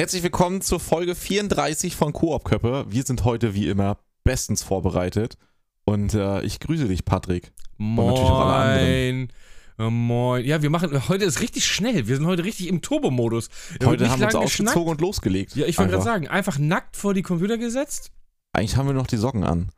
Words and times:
Herzlich 0.00 0.22
willkommen 0.22 0.62
zur 0.62 0.80
Folge 0.80 1.14
34 1.14 1.94
von 1.94 2.14
Koop 2.14 2.44
Köppe. 2.44 2.86
Wir 2.88 3.02
sind 3.02 3.24
heute 3.24 3.54
wie 3.54 3.68
immer 3.68 3.98
bestens 4.24 4.62
vorbereitet. 4.62 5.36
Und 5.84 6.14
äh, 6.14 6.40
ich 6.40 6.58
grüße 6.58 6.88
dich, 6.88 7.04
Patrick. 7.04 7.52
Moin. 7.76 9.30
Oh, 9.78 9.90
moin. 9.90 10.42
Ja, 10.46 10.62
wir 10.62 10.70
machen, 10.70 11.06
heute 11.10 11.26
ist 11.26 11.42
richtig 11.42 11.66
schnell. 11.66 12.08
Wir 12.08 12.16
sind 12.16 12.24
heute 12.24 12.44
richtig 12.44 12.68
im 12.68 12.80
Turbo-Modus. 12.80 13.50
Heute 13.84 14.08
haben 14.08 14.20
wir 14.20 14.28
uns 14.28 14.36
ausgezogen 14.36 14.88
und 14.88 15.02
losgelegt. 15.02 15.54
Ja, 15.54 15.66
ich 15.66 15.76
wollte 15.76 15.90
gerade 15.90 16.04
sagen, 16.04 16.28
einfach 16.28 16.58
nackt 16.58 16.96
vor 16.96 17.12
die 17.12 17.20
Computer 17.20 17.58
gesetzt. 17.58 18.10
Eigentlich 18.54 18.76
haben 18.76 18.86
wir 18.86 18.94
noch 18.94 19.06
die 19.06 19.18
Socken 19.18 19.44
an. 19.44 19.68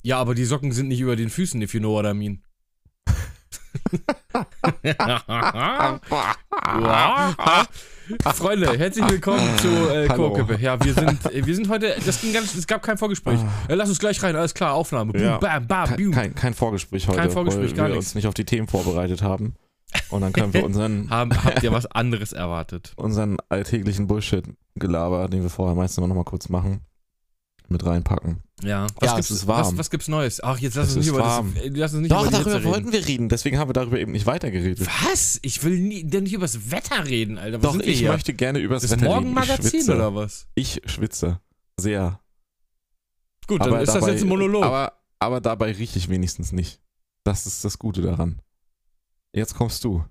Ja, 0.00 0.16
aber 0.16 0.34
die 0.34 0.46
Socken 0.46 0.72
sind 0.72 0.88
nicht 0.88 1.00
über 1.00 1.16
den 1.16 1.28
Füßen, 1.28 1.60
if 1.60 1.74
you 1.74 1.80
know 1.80 1.92
what 1.92 2.06
I 2.06 2.14
mean. 2.14 2.42
Freunde, 8.34 8.78
herzlich 8.78 9.08
willkommen 9.10 9.58
zu 9.58 9.68
äh, 9.68 10.08
Chorkippe. 10.08 10.58
Ja, 10.60 10.82
wir 10.82 10.94
sind, 10.94 11.20
wir 11.30 11.54
sind 11.54 11.68
heute, 11.68 11.94
das 12.04 12.20
ging 12.20 12.32
ganz, 12.32 12.54
es 12.54 12.66
gab 12.66 12.82
kein 12.82 12.96
Vorgespräch. 12.96 13.38
Ah. 13.38 13.74
lass 13.74 13.88
uns 13.88 13.98
gleich 13.98 14.22
rein, 14.22 14.34
alles 14.34 14.54
klar, 14.54 14.74
Aufnahme. 14.74 15.12
Boom, 15.12 15.22
ja. 15.22 15.38
bam, 15.38 15.66
bam, 15.66 15.96
boom. 15.96 16.12
Kein, 16.12 16.34
kein, 16.34 16.54
Vorgespräch 16.54 17.06
heute, 17.06 17.18
kein 17.18 17.30
Vorgespräch, 17.30 17.70
weil 17.72 17.76
gar 17.76 17.88
wir 17.88 17.96
nichts. 17.96 18.08
uns 18.08 18.14
nicht 18.14 18.26
auf 18.26 18.34
die 18.34 18.44
Themen 18.44 18.66
vorbereitet 18.66 19.22
haben. 19.22 19.54
Und 20.10 20.22
dann 20.22 20.32
können 20.32 20.54
wir 20.54 20.64
unseren. 20.64 21.10
haben, 21.10 21.32
habt 21.44 21.62
ihr 21.62 21.72
was 21.72 21.86
anderes 21.86 22.32
erwartet? 22.32 22.92
Unseren 22.96 23.38
alltäglichen 23.48 24.06
Bullshit-Gelaber, 24.06 25.28
den 25.28 25.42
wir 25.42 25.50
vorher 25.50 25.74
meistens 25.74 25.98
immer 25.98 26.08
noch 26.08 26.14
mal 26.16 26.24
kurz 26.24 26.48
machen, 26.48 26.80
mit 27.68 27.84
reinpacken. 27.84 28.42
Ja, 28.62 28.86
was 28.96 29.10
ja, 29.10 29.14
gibt's, 29.16 29.30
es 29.30 29.36
ist 29.38 29.46
warm. 29.46 29.66
Was, 29.66 29.78
was 29.78 29.90
gibt's 29.90 30.08
Neues? 30.08 30.42
Ach, 30.42 30.58
jetzt 30.58 30.74
lass 30.74 30.88
uns 30.88 30.96
nicht 30.96 31.08
über 31.08 31.20
warm. 31.20 31.54
das, 31.54 31.64
lass 31.74 31.92
uns 31.92 32.02
nicht 32.02 32.12
Doch, 32.12 32.22
über 32.22 32.30
darüber 32.30 32.54
reden. 32.56 32.64
wollten 32.64 32.92
wir 32.92 33.06
reden, 33.06 33.28
deswegen 33.28 33.58
haben 33.58 33.68
wir 33.68 33.74
darüber 33.74 33.98
eben 33.98 34.12
nicht 34.12 34.26
weitergeredet. 34.26 34.86
Was? 35.04 35.38
Ich 35.42 35.62
will 35.62 35.78
nie, 35.78 36.04
denn 36.04 36.24
nicht 36.24 36.32
über 36.32 36.44
das 36.44 36.70
Wetter 36.70 37.06
reden, 37.06 37.38
Alter. 37.38 37.62
Was 37.62 37.72
Doch, 37.72 37.80
ich 37.80 37.98
hier? 38.00 38.12
möchte 38.12 38.34
gerne 38.34 38.58
über 38.58 38.74
das 38.74 38.84
Wetter 38.84 38.96
reden. 38.96 39.04
Morgenmagazin 39.04 39.90
oder 39.90 40.14
was? 40.14 40.48
Ich 40.54 40.82
schwitze. 40.86 41.40
Sehr. 41.78 42.20
Gut, 43.46 43.60
dann 43.60 43.68
aber 43.68 43.82
ist 43.82 43.88
dabei, 43.88 44.00
das 44.00 44.08
jetzt 44.14 44.22
ein 44.22 44.28
Monolog. 44.28 44.64
Aber, 44.64 44.92
aber 45.18 45.40
dabei 45.40 45.72
rieche 45.72 45.98
ich 45.98 46.08
wenigstens 46.08 46.52
nicht. 46.52 46.80
Das 47.24 47.46
ist 47.46 47.64
das 47.64 47.78
Gute 47.78 48.02
daran. 48.02 48.42
Jetzt 49.32 49.54
kommst 49.54 49.84
du. 49.84 50.04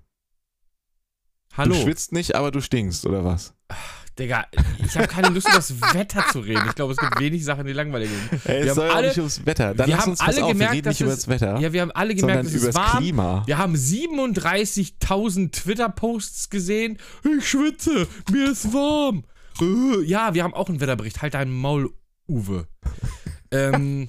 Hallo. 1.56 1.74
Du 1.74 1.82
schwitzt 1.82 2.12
nicht, 2.12 2.34
aber 2.34 2.50
du 2.50 2.60
stinkst, 2.60 3.04
oder 3.04 3.24
was? 3.24 3.54
Digga, 4.18 4.46
ich 4.84 4.96
habe 4.96 5.06
keine 5.06 5.28
Lust, 5.28 5.48
über 5.48 5.56
das 5.56 5.80
Wetter 5.94 6.24
zu 6.32 6.40
reden. 6.40 6.62
Ich 6.68 6.74
glaube, 6.74 6.92
es 6.92 6.98
gibt 6.98 7.20
wenig 7.20 7.44
Sachen, 7.44 7.66
die 7.66 7.72
langweilig 7.72 8.10
sind. 8.10 8.44
Hey, 8.44 8.66
es 8.66 8.74
soll 8.74 8.90
alle, 8.90 9.08
nicht 9.08 9.18
ums 9.18 9.46
Wetter. 9.46 9.74
Dann 9.74 9.86
wir 9.86 9.98
haben 9.98 10.10
uns 10.10 10.20
alle 10.20 10.42
auf, 10.44 10.50
gemerkt, 10.50 10.72
wir 10.72 10.78
reden 10.78 10.88
nicht 10.88 11.00
über 11.00 11.10
das 11.10 11.28
Wetter. 11.28 11.58
Ja, 11.60 11.72
wir 11.72 11.82
haben 11.82 11.92
alle 11.92 12.14
gemerkt, 12.14 12.46
dass 12.46 12.54
es 12.54 12.74
warm. 12.74 12.98
Klima. 12.98 13.42
Wir 13.46 13.58
haben 13.58 13.74
37.000 13.74 15.52
Twitter-Posts 15.52 16.50
gesehen. 16.50 16.98
Ich 17.24 17.48
schwitze, 17.48 18.08
mir 18.32 18.50
ist 18.50 18.72
warm. 18.72 19.24
Äh, 19.60 20.02
ja, 20.04 20.34
wir 20.34 20.42
haben 20.42 20.54
auch 20.54 20.68
einen 20.68 20.80
Wetterbericht. 20.80 21.22
Halt 21.22 21.34
deinen 21.34 21.52
Maul, 21.52 21.90
Uwe. 22.28 22.66
ähm, 23.52 24.08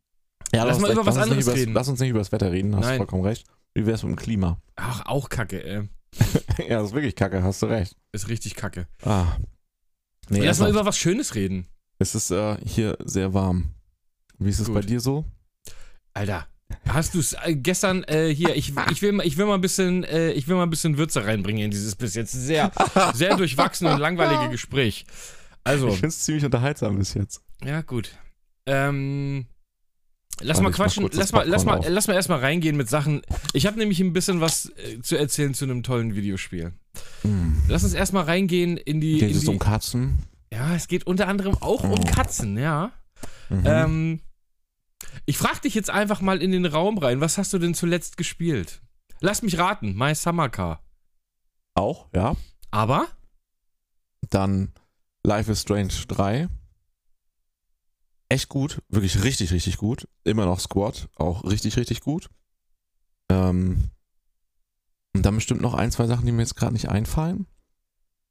ja, 0.52 0.64
lass 0.64 0.80
mal 0.80 0.92
über 0.92 1.06
was 1.06 1.16
anderes 1.16 1.48
reden. 1.48 1.72
Lass 1.72 1.88
uns 1.88 2.00
nicht 2.00 2.10
über 2.10 2.18
das 2.18 2.32
Wetter 2.32 2.52
reden, 2.52 2.76
hast 2.76 2.84
Nein. 2.84 2.98
vollkommen 2.98 3.24
recht. 3.24 3.46
Wie 3.74 3.86
wär's 3.86 4.02
mit 4.02 4.12
dem 4.12 4.16
Klima? 4.16 4.58
Ach, 4.76 5.06
auch 5.06 5.28
kacke, 5.28 5.64
ey. 5.64 5.88
ja, 6.58 6.78
das 6.80 6.88
ist 6.88 6.94
wirklich 6.94 7.14
kacke, 7.14 7.42
hast 7.42 7.62
du 7.62 7.66
recht. 7.66 7.96
Ist 8.12 8.28
richtig 8.28 8.54
kacke. 8.54 8.86
Ah. 9.02 9.36
Nee, 10.28 10.44
Lass 10.44 10.58
mal 10.58 10.70
über 10.70 10.84
was 10.84 10.98
Schönes 10.98 11.34
reden. 11.34 11.66
Es 11.98 12.14
ist 12.14 12.30
äh, 12.30 12.56
hier 12.64 12.96
sehr 13.04 13.32
warm. 13.32 13.74
Wie 14.38 14.50
ist 14.50 14.60
es 14.60 14.70
bei 14.72 14.80
dir 14.80 15.00
so? 15.00 15.24
Alter, 16.12 16.46
hast 16.88 17.14
du 17.14 17.20
es 17.20 17.34
äh, 17.44 17.54
gestern 17.54 18.04
äh, 18.04 18.34
hier? 18.34 18.54
Ich, 18.56 18.72
ich, 18.90 19.02
will, 19.02 19.20
ich 19.22 19.36
will 19.36 19.46
mal 19.46 19.54
ein 19.54 19.60
bisschen, 19.60 20.04
äh, 20.04 20.32
ich 20.32 20.48
will 20.48 20.56
mal 20.56 20.64
ein 20.64 20.70
bisschen 20.70 20.98
Würze 20.98 21.24
reinbringen 21.24 21.64
in 21.64 21.70
dieses 21.70 21.94
bis 21.94 22.14
jetzt 22.14 22.32
sehr, 22.32 22.70
sehr 23.14 23.36
durchwachsene 23.36 23.92
und 23.92 24.00
langweilige 24.00 24.48
Gespräch. 24.50 25.06
Also, 25.64 25.88
ich 25.88 25.94
finde 25.94 26.08
es 26.08 26.20
ziemlich 26.20 26.44
unterhaltsam 26.44 26.98
bis 26.98 27.14
jetzt. 27.14 27.42
Ja 27.64 27.82
gut. 27.82 28.10
Ähm, 28.66 29.46
Lass 30.40 30.60
mal 30.60 30.70
quatschen, 30.70 31.08
lass 31.12 31.32
mal, 31.32 31.48
lass 31.48 31.64
mal, 31.64 31.80
lass 31.88 32.08
mal 32.08 32.14
erstmal 32.14 32.40
reingehen 32.40 32.76
mit 32.76 32.90
Sachen. 32.90 33.22
Ich 33.54 33.66
habe 33.66 33.78
nämlich 33.78 34.00
ein 34.00 34.12
bisschen 34.12 34.40
was 34.40 34.70
äh, 34.76 35.00
zu 35.00 35.16
erzählen 35.16 35.54
zu 35.54 35.64
einem 35.64 35.82
tollen 35.82 36.14
Videospiel. 36.14 36.72
Hm. 37.22 37.62
Lass 37.68 37.84
uns 37.84 37.94
erstmal 37.94 38.24
reingehen 38.24 38.76
in 38.76 39.00
die. 39.00 39.18
Geht 39.18 39.30
in 39.30 39.36
es 39.36 39.42
die, 39.42 39.48
um 39.48 39.58
Katzen? 39.58 40.18
Ja, 40.52 40.74
es 40.74 40.88
geht 40.88 41.06
unter 41.06 41.28
anderem 41.28 41.54
auch 41.60 41.84
oh. 41.84 41.94
um 41.94 42.04
Katzen, 42.04 42.58
ja. 42.58 42.92
Mhm. 43.48 43.62
Ähm, 43.64 44.20
ich 45.24 45.38
frage 45.38 45.60
dich 45.60 45.74
jetzt 45.74 45.90
einfach 45.90 46.20
mal 46.20 46.42
in 46.42 46.52
den 46.52 46.66
Raum 46.66 46.98
rein. 46.98 47.20
Was 47.20 47.38
hast 47.38 47.52
du 47.52 47.58
denn 47.58 47.74
zuletzt 47.74 48.16
gespielt? 48.16 48.82
Lass 49.20 49.42
mich 49.42 49.58
raten. 49.58 49.96
My 49.96 50.14
Summer 50.14 50.50
Car. 50.50 50.82
Auch, 51.74 52.08
ja. 52.14 52.36
Aber? 52.70 53.06
Dann 54.28 54.72
Life 55.22 55.50
is 55.50 55.62
Strange 55.62 55.92
3 56.08 56.48
echt 58.28 58.48
gut, 58.48 58.82
wirklich 58.88 59.22
richtig, 59.22 59.52
richtig 59.52 59.76
gut. 59.76 60.08
Immer 60.24 60.46
noch 60.46 60.60
Squad, 60.60 61.08
auch 61.16 61.44
richtig, 61.44 61.76
richtig 61.76 62.00
gut. 62.00 62.28
Ähm, 63.28 63.90
und 65.14 65.24
dann 65.24 65.34
bestimmt 65.34 65.62
noch 65.62 65.74
ein, 65.74 65.90
zwei 65.90 66.06
Sachen, 66.06 66.26
die 66.26 66.32
mir 66.32 66.42
jetzt 66.42 66.56
gerade 66.56 66.72
nicht 66.72 66.88
einfallen. 66.88 67.46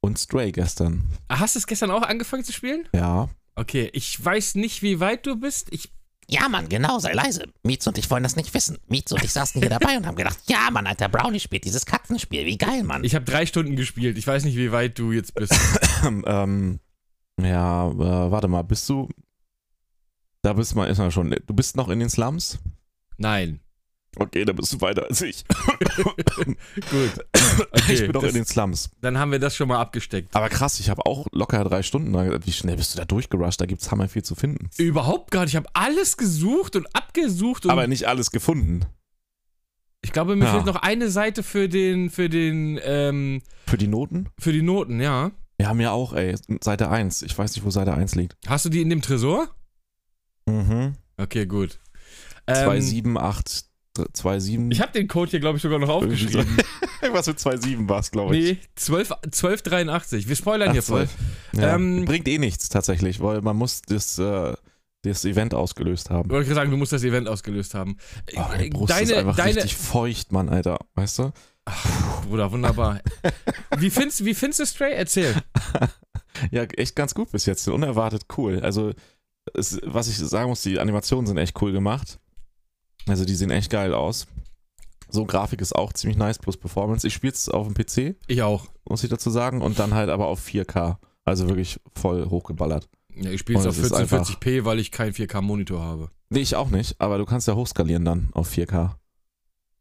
Und 0.00 0.18
Stray 0.18 0.52
gestern. 0.52 1.04
Hast 1.28 1.54
du 1.54 1.58
es 1.58 1.66
gestern 1.66 1.90
auch 1.90 2.02
angefangen 2.02 2.44
zu 2.44 2.52
spielen? 2.52 2.88
Ja. 2.94 3.28
Okay, 3.56 3.90
ich 3.92 4.22
weiß 4.22 4.54
nicht, 4.54 4.82
wie 4.82 5.00
weit 5.00 5.26
du 5.26 5.36
bist. 5.36 5.72
Ich 5.72 5.90
ja, 6.28 6.48
Mann, 6.48 6.68
genau, 6.68 6.98
sei 6.98 7.12
leise. 7.12 7.44
Mietz 7.62 7.86
und 7.86 7.98
ich 7.98 8.10
wollen 8.10 8.24
das 8.24 8.34
nicht 8.34 8.52
wissen. 8.52 8.78
Mietz 8.88 9.12
und 9.12 9.22
ich 9.22 9.32
saßen 9.32 9.60
hier 9.60 9.70
dabei 9.70 9.96
und 9.96 10.06
haben 10.06 10.16
gedacht, 10.16 10.38
ja, 10.48 10.70
Mann, 10.72 10.86
Alter, 10.86 11.08
Brownie 11.08 11.38
spielt 11.38 11.64
dieses 11.64 11.86
Katzenspiel. 11.86 12.46
Wie 12.46 12.58
geil, 12.58 12.82
Mann. 12.82 13.04
Ich 13.04 13.14
habe 13.14 13.24
drei 13.24 13.46
Stunden 13.46 13.76
gespielt. 13.76 14.18
Ich 14.18 14.26
weiß 14.26 14.44
nicht, 14.44 14.56
wie 14.56 14.72
weit 14.72 14.98
du 14.98 15.12
jetzt 15.12 15.34
bist. 15.34 15.54
ähm, 16.26 16.80
ja, 17.40 17.88
äh, 17.90 18.30
warte 18.30 18.48
mal, 18.48 18.62
bist 18.62 18.88
du 18.88 19.08
da 20.46 20.52
bist 20.52 20.76
man 20.76 20.86
erstmal 20.86 21.10
schon. 21.10 21.34
Du 21.44 21.54
bist 21.54 21.76
noch 21.76 21.88
in 21.88 21.98
den 21.98 22.08
Slums? 22.08 22.60
Nein. 23.16 23.58
Okay, 24.14 24.44
da 24.44 24.52
bist 24.52 24.72
du 24.72 24.80
weiter 24.80 25.04
als 25.04 25.20
ich. 25.20 25.44
Gut. 26.06 27.26
Okay, 27.72 27.92
ich 27.92 28.00
bin 28.00 28.12
noch 28.12 28.22
in 28.22 28.34
den 28.34 28.46
Slums. 28.46 28.90
Dann 29.00 29.18
haben 29.18 29.32
wir 29.32 29.40
das 29.40 29.56
schon 29.56 29.66
mal 29.66 29.80
abgesteckt. 29.80 30.34
Aber 30.36 30.48
krass, 30.48 30.78
ich 30.78 30.88
habe 30.88 31.04
auch 31.04 31.26
locker 31.32 31.64
drei 31.64 31.82
Stunden. 31.82 32.14
Wie 32.46 32.52
schnell 32.52 32.76
bist 32.76 32.94
du 32.94 32.98
da 32.98 33.04
durchgerusht? 33.04 33.60
Da 33.60 33.66
gibt 33.66 33.82
es 33.82 33.90
hammer 33.90 34.08
viel 34.08 34.22
zu 34.22 34.36
finden. 34.36 34.70
Überhaupt 34.78 35.32
gar 35.32 35.42
nicht. 35.42 35.50
Ich 35.50 35.56
habe 35.56 35.68
alles 35.74 36.16
gesucht 36.16 36.76
und 36.76 36.86
abgesucht. 36.94 37.64
Und 37.64 37.72
Aber 37.72 37.88
nicht 37.88 38.06
alles 38.06 38.30
gefunden. 38.30 38.86
Ich 40.02 40.12
glaube, 40.12 40.36
mir 40.36 40.44
ja. 40.44 40.52
fehlt 40.52 40.66
noch 40.66 40.76
eine 40.76 41.10
Seite 41.10 41.42
für 41.42 41.68
den, 41.68 42.08
für 42.08 42.28
den, 42.28 42.78
ähm, 42.84 43.42
Für 43.66 43.78
die 43.78 43.88
Noten? 43.88 44.28
Für 44.38 44.52
die 44.52 44.62
Noten, 44.62 45.00
ja. 45.00 45.32
Ja, 45.60 45.74
mir 45.74 45.90
auch, 45.90 46.12
ey. 46.12 46.36
Seite 46.62 46.88
1. 46.88 47.22
Ich 47.22 47.36
weiß 47.36 47.56
nicht, 47.56 47.64
wo 47.64 47.70
Seite 47.70 47.94
1 47.94 48.14
liegt. 48.14 48.36
Hast 48.46 48.64
du 48.64 48.68
die 48.68 48.80
in 48.80 48.90
dem 48.90 49.02
Tresor? 49.02 49.48
Mhm. 50.46 50.94
Okay, 51.16 51.46
gut. 51.46 51.78
278 52.46 53.66
27. 53.96 54.70
Ich 54.70 54.80
habe 54.80 54.92
den 54.92 55.08
Code 55.08 55.30
hier, 55.30 55.40
glaube 55.40 55.56
ich, 55.56 55.62
sogar 55.62 55.78
noch 55.78 55.88
aufgeschrieben. 55.88 56.46
Was 57.12 57.26
mit 57.26 57.40
27 57.40 57.88
war 57.88 58.00
es, 58.00 58.10
glaube 58.10 58.36
ich. 58.36 58.52
Nee, 58.52 58.58
12, 58.76 59.12
1283. 59.12 60.28
Wir 60.28 60.36
spoilern 60.36 60.68
Ach, 60.68 60.72
hier 60.72 60.82
voll. 60.82 61.08
Ja. 61.52 61.74
Ähm, 61.74 62.04
Bringt 62.04 62.28
eh 62.28 62.38
nichts 62.38 62.68
tatsächlich, 62.68 63.20
weil 63.20 63.40
man 63.42 63.56
muss 63.56 63.82
das, 63.82 64.18
äh, 64.18 64.54
das 65.02 65.24
Event 65.24 65.54
ausgelöst 65.54 66.10
haben. 66.10 66.28
Ich 66.28 66.32
wollte 66.34 66.54
sagen, 66.54 66.70
du 66.70 66.76
musst 66.76 66.92
das 66.92 67.04
Event 67.04 67.28
ausgelöst 67.28 67.74
haben. 67.74 67.96
Oh, 68.34 68.40
meine 68.48 68.68
Brust 68.68 68.90
deine, 68.90 69.02
ist 69.02 69.12
einfach 69.14 69.36
deine, 69.36 69.56
richtig 69.56 69.76
feucht, 69.76 70.32
Mann, 70.32 70.48
Alter. 70.48 70.78
Weißt 70.94 71.18
du? 71.20 71.32
Ach, 71.64 72.22
Bruder, 72.24 72.50
wunderbar. 72.52 73.00
wie, 73.78 73.90
findest, 73.90 74.24
wie 74.24 74.34
findest 74.34 74.60
du 74.60 74.66
Stray? 74.66 74.92
Erzähl. 74.94 75.34
ja, 76.50 76.62
echt 76.62 76.96
ganz 76.96 77.14
gut 77.14 77.30
bis 77.32 77.46
jetzt. 77.46 77.66
Unerwartet 77.68 78.26
cool. 78.36 78.60
Also 78.60 78.92
es, 79.54 79.80
was 79.84 80.08
ich 80.08 80.16
sagen 80.16 80.48
muss, 80.48 80.62
die 80.62 80.78
Animationen 80.78 81.26
sind 81.26 81.38
echt 81.38 81.60
cool 81.62 81.72
gemacht. 81.72 82.18
Also 83.06 83.24
die 83.24 83.34
sehen 83.34 83.50
echt 83.50 83.70
geil 83.70 83.94
aus. 83.94 84.26
So, 85.08 85.24
Grafik 85.24 85.60
ist 85.60 85.74
auch 85.74 85.92
ziemlich 85.92 86.18
nice, 86.18 86.38
plus 86.38 86.56
Performance. 86.56 87.06
Ich 87.06 87.14
spiele 87.14 87.32
es 87.32 87.48
auf 87.48 87.66
dem 87.66 87.74
PC. 87.74 88.16
Ich 88.26 88.42
auch. 88.42 88.66
Muss 88.88 89.04
ich 89.04 89.10
dazu 89.10 89.30
sagen. 89.30 89.62
Und 89.62 89.78
dann 89.78 89.94
halt 89.94 90.10
aber 90.10 90.26
auf 90.26 90.44
4K. 90.44 90.96
Also 91.24 91.48
wirklich 91.48 91.80
voll 91.94 92.28
hochgeballert. 92.28 92.88
Ja, 93.14 93.30
ich 93.30 93.40
spiele 93.40 93.58
es 93.58 93.66
auf 93.66 93.76
1440p, 93.76 94.64
weil 94.64 94.78
ich 94.78 94.90
keinen 94.90 95.12
4K-Monitor 95.12 95.82
habe. 95.82 96.10
Nee, 96.28 96.40
ich 96.40 96.56
auch 96.56 96.70
nicht. 96.70 97.00
Aber 97.00 97.18
du 97.18 97.24
kannst 97.24 97.48
ja 97.48 97.54
hochskalieren 97.54 98.04
dann 98.04 98.28
auf 98.32 98.50
4K. 98.50 98.96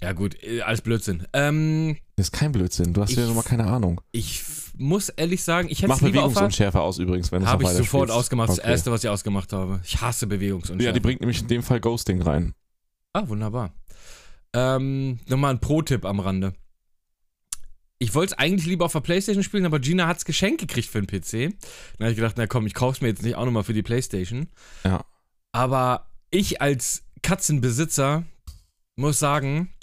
Ja, 0.01 0.13
gut, 0.13 0.41
äh, 0.43 0.61
alles 0.61 0.81
Blödsinn. 0.81 1.27
Ähm, 1.33 1.97
das 2.15 2.27
ist 2.27 2.31
kein 2.31 2.51
Blödsinn. 2.51 2.93
Du 2.93 3.01
hast 3.01 3.11
ja 3.11 3.25
nochmal 3.25 3.43
keine 3.43 3.65
Ahnung. 3.65 4.01
Ich 4.11 4.43
muss 4.77 5.09
ehrlich 5.09 5.43
sagen, 5.43 5.69
ich 5.69 5.79
hätte 5.79 5.89
Mach 5.89 5.99
Bewegungsunschärfe 5.99 6.81
aus 6.81 6.97
übrigens, 6.97 7.31
wenn 7.31 7.41
du 7.41 7.47
Habe 7.47 7.63
ich 7.63 7.69
sofort 7.69 8.09
spielst. 8.09 8.19
ausgemacht. 8.19 8.49
Okay. 8.49 8.61
Das 8.61 8.69
erste, 8.69 8.91
was 8.91 9.03
ich 9.03 9.09
ausgemacht 9.09 9.51
habe. 9.53 9.81
Ich 9.83 10.01
hasse 10.01 10.27
Bewegungsunschärfe. 10.27 10.85
Ja, 10.85 10.91
die 10.91 10.99
bringt 10.99 11.21
nämlich 11.21 11.41
in 11.41 11.47
dem 11.47 11.63
Fall 11.63 11.79
Ghosting 11.79 12.21
rein. 12.21 12.53
Ah, 13.13 13.27
wunderbar. 13.27 13.73
Ähm, 14.53 15.19
nochmal 15.27 15.53
ein 15.53 15.59
Pro-Tipp 15.59 16.05
am 16.05 16.19
Rande. 16.19 16.53
Ich 17.97 18.13
wollte 18.13 18.33
es 18.33 18.39
eigentlich 18.39 18.65
lieber 18.65 18.85
auf 18.85 18.91
der 18.91 18.99
Playstation 18.99 19.43
spielen, 19.43 19.65
aber 19.65 19.79
Gina 19.79 20.07
hat 20.07 20.17
es 20.17 20.25
geschenkt 20.25 20.59
gekriegt 20.59 20.89
für 20.89 21.01
den 21.01 21.07
PC. 21.07 21.57
Dann 21.97 22.05
habe 22.05 22.11
ich 22.11 22.17
gedacht, 22.17 22.35
na 22.37 22.47
komm, 22.47 22.65
ich 22.67 22.73
kauf's 22.73 23.01
mir 23.01 23.07
jetzt 23.07 23.23
nicht 23.23 23.35
auch 23.35 23.45
nochmal 23.45 23.63
für 23.63 23.73
die 23.73 23.83
Playstation. 23.83 24.47
Ja. 24.83 25.05
Aber 25.53 26.09
ich 26.29 26.61
als 26.61 27.03
Katzenbesitzer 27.21 28.23
muss 28.97 29.19
sagen, 29.19 29.73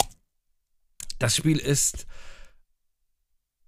das 1.19 1.37
Spiel 1.37 1.59
ist 1.59 2.07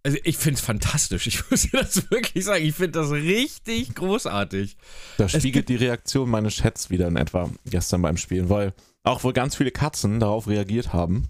Also 0.06 0.18
ich 0.22 0.36
finde 0.36 0.58
es 0.58 0.64
fantastisch. 0.64 1.26
Ich 1.26 1.42
muss 1.50 1.62
dir 1.62 1.80
das 1.80 2.10
wirklich 2.10 2.44
sagen. 2.44 2.64
Ich 2.64 2.74
finde 2.74 3.00
das 3.00 3.10
richtig 3.10 3.94
großartig. 3.94 4.76
Da 5.16 5.28
spiegelt 5.28 5.68
die 5.68 5.76
Reaktion 5.76 6.28
meines 6.30 6.54
Chats 6.56 6.90
wieder 6.90 7.08
in 7.08 7.16
etwa 7.16 7.50
gestern 7.64 8.02
beim 8.02 8.16
Spielen, 8.18 8.48
weil 8.50 8.74
auch 9.02 9.24
wohl 9.24 9.32
ganz 9.32 9.56
viele 9.56 9.70
Katzen 9.70 10.20
darauf 10.20 10.46
reagiert 10.46 10.92
haben. 10.92 11.28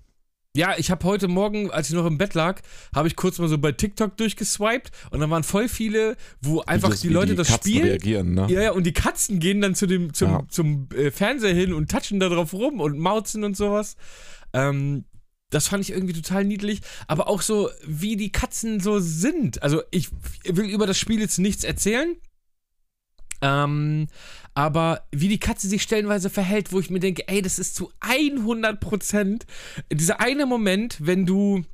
Ja, 0.57 0.75
ich 0.79 0.93
habe 0.93 1.05
heute 1.07 1.27
Morgen, 1.27 1.73
als 1.73 1.89
ich 1.89 1.97
noch 1.97 2.07
im 2.07 2.17
Bett 2.17 2.35
lag, 2.35 2.61
habe 2.95 3.09
ich 3.09 3.17
kurz 3.17 3.41
mal 3.41 3.49
so 3.49 3.59
bei 3.59 3.73
TikTok 3.73 4.17
durchgeswiped 4.17 4.93
und 5.11 5.19
dann 5.19 5.29
waren 5.29 5.43
voll 5.43 5.69
viele, 5.69 6.17
wo 6.41 6.61
einfach 6.61 6.91
das- 6.91 7.01
die 7.01 7.09
Leute 7.09 7.33
die 7.33 7.37
das 7.39 7.49
Katzen 7.49 7.73
spielen. 7.73 7.89
reagieren, 7.89 8.35
ne? 8.35 8.47
Ja, 8.49 8.63
ja, 8.63 8.71
und 8.73 8.85
die 8.85 8.93
Katzen 8.93 9.41
gehen 9.41 9.61
dann 9.61 9.75
zu 9.75 9.87
dem, 9.87 10.15
zum, 10.15 10.31
Ja. 10.31 10.43
zum 10.49 10.89
äh, 10.97 11.11
Fernseher 11.11 11.55
hin 11.55 11.73
und 11.73 11.91
touchen 11.91 12.21
da 12.21 12.29
drauf 12.29 12.53
rum 12.53 12.79
und 12.81 12.99
mauzen 12.99 13.43
und 13.43 13.57
sowas. 13.57 13.97
Ähm, 14.53 15.05
das 15.55 15.69
fand 15.69 15.85
ich 15.85 15.91
irgendwie 15.91 16.15
total 16.15 16.45
niedlich. 16.45 16.81
Aber 17.07 17.29
auch 17.29 17.43
so, 17.43 17.71
wie 17.87 18.17
die 18.17 18.33
Katzen 18.33 18.81
so 18.81 18.99
sind. 18.99 19.63
Also, 19.63 19.83
ich 19.91 20.11
will 20.45 20.69
über 20.69 20.87
das 20.87 20.99
Spiel 20.99 21.21
jetzt 21.21 21.39
nichts 21.39 21.65
erzählen. 21.65 22.17
Ähm, 23.41 24.09
aber 24.55 25.03
wie 25.13 25.29
die 25.29 25.39
Katze 25.39 25.69
sich 25.69 25.83
stellenweise 25.83 26.31
verhält, 26.31 26.73
wo 26.73 26.81
ich 26.81 26.91
mir 26.91 27.01
denke, 27.01 27.29
ey, 27.29 27.43
das 27.43 27.59
ist 27.59 27.75
zu 27.75 27.93
100% 28.01 29.43
dieser 29.93 30.21
eine 30.21 30.47
Moment, 30.47 30.99
wenn 31.01 31.27
du, 31.27 31.65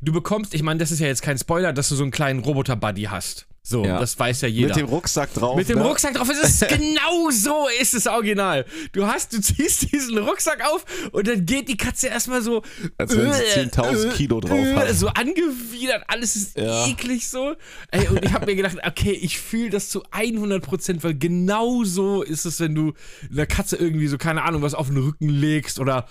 du 0.00 0.12
bekommst, 0.12 0.54
ich 0.54 0.62
meine, 0.62 0.78
das 0.78 0.90
ist 0.90 1.00
ja 1.00 1.06
jetzt 1.06 1.22
kein 1.22 1.38
Spoiler, 1.38 1.72
dass 1.72 1.90
du 1.90 1.94
so 1.94 2.02
einen 2.02 2.10
kleinen 2.10 2.40
Roboter-Buddy 2.40 3.04
hast. 3.04 3.46
So, 3.64 3.84
Ja. 3.84 4.00
das 4.00 4.18
weiß 4.18 4.40
ja 4.40 4.48
jeder. 4.48 4.68
Mit 4.68 4.76
dem 4.76 4.86
Rucksack 4.86 5.32
drauf. 5.34 5.56
Mit 5.56 5.68
dem 5.68 5.78
ne? 5.78 5.84
Rucksack 5.84 6.14
drauf. 6.14 6.28
Es 6.28 6.42
ist 6.60 6.68
genau 6.68 7.30
so 7.30 7.68
ist 7.80 7.94
es 7.94 8.08
original. 8.08 8.64
Du 8.90 9.06
hast, 9.06 9.32
du 9.32 9.40
ziehst 9.40 9.92
diesen 9.92 10.18
Rucksack 10.18 10.64
auf 10.68 10.84
und 11.12 11.28
dann 11.28 11.46
geht 11.46 11.68
die 11.68 11.76
Katze 11.76 12.08
erstmal 12.08 12.42
so. 12.42 12.62
Als 12.98 13.16
wenn 13.16 13.32
sie 13.32 13.40
10.000 13.70 14.10
Kilo 14.14 14.40
drauf 14.40 14.58
hat. 14.74 14.92
So 14.96 15.06
angewidert, 15.08 16.02
alles 16.08 16.34
ist 16.34 16.58
Ja. 16.58 16.86
eklig 16.88 17.28
so. 17.28 17.54
Ey, 17.92 18.08
und 18.08 18.24
ich 18.24 18.32
habe 18.32 18.46
mir 18.46 18.56
gedacht, 18.56 18.78
okay, 18.84 19.12
ich 19.12 19.38
fühle 19.38 19.70
das 19.70 19.88
zu 19.90 20.02
100%, 20.10 21.04
weil 21.04 21.14
genau 21.14 21.84
so 21.84 22.22
ist 22.22 22.44
es, 22.44 22.58
wenn 22.58 22.74
du 22.74 22.94
einer 23.30 23.46
Katze 23.46 23.76
irgendwie 23.76 24.08
so, 24.08 24.18
keine 24.18 24.42
Ahnung, 24.42 24.62
was 24.62 24.74
auf 24.74 24.88
den 24.88 24.96
Rücken 24.96 25.28
legst 25.28 25.78
oder 25.78 26.06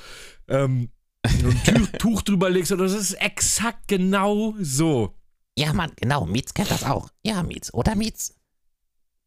ähm, 0.47 0.89
so 1.27 1.49
ein 1.49 1.63
Tuch, 1.65 1.87
Tuch 1.99 2.21
drüber 2.21 2.49
legst 2.49 2.71
oder 2.71 2.85
das 2.85 2.93
ist 2.93 3.13
exakt 3.15 3.89
genau 3.89 4.55
so. 4.59 5.15
Ja, 5.61 5.73
Mann, 5.73 5.91
genau. 5.95 6.25
Mietz 6.25 6.55
kennt 6.55 6.71
das 6.71 6.83
auch. 6.83 7.09
Ja, 7.23 7.43
Mietz. 7.43 7.71
Oder 7.71 7.93
Mietz? 7.93 8.33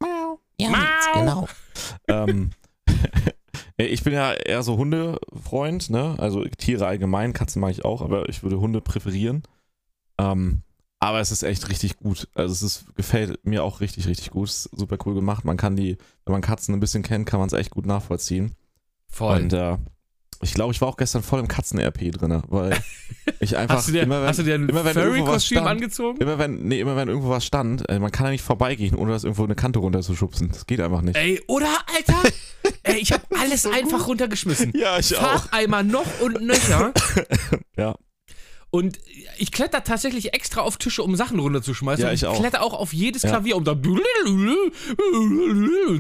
Miau. 0.01 0.41
Ja, 0.59 0.71
Miau. 0.71 0.81
Mietz, 0.81 1.07
genau. 1.15 1.49
ähm, 2.09 2.51
ich 3.77 4.03
bin 4.03 4.15
ja 4.15 4.33
eher 4.33 4.65
so 4.65 4.77
Hundefreund, 4.77 5.91
ne? 5.91 6.17
Also 6.19 6.45
Tiere 6.45 6.89
allgemein, 6.89 7.35
Katzen 7.35 7.61
mag 7.61 7.71
ich 7.71 7.85
auch, 7.85 8.03
aber 8.03 8.29
ich 8.29 8.43
würde 8.43 8.59
Hunde 8.59 8.81
präferieren. 8.81 9.45
Ähm, 10.19 10.63
aber 10.99 11.21
es 11.21 11.31
ist 11.31 11.45
echt 11.45 11.69
richtig 11.69 11.99
gut. 11.99 12.29
Also 12.35 12.53
es 12.53 12.63
ist, 12.63 12.97
gefällt 12.97 13.47
mir 13.47 13.63
auch 13.63 13.81
richtig, 13.81 14.09
richtig 14.09 14.33
gut. 14.33 14.49
Es 14.49 14.67
ist 14.67 14.77
super 14.77 14.99
cool 15.07 15.15
gemacht. 15.15 15.45
Man 15.45 15.57
kann 15.57 15.77
die, 15.77 15.99
wenn 16.25 16.33
man 16.33 16.43
Katzen 16.43 16.75
ein 16.75 16.81
bisschen 16.81 17.05
kennt, 17.05 17.27
kann 17.27 17.39
man 17.39 17.47
es 17.47 17.53
echt 17.53 17.71
gut 17.71 17.87
nachvollziehen. 17.87 18.57
Voll. 19.07 19.43
Und 19.43 19.53
äh, 19.53 19.79
ich 20.43 20.55
glaube, 20.55 20.73
ich 20.73 20.81
war 20.81 20.89
auch 20.89 20.97
gestern 20.97 21.23
voll 21.23 21.41
im 21.41 21.49
Katzen-RP 21.49 22.13
drin, 22.13 22.43
weil 22.49 22.77
ich 23.41 23.57
einfach 23.57 23.77
hast, 23.77 23.89
du 23.89 23.93
dir, 23.93 24.03
immer, 24.03 24.21
wenn, 24.21 24.29
hast 24.29 24.39
du 24.39 24.43
dir 24.43 24.55
ein 24.55 24.69
immer 24.69 24.85
wenn 24.85 24.97
irgendwo 24.97 25.27
was 25.33 25.47
stand- 25.47 25.67
angezogen? 25.67 26.19
immer 26.21 26.39
wenn, 26.39 26.63
nee, 26.67 26.81
immer 26.81 26.97
wenn 26.97 27.09
irgendwo 27.09 27.31
was 27.31 27.45
stand, 27.45 27.89
äh, 27.89 27.99
man 27.99 28.11
kann 28.13 28.27
ja 28.27 28.33
nicht 28.33 28.45
vorbeigehen, 28.45 28.95
ohne 28.97 29.13
das 29.13 29.25
irgendwo 29.25 29.45
eine 29.45 29.55
Kante 29.55 29.79
runterzuschubsen. 29.79 30.49
Das 30.51 30.67
geht 30.67 30.81
einfach 30.81 31.03
nicht. 31.03 31.17
Ey, 31.17 31.43
oder, 31.47 31.69
Alter? 31.95 32.23
Ey, 32.83 32.97
ich 32.99 33.13
habe 33.13 33.23
alles 33.41 33.67
einfach 33.67 34.07
runtergeschmissen. 34.07 34.73
Ja, 34.75 34.99
ich 34.99 35.15
Facheimer 35.15 35.83
noch 35.83 36.07
und 36.21 36.41
nöcher. 36.43 36.93
Ja. 37.77 37.97
Und 38.71 38.99
ich 39.39 39.53
kletter 39.53 39.85
tatsächlich 39.85 40.35
extra 40.35 40.61
auf 40.63 40.77
Tische, 40.79 41.03
um 41.05 41.15
Sachen 41.15 41.39
runterzuschmeißen. 41.39 42.03
Ja, 42.03 42.09
und 42.09 42.15
ich 42.15 42.27
auch. 42.27 42.39
kletter 42.41 42.63
auch 42.63 42.75
auf 42.75 42.93
jedes 42.93 43.23
Ja. 43.23 43.31
Klavier, 43.31 43.57
um 43.57 43.65
da 43.65 43.75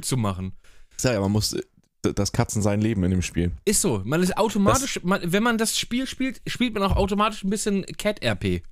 zu 0.02 0.16
machen. 0.16 0.56
Ja, 1.00 1.12
ja, 1.12 1.20
man 1.20 1.31
muss 1.32 1.56
das 2.12 2.33
Katzen 2.33 2.62
sein 2.62 2.81
Leben 2.81 3.03
in 3.05 3.11
dem 3.11 3.23
Spiel. 3.23 3.53
Ist 3.65 3.81
so. 3.81 4.03
Man 4.05 4.23
ist 4.23 4.37
automatisch, 4.37 5.01
man, 5.03 5.21
wenn 5.25 5.43
man 5.43 5.59
das 5.59 5.79
Spiel 5.79 6.06
spielt, 6.06 6.41
spielt 6.47 6.75
man 6.75 6.83
auch 6.83 6.97
automatisch 6.97 7.43
ein 7.45 7.51
bisschen 7.51 7.85
Cat-RP. 7.87 8.62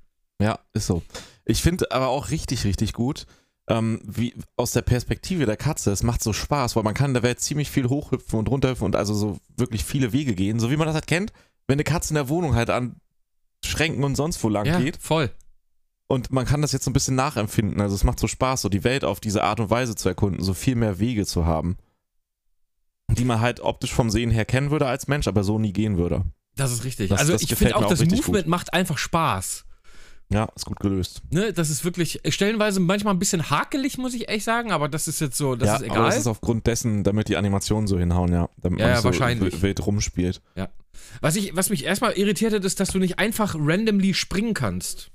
Ja, 0.40 0.58
ist 0.75 0.87
so. 0.87 1.02
Ich 1.44 1.62
finde 1.62 1.90
aber 1.93 2.08
auch 2.08 2.31
richtig, 2.31 2.64
richtig 2.64 2.93
gut, 2.93 3.26
ähm, 3.69 4.00
wie 4.05 4.34
aus 4.56 4.73
der 4.73 4.82
Perspektive 4.82 5.46
der 5.46 5.56
Katze, 5.56 5.93
es 5.93 6.02
macht 6.02 6.23
so 6.23 6.32
Spaß, 6.32 6.75
weil 6.76 6.82
man 6.82 6.94
kann 6.94 7.11
in 7.11 7.14
der 7.14 7.23
Welt 7.23 7.40
ziemlich 7.40 7.70
viel 7.70 7.88
hochhüpfen 7.88 8.38
und 8.38 8.49
runterhüpfen 8.49 8.84
und 8.84 8.96
also 8.96 9.14
so 9.14 9.38
wirklich 9.56 9.84
viele 9.84 10.12
Wege 10.12 10.34
gehen, 10.34 10.58
so 10.61 10.70
wie 10.70 10.76
man 10.76 10.87
das 10.87 10.94
halt 10.94 11.06
kennt, 11.06 11.32
wenn 11.69 11.75
eine 11.76 11.84
Katze 11.84 12.11
in 12.11 12.17
der 12.17 12.29
Wohnung 12.29 12.55
halt 12.55 12.70
an 12.70 12.96
Schränken 13.64 14.02
und 14.02 14.17
sonst 14.17 14.43
wo 14.43 14.49
lang 14.49 14.67
Ja, 14.67 14.81
geht. 14.81 14.96
voll. 14.96 15.31
Und 16.08 16.31
man 16.32 16.44
kann 16.44 16.61
das 16.61 16.73
jetzt 16.73 16.84
so 16.84 16.90
ein 16.90 16.93
bisschen 16.93 17.14
nachempfinden. 17.14 17.81
Also 17.81 17.94
es 17.94 18.05
macht 18.05 18.19
so 18.20 18.26
Spaß, 18.29 18.61
so 18.62 18.69
die 18.69 18.84
Welt 18.84 19.05
auf 19.05 19.19
diese 19.20 19.44
Art 19.44 19.61
und 19.61 19.70
Weise 19.70 19.94
zu 19.94 20.08
erkunden, 20.08 20.43
so 20.43 20.52
viel 20.52 20.75
mehr 20.75 20.99
Wege 20.99 21.25
zu 21.25 21.46
haben. 21.46 21.76
Die 23.16 23.24
man 23.24 23.40
halt 23.40 23.60
optisch 23.60 23.92
vom 23.92 24.10
Sehen 24.10 24.30
her 24.30 24.44
kennen 24.44 24.70
würde 24.70 24.86
als 24.86 25.08
Mensch, 25.08 25.28
aber 25.28 25.44
so 25.44 25.58
nie 25.58 25.72
gehen 25.72 25.96
würde. 25.98 26.24
Das 26.56 26.72
ist 26.72 26.84
richtig. 26.84 27.08
Das- 27.10 27.20
also 27.20 27.32
das 27.32 27.42
ich 27.42 27.54
finde 27.54 27.76
auch, 27.76 27.86
das 27.86 28.04
Movement 28.04 28.46
macht 28.46 28.72
einfach 28.74 28.98
Spaß. 28.98 29.64
Ja, 30.30 30.48
ist 30.56 30.64
gut 30.64 30.80
gelöst. 30.80 31.20
Ne, 31.30 31.52
das 31.52 31.68
ist 31.68 31.84
wirklich 31.84 32.20
stellenweise 32.30 32.80
manchmal 32.80 33.12
ein 33.12 33.18
bisschen 33.18 33.50
hakelig, 33.50 33.98
muss 33.98 34.14
ich 34.14 34.30
echt 34.30 34.44
sagen, 34.46 34.72
aber 34.72 34.88
das 34.88 35.06
ist 35.06 35.20
jetzt 35.20 35.36
so, 35.36 35.56
das 35.56 35.66
ja, 35.66 35.74
ist 35.76 35.82
aber 35.84 35.92
egal. 35.94 36.06
das 36.06 36.16
ist 36.16 36.26
aufgrund 36.26 36.66
dessen, 36.66 37.04
damit 37.04 37.28
die 37.28 37.36
Animationen 37.36 37.86
so 37.86 37.98
hinhauen, 37.98 38.32
ja. 38.32 38.48
Damit 38.62 38.80
Ja, 38.80 38.86
man 38.86 38.94
ja, 38.94 39.00
so 39.02 39.04
wahrscheinlich. 39.04 39.60
wild 39.60 39.84
rumspielt. 39.86 40.40
was, 41.20 41.36
ich, 41.36 41.54
was 41.54 41.68
mich 41.68 41.84
erstmal 41.84 42.12
irritiert 42.12 42.54
hat, 42.54 42.64
ist, 42.64 42.80
dass 42.80 42.88
du 42.90 42.98
nicht 42.98 43.18
einfach 43.18 43.54
randomly 43.58 44.14
springen 44.14 44.54
kannst. 44.54 45.10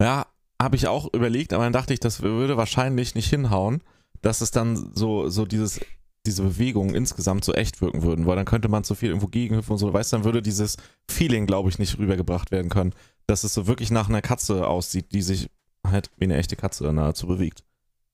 Ja, 0.00 0.26
habe 0.60 0.76
ich 0.76 0.88
auch 0.88 1.12
überlegt, 1.12 1.52
aber 1.52 1.64
dann 1.64 1.72
dachte 1.74 1.92
ich, 1.92 2.00
das 2.00 2.22
würde 2.22 2.56
wahrscheinlich 2.56 3.14
nicht 3.14 3.28
hinhauen, 3.28 3.82
dass 4.22 4.40
es 4.40 4.50
dann 4.50 4.92
so, 4.94 5.28
so 5.28 5.44
dieses, 5.44 5.80
diese 6.26 6.42
Bewegungen 6.42 6.94
insgesamt 6.94 7.44
so 7.44 7.52
echt 7.54 7.80
wirken 7.80 8.02
würden, 8.02 8.26
weil 8.26 8.36
dann 8.36 8.44
könnte 8.44 8.68
man 8.68 8.84
zu 8.84 8.94
viel 8.94 9.08
irgendwo 9.08 9.28
gegenhüpfen 9.28 9.72
und 9.72 9.78
so, 9.78 9.92
weißt 9.92 10.12
du, 10.12 10.16
dann 10.16 10.24
würde 10.24 10.42
dieses 10.42 10.76
Feeling, 11.08 11.46
glaube 11.46 11.68
ich, 11.70 11.78
nicht 11.78 11.98
rübergebracht 11.98 12.50
werden 12.50 12.68
können, 12.70 12.92
dass 13.26 13.44
es 13.44 13.54
so 13.54 13.66
wirklich 13.66 13.90
nach 13.90 14.08
einer 14.08 14.22
Katze 14.22 14.66
aussieht, 14.66 15.12
die 15.12 15.22
sich 15.22 15.48
halt 15.86 16.10
wie 16.18 16.24
eine 16.24 16.36
echte 16.36 16.56
Katze 16.56 16.92
nahezu 16.92 17.26
bewegt. 17.26 17.62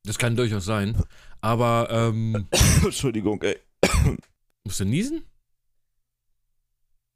Das 0.04 0.18
kann 0.18 0.36
durchaus 0.36 0.64
sein. 0.64 0.96
Aber, 1.40 1.88
ähm, 1.90 2.46
Entschuldigung, 2.84 3.40
ey. 3.42 3.56
musst 4.64 4.80
du 4.80 4.84
niesen? 4.84 5.22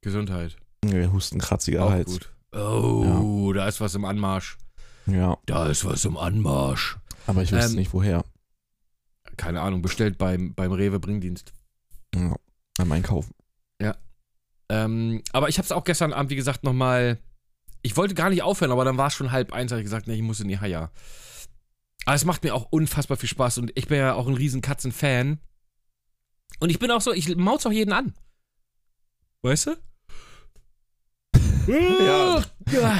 Gesundheit. 0.02 0.56
Nee, 0.84 1.06
Husten, 1.08 1.38
kratziger 1.40 1.84
Auch 1.84 1.90
Hals. 1.90 2.12
gut. 2.12 2.32
Oh, 2.52 3.52
da 3.52 3.66
ist 3.68 3.80
was 3.80 3.94
im 3.94 4.04
Anmarsch. 4.04 4.56
Ja, 5.06 5.36
Da 5.46 5.66
ist 5.68 5.84
was 5.84 6.04
im 6.04 6.16
Anmarsch. 6.16 6.96
aber 7.26 7.42
ich 7.42 7.52
wüsste 7.52 7.70
Ähm, 7.70 7.76
nicht 7.76 7.92
woher. 7.92 8.24
Keine 9.36 9.60
Ahnung, 9.60 9.82
bestellt 9.82 10.18
beim, 10.18 10.54
beim 10.54 10.72
Rewe 10.72 10.98
Bringdienst. 10.98 11.52
Ja, 12.14 12.36
beim 12.76 12.92
Einkaufen. 12.92 13.32
Ähm, 14.68 15.22
aber 15.32 15.48
ich 15.48 15.58
habe 15.58 15.64
es 15.64 15.72
auch 15.72 15.84
gestern 15.84 16.12
Abend, 16.12 16.30
wie 16.30 16.36
gesagt, 16.36 16.64
nochmal. 16.64 17.18
Ich 17.82 17.96
wollte 17.96 18.14
gar 18.14 18.30
nicht 18.30 18.42
aufhören, 18.42 18.72
aber 18.72 18.84
dann 18.84 18.98
war 18.98 19.08
es 19.08 19.14
schon 19.14 19.30
halb 19.30 19.52
eins, 19.52 19.70
habe 19.70 19.80
ich 19.80 19.84
gesagt, 19.84 20.08
nee, 20.08 20.14
ich 20.14 20.22
muss 20.22 20.40
in 20.40 20.48
die 20.48 20.58
Haia. 20.58 20.90
Aber 22.04 22.16
es 22.16 22.24
macht 22.24 22.42
mir 22.42 22.54
auch 22.54 22.66
unfassbar 22.70 23.16
viel 23.16 23.28
Spaß 23.28 23.58
und 23.58 23.72
ich 23.76 23.86
bin 23.86 23.98
ja 23.98 24.14
auch 24.14 24.26
ein 24.26 24.34
riesen 24.34 24.60
Katzen-Fan. 24.60 25.38
Und 26.58 26.70
ich 26.70 26.78
bin 26.78 26.90
auch 26.90 27.00
so, 27.00 27.12
ich 27.12 27.36
mauz 27.36 27.64
auch 27.66 27.72
jeden 27.72 27.92
an. 27.92 28.14
Weißt 29.42 29.68
du? 29.68 29.76
Ja. 31.66 32.42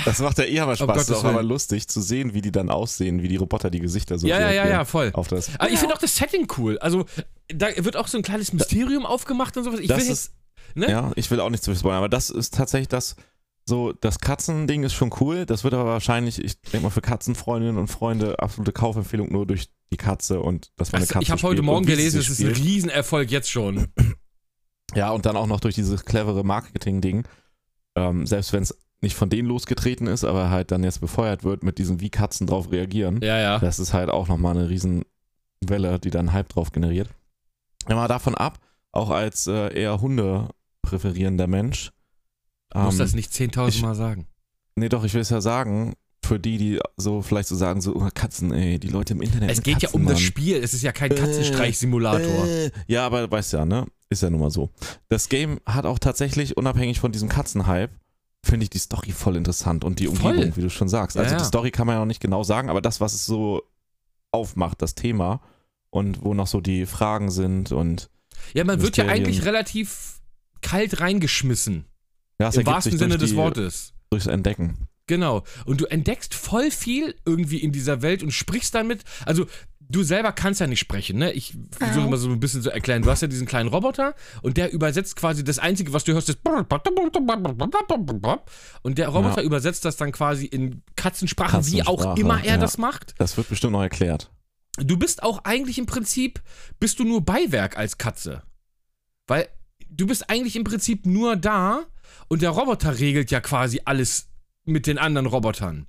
Das 0.04 0.18
macht 0.20 0.38
ja 0.38 0.44
eh 0.44 0.60
aber 0.60 0.72
Um 0.72 0.76
Spaß. 0.76 0.86
Gottes 0.86 1.08
ist 1.08 1.14
auch 1.16 1.24
aber 1.24 1.38
Willen. 1.38 1.48
lustig 1.48 1.88
zu 1.88 2.00
sehen, 2.00 2.34
wie 2.34 2.40
die 2.40 2.52
dann 2.52 2.70
aussehen, 2.70 3.22
wie 3.22 3.28
die 3.28 3.36
Roboter 3.36 3.70
die 3.70 3.80
Gesichter 3.80 4.18
so 4.18 4.26
ja, 4.26 4.38
ja, 4.40 4.50
ja, 4.52 4.68
ja, 4.68 4.84
voll. 4.84 5.10
auf 5.12 5.28
das. 5.28 5.50
Aber 5.58 5.70
ich 5.70 5.78
finde 5.78 5.94
auch 5.94 5.98
das 5.98 6.14
Setting 6.16 6.46
cool. 6.58 6.78
Also, 6.78 7.04
da 7.48 7.68
wird 7.76 7.96
auch 7.96 8.06
so 8.08 8.16
ein 8.18 8.22
kleines 8.22 8.52
Mysterium 8.52 9.04
aufgemacht 9.06 9.56
und 9.56 9.64
sowas. 9.64 9.80
Ich 9.80 9.88
Das 9.88 9.98
will 9.98 10.04
ist- 10.04 10.08
jetzt. 10.08 10.32
Ne? 10.76 10.90
Ja, 10.90 11.10
ich 11.16 11.30
will 11.30 11.40
auch 11.40 11.48
nicht 11.50 11.62
zu 11.64 11.70
viel 11.70 11.78
spoilern, 11.80 11.98
aber 11.98 12.08
das 12.08 12.28
ist 12.30 12.54
tatsächlich 12.54 12.88
das, 12.88 13.16
so, 13.64 13.92
das 13.92 14.20
Katzending 14.20 14.82
ist 14.84 14.92
schon 14.94 15.10
cool. 15.20 15.46
Das 15.46 15.64
wird 15.64 15.72
aber 15.74 15.86
wahrscheinlich, 15.86 16.42
ich 16.44 16.60
denke 16.60 16.84
mal, 16.84 16.90
für 16.90 17.00
Katzenfreundinnen 17.00 17.78
und 17.78 17.88
Freunde 17.88 18.38
absolute 18.40 18.72
Kaufempfehlung 18.72 19.32
nur 19.32 19.46
durch 19.46 19.68
die 19.90 19.96
Katze 19.96 20.40
und 20.40 20.70
dass 20.76 20.92
man 20.92 20.98
eine 20.98 21.06
Das, 21.06 21.12
Katze 21.14 21.22
ich 21.24 21.30
habe 21.30 21.42
heute 21.42 21.62
Morgen 21.62 21.86
gelesen, 21.86 22.20
es 22.20 22.28
ist 22.28 22.40
ein. 22.40 22.48
Riesenerfolg 22.48 23.30
jetzt 23.30 23.50
schon. 23.50 23.86
Ja, 24.94 25.10
und 25.10 25.26
dann 25.26 25.36
auch 25.36 25.46
noch 25.46 25.60
durch 25.60 25.74
dieses 25.74 26.04
clevere 26.04 26.44
Marketing-Ding. 26.44 27.26
Ähm, 27.96 28.26
selbst 28.26 28.52
wenn 28.52 28.62
es 28.62 28.76
nicht 29.00 29.16
von 29.16 29.28
denen 29.30 29.48
losgetreten 29.48 30.06
ist, 30.06 30.24
aber 30.24 30.50
halt 30.50 30.70
dann 30.70 30.84
jetzt 30.84 31.00
befeuert 31.00 31.44
wird 31.44 31.62
mit 31.62 31.78
diesem, 31.78 32.00
wie 32.00 32.10
Katzen 32.10 32.46
drauf 32.46 32.70
reagieren. 32.70 33.20
Ja, 33.22 33.38
ja. 33.38 33.58
Das 33.58 33.78
ist 33.78 33.92
halt 33.92 34.10
auch 34.10 34.28
nochmal 34.28 34.56
eine 34.56 34.68
Riesenwelle, 34.68 35.98
die 35.98 36.10
dann 36.10 36.32
Hype 36.32 36.48
drauf 36.48 36.72
generiert. 36.72 37.08
Ja, 37.88 37.94
mal 37.96 38.08
davon 38.08 38.34
ab, 38.34 38.58
auch 38.92 39.10
als 39.10 39.46
äh, 39.46 39.72
eher 39.74 40.00
Hunde 40.00 40.48
präferierender 40.82 41.46
Mensch. 41.46 41.92
Du 42.70 42.80
musst 42.80 42.98
ähm, 42.98 43.04
das 43.04 43.14
nicht 43.14 43.32
10.000 43.32 43.68
ich- 43.68 43.82
Mal 43.82 43.94
sagen. 43.94 44.26
Nee, 44.76 44.88
doch, 44.88 45.04
ich 45.04 45.14
will 45.14 45.22
es 45.22 45.30
ja 45.30 45.40
sagen, 45.40 45.94
für 46.26 46.38
die, 46.38 46.58
die 46.58 46.80
so 46.96 47.22
vielleicht 47.22 47.48
so 47.48 47.56
sagen, 47.56 47.80
so 47.80 47.94
oh, 47.94 48.08
Katzen, 48.14 48.52
ey, 48.52 48.78
die 48.78 48.88
Leute 48.88 49.14
im 49.14 49.22
Internet. 49.22 49.50
Es 49.50 49.62
geht 49.62 49.74
ja 49.82 49.88
Katzen, 49.88 50.00
um 50.00 50.06
das 50.06 50.14
Mann. 50.14 50.22
Spiel. 50.22 50.56
Es 50.56 50.74
ist 50.74 50.82
ja 50.82 50.92
kein 50.92 51.14
Katzenstreich-Simulator. 51.14 52.46
Äh, 52.46 52.70
ja, 52.86 53.06
aber 53.06 53.30
weißt 53.30 53.52
ja, 53.54 53.64
ne? 53.64 53.86
Ist 54.08 54.22
ja 54.22 54.30
nun 54.30 54.40
mal 54.40 54.50
so. 54.50 54.70
Das 55.08 55.28
Game 55.28 55.60
hat 55.66 55.86
auch 55.86 55.98
tatsächlich, 55.98 56.56
unabhängig 56.56 57.00
von 57.00 57.12
diesem 57.12 57.28
Katzenhype, 57.28 57.90
finde 58.44 58.64
ich 58.64 58.70
die 58.70 58.78
Story 58.78 59.10
voll 59.12 59.36
interessant 59.36 59.84
und 59.84 59.98
die 59.98 60.06
Voll. 60.06 60.32
Umgebung, 60.32 60.56
wie 60.56 60.60
du 60.62 60.70
schon 60.70 60.88
sagst. 60.88 61.16
Ja, 61.16 61.22
Also 61.22 61.34
ja. 61.34 61.40
die 61.40 61.46
Story 61.46 61.70
kann 61.70 61.86
man 61.86 61.94
ja 61.96 62.00
noch 62.00 62.06
nicht 62.06 62.20
genau 62.20 62.44
sagen, 62.44 62.70
aber 62.70 62.80
das, 62.80 63.00
was 63.00 63.14
es 63.14 63.26
so 63.26 63.62
aufmacht, 64.30 64.82
das 64.82 64.94
Thema 64.94 65.40
und 65.90 66.24
wo 66.24 66.34
noch 66.34 66.46
so 66.46 66.60
die 66.60 66.86
Fragen 66.86 67.30
sind 67.30 67.72
und 67.72 68.08
Ja, 68.54 68.64
man 68.64 68.80
wird 68.82 68.96
ja 68.96 69.06
eigentlich 69.06 69.44
relativ 69.44 70.20
kalt 70.60 71.00
reingeschmissen. 71.00 71.86
ja, 72.40 72.50
Im 72.50 72.66
wahrsten 72.66 72.98
Sinne 72.98 73.18
des 73.18 73.30
die, 73.30 73.36
Wortes. 73.36 73.94
durchs 74.10 74.26
Entdecken. 74.26 74.86
Genau. 75.06 75.44
Und 75.64 75.80
du 75.80 75.86
entdeckst 75.86 76.34
voll 76.34 76.70
viel 76.70 77.14
irgendwie 77.24 77.58
in 77.58 77.72
dieser 77.72 78.02
Welt 78.02 78.22
und 78.22 78.32
sprichst 78.32 78.74
damit. 78.74 79.04
Also, 79.24 79.46
du 79.88 80.02
selber 80.02 80.32
kannst 80.32 80.60
ja 80.60 80.66
nicht 80.66 80.80
sprechen, 80.80 81.18
ne? 81.18 81.32
Ich 81.32 81.56
versuche 81.70 82.08
mal 82.08 82.16
so 82.16 82.28
ein 82.28 82.40
bisschen 82.40 82.62
zu 82.62 82.70
erklären. 82.70 83.02
Du 83.02 83.10
hast 83.10 83.22
ja 83.22 83.28
diesen 83.28 83.46
kleinen 83.46 83.68
Roboter 83.68 84.14
und 84.42 84.56
der 84.56 84.72
übersetzt 84.72 85.14
quasi 85.14 85.44
das 85.44 85.58
Einzige, 85.60 85.92
was 85.92 86.02
du 86.04 86.12
hörst, 86.12 86.28
ist. 86.28 86.38
Und 88.82 88.98
der 88.98 89.08
Roboter 89.08 89.40
Ja. 89.40 89.46
übersetzt 89.46 89.84
das 89.84 89.96
dann 89.96 90.10
quasi 90.12 90.46
in 90.46 90.82
Katzensprache, 90.96 91.64
wie 91.66 91.82
auch 91.82 91.98
Katzensprache, 91.98 92.20
immer 92.20 92.38
er 92.44 92.54
ja. 92.54 92.58
das 92.58 92.78
macht. 92.78 93.14
Das 93.18 93.36
wird 93.36 93.48
bestimmt 93.48 93.72
noch 93.74 93.82
erklärt. 93.82 94.30
Du 94.78 94.96
bist 94.98 95.22
auch 95.22 95.44
eigentlich 95.44 95.78
im 95.78 95.86
Prinzip, 95.86 96.42
bist 96.80 96.98
du 96.98 97.04
nur 97.04 97.24
Beiwerk 97.24 97.78
als 97.78 97.96
Katze. 97.96 98.42
Weil 99.28 99.48
du 99.88 100.06
bist 100.06 100.28
eigentlich 100.28 100.56
im 100.56 100.64
Prinzip 100.64 101.06
nur 101.06 101.36
da 101.36 101.84
und 102.28 102.42
der 102.42 102.50
Roboter 102.50 102.98
regelt 102.98 103.30
ja 103.30 103.40
quasi 103.40 103.80
alles 103.84 104.28
mit 104.66 104.86
den 104.86 104.98
anderen 104.98 105.26
Robotern. 105.26 105.86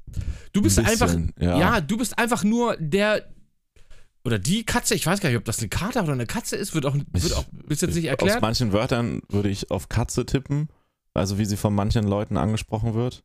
Du 0.53 0.61
bist 0.61 0.79
Ein 0.79 0.85
bisschen, 0.85 1.33
einfach, 1.35 1.41
ja. 1.43 1.59
ja. 1.59 1.81
du 1.81 1.97
bist 1.97 2.17
einfach 2.17 2.43
nur 2.43 2.77
der 2.77 3.27
oder 4.23 4.39
die 4.39 4.65
Katze, 4.65 4.93
ich 4.93 5.05
weiß 5.05 5.19
gar 5.21 5.29
nicht, 5.29 5.37
ob 5.37 5.45
das 5.45 5.59
eine 5.59 5.69
Kater 5.69 6.03
oder 6.03 6.11
eine 6.13 6.25
Katze 6.25 6.55
ist, 6.57 6.73
wird 6.75 6.85
auch, 6.85 6.95
wird 6.95 7.33
auch 7.33 7.45
bis 7.51 7.81
jetzt 7.81 7.95
nicht 7.95 8.05
Aus 8.07 8.11
erklärt. 8.11 8.41
manchen 8.41 8.73
Wörtern 8.73 9.21
würde 9.29 9.49
ich 9.49 9.71
auf 9.71 9.87
Katze 9.89 10.25
tippen, 10.25 10.67
also 11.13 11.37
wie 11.37 11.45
sie 11.45 11.55
von 11.57 11.73
manchen 11.73 12.05
Leuten 12.05 12.35
angesprochen 12.37 12.93
wird. 12.93 13.23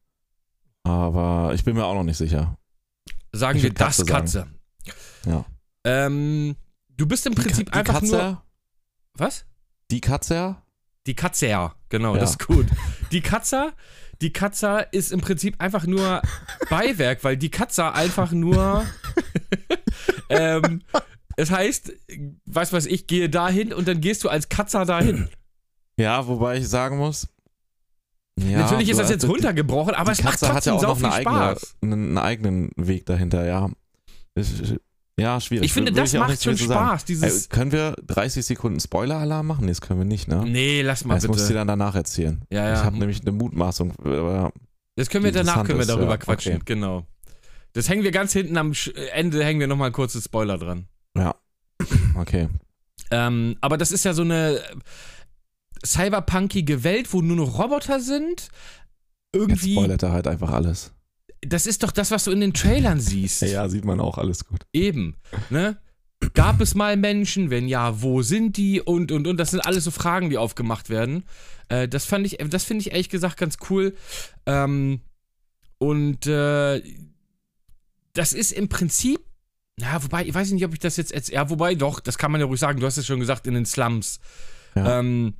Aber 0.84 1.52
ich 1.54 1.64
bin 1.64 1.74
mir 1.76 1.84
auch 1.86 1.94
noch 1.94 2.04
nicht 2.04 2.16
sicher. 2.18 2.56
Sagen 3.32 3.56
ich 3.58 3.64
wir 3.64 3.72
das 3.72 3.98
Katze 3.98 4.04
Katze. 4.04 4.46
Ja. 5.26 5.44
Ähm, 5.84 6.56
du 6.88 7.06
bist 7.06 7.26
im 7.26 7.34
Prinzip 7.34 7.66
die, 7.70 7.78
einfach 7.78 7.94
Katze, 7.94 8.16
nur. 8.16 8.42
Was? 9.14 9.44
Die 9.90 10.00
Katze, 10.00 10.56
Die 11.06 11.14
Katze, 11.14 11.48
ja, 11.48 11.74
genau, 11.88 12.14
Ja. 12.14 12.20
das 12.20 12.30
ist 12.32 12.46
gut. 12.46 12.66
Die 13.10 13.20
Katze, 13.20 13.72
die 14.22 14.32
Katze 14.32 14.86
ist 14.92 15.12
im 15.12 15.20
Prinzip 15.20 15.60
einfach 15.60 15.86
nur 15.86 16.22
Beiwerk, 16.70 17.24
weil 17.24 17.36
die 17.36 17.50
Katze 17.50 17.92
einfach 17.92 18.32
nur. 18.32 18.84
ähm, 20.28 20.82
es 21.36 21.50
heißt, 21.50 21.92
was 22.46 22.72
weiß 22.72 22.86
ich, 22.86 23.06
gehe 23.06 23.28
dahin 23.28 23.72
und 23.72 23.88
dann 23.88 24.00
gehst 24.00 24.22
du 24.24 24.28
als 24.28 24.48
Katze 24.48 24.84
dahin. 24.84 25.28
ja, 25.96 26.26
wobei 26.26 26.58
ich 26.58 26.68
sagen 26.68 26.98
muss. 26.98 27.28
Ja, 28.38 28.60
Natürlich 28.60 28.88
ist 28.88 28.98
das 28.98 29.10
jetzt 29.10 29.24
also 29.24 29.34
runtergebrochen, 29.34 29.94
aber 29.94 30.12
die 30.12 30.20
es 30.20 30.24
macht 30.24 30.40
Katze 30.40 30.54
hat 30.54 30.64
ja 30.64 30.72
auch 30.74 30.82
noch 30.82 30.96
viel 30.96 31.06
eine 31.06 31.14
eigene, 31.14 31.56
einen 31.82 32.18
eigenen 32.18 32.70
Weg 32.76 33.04
dahinter, 33.06 33.44
ja. 33.44 33.70
Ist- 34.34 34.76
Ja, 35.18 35.40
schwierig. 35.40 35.66
Ich 35.66 35.72
finde, 35.72 35.94
Will 35.94 36.02
das 36.02 36.14
auch 36.14 36.20
macht 36.20 36.42
schon. 36.42 36.56
Spaß. 36.56 37.04
Dieses. 37.04 37.42
Ey, 37.42 37.48
können 37.48 37.72
wir 37.72 37.94
30 38.06 38.44
Sekunden 38.44 38.80
Spoiler-Alarm 38.80 39.46
machen? 39.46 39.66
Nee, 39.66 39.72
das 39.72 39.80
können 39.80 40.00
wir 40.00 40.06
nicht, 40.06 40.26
ne? 40.26 40.44
nee, 40.46 40.82
lass 40.82 41.04
mal 41.04 41.14
das 41.14 41.28
musst 41.28 41.50
du 41.50 41.54
dann 41.54 41.68
danach 41.68 41.94
erzählen. 41.94 42.42
Ja, 42.50 42.66
ja. 42.66 42.74
Ich 42.74 42.84
habe 42.84 42.98
nämlich 42.98 43.20
eine 43.20 43.32
Mutmaßung. 43.32 43.92
Das 44.96 45.10
können 45.10 45.24
wir 45.24 45.32
danach 45.32 45.64
können 45.64 45.78
wir 45.78 45.82
ist, 45.82 45.90
darüber 45.90 46.12
ja, 46.12 46.16
quatschen, 46.16 46.54
okay. 46.54 46.62
genau. 46.64 47.06
Das 47.74 47.88
hängen 47.88 48.02
wir 48.04 48.10
ganz 48.10 48.32
hinten 48.32 48.56
am 48.56 48.72
Ende, 49.14 49.44
hängen 49.44 49.60
wir 49.60 49.66
nochmal 49.66 49.88
ein 49.88 49.92
kurzes 49.92 50.24
Spoiler 50.24 50.58
dran. 50.58 50.86
okay. 52.14 52.48
Ähm, 53.10 53.56
aber 53.60 53.76
das 53.76 53.92
ist 53.92 54.04
ja 54.04 54.14
so 54.14 54.22
eine 54.22 54.60
cyberpunkige 55.84 56.84
Welt, 56.84 57.12
wo 57.12 57.20
nur 57.22 57.36
noch 57.36 57.58
Roboter 57.58 58.00
sind. 58.00 58.40
Jetzt 58.40 58.50
Irgendwie, 59.34 59.72
spoilert 59.74 60.02
er 60.02 60.12
halt 60.12 60.26
einfach 60.26 60.50
alles. 60.50 60.92
Das 61.46 61.66
ist 61.66 61.82
doch 61.82 61.90
das, 61.90 62.10
was 62.10 62.24
du 62.24 62.30
in 62.30 62.40
den 62.40 62.54
Trailern 62.54 63.00
siehst. 63.00 63.42
Ja, 63.42 63.68
sieht 63.68 63.84
man 63.84 64.00
auch 64.00 64.18
alles 64.18 64.44
gut. 64.44 64.62
Eben, 64.72 65.16
ne? 65.50 65.76
Gab 66.34 66.60
es 66.60 66.74
mal 66.76 66.96
Menschen? 66.96 67.50
Wenn 67.50 67.66
ja, 67.66 68.00
wo 68.00 68.22
sind 68.22 68.56
die? 68.56 68.80
Und, 68.80 69.10
und, 69.10 69.26
und. 69.26 69.36
Das 69.38 69.50
sind 69.50 69.60
alles 69.60 69.84
so 69.84 69.90
Fragen, 69.90 70.30
die 70.30 70.38
aufgemacht 70.38 70.88
werden. 70.88 71.24
Äh, 71.68 71.88
das 71.88 72.04
fand 72.04 72.26
ich, 72.26 72.38
das 72.48 72.62
finde 72.64 72.82
ich 72.82 72.92
ehrlich 72.92 73.08
gesagt 73.08 73.36
ganz 73.38 73.56
cool. 73.70 73.94
Ähm, 74.46 75.00
und 75.78 76.26
äh, 76.28 76.80
das 78.12 78.32
ist 78.32 78.52
im 78.52 78.68
Prinzip, 78.68 79.20
ja, 79.80 80.00
wobei, 80.02 80.24
ich 80.24 80.32
weiß 80.32 80.52
nicht, 80.52 80.64
ob 80.64 80.72
ich 80.72 80.78
das 80.78 80.96
jetzt, 80.96 81.12
ja, 81.30 81.50
wobei, 81.50 81.74
doch, 81.74 81.98
das 81.98 82.18
kann 82.18 82.30
man 82.30 82.40
ja 82.40 82.46
ruhig 82.46 82.60
sagen, 82.60 82.78
du 82.78 82.86
hast 82.86 82.98
es 82.98 83.06
schon 83.06 83.18
gesagt, 83.18 83.48
in 83.48 83.54
den 83.54 83.66
Slums. 83.66 84.20
Ja. 84.76 85.00
Ähm, 85.00 85.34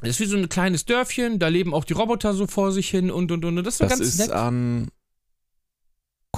das 0.00 0.10
ist 0.10 0.20
wie 0.20 0.26
so 0.26 0.36
ein 0.36 0.48
kleines 0.48 0.84
Dörfchen, 0.84 1.38
da 1.38 1.46
leben 1.48 1.74
auch 1.74 1.84
die 1.84 1.92
Roboter 1.92 2.34
so 2.34 2.46
vor 2.48 2.72
sich 2.72 2.88
hin 2.88 3.10
und, 3.10 3.30
und, 3.30 3.44
und. 3.44 3.58
und 3.58 3.64
das 3.64 3.74
ist 3.74 3.78
so 3.78 3.84
Das 3.84 3.98
ganz 3.98 4.08
ist 4.08 4.18
nett. 4.18 4.30
an 4.30 4.88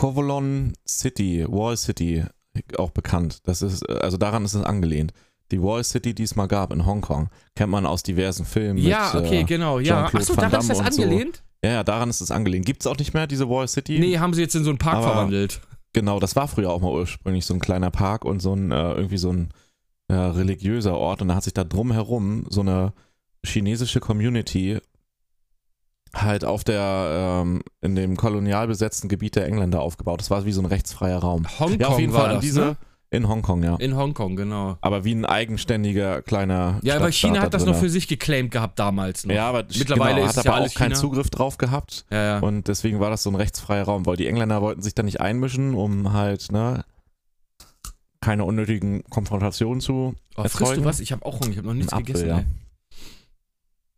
Kovalon 0.00 0.72
City, 0.88 1.44
Wall 1.46 1.76
City, 1.76 2.24
auch 2.78 2.90
bekannt. 2.90 3.40
Das 3.44 3.60
ist, 3.60 3.86
also 3.86 4.16
daran 4.16 4.46
ist 4.46 4.54
es 4.54 4.62
angelehnt. 4.64 5.12
Die 5.50 5.62
Wall 5.62 5.84
City, 5.84 6.14
die 6.14 6.22
es 6.22 6.36
mal 6.36 6.46
gab 6.46 6.72
in 6.72 6.86
Hongkong, 6.86 7.28
kennt 7.54 7.70
man 7.70 7.84
aus 7.84 8.02
diversen 8.02 8.46
Filmen. 8.46 8.78
ja, 8.78 9.10
mit, 9.14 9.24
okay, 9.24 9.40
äh, 9.40 9.44
genau, 9.44 9.78
ja. 9.78 10.06
Achso, 10.06 10.34
daran 10.36 10.60
ist 10.60 10.70
das 10.70 10.78
so. 10.78 10.84
angelehnt? 10.84 11.42
Ja, 11.62 11.72
ja, 11.72 11.84
daran 11.84 12.08
ist 12.08 12.22
es 12.22 12.30
angelehnt. 12.30 12.64
Gibt 12.64 12.80
es 12.80 12.86
auch 12.86 12.96
nicht 12.96 13.12
mehr, 13.12 13.26
diese 13.26 13.50
Wall 13.50 13.68
City? 13.68 13.98
Nee, 13.98 14.18
haben 14.18 14.32
sie 14.32 14.40
jetzt 14.40 14.54
in 14.54 14.64
so 14.64 14.70
einen 14.70 14.78
Park 14.78 14.96
Aber- 14.96 15.08
verwandelt. 15.08 15.60
Genau, 15.92 16.18
das 16.18 16.34
war 16.34 16.48
früher 16.48 16.70
auch 16.70 16.80
mal 16.80 16.92
ursprünglich 16.92 17.44
so 17.44 17.52
ein 17.52 17.60
kleiner 17.60 17.90
Park 17.90 18.24
und 18.24 18.40
so 18.40 18.54
ein, 18.54 18.70
äh, 18.70 18.92
irgendwie 18.92 19.18
so 19.18 19.32
ein 19.34 19.50
äh, 20.08 20.14
religiöser 20.14 20.96
Ort. 20.96 21.20
Und 21.20 21.28
da 21.28 21.34
hat 21.34 21.44
sich 21.44 21.52
da 21.52 21.64
drumherum 21.64 22.46
so 22.48 22.62
eine 22.62 22.94
chinesische 23.44 24.00
Community 24.00 24.78
halt 26.14 26.44
auf 26.44 26.64
der, 26.64 27.40
ähm, 27.42 27.62
in 27.80 27.94
dem 27.94 28.16
kolonial 28.16 28.66
besetzten 28.66 29.08
Gebiet 29.08 29.36
der 29.36 29.46
Engländer 29.46 29.80
aufgebaut. 29.80 30.20
Das 30.20 30.30
war 30.30 30.44
wie 30.44 30.52
so 30.52 30.60
ein 30.62 30.66
rechtsfreier 30.66 31.18
Raum. 31.18 31.46
Hongkong 31.58 31.80
Ja, 31.80 31.88
auf 31.88 31.98
jeden 32.00 32.12
war 32.12 32.22
Fall 32.22 32.34
das, 32.34 32.40
diese, 32.40 32.60
ne? 32.60 32.76
in 33.12 33.28
Hongkong, 33.28 33.62
ja. 33.64 33.76
In 33.76 33.96
Hongkong, 33.96 34.36
genau. 34.36 34.76
Aber 34.80 35.04
wie 35.04 35.12
ein 35.14 35.24
eigenständiger 35.24 36.22
kleiner 36.22 36.78
Ja, 36.82 36.96
aber 36.96 37.10
China 37.10 37.40
hat 37.40 37.54
das 37.54 37.64
noch 37.64 37.72
drinne. 37.72 37.84
für 37.84 37.90
sich 37.90 38.06
geclaimt 38.08 38.50
gehabt 38.52 38.78
damals 38.78 39.24
noch. 39.26 39.34
Ja, 39.34 39.48
aber 39.48 39.64
Mittlerweile 39.76 40.16
genau, 40.16 40.26
ist 40.30 40.36
hat 40.36 40.44
ja 40.44 40.50
aber 40.52 40.60
alles 40.60 40.72
auch 40.72 40.78
keinen 40.78 40.90
China. 40.90 41.00
Zugriff 41.00 41.30
drauf 41.30 41.58
gehabt. 41.58 42.04
ja, 42.10 42.22
ja. 42.24 42.38
Und 42.40 42.68
deswegen 42.68 43.00
war 43.00 43.10
das 43.10 43.22
so 43.24 43.30
ein 43.30 43.36
rechtsfreier 43.36 43.84
Raum, 43.84 44.06
weil 44.06 44.16
die 44.16 44.26
Engländer 44.28 44.62
wollten 44.62 44.82
sich 44.82 44.94
da 44.94 45.02
nicht 45.02 45.20
einmischen, 45.20 45.74
um 45.74 46.12
halt, 46.12 46.52
ne, 46.52 46.84
keine 48.20 48.44
unnötigen 48.44 49.02
Konfrontationen 49.04 49.80
zu 49.80 50.14
Oh, 50.36 50.42
frisst 50.42 50.60
erzeugen. 50.60 50.82
du 50.82 50.88
was? 50.88 51.00
Ich 51.00 51.10
habe 51.12 51.24
auch 51.24 51.40
Hunger, 51.40 51.50
ich 51.50 51.56
habe 51.58 51.66
noch 51.68 51.74
nichts 51.74 51.92
Apfel, 51.92 52.04
gegessen. 52.06 52.28
ja. 52.28 52.42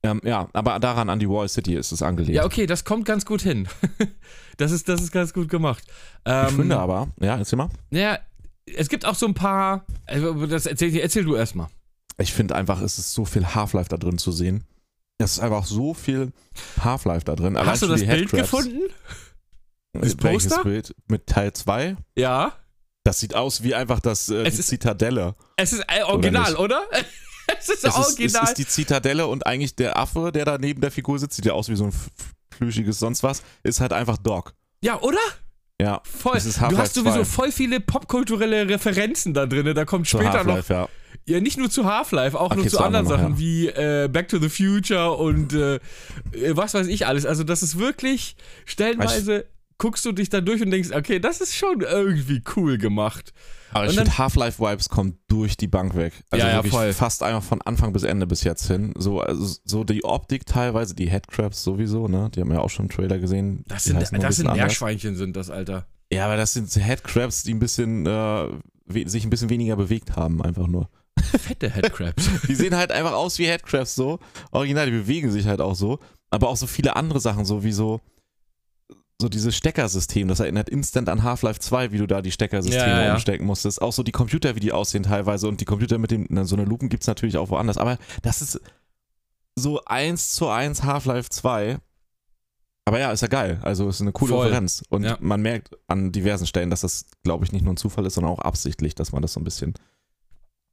Ähm, 0.05 0.21
ja, 0.25 0.49
aber 0.53 0.81
daran 0.81 1.09
an 1.09 1.19
die 1.21 1.29
Wall 1.29 1.49
City 1.49 1.75
ist 1.77 1.93
es 1.93 2.03
angelegt. 2.03 2.35
Ja, 2.35 2.45
okay, 2.45 2.67
das 2.67 2.85
kommt 2.85 3.05
ganz 3.05 3.25
gut 3.25 3.43
hin. 3.43 3.69
das, 4.57 4.73
ist, 4.73 4.89
das 4.89 5.01
ist 5.01 5.13
ganz 5.13 5.33
gut 5.33 5.49
gemacht. 5.49 5.85
Ähm, 6.25 6.47
Ich 6.49 6.55
finde 6.57 6.79
aber, 6.79 7.09
ja, 7.21 7.37
erzähl 7.37 7.57
mal. 7.57 7.69
Naja, 7.91 8.19
es 8.67 8.89
gibt 8.89 9.05
auch 9.07 9.15
so 9.15 9.27
ein 9.27 9.35
paar. 9.35 9.85
Also 10.07 10.47
das 10.47 10.67
erzähl, 10.67 10.97
erzähl 10.97 11.25
du 11.25 11.37
erstmal. 11.37 11.69
Ich 12.19 12.33
finde 12.33 12.55
einfach, 12.57 12.81
es 12.83 12.99
ist 12.99 13.13
so 13.15 13.25
viel 13.25 13.47
Half-Life 13.55 13.89
da 13.89 13.97
drin 13.97 14.19
zu 14.19 14.33
sehen. 14.33 14.65
Es 15.19 15.33
ist 15.35 15.41
einfach 15.41 15.65
so 15.67 15.95
viel 15.95 16.33
Half-Life 16.83 17.25
da 17.25 17.37
drin. 17.37 17.57
Allein 17.57 17.71
Hast 17.71 17.83
du 17.83 17.87
das 17.87 18.05
Bild 18.05 18.31
gefunden? 18.31 18.81
Das 19.93 20.17
Welches 20.23 20.49
Poster? 20.49 20.63
Bild? 20.65 20.95
Mit 21.07 21.27
Teil 21.27 21.53
2? 21.53 21.97
Ja. 22.17 22.53
Das 23.05 23.21
sieht 23.21 23.35
aus 23.35 23.63
wie 23.63 23.75
einfach 23.75 24.01
das, 24.01 24.29
äh, 24.31 24.43
Es 24.43 24.55
die 24.55 24.61
ist- 24.61 24.69
Zitadelle. 24.69 25.35
Es 25.57 25.73
ist 25.73 25.85
äh, 25.89 26.03
original, 26.03 26.51
nicht? 26.51 26.59
oder? 26.59 26.83
Es 27.59 27.69
ist 27.69 27.85
Es 27.85 27.97
ist, 27.97 27.99
es 27.99 28.19
original. 28.19 28.45
ist 28.45 28.55
die 28.55 28.67
Zitadelle 28.67 29.27
und 29.27 29.47
eigentlich 29.47 29.75
der 29.77 29.99
Affe, 29.99 30.33
der 30.33 30.45
da 30.45 30.59
neben 30.59 30.81
der 30.81 30.91
Figur 30.91 31.19
sitzt, 31.19 31.37
sieht 31.37 31.47
ja 31.47 31.53
aus 31.53 31.69
wie 31.69 31.77
so 31.77 31.85
ein 31.85 31.93
plüschiges 32.51 32.99
sonst 32.99 33.23
was, 33.23 33.43
ist 33.63 33.81
halt 33.81 33.93
einfach 33.93 34.19
Doc. 34.19 34.55
ja, 34.83 35.01
oder? 35.01 35.19
Ja, 35.81 36.01
Voll. 36.05 36.37
Ist 36.37 36.61
Du 36.61 36.79
hast 36.79 36.95
sowieso 36.95 37.23
2. 37.23 37.25
voll 37.25 37.51
viele 37.53 37.81
popkulturelle 37.81 38.69
Referenzen 38.69 39.35
da 39.35 39.47
drin. 39.47 39.75
Da 39.75 39.85
kommt 39.85 40.07
zu 40.07 40.19
später 40.19 40.45
noch 40.45 40.69
ja. 40.69 40.89
Ja, 41.27 41.41
nicht 41.41 41.59
nur 41.59 41.71
zu 41.71 41.85
Half-Life, 41.85 42.39
auch 42.39 42.53
Okay, 42.53 42.57
noch 42.57 42.65
zu 42.65 42.71
zu 42.71 42.79
anderen 42.81 43.07
anderen 43.07 43.07
noch, 43.07 43.23
Sachen 43.23 43.33
ja. 43.35 43.39
wie 43.39 43.67
äh, 43.69 44.09
Back 44.09 44.29
to 44.29 44.39
the 44.39 44.49
Future 44.49 45.13
und 45.17 45.53
äh, 45.53 45.77
äh, 45.77 45.81
was 46.57 46.75
weiß 46.75 46.87
ich 46.87 47.07
alles. 47.07 47.27
Also 47.27 47.43
das 47.43 47.63
ist 47.63 47.79
wirklich 47.79 48.37
stellenweise 48.65 49.47
guckst 49.79 50.05
du 50.05 50.13
dich 50.13 50.29
da 50.29 50.41
durch 50.41 50.63
und 50.63 50.71
denkst, 50.71 50.91
okay, 50.95 51.19
das 51.19 51.41
ist 51.41 51.57
schon 51.57 51.81
irgendwie 51.81 52.43
cool 52.55 52.79
gemacht. 52.79 53.33
Aber 53.73 53.87
ich 53.87 53.95
finde, 53.95 54.17
Half-Life-Vibes 54.19 54.89
kommen 54.89 55.19
durch 55.29 55.57
die 55.57 55.67
Bank 55.69 55.97
weg. 55.97 56.13
Also 56.31 56.47
Ja, 56.47 56.53
ja, 56.53 56.63
voll. 56.63 56.93
fast 56.93 57.23
einfach 57.23 57.43
von 57.43 57.63
Anfang 57.63 57.93
bis 57.93 58.03
Ende 58.03 58.27
bis 58.27 58.45
jetzt 58.45 58.67
hin. 58.67 58.93
So, 58.97 59.21
also, 59.21 59.57
so 59.65 59.85
die 59.85 60.05
Optik 60.05 60.47
teilweise, 60.47 60.95
die 60.95 61.09
Headcrabs 61.11 61.63
sowieso, 61.63 62.09
ne? 62.09 62.31
Die 62.35 62.41
haben 62.41 62.49
wir 62.49 62.57
ja 62.57 62.63
auch 62.63 62.71
schon 62.71 62.87
im 62.87 62.91
Trailer 62.91 63.19
gesehen. 63.19 63.65
Das 63.69 63.85
sind, 63.85 64.01
das 64.01 64.11
sind 64.11 64.47
anders. 64.47 64.57
Meerschweinchen, 64.57 65.17
sind 65.17 65.37
das, 65.37 65.51
Alter. 65.51 65.87
Ja, 66.13 66.27
aber 66.27 66.37
das 66.37 66.53
sind 66.53 66.75
Headcrabs, 66.75 67.43
die 67.43 67.55
ein 67.55 67.59
bisschen, 67.59 68.07
äh, 68.07 68.47
sich 69.07 69.25
ein 69.25 69.31
bisschen 69.31 69.49
weniger 69.49 69.77
bewegt 69.77 70.17
haben, 70.17 70.43
einfach 70.43 70.67
nur. 70.67 70.91
Fette 71.19 71.71
Headcrabs. 71.71 72.29
Die 72.49 72.55
sehen 72.55 72.77
halt 72.77 72.91
einfach 72.91 73.13
aus 73.13 73.39
wie 73.39 73.47
Headcrabs 73.47 73.95
so. 73.95 74.19
Original, 74.51 74.87
die 74.87 74.93
bewegen 74.93 75.31
sich 75.31 75.47
halt 75.47 75.61
auch 75.61 75.75
so. 75.75 75.99
Aber 76.31 76.49
auch 76.49 76.57
so 76.57 76.67
viele 76.67 76.97
andere 76.97 77.21
Sachen, 77.21 77.45
so 77.45 77.63
wie 77.65 77.73
so, 77.73 78.01
so 79.23 79.31
dieses 79.31 79.57
Steckersystem. 79.57 80.29
Das 80.29 80.41
erinnert 80.41 80.69
instant 80.69 81.09
an 81.09 81.23
Half-Life 81.23 81.61
2, 81.61 81.93
wie 81.93 81.99
du 81.99 82.07
da 82.07 82.21
die 82.21 82.31
Steckersysteme 82.33 82.85
Ja, 82.93 83.03
ja, 83.07 83.13
umstecken 83.15 83.47
musstest. 83.47 83.81
Auch 83.81 83.93
so 83.95 84.03
die 84.03 84.13
Computer, 84.13 84.55
wie 84.55 84.61
die 84.61 84.73
aussehen 84.73 85.05
teilweise. 85.05 85.49
Und 85.49 85.61
die 85.61 85.65
Computer 85.65 85.97
mit 85.97 86.11
dem, 86.11 86.27
na, 86.29 86.45
so 86.45 86.55
eine 86.57 86.65
Lupen 86.67 86.91
gibt 86.91 87.03
es 87.03 87.07
natürlich 87.07 87.39
auch 87.39 87.49
woanders. 87.49 87.79
Aber 87.79 87.97
das 88.21 88.43
ist 88.43 88.61
so 89.57 89.83
eins 89.87 90.33
zu 90.33 90.49
eins 90.49 90.83
Half-Life 90.83 91.31
2. 91.31 91.79
Aber 92.85 92.99
ja, 92.99 93.13
ist 93.13 93.21
ja 93.23 93.29
geil. 93.29 93.61
Also 93.63 93.89
ist 93.89 94.01
eine 94.01 94.13
coole 94.13 94.33
Voll. 94.33 94.47
Referenz. 94.49 94.83
Und 94.91 95.05
Ja. 95.05 95.17
man 95.21 95.41
merkt 95.41 95.77
an 95.87 96.13
diversen 96.13 96.47
Stellen, 96.47 96.69
dass 96.69 96.81
das, 96.83 97.07
glaube 97.23 97.45
ich, 97.45 97.53
nicht 97.53 97.65
nur 97.65 97.73
ein 97.73 97.79
Zufall 97.79 98.05
ist, 98.07 98.15
sondern 98.15 98.33
auch 98.33 98.41
absichtlich, 98.41 98.95
dass 98.95 99.13
man 99.13 99.23
das 99.23 99.33
so 99.33 99.41
ein 99.41 99.45
bisschen 99.45 99.75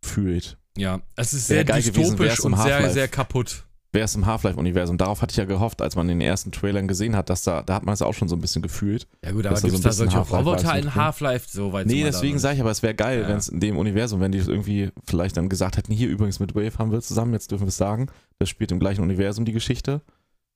fühlt. 0.03 0.57
Ja, 0.75 1.01
es 1.15 1.33
ist 1.33 1.47
sehr 1.47 1.63
gewesen, 1.65 1.93
dystopisch 1.93 2.39
und 2.39 2.57
sehr, 2.57 2.89
sehr 2.89 3.07
kaputt. 3.07 3.65
Wer 3.91 4.03
ist 4.05 4.13
im 4.15 4.27
Half-Life-Universum? 4.27 4.97
Darauf 4.99 5.21
hatte 5.23 5.31
ich 5.31 5.37
ja 5.37 5.45
gehofft, 5.45 5.81
als 5.81 5.95
man 5.95 6.07
den 6.07 6.21
ersten 6.21 6.51
Trailern 6.51 6.87
gesehen 6.87 7.15
hat, 7.15 7.31
dass 7.31 7.41
da, 7.41 7.63
da 7.63 7.73
hat 7.73 7.85
man 7.85 7.93
es 7.93 8.03
auch 8.03 8.13
schon 8.13 8.27
so 8.27 8.35
ein 8.35 8.41
bisschen 8.41 8.61
gefühlt. 8.61 9.07
Ja 9.25 9.31
gut, 9.31 9.47
aber 9.47 9.55
da 9.55 9.61
gibt 9.61 9.73
es 9.73 9.81
so 9.81 9.83
da 9.83 9.89
ein 9.89 10.09
bisschen 10.09 10.11
solche 10.11 10.35
Roboter 10.35 10.77
in 10.77 10.93
Half-Life? 10.93 11.47
So 11.49 11.73
weit 11.73 11.87
Nee, 11.87 12.01
da 12.01 12.07
deswegen 12.07 12.37
sage 12.37 12.55
ich, 12.55 12.61
aber 12.61 12.69
es 12.69 12.83
wäre 12.83 12.93
geil, 12.93 13.21
Ja. 13.23 13.27
wenn 13.27 13.37
es 13.37 13.49
in 13.49 13.59
dem 13.59 13.77
Universum, 13.77 14.19
wenn 14.21 14.31
die 14.31 14.37
irgendwie 14.37 14.91
vielleicht 15.07 15.37
dann 15.37 15.49
gesagt 15.49 15.77
hätten, 15.77 15.91
hier 15.91 16.07
übrigens 16.07 16.39
mit 16.39 16.53
Wave 16.53 16.77
haben 16.77 16.91
wir 16.91 17.01
zusammen, 17.01 17.33
jetzt 17.33 17.49
dürfen 17.49 17.63
wir 17.63 17.69
es 17.69 17.77
sagen, 17.77 18.07
das 18.37 18.47
spielt 18.49 18.71
im 18.71 18.79
gleichen 18.79 19.01
Universum 19.01 19.45
die 19.45 19.53
Geschichte. 19.53 20.01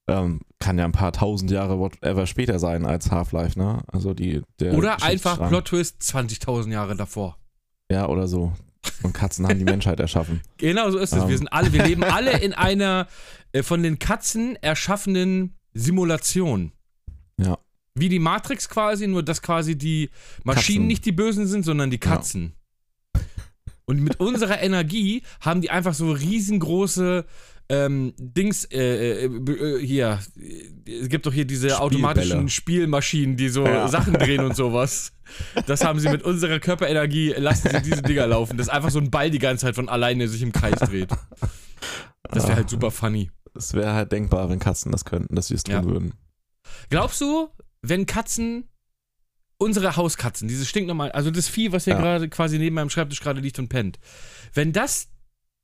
Ähm, 0.07 0.41
kann 0.59 0.77
ja 0.77 0.85
ein 0.85 0.91
paar 0.91 1.13
tausend 1.13 1.49
Jahre 1.49 1.79
whatever 1.79 2.27
später 2.27 2.59
sein 2.59 2.85
als 2.85 3.09
Half-Life, 3.09 3.57
ne? 3.57 3.81
Also 3.87 4.13
die 4.13 4.41
der. 4.59 4.73
Oder 4.75 5.01
einfach. 5.01 5.47
Plot-Twist 5.47 6.01
20.000 6.01 6.71
Jahre 6.71 6.95
davor. 6.95 7.37
Ja, 7.89 8.07
oder 8.09 8.27
so. 8.27 8.51
Und 9.01 9.13
Katzen 9.13 9.47
haben 9.47 9.57
die 9.59 9.65
Menschheit 9.65 9.99
erschaffen. 9.99 10.41
Genau 10.57 10.89
so 10.91 10.97
ist 10.99 11.13
es. 11.13 11.23
Ähm. 11.23 11.29
Wir 11.29 11.37
sind 11.37 11.47
alle, 11.51 11.73
wir 11.73 11.83
leben 11.85 12.03
alle 12.03 12.37
in 12.39 12.53
einer 12.53 13.07
äh, 13.51 13.63
von 13.63 13.81
den 13.83 13.99
Katzen 13.99 14.55
erschaffenen 14.61 15.55
Simulation. 15.73 16.71
Ja. 17.37 17.57
Wie 17.95 18.09
die 18.09 18.19
Matrix 18.19 18.69
quasi, 18.69 19.07
nur 19.07 19.23
dass 19.23 19.41
quasi 19.41 19.77
die 19.77 20.09
Maschinen 20.43 20.77
Katzen. 20.83 20.87
nicht 20.87 21.05
die 21.05 21.11
Bösen 21.11 21.47
sind, 21.47 21.63
sondern 21.63 21.89
die 21.89 21.99
Ja. 22.03 22.09
Katzen. 22.11 22.53
Und 23.85 23.99
mit 23.99 24.19
unserer 24.21 24.61
Energie 24.61 25.23
haben 25.41 25.59
die 25.61 25.69
einfach 25.69 25.93
so 25.93 26.11
riesengroße 26.11 27.25
ähm, 27.69 28.13
Dings, 28.17 28.65
äh, 28.65 29.25
äh, 29.25 29.25
äh, 29.25 29.85
hier, 29.85 30.19
es 30.85 31.09
gibt 31.09 31.25
doch 31.25 31.33
hier 31.33 31.45
diese 31.45 31.69
Spielbälle. 31.69 31.81
automatischen 31.81 32.49
Spielmaschinen, 32.49 33.37
die 33.37 33.49
so 33.49 33.65
Ja. 33.65 33.87
Sachen 33.87 34.13
drehen 34.13 34.43
und 34.43 34.55
sowas. 34.55 35.13
Das 35.65 35.83
haben 35.83 35.99
sie 35.99 36.09
mit 36.09 36.21
unserer 36.23 36.59
Körperenergie, 36.59 37.33
lassen 37.37 37.69
sie 37.71 37.81
diese 37.81 38.01
Dinger 38.01 38.27
laufen. 38.27 38.57
Das 38.57 38.67
ist 38.67 38.73
einfach 38.73 38.91
so 38.91 38.99
ein 38.99 39.09
Ball 39.11 39.31
die 39.31 39.39
ganze 39.39 39.65
Zeit 39.65 39.75
von 39.75 39.87
alleine 39.89 40.27
sich 40.27 40.41
im 40.41 40.51
Kreis 40.51 40.79
dreht. 40.79 41.09
Das 42.29 42.43
wäre 42.47 42.55
halt 42.57 42.69
super 42.69 42.91
funny. 42.91 43.31
Es 43.55 43.73
wäre 43.73 43.93
halt 43.93 44.11
denkbar, 44.11 44.49
wenn 44.49 44.59
Katzen 44.59 44.91
das 44.91 45.05
könnten, 45.05 45.35
dass 45.35 45.47
sie 45.47 45.53
es 45.55 45.63
tun 45.63 45.73
Ja. 45.75 45.83
würden. 45.85 46.13
Glaubst 46.89 47.21
du, 47.21 47.49
wenn 47.81 48.05
Katzen, 48.05 48.67
unsere 49.57 49.95
Hauskatzen, 49.95 50.47
dieses 50.47 50.67
stinknormal, 50.67 51.11
also 51.11 51.31
das 51.31 51.47
Vieh, 51.47 51.71
was 51.71 51.85
hier 51.85 51.93
Ja. 51.93 51.99
gerade 52.01 52.27
quasi 52.29 52.57
neben 52.57 52.75
meinem 52.75 52.89
Schreibtisch 52.89 53.21
gerade 53.21 53.39
liegt 53.41 53.59
und 53.59 53.69
pennt, 53.69 53.99
wenn 54.53 54.73
das 54.73 55.07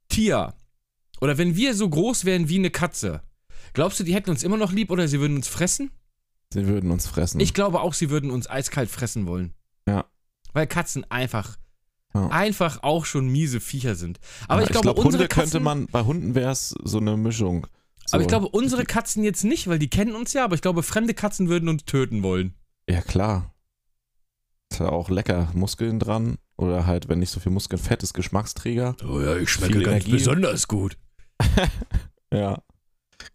Tier 0.08 0.54
oder 1.22 1.38
wenn 1.38 1.56
wir 1.56 1.74
so 1.74 1.90
groß 1.90 2.26
wären 2.26 2.50
wie 2.50 2.58
eine 2.58 2.70
Katze, 2.70 3.22
glaubst 3.74 4.00
du, 4.00 4.04
die 4.04 4.14
hätten 4.14 4.30
uns 4.30 4.44
immer 4.44 4.58
noch 4.58 4.72
lieb 4.72 4.92
oder 4.92 5.08
sie 5.08 5.20
würden 5.20 5.36
uns 5.38 5.48
fressen? 5.48 5.92
Sie 6.54 6.66
würden 6.68 6.90
uns 6.92 7.06
fressen. 7.08 7.40
Ich 7.40 7.54
glaube 7.54 7.82
auch, 7.82 7.94
sie 7.94 8.10
würden 8.10 8.32
uns 8.32 8.50
eiskalt 8.50 8.90
fressen 8.90 9.28
wollen. 9.28 9.54
Ja. 9.88 10.06
Weil 10.54 10.66
Katzen 10.68 11.06
einfach, 11.12 11.58
Ja. 12.16 12.28
einfach 12.30 12.82
auch 12.82 13.06
schon 13.06 13.28
miese 13.28 13.60
Viecher 13.60 13.94
sind. 13.96 14.20
Aber 14.48 14.62
Ja, 14.62 14.66
ich 14.68 14.72
glaube, 14.72 14.86
glaub, 14.86 14.98
unsere 14.98 15.14
Hunde 15.24 15.28
Katzen, 15.28 15.52
könnte 15.52 15.60
man, 15.64 15.86
bei 15.88 16.02
Hunden 16.04 16.34
wäre 16.36 16.52
es 16.52 16.74
so 16.84 16.98
eine 17.00 17.18
Mischung. 17.18 17.68
So, 18.08 18.16
aber 18.16 18.24
ich 18.24 18.28
glaube, 18.28 18.48
unsere 18.50 18.86
Katzen 18.86 19.24
jetzt 19.24 19.44
nicht, 19.44 19.68
weil 19.68 19.78
die 19.78 19.90
kennen 19.90 20.16
uns 20.16 20.34
ja, 20.34 20.44
aber 20.44 20.56
ich 20.56 20.62
glaube, 20.62 20.82
fremde 20.82 21.14
Katzen 21.14 21.50
würden 21.50 21.70
uns 21.70 21.86
töten 21.86 22.24
wollen. 22.24 22.56
Ja, 22.90 23.02
klar. 23.02 23.54
Ist 24.72 24.80
ja 24.80 24.90
auch 24.90 25.10
lecker. 25.12 25.50
Muskeln 25.54 26.00
dran. 26.00 26.38
Oder 26.58 26.86
halt, 26.88 27.08
wenn 27.08 27.20
nicht 27.20 27.30
so 27.30 27.40
viel 27.40 27.52
Muskeln, 27.52 27.82
fettes 27.82 28.14
Geschmacksträger. 28.14 28.96
Oh 29.08 29.22
ja, 29.22 29.36
ich 29.38 29.50
schmecke 29.50 29.76
ganz 29.82 29.88
Energie. 30.06 30.12
besonders 30.12 30.68
gut. 30.68 30.98
Ja. 32.34 32.62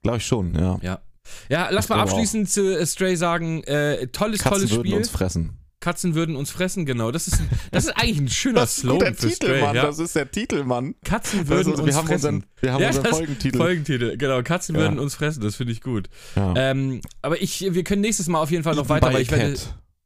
Glaube 0.03 0.19
ich 0.19 0.27
schon, 0.27 0.55
ja. 0.55 0.79
Ja. 0.83 1.01
Ja, 1.49 1.69
lass 1.71 1.87
Ich 1.87 1.89
mal 1.89 2.01
abschließend 2.01 2.49
zu 2.51 2.79
äh, 2.79 2.87
Stray 2.87 3.17
sagen, 3.17 3.63
äh, 3.65 4.07
tolles, 4.09 4.41
Katzen 4.41 4.59
tolles 4.59 4.71
würden 4.73 4.87
Spiel. 4.87 4.95
uns 4.99 5.09
fressen. 5.11 5.59
Katzen 5.81 6.15
würden 6.15 6.37
uns 6.37 6.51
fressen, 6.51 6.87
genau. 6.87 7.11
Das 7.11 7.27
ist, 7.27 7.41
das 7.71 7.85
ist 7.87 7.91
eigentlich 7.97 8.19
ein 8.19 8.29
schöner 8.29 8.67
Slogan 8.67 9.15
für 9.15 9.31
Stray. 9.31 9.61
Ja. 9.75 9.89
ist 9.89 10.15
der 10.17 10.31
Titel, 10.31 10.65
Mann. 10.65 10.95
Katzen 11.05 11.49
würden 11.49 11.73
Also, 11.73 11.83
uns 11.83 11.87
wir 11.87 11.95
haben 11.97 12.07
fressen. 12.07 12.27
unseren, 12.37 12.45
wir 12.61 12.73
haben 12.73 12.81
Ja, 12.83 12.89
unseren 12.89 13.05
das- 13.05 13.17
Folgentitel. 13.19 13.59
Folgentitel, 13.59 14.17
genau. 14.17 14.43
Katzen 14.43 14.75
Ja. 14.77 14.81
würden 14.83 14.99
uns 14.99 15.15
fressen, 15.15 15.43
das 15.43 15.57
finde 15.57 15.73
ich 15.73 15.81
gut. 15.83 16.09
Ähm, 16.37 17.01
aber 17.21 17.43
ich, 17.43 17.67
wir 17.75 17.85
können 17.85 18.01
nächstes 18.03 18.29
Mal 18.29 18.41
auf 18.41 18.51
jeden 18.51 18.63
Fall 18.65 18.75
noch 18.75 18.83
Eaten 18.85 18.91
weiter, 18.91 19.13
weil 19.13 19.23
ich 19.23 19.31
werde, 19.31 19.57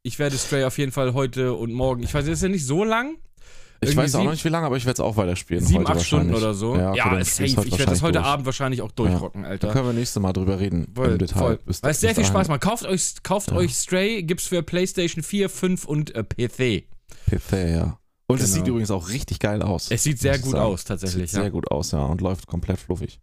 ich 0.03 0.19
werde 0.19 0.37
Stray 0.37 0.63
auf 0.65 0.77
jeden 0.77 0.91
Fall 0.91 1.13
heute 1.13 1.53
und 1.53 1.71
morgen. 1.73 2.03
Ich 2.03 2.13
weiß, 2.13 2.25
das 2.25 2.33
ist 2.35 2.43
ja 2.43 2.49
nicht 2.49 2.65
so 2.65 2.83
lang. 2.83 3.17
Ich 3.81 3.95
weiß 3.95 4.15
auch 4.15 4.23
noch 4.23 4.31
nicht 4.31 4.43
wie 4.43 4.49
lange, 4.49 4.65
aber 4.65 4.75
ich 4.77 4.85
werde 4.85 4.95
es 4.95 4.99
auch 4.99 5.15
weiterspielen. 5.15 5.65
Sieben, 5.65 5.87
acht 5.87 6.01
Stunden 6.01 6.33
wahrscheinlich. 6.33 6.43
oder 6.43 6.53
so. 6.53 6.75
Ja, 6.75 6.93
Ja, 6.95 7.23
safe. 7.23 7.45
Ich 7.45 7.55
werde 7.55 7.85
das 7.85 8.01
heute 8.01 8.15
wahrscheinlich 8.19 8.25
Abend 8.25 8.45
wahrschlich 8.45 8.81
auch 8.81 8.91
durchrocken, 8.91 9.41
durch. 9.43 9.51
Alter. 9.51 9.67
Da 9.67 9.73
können 9.73 9.85
wir 9.87 9.93
nächstes 9.93 10.21
Mal 10.21 10.33
drüber 10.33 10.59
reden 10.59 10.91
Voll, 10.93 11.11
im 11.11 11.17
Detail. 11.17 11.39
voll. 11.39 11.59
Weil 11.81 11.91
es 11.91 11.99
sehr 12.01 12.13
viel. 12.15 12.25
Spaß 12.25 12.49
macht. 12.49 12.61
Kauft 12.61 12.85
euch, 12.85 13.13
kauft 13.23 13.51
euch 13.53 13.73
Stray, 13.75 14.23
gibt's 14.23 14.47
für 14.47 14.61
PlayStation 14.63 15.23
4, 15.23 15.49
5 15.49 15.85
und 15.85 16.13
äh, 16.15 16.23
PC. 16.23 16.87
PC, 17.29 17.53
ja. 17.71 17.99
Und 18.27 18.39
es 18.41 18.45
Genau. 18.51 18.55
sieht 18.57 18.67
übrigens 18.67 18.91
auch 18.91 19.09
richtig 19.09 19.39
geil 19.39 19.61
aus. 19.61 19.89
Es 19.89 20.03
sieht 20.03 20.19
sehr 20.19 20.37
gut 20.39 20.51
sagen. 20.51 20.63
aus, 20.65 20.83
tatsächlich. 20.83 21.29
Sieht 21.31 21.37
Ja. 21.37 21.41
sehr 21.43 21.51
gut 21.51 21.71
aus, 21.71 21.91
ja. 21.91 22.03
Und 22.05 22.21
läuft 22.21 22.47
komplett 22.47 22.79
fluffig. 22.79 23.19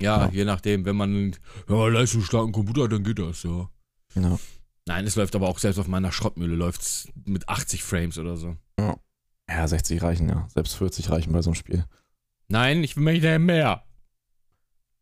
ja, 0.00 0.26
Ja. 0.26 0.30
je 0.32 0.44
nachdem, 0.44 0.84
wenn 0.84 0.96
man 0.96 1.34
ja, 1.68 1.88
leistungsstarken 1.88 2.52
Computer 2.52 2.88
dann 2.88 3.02
geht 3.02 3.18
das, 3.18 3.42
ja. 3.42 3.68
Ja. 4.14 4.38
Nein, 4.86 5.04
es 5.06 5.16
läuft 5.16 5.34
aber 5.36 5.48
auch 5.48 5.58
selbst 5.58 5.78
auf 5.78 5.88
meiner 5.88 6.12
Schrottmühle 6.12 6.54
läuft's 6.54 7.08
mit 7.26 7.48
80 7.48 7.82
Frames 7.82 8.16
oder 8.16 8.36
so. 8.38 8.56
Ja, 8.78 8.96
60 9.48 10.02
reichen 10.02 10.28
ja. 10.28 10.46
Selbst 10.54 10.74
40 10.76 11.10
reichen 11.10 11.32
bei 11.32 11.42
so 11.42 11.50
einem 11.50 11.54
Spiel. 11.54 11.84
Nein, 12.48 12.82
ich 12.84 12.96
möchte 12.96 13.38
mehr. 13.38 13.82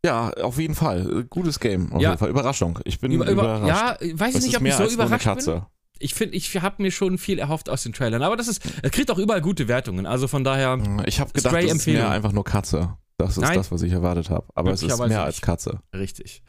Ja, 0.04 0.30
auf 0.30 0.58
jeden 0.58 0.74
Fall. 0.74 1.24
Gutes 1.30 1.58
Game. 1.58 1.92
Auf 1.92 2.00
Ja. 2.00 2.10
jeden 2.10 2.18
Fall. 2.18 2.30
Überraschung. 2.30 2.78
Ich 2.84 3.00
bin 3.00 3.10
Über, 3.12 3.24
über, 3.28 3.58
überrascht. 3.60 4.00
ja, 4.02 4.18
weiß 4.18 4.36
ich 4.36 4.44
nicht, 4.46 4.56
ob 4.56 4.64
ich 4.64 4.74
so 4.74 4.84
überrascht 4.86 5.24
bin. 5.24 5.34
Katze. 5.34 5.66
Ich 5.98 6.14
finde, 6.14 6.36
ich 6.36 6.54
habe 6.60 6.82
mir 6.82 6.90
schon 6.90 7.18
viel 7.18 7.38
erhofft 7.38 7.70
aus 7.70 7.82
den 7.82 7.92
Trailern. 7.92 8.22
Aber 8.22 8.36
das 8.36 8.48
ist, 8.48 8.62
es 8.82 8.90
kriegt 8.90 9.10
auch 9.10 9.18
überall 9.18 9.40
gute 9.40 9.66
Wertungen. 9.66 10.06
Also 10.06 10.28
von 10.28 10.44
daher, 10.44 10.78
Ich 11.06 11.20
habe 11.20 11.32
gedacht, 11.32 11.54
das 11.54 11.64
ist 11.64 11.86
mehr 11.86 12.10
einfach 12.10 12.32
nur 12.32 12.44
Katze. 12.44 12.96
Das 13.18 13.30
ist 13.30 13.38
Nein. 13.42 13.54
das, 13.56 13.72
was 13.72 13.80
ich 13.82 13.92
erwartet 13.92 14.28
habe. 14.28 14.46
Aber 14.54 14.72
es 14.72 14.82
ist 14.82 14.96
mehr 14.98 15.08
nicht. 15.08 15.16
als 15.16 15.40
Katze. 15.40 15.80
richtig. 15.94 16.42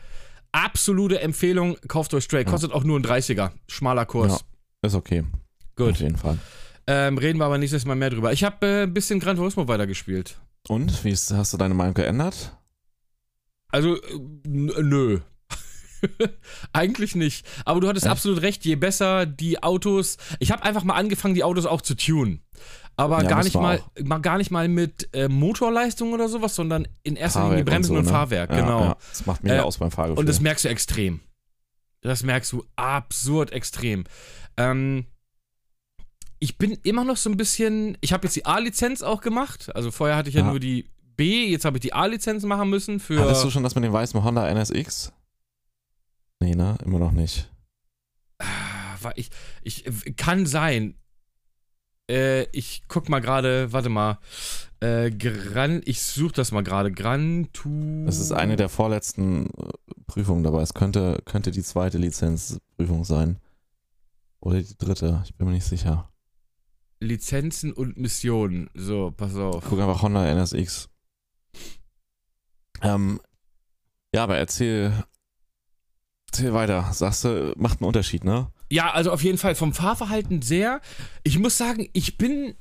Absolute 0.51 1.19
Empfehlung, 1.21 1.77
kauft 1.87 2.13
euch 2.13 2.23
Stray. 2.25 2.43
Ja. 2.43 2.49
Kostet 2.49 2.71
auch 2.73 2.83
nur 2.83 2.99
ein 2.99 3.05
30er. 3.05 3.51
Schmaler 3.67 4.05
Kurs. 4.05 4.31
Ja. 4.83 4.87
Ist 4.87 4.95
okay. 4.95 5.23
Gut. 5.75 5.91
Auf 5.91 5.99
jeden 5.99 6.17
Fall. 6.17 6.37
Ähm, 6.87 7.17
reden 7.17 7.37
wir 7.39 7.45
aber 7.45 7.57
nächstes 7.57 7.85
Mal 7.85 7.95
mehr 7.95 8.09
drüber. 8.09 8.31
Ich 8.31 8.43
habe 8.43 8.65
äh, 8.65 8.83
ein 8.83 8.93
bisschen 8.93 9.19
Gran 9.19 9.35
Turismo 9.35 9.67
weitergespielt. 9.67 10.39
Und? 10.69 11.03
Wie 11.03 11.09
ist, 11.11 11.31
hast 11.33 11.53
du 11.53 11.57
deine 11.57 11.73
Meinung 11.73 11.93
geändert? 11.93 12.57
Also, 13.69 13.95
äh, 14.01 14.19
nö. 14.45 15.19
Eigentlich 16.73 17.15
nicht. 17.15 17.45
Aber 17.65 17.81
du 17.81 17.87
hattest 17.87 18.05
Echt? 18.05 18.11
absolut 18.11 18.41
recht, 18.41 18.63
je 18.65 18.75
besser 18.75 19.25
die 19.25 19.61
Autos. 19.63 20.17
Ich 20.39 20.51
habe 20.51 20.63
einfach 20.63 20.83
mal 20.83 20.93
angefangen, 20.95 21.33
die 21.33 21.43
Autos 21.43 21.65
auch 21.65 21.81
zu 21.81 21.95
tunen. 21.95 22.41
Aber 22.95 23.21
Ja, 23.21 23.29
gar, 23.29 23.43
nicht 23.43 23.55
mal, 23.55 23.81
mal, 24.03 24.19
gar 24.19 24.37
nicht 24.37 24.49
mal 24.51 24.67
mit 24.67 25.09
äh, 25.13 25.27
Motorleistung 25.27 26.13
oder 26.13 26.29
sowas, 26.29 26.55
sondern 26.55 26.87
in 27.03 27.15
erster 27.15 27.47
Linie 27.49 27.63
Bremsen 27.63 27.95
und, 27.97 28.05
so, 28.05 28.09
ne? 28.11 28.15
Fahrwerk, 28.17 28.49
Ja, 28.51 28.59
genau. 28.61 28.81
Ja. 28.81 28.97
Das 29.09 29.25
macht 29.25 29.43
mega 29.43 29.57
Äh, 29.57 29.59
aus 29.59 29.77
beim 29.77 29.91
Fahrgefühl. 29.91 30.19
Und 30.19 30.29
das 30.29 30.39
merkst 30.39 30.65
du 30.65 30.69
extrem. 30.69 31.19
Das 32.01 32.23
merkst 32.23 32.51
du 32.53 32.63
absurd 32.75 33.51
extrem. 33.51 34.05
Ähm, 34.55 35.05
ich 36.39 36.57
bin 36.57 36.71
immer 36.83 37.03
noch 37.03 37.17
so 37.17 37.29
ein 37.29 37.37
bisschen. 37.37 37.97
Ich 38.01 38.13
habe 38.13 38.25
jetzt 38.27 38.35
die 38.35 38.45
A-Lizenz 38.45 39.01
auch 39.01 39.21
gemacht. 39.21 39.73
Also 39.75 39.91
vorher 39.91 40.15
hatte 40.15 40.29
ich 40.29 40.35
ja, 40.35 40.41
Ja. 40.41 40.47
nur 40.49 40.59
die 40.59 40.89
B, 41.15 41.47
jetzt 41.47 41.65
habe 41.65 41.77
ich 41.77 41.81
die 41.81 41.93
A-Lizenz 41.93 42.43
machen 42.43 42.69
müssen 42.69 42.99
für. 42.99 43.19
Hattest 43.21 43.43
du 43.43 43.49
schon 43.49 43.63
das 43.63 43.73
mit 43.75 43.83
dem 43.83 43.93
weißen 43.93 44.23
Honda 44.23 44.47
NSX? 44.53 45.11
Nee, 46.39 46.53
ne? 46.55 46.77
Immer 46.85 46.99
noch 46.99 47.11
nicht. 47.11 47.49
war 49.01 49.17
ich, 49.17 49.29
ich 49.63 49.83
kann 50.15 50.45
sein. 50.45 50.95
Äh, 52.09 52.43
ich 52.51 52.83
guck 52.87 53.09
mal 53.09 53.19
gerade, 53.19 53.73
warte 53.73 53.89
mal. 53.89 54.19
Äh, 54.79 55.09
Gran, 55.11 55.81
ich 55.85 56.01
suche 56.03 56.33
das 56.33 56.51
mal 56.51 56.61
gerade. 56.63 56.91
Gran 56.91 57.49
Tu. 57.51 58.05
Das 58.05 58.19
ist 58.19 58.31
eine 58.31 58.55
der 58.55 58.69
vorletzten 58.69 59.47
äh, 59.47 59.69
Prüfungen 60.05 60.43
dabei. 60.43 60.61
Es 60.61 60.73
könnte, 60.75 61.19
könnte 61.25 61.49
die 61.51 61.63
zweite 61.63 61.97
Lizenzprüfung 61.97 63.03
sein. 63.03 63.39
Oder 64.39 64.61
die 64.61 64.77
dritte. 64.77 65.23
Ich 65.25 65.33
bin 65.35 65.47
mir 65.47 65.53
nicht 65.53 65.65
sicher. 65.65 66.09
Lizenzen 66.99 67.73
und 67.73 67.97
Missionen. 67.97 68.69
So, 68.73 69.11
pass 69.15 69.35
auf. 69.35 69.63
Guck 69.69 69.79
einfach 69.79 70.01
Honda 70.01 70.25
NSX. 70.25 70.89
Ähm, 72.81 73.19
ja, 74.13 74.23
aber 74.23 74.37
erzähl, 74.37 75.03
erzähl 76.31 76.53
weiter. 76.53 76.91
Sagst 76.93 77.23
du, 77.23 77.53
macht 77.57 77.81
einen 77.81 77.87
Unterschied, 77.87 78.23
ne? 78.23 78.51
Ja, 78.69 78.91
also 78.91 79.11
auf 79.11 79.23
jeden 79.23 79.37
Fall 79.37 79.55
vom 79.55 79.73
Fahrverhalten 79.73 80.41
sehr. 80.41 80.81
Ich 81.23 81.39
muss 81.39 81.57
sagen, 81.57 81.89
ich 81.93 82.17
bin 82.17 82.55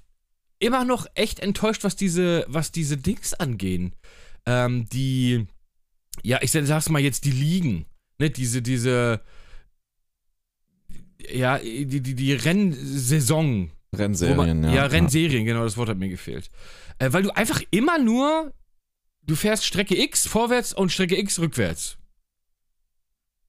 immer 0.58 0.84
noch 0.84 1.06
echt 1.14 1.40
enttäuscht, 1.40 1.84
was 1.84 1.96
diese, 1.96 2.44
was 2.48 2.72
diese 2.72 2.96
Dings 2.96 3.34
angehen. 3.34 3.94
Ähm, 4.46 4.88
die, 4.88 5.46
ja, 6.22 6.40
ich 6.42 6.52
sag's 6.52 6.88
mal 6.88 7.00
jetzt, 7.00 7.24
die 7.24 7.32
Ligen. 7.32 7.86
Ne, 8.18 8.30
diese, 8.30 8.62
diese, 8.62 9.20
ja, 11.30 11.58
die, 11.58 11.86
die, 12.00 12.14
die 12.14 12.32
Rennsaison. 12.32 13.70
Rennserien, 13.98 14.60
man, 14.60 14.64
ja. 14.64 14.74
ja. 14.74 14.86
Rennserien, 14.86 15.44
genau, 15.44 15.64
das 15.64 15.76
Wort 15.76 15.88
hat 15.88 15.98
mir 15.98 16.08
gefehlt. 16.08 16.50
Äh, 16.98 17.12
weil 17.12 17.22
du 17.22 17.30
einfach 17.36 17.62
immer 17.70 17.98
nur, 17.98 18.52
du 19.22 19.34
fährst 19.36 19.64
Strecke 19.64 20.00
X 20.00 20.26
vorwärts 20.26 20.72
und 20.72 20.92
Strecke 20.92 21.18
X 21.18 21.38
rückwärts. 21.38 21.98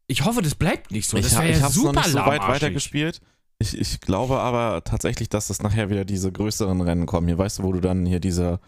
Ich 0.07 0.23
hoffe, 0.25 0.41
das 0.41 0.55
bleibt 0.55 0.91
nicht 0.91 1.09
so. 1.09 1.17
Das 1.17 1.27
ich 1.33 1.37
wäre 1.37 1.49
ich 1.49 1.57
ja 1.57 1.63
noch 1.63 1.69
super 1.71 1.91
nicht 2.01 2.09
so 2.09 2.17
weit 2.19 2.39
lahmarschig. 2.39 2.55
weitergespielt. 2.63 3.21
Ich, 3.59 3.77
ich 3.77 3.99
glaube 4.01 4.39
aber 4.39 4.83
tatsächlich, 4.83 5.29
dass 5.29 5.47
das 5.47 5.61
nachher 5.61 5.89
wieder 5.89 6.05
diese 6.05 6.31
größeren 6.31 6.79
Rennen 6.81 7.05
kommen. 7.05 7.27
Hier 7.27 7.37
weißt 7.37 7.59
du, 7.59 7.63
wo 7.63 7.73
du 7.73 7.81
dann 7.81 8.05
hier 8.05 8.19
diese 8.19 8.59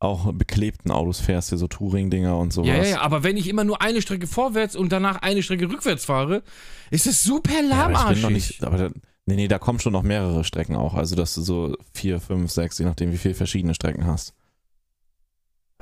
auch 0.00 0.32
beklebten 0.32 0.90
Autos 0.90 1.20
fährst, 1.20 1.50
hier 1.50 1.58
so 1.58 1.68
Touring-Dinger 1.68 2.36
und 2.38 2.52
sowas. 2.54 2.68
Ja, 2.68 2.76
ja, 2.76 2.84
ja, 2.84 3.00
aber 3.02 3.22
wenn 3.22 3.36
ich 3.36 3.46
immer 3.48 3.64
nur 3.64 3.82
eine 3.82 4.00
Strecke 4.00 4.26
vorwärts 4.26 4.74
und 4.74 4.90
danach 4.92 5.16
eine 5.16 5.42
Strecke 5.42 5.68
rückwärts 5.68 6.06
fahre, 6.06 6.42
ist 6.90 7.06
es 7.06 7.22
super 7.22 7.52
Ja, 7.52 7.58
aber 7.58 7.66
ich 7.66 7.70
lahmarschig. 7.70 8.14
bin 8.14 8.22
noch 8.22 8.30
nicht, 8.30 8.64
aber 8.64 8.78
da, 8.78 8.90
nee, 9.30 9.36
nee, 9.36 9.48
da 9.48 9.58
kommen 9.58 9.78
schon 9.80 9.92
noch 9.92 10.02
mehrere 10.02 10.44
Strecken 10.44 10.76
auch. 10.76 10.94
Also, 10.94 11.16
dass 11.16 11.34
du 11.34 11.42
so 11.42 11.76
vier, 11.94 12.20
fünf, 12.20 12.50
sechs, 12.50 12.78
je 12.78 12.84
nachdem, 12.84 13.12
wie 13.12 13.18
viele 13.18 13.34
verschiedene 13.34 13.74
Strecken 13.74 14.06
hast. 14.06 14.34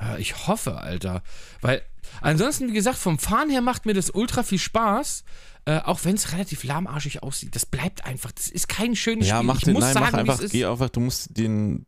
Ja, 0.00 0.16
Ich 0.18 0.46
hoffe, 0.46 0.78
Alter. 0.78 1.22
Weil 1.60 1.82
ansonsten, 2.20 2.68
wie 2.68 2.72
gesagt, 2.74 2.98
vom 2.98 3.18
Fahren 3.18 3.50
her 3.50 3.60
macht 3.62 3.86
mir 3.86 3.94
das 3.94 4.10
ultra 4.10 4.42
viel 4.42 4.58
Spaß. 4.58 5.24
Äh, 5.64 5.80
auch 5.80 6.04
wenn 6.04 6.14
es 6.14 6.32
relativ 6.32 6.64
lahmarschig 6.64 7.22
aussieht. 7.22 7.54
Das 7.54 7.66
bleibt 7.66 8.04
einfach. 8.06 8.32
Das 8.32 8.48
ist 8.48 8.68
kein 8.68 8.94
schönes 8.96 9.26
Ja, 9.28 9.36
Spiel. 9.36 9.46
mach 9.46 9.56
ich 9.58 9.64
den, 9.64 9.74
muss 9.74 9.82
nein, 9.84 9.94
sagen, 9.94 10.06
mach 10.12 10.18
einfach, 10.18 10.40
ist. 10.40 10.52
geh 10.52 10.64
einfach, 10.64 10.88
du 10.88 11.00
musst 11.00 11.36
den. 11.36 11.84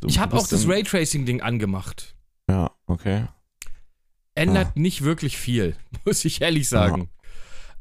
Du 0.00 0.08
Ich 0.08 0.18
habe 0.18 0.36
auch 0.36 0.46
das 0.48 0.66
Raytracing-Ding 0.66 1.42
angemacht. 1.42 2.14
Ja, 2.48 2.70
okay. 2.86 3.26
Ändert 4.34 4.68
Ah. 4.68 4.72
nicht 4.76 5.02
wirklich 5.02 5.36
viel, 5.36 5.76
muss 6.06 6.24
ich 6.24 6.40
ehrlich 6.40 6.68
sagen. 6.68 7.10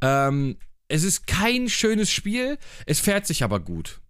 Ähm, 0.01 0.57
es 0.89 1.03
ist 1.03 1.27
kein 1.27 1.69
schönes 1.69 2.11
Spiel, 2.11 2.57
es 2.85 2.99
fährt 2.99 3.25
sich 3.25 3.43
aber 3.43 3.59
gut. 3.59 4.01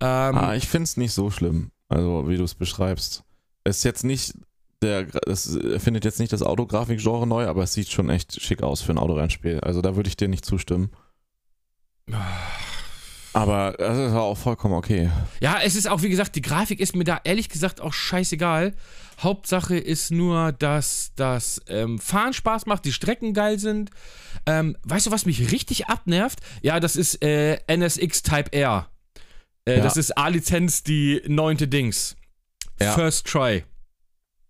Ähm, 0.00 0.36
ah, 0.36 0.54
ich 0.54 0.68
find's 0.68 0.96
nicht 0.96 1.12
so 1.12 1.30
schlimm, 1.30 1.70
also 1.88 2.28
wie 2.28 2.36
du 2.36 2.44
es 2.44 2.54
beschreibst. 2.54 3.24
Es 3.64 3.78
ist 3.78 3.84
jetzt 3.84 4.04
nicht 4.04 4.34
der, 4.82 5.06
es 5.26 5.58
findet 5.78 6.04
jetzt 6.04 6.20
nicht 6.20 6.32
das 6.32 6.42
Autografik-Genre 6.42 7.26
neu, 7.26 7.46
aber 7.46 7.64
es 7.64 7.72
sieht 7.72 7.90
schon 7.90 8.10
echt 8.10 8.40
schick 8.40 8.62
aus 8.62 8.80
für 8.80 8.92
ein 8.92 8.98
Autorennspiel. 8.98 9.60
Also 9.60 9.80
da 9.80 9.96
würde 9.96 10.08
ich 10.08 10.16
dir 10.16 10.28
nicht 10.28 10.44
zustimmen. 10.44 10.90
Aber 13.32 13.74
das 13.78 13.98
ist 13.98 14.12
auch 14.14 14.36
vollkommen 14.36 14.74
okay. 14.74 15.10
Ja, 15.40 15.58
es 15.62 15.74
ist 15.76 15.86
auch, 15.88 16.02
wie 16.02 16.08
gesagt, 16.08 16.34
die 16.36 16.42
Grafik 16.42 16.80
ist 16.80 16.96
mir 16.96 17.04
da 17.04 17.20
ehrlich 17.24 17.48
gesagt 17.48 17.80
auch 17.80 17.92
scheißegal. 17.92 18.74
Hauptsache 19.20 19.76
ist 19.76 20.10
nur, 20.10 20.52
dass 20.52 21.12
das 21.16 21.60
ähm, 21.68 21.98
Fahren 21.98 22.32
Spaß 22.32 22.66
macht, 22.66 22.84
die 22.84 22.92
Strecken 22.92 23.34
geil 23.34 23.58
sind. 23.58 23.90
Ähm, 24.46 24.76
weißt 24.84 25.06
du, 25.06 25.10
was 25.10 25.26
mich 25.26 25.50
richtig 25.52 25.86
abnervt? 25.88 26.40
Ja, 26.62 26.80
das 26.80 26.96
ist 26.96 27.22
äh, 27.22 27.58
NSX 27.66 28.22
Type 28.22 28.52
R. 28.52 28.88
Äh, 29.66 29.78
Ja. 29.78 29.82
Das 29.82 29.96
ist 29.96 30.16
A-Lizenz, 30.16 30.82
die 30.82 31.20
neunte 31.26 31.68
Dings. 31.68 32.16
Ja. 32.80 32.92
First 32.92 33.26
Try. 33.26 33.64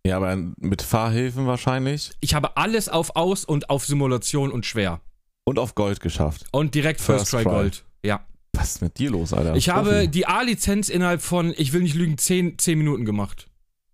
Ja, 0.07 0.17
aber 0.19 0.37
mit 0.37 0.81
Fahrhilfen 0.83 1.47
wahrscheinlich 1.47 2.13
Ich 2.21 2.35
habe 2.35 2.57
alles 2.57 2.89
auf 2.89 3.17
Aus 3.17 3.45
und 3.45 3.69
auf 3.71 3.85
Simulation 3.87 4.53
und 4.53 4.65
schwer. 4.65 5.01
und 5.45 5.59
auf 5.59 5.75
Gold 5.75 6.01
geschafft. 6.01 6.45
Und 6.53 6.75
direkt 6.75 7.01
First, 7.01 7.31
First 7.31 7.33
Try 7.33 7.43
Try. 7.43 7.51
Gold. 7.51 7.85
Ja. 8.05 8.21
Was 8.59 8.71
ist 8.77 8.83
mit 8.83 8.99
dir 8.99 9.11
los, 9.11 9.33
Alter? 9.33 9.55
Ich 9.57 9.69
habe 9.69 10.09
die 10.09 10.27
A-Lizenz 10.27 10.89
innerhalb 10.89 11.23
von, 11.23 11.55
ich 11.57 11.73
will 11.73 11.83
nicht 11.83 11.95
lügen, 11.95 12.19
10, 12.19 12.59
10 12.59 12.79
Minuten 12.79 13.05
gemacht. 13.05 13.47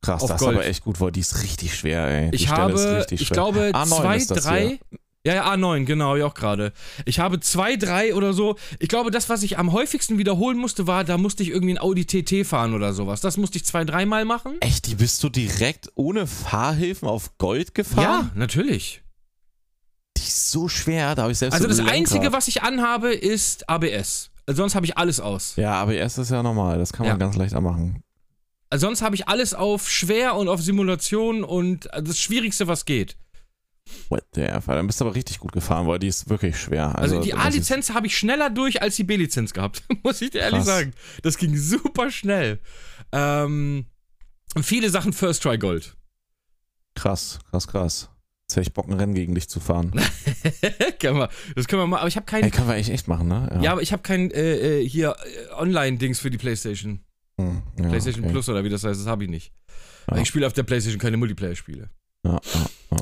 Krass, 0.02 0.22
das 0.22 0.32
ist 0.32 0.38
Gold. 0.38 0.56
aber 0.56 0.66
echt 0.66 0.84
gut, 0.84 1.00
weil 1.00 1.12
die 1.12 1.20
ist 1.20 1.42
richtig 1.42 1.74
schwer, 1.74 2.06
ey. 2.08 2.30
Die 2.30 2.36
Ich 2.36 2.42
Stelle 2.48 2.72
ist 2.72 2.84
habe, 2.86 3.06
ich 3.10 3.28
glaube, 3.30 3.70
A9 3.74 3.86
zwei, 3.86 4.16
ist 4.16 4.30
das 4.30 4.44
drei. 4.44 4.66
hier. 4.68 4.78
Ja, 5.26 5.34
ja, 5.36 5.52
A9, 5.54 5.84
genau, 5.86 6.16
ja 6.16 6.26
auch 6.26 6.34
gerade. 6.34 6.74
Ich 7.06 7.18
habe 7.18 7.40
zwei, 7.40 7.76
drei 7.76 8.14
oder 8.14 8.34
so. 8.34 8.56
Ich 8.78 8.88
glaube, 8.90 9.10
das, 9.10 9.30
was 9.30 9.42
ich 9.42 9.56
am 9.56 9.72
häufigsten 9.72 10.18
wiederholen 10.18 10.58
musste, 10.58 10.86
war, 10.86 11.02
da 11.04 11.16
musste 11.16 11.42
ich 11.42 11.48
irgendwie 11.48 11.72
ein 11.72 11.78
Audi 11.80 12.04
TT 12.04 12.46
fahren 12.46 12.74
oder 12.74 12.92
sowas. 12.92 13.22
Das 13.22 13.38
musste 13.38 13.56
ich 13.56 13.64
zwei, 13.64 13.84
dreimal 13.86 14.26
machen. 14.26 14.56
Echt, 14.60 14.86
die 14.86 14.96
bist 14.96 15.24
du 15.24 15.30
direkt 15.30 15.90
ohne 15.94 16.26
Fahrhilfen 16.26 17.08
auf 17.08 17.38
Gold 17.38 17.68
Ja, 17.68 17.72
gefahren? 17.74 18.32
natürlich. 18.34 19.00
Die 20.18 20.22
ist 20.24 20.50
so 20.50 20.68
schwer, 20.68 21.14
da 21.14 21.22
habe 21.22 21.32
ich 21.32 21.38
selbst 21.38 21.54
Also 21.54 21.64
so 21.64 21.68
das 21.70 21.78
Lenkrad. 21.78 21.96
Einzige, 21.96 22.32
was 22.34 22.46
ich 22.46 22.62
anhabe, 22.62 23.14
ist 23.14 23.66
ABS. 23.70 24.30
Sonst 24.46 24.74
habe 24.74 24.84
ich 24.86 24.96
alles 24.98 25.20
aus. 25.20 25.56
Ja, 25.56 25.80
ABS 25.82 26.18
ist 26.18 26.30
ja 26.30 26.42
normal, 26.42 26.78
das 26.78 26.92
kann 26.92 27.06
man 27.06 27.14
Ja. 27.14 27.18
ganz 27.18 27.36
leicht 27.36 27.54
anmachen. 27.54 28.02
Also 28.70 28.86
Sonst 28.86 29.02
habe 29.02 29.14
ich 29.14 29.28
alles 29.28 29.54
auf 29.54 29.88
schwer 29.90 30.34
und 30.36 30.48
auf 30.48 30.60
Simulation 30.60 31.44
und 31.44 31.88
das 31.92 32.18
Schwierigste, 32.18 32.66
was 32.66 32.84
geht. 32.84 33.16
What 34.08 34.24
the 34.34 34.40
F, 34.42 34.64
dann 34.66 34.86
bist 34.86 35.00
du 35.00 35.04
aber 35.04 35.14
richtig 35.14 35.38
gut 35.38 35.52
gefahren, 35.52 35.86
weil 35.86 35.98
die 35.98 36.08
ist 36.08 36.28
wirklich 36.30 36.58
schwer. 36.58 36.98
Also, 36.98 37.16
Also, 37.16 37.20
die 37.24 37.34
A-Lizenz 37.34 37.90
habe 37.90 38.06
ich 38.06 38.16
schneller 38.16 38.48
durch 38.50 38.80
als 38.82 38.96
die 38.96 39.04
B-Lizenz 39.04 39.52
gehabt, 39.52 39.82
muss 40.02 40.20
ich 40.22 40.30
dir 40.30 40.40
ehrlich 40.40 40.58
Krass. 40.60 40.66
sagen. 40.66 40.94
Das 41.22 41.36
ging 41.38 41.56
super 41.56 42.10
schnell. 42.10 42.60
Ähm, 43.12 43.86
viele 44.62 44.88
Sachen 44.90 45.12
First 45.12 45.42
Try 45.42 45.58
Gold. 45.58 45.96
Krass, 46.94 47.38
krass, 47.50 47.68
krass. 47.68 48.08
Jetzt 48.54 48.68
hätte 48.68 48.68
ich 48.68 48.74
Bock, 48.74 48.86
ein 48.86 48.92
Rennen 48.92 49.14
gegen 49.14 49.34
dich 49.34 49.48
zu 49.48 49.58
fahren. 49.58 49.90
können 51.00 51.18
wir, 51.18 51.28
das 51.56 51.66
können 51.66 51.82
wir 51.82 51.88
mal, 51.88 51.98
aber 51.98 52.06
ich 52.06 52.14
habe 52.14 52.24
kein, 52.24 52.44
Ey, 52.44 52.52
können 52.52 52.68
wir 52.68 52.76
echt, 52.76 52.88
echt 52.88 53.08
machen, 53.08 53.26
ne? 53.26 53.58
ja. 53.60 53.72
aber 53.72 53.82
ich 53.82 53.90
habe 53.92 54.02
kein 54.02 54.30
äh, 54.30 54.78
äh, 54.78 54.88
hier 54.88 55.16
äh, 55.50 55.54
Online-Dings 55.54 56.20
für 56.20 56.30
die 56.30 56.38
PlayStation. 56.38 57.00
Hm, 57.36 57.62
ja, 57.80 57.88
PlayStation 57.88 58.22
okay. 58.22 58.32
Plus 58.32 58.48
oder 58.48 58.62
wie 58.62 58.68
das 58.68 58.84
heißt, 58.84 59.00
das 59.00 59.08
habe 59.08 59.24
ich 59.24 59.30
nicht. 59.30 59.52
Ja. 60.08 60.18
Ich 60.18 60.28
spiele 60.28 60.46
auf 60.46 60.52
der 60.52 60.62
PlayStation 60.62 61.00
keine 61.00 61.16
Multiplayer-Spiele. 61.16 61.90
Ja, 62.24 62.30
ja, 62.30 62.66
ja. 62.92 62.96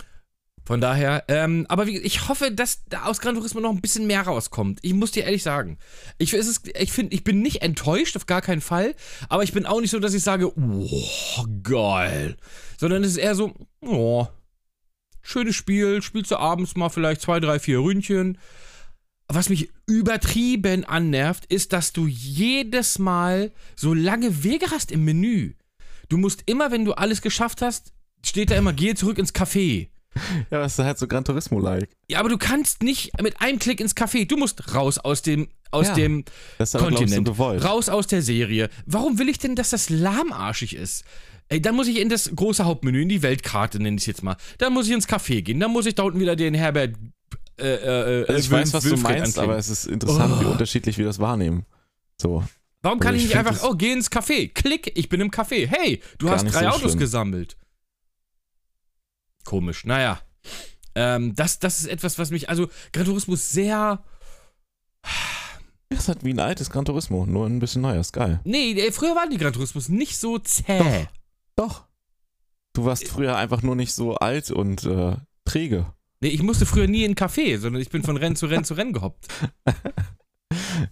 Von 0.64 0.80
daher, 0.80 1.24
ähm, 1.28 1.66
aber 1.68 1.86
wie, 1.86 1.98
ich 1.98 2.30
hoffe, 2.30 2.50
dass 2.50 2.86
da 2.86 3.04
aus 3.04 3.20
Gran 3.20 3.34
Turismo 3.34 3.60
noch 3.60 3.72
ein 3.72 3.82
bisschen 3.82 4.06
mehr 4.06 4.22
rauskommt. 4.22 4.78
Ich 4.80 4.94
muss 4.94 5.10
dir 5.10 5.24
ehrlich 5.24 5.42
sagen. 5.42 5.76
Ich, 6.16 6.32
es 6.32 6.46
ist, 6.46 6.66
ich 6.78 6.92
finde, 6.92 7.14
ich 7.14 7.24
bin 7.24 7.42
nicht 7.42 7.60
enttäuscht, 7.60 8.16
auf 8.16 8.24
gar 8.24 8.40
keinen 8.40 8.62
Fall. 8.62 8.94
Aber 9.28 9.42
ich 9.42 9.52
bin 9.52 9.66
auch 9.66 9.82
nicht 9.82 9.90
so, 9.90 9.98
dass 9.98 10.14
ich 10.14 10.22
sage, 10.22 10.50
oh, 10.58 11.46
geil. 11.62 12.38
Sondern 12.78 13.04
es 13.04 13.10
ist 13.10 13.16
eher 13.18 13.34
so, 13.34 13.52
oh, 13.82 14.28
schönes 15.22 15.56
Spiel, 15.56 16.02
spielst 16.02 16.30
du 16.30 16.36
abends 16.36 16.76
mal 16.76 16.88
vielleicht 16.88 17.20
zwei, 17.22 17.40
drei, 17.40 17.58
vier 17.58 17.78
Ründchen. 17.80 18.38
Was 19.28 19.48
mich 19.48 19.70
übertrieben 19.86 20.84
annervt, 20.84 21.46
ist, 21.46 21.72
dass 21.72 21.92
du 21.92 22.06
jedes 22.06 22.98
Mal 22.98 23.52
so 23.76 23.94
lange 23.94 24.44
Wege 24.44 24.66
hast 24.70 24.92
im 24.92 25.04
Menü. 25.04 25.54
Du 26.08 26.18
musst 26.18 26.42
immer, 26.46 26.70
wenn 26.70 26.84
du 26.84 26.92
alles 26.92 27.22
geschafft 27.22 27.62
hast, 27.62 27.92
steht 28.24 28.50
da 28.50 28.56
immer, 28.56 28.72
gehe 28.74 28.94
zurück 28.94 29.18
ins 29.18 29.34
Café. 29.34 29.88
Ja, 30.50 30.58
das 30.60 30.78
ist 30.78 30.84
halt 30.84 30.98
so 30.98 31.06
Gran 31.08 31.24
Turismo-like. 31.24 31.88
Ja, 32.10 32.18
aber 32.20 32.28
du 32.28 32.36
kannst 32.36 32.82
nicht 32.82 33.18
mit 33.22 33.40
einem 33.40 33.58
Klick 33.58 33.80
ins 33.80 33.96
Café. 33.96 34.26
Du 34.26 34.36
musst 34.36 34.74
raus 34.74 34.98
aus 34.98 35.22
dem, 35.22 35.48
aus 35.70 35.86
Ja, 35.88 35.94
dem 35.94 36.26
Das 36.58 36.72
Kontinent. 36.72 37.30
raus 37.38 37.88
aus 37.88 38.08
der 38.08 38.20
Serie. 38.20 38.68
Warum 38.84 39.18
will 39.18 39.30
ich 39.30 39.38
denn, 39.38 39.54
dass 39.56 39.70
das 39.70 39.88
lahmarschig 39.88 40.76
ist? 40.76 41.04
Ey, 41.52 41.60
dann 41.62 41.74
muss 41.76 41.86
ich 41.88 41.98
in 42.00 42.08
das 42.08 42.30
große 42.34 42.64
Hauptmenü, 42.64 43.02
in 43.02 43.08
die 43.08 43.22
Weltkarte, 43.22 43.78
nenne 43.78 43.96
ich 43.96 44.02
es 44.02 44.06
jetzt 44.06 44.22
mal. 44.22 44.36
Dann 44.58 44.72
muss 44.72 44.86
ich 44.86 44.92
ins 44.92 45.08
Café 45.08 45.42
gehen. 45.42 45.60
Dann 45.60 45.70
muss 45.70 45.86
ich 45.86 45.94
da 45.94 46.02
unten 46.04 46.18
wieder 46.20 46.34
den 46.36 46.54
Herbert. 46.54 46.96
Äh, 47.58 47.66
äh, 47.74 48.24
Also 48.26 48.32
ich 48.40 48.50
Wilf- 48.50 48.50
weiß, 48.50 48.72
was 48.72 48.84
du 48.84 48.90
Wilfried 48.90 49.04
meinst, 49.04 49.22
anklicken. 49.38 49.50
aber 49.50 49.58
es 49.58 49.68
ist 49.68 49.86
interessant, 49.86 50.40
wie 50.40 50.46
Oh. 50.46 50.50
unterschiedlich 50.52 50.96
wir 50.98 51.04
das 51.04 51.18
wahrnehmen. 51.18 51.66
So. 52.20 52.42
Warum 52.80 52.98
kann 52.98 53.08
also 53.14 53.18
ich 53.18 53.30
ich 53.30 53.36
nicht 53.36 53.46
einfach, 53.46 53.62
oh, 53.68 53.74
geh 53.76 53.92
ins 53.92 54.10
Café. 54.10 54.48
Klick, 54.52 54.92
ich 54.96 55.08
bin 55.08 55.20
im 55.20 55.30
Café. 55.30 55.66
Hey, 55.68 56.00
du 56.18 56.30
hast 56.30 56.44
drei 56.46 56.62
so 56.62 56.66
Autos 56.68 56.80
schlimm. 56.92 56.98
gesammelt. 56.98 57.56
Komisch. 59.44 59.84
Naja. 59.84 60.20
Ähm, 60.94 61.34
das, 61.34 61.58
das 61.58 61.80
ist 61.80 61.86
etwas, 61.86 62.18
was 62.18 62.30
mich, 62.30 62.48
also 62.48 62.68
Gran 62.92 63.04
Turismo 63.06 63.36
sehr. 63.36 64.02
Das 65.88 66.00
ist 66.00 66.08
halt 66.08 66.24
wie 66.24 66.30
ein 66.32 66.40
altes 66.40 66.70
Gran 66.70 66.84
Turismo, 66.84 67.26
nur 67.26 67.46
ein 67.46 67.58
bisschen 67.58 67.82
neuer, 67.82 68.00
ist 68.00 68.12
geil. 68.12 68.40
Nee, 68.44 68.72
äh, 68.72 68.92
früher 68.92 69.14
waren 69.14 69.30
die 69.30 69.36
Gran 69.36 69.52
Turismos 69.52 69.88
nicht 69.88 70.16
so 70.16 70.38
zäh. 70.38 70.78
Doch. 70.78 71.12
Du 71.56 72.84
warst 72.84 73.06
früher 73.08 73.36
einfach 73.36 73.62
nur 73.62 73.76
nicht 73.76 73.92
so 73.92 74.14
alt 74.16 74.50
und 74.50 74.84
äh, 74.84 75.16
träge. 75.44 75.86
Nee, 76.20 76.28
ich 76.28 76.42
musste 76.42 76.66
früher 76.66 76.86
nie 76.86 77.00
in 77.04 77.06
einen 77.10 77.14
Café, 77.16 77.58
sondern 77.58 77.82
ich 77.82 77.90
bin 77.90 78.02
von 78.02 78.16
Rennen 78.16 78.36
zu 78.36 78.46
Rennen 78.46 78.64
zu 78.64 78.74
Rennen 78.74 78.92
gehoppt. 78.92 79.26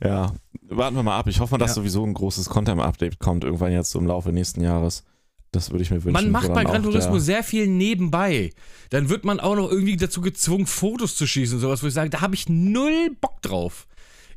Ja, 0.03 0.35
warten 0.68 0.96
wir 0.96 1.03
mal 1.03 1.18
ab. 1.18 1.27
Ich 1.27 1.40
hoffe 1.40 1.53
mal, 1.55 1.59
dass 1.59 1.73
Ja. 1.73 1.75
sowieso 1.77 2.05
ein 2.05 2.14
großes 2.14 2.49
Content-Update 2.49 3.18
kommt, 3.18 3.44
irgendwann 3.44 3.73
jetzt 3.73 3.94
im 3.94 4.07
Laufe 4.07 4.33
nächsten 4.33 4.62
Jahres. 4.62 5.05
Das 5.53 5.70
würde 5.70 5.83
ich 5.83 5.90
mir 5.90 6.03
wünschen. 6.05 6.12
Man 6.12 6.31
macht 6.31 6.53
bei 6.55 6.64
Gran 6.64 6.83
Turismo 6.83 7.18
sehr 7.18 7.42
viel 7.42 7.66
nebenbei. 7.66 8.53
Dann 8.90 9.09
wird 9.09 9.25
man 9.25 9.40
auch 9.40 9.57
noch 9.57 9.70
irgendwie 9.70 9.96
dazu 9.96 10.20
gezwungen, 10.20 10.66
Fotos 10.66 11.16
zu 11.16 11.27
schießen 11.27 11.57
und 11.57 11.61
sowas, 11.61 11.83
wo 11.83 11.88
ich 11.88 11.94
sage, 11.94 12.09
da 12.09 12.20
habe 12.20 12.35
ich 12.37 12.49
null 12.49 13.11
Bock 13.20 13.42
drauf. 13.42 13.87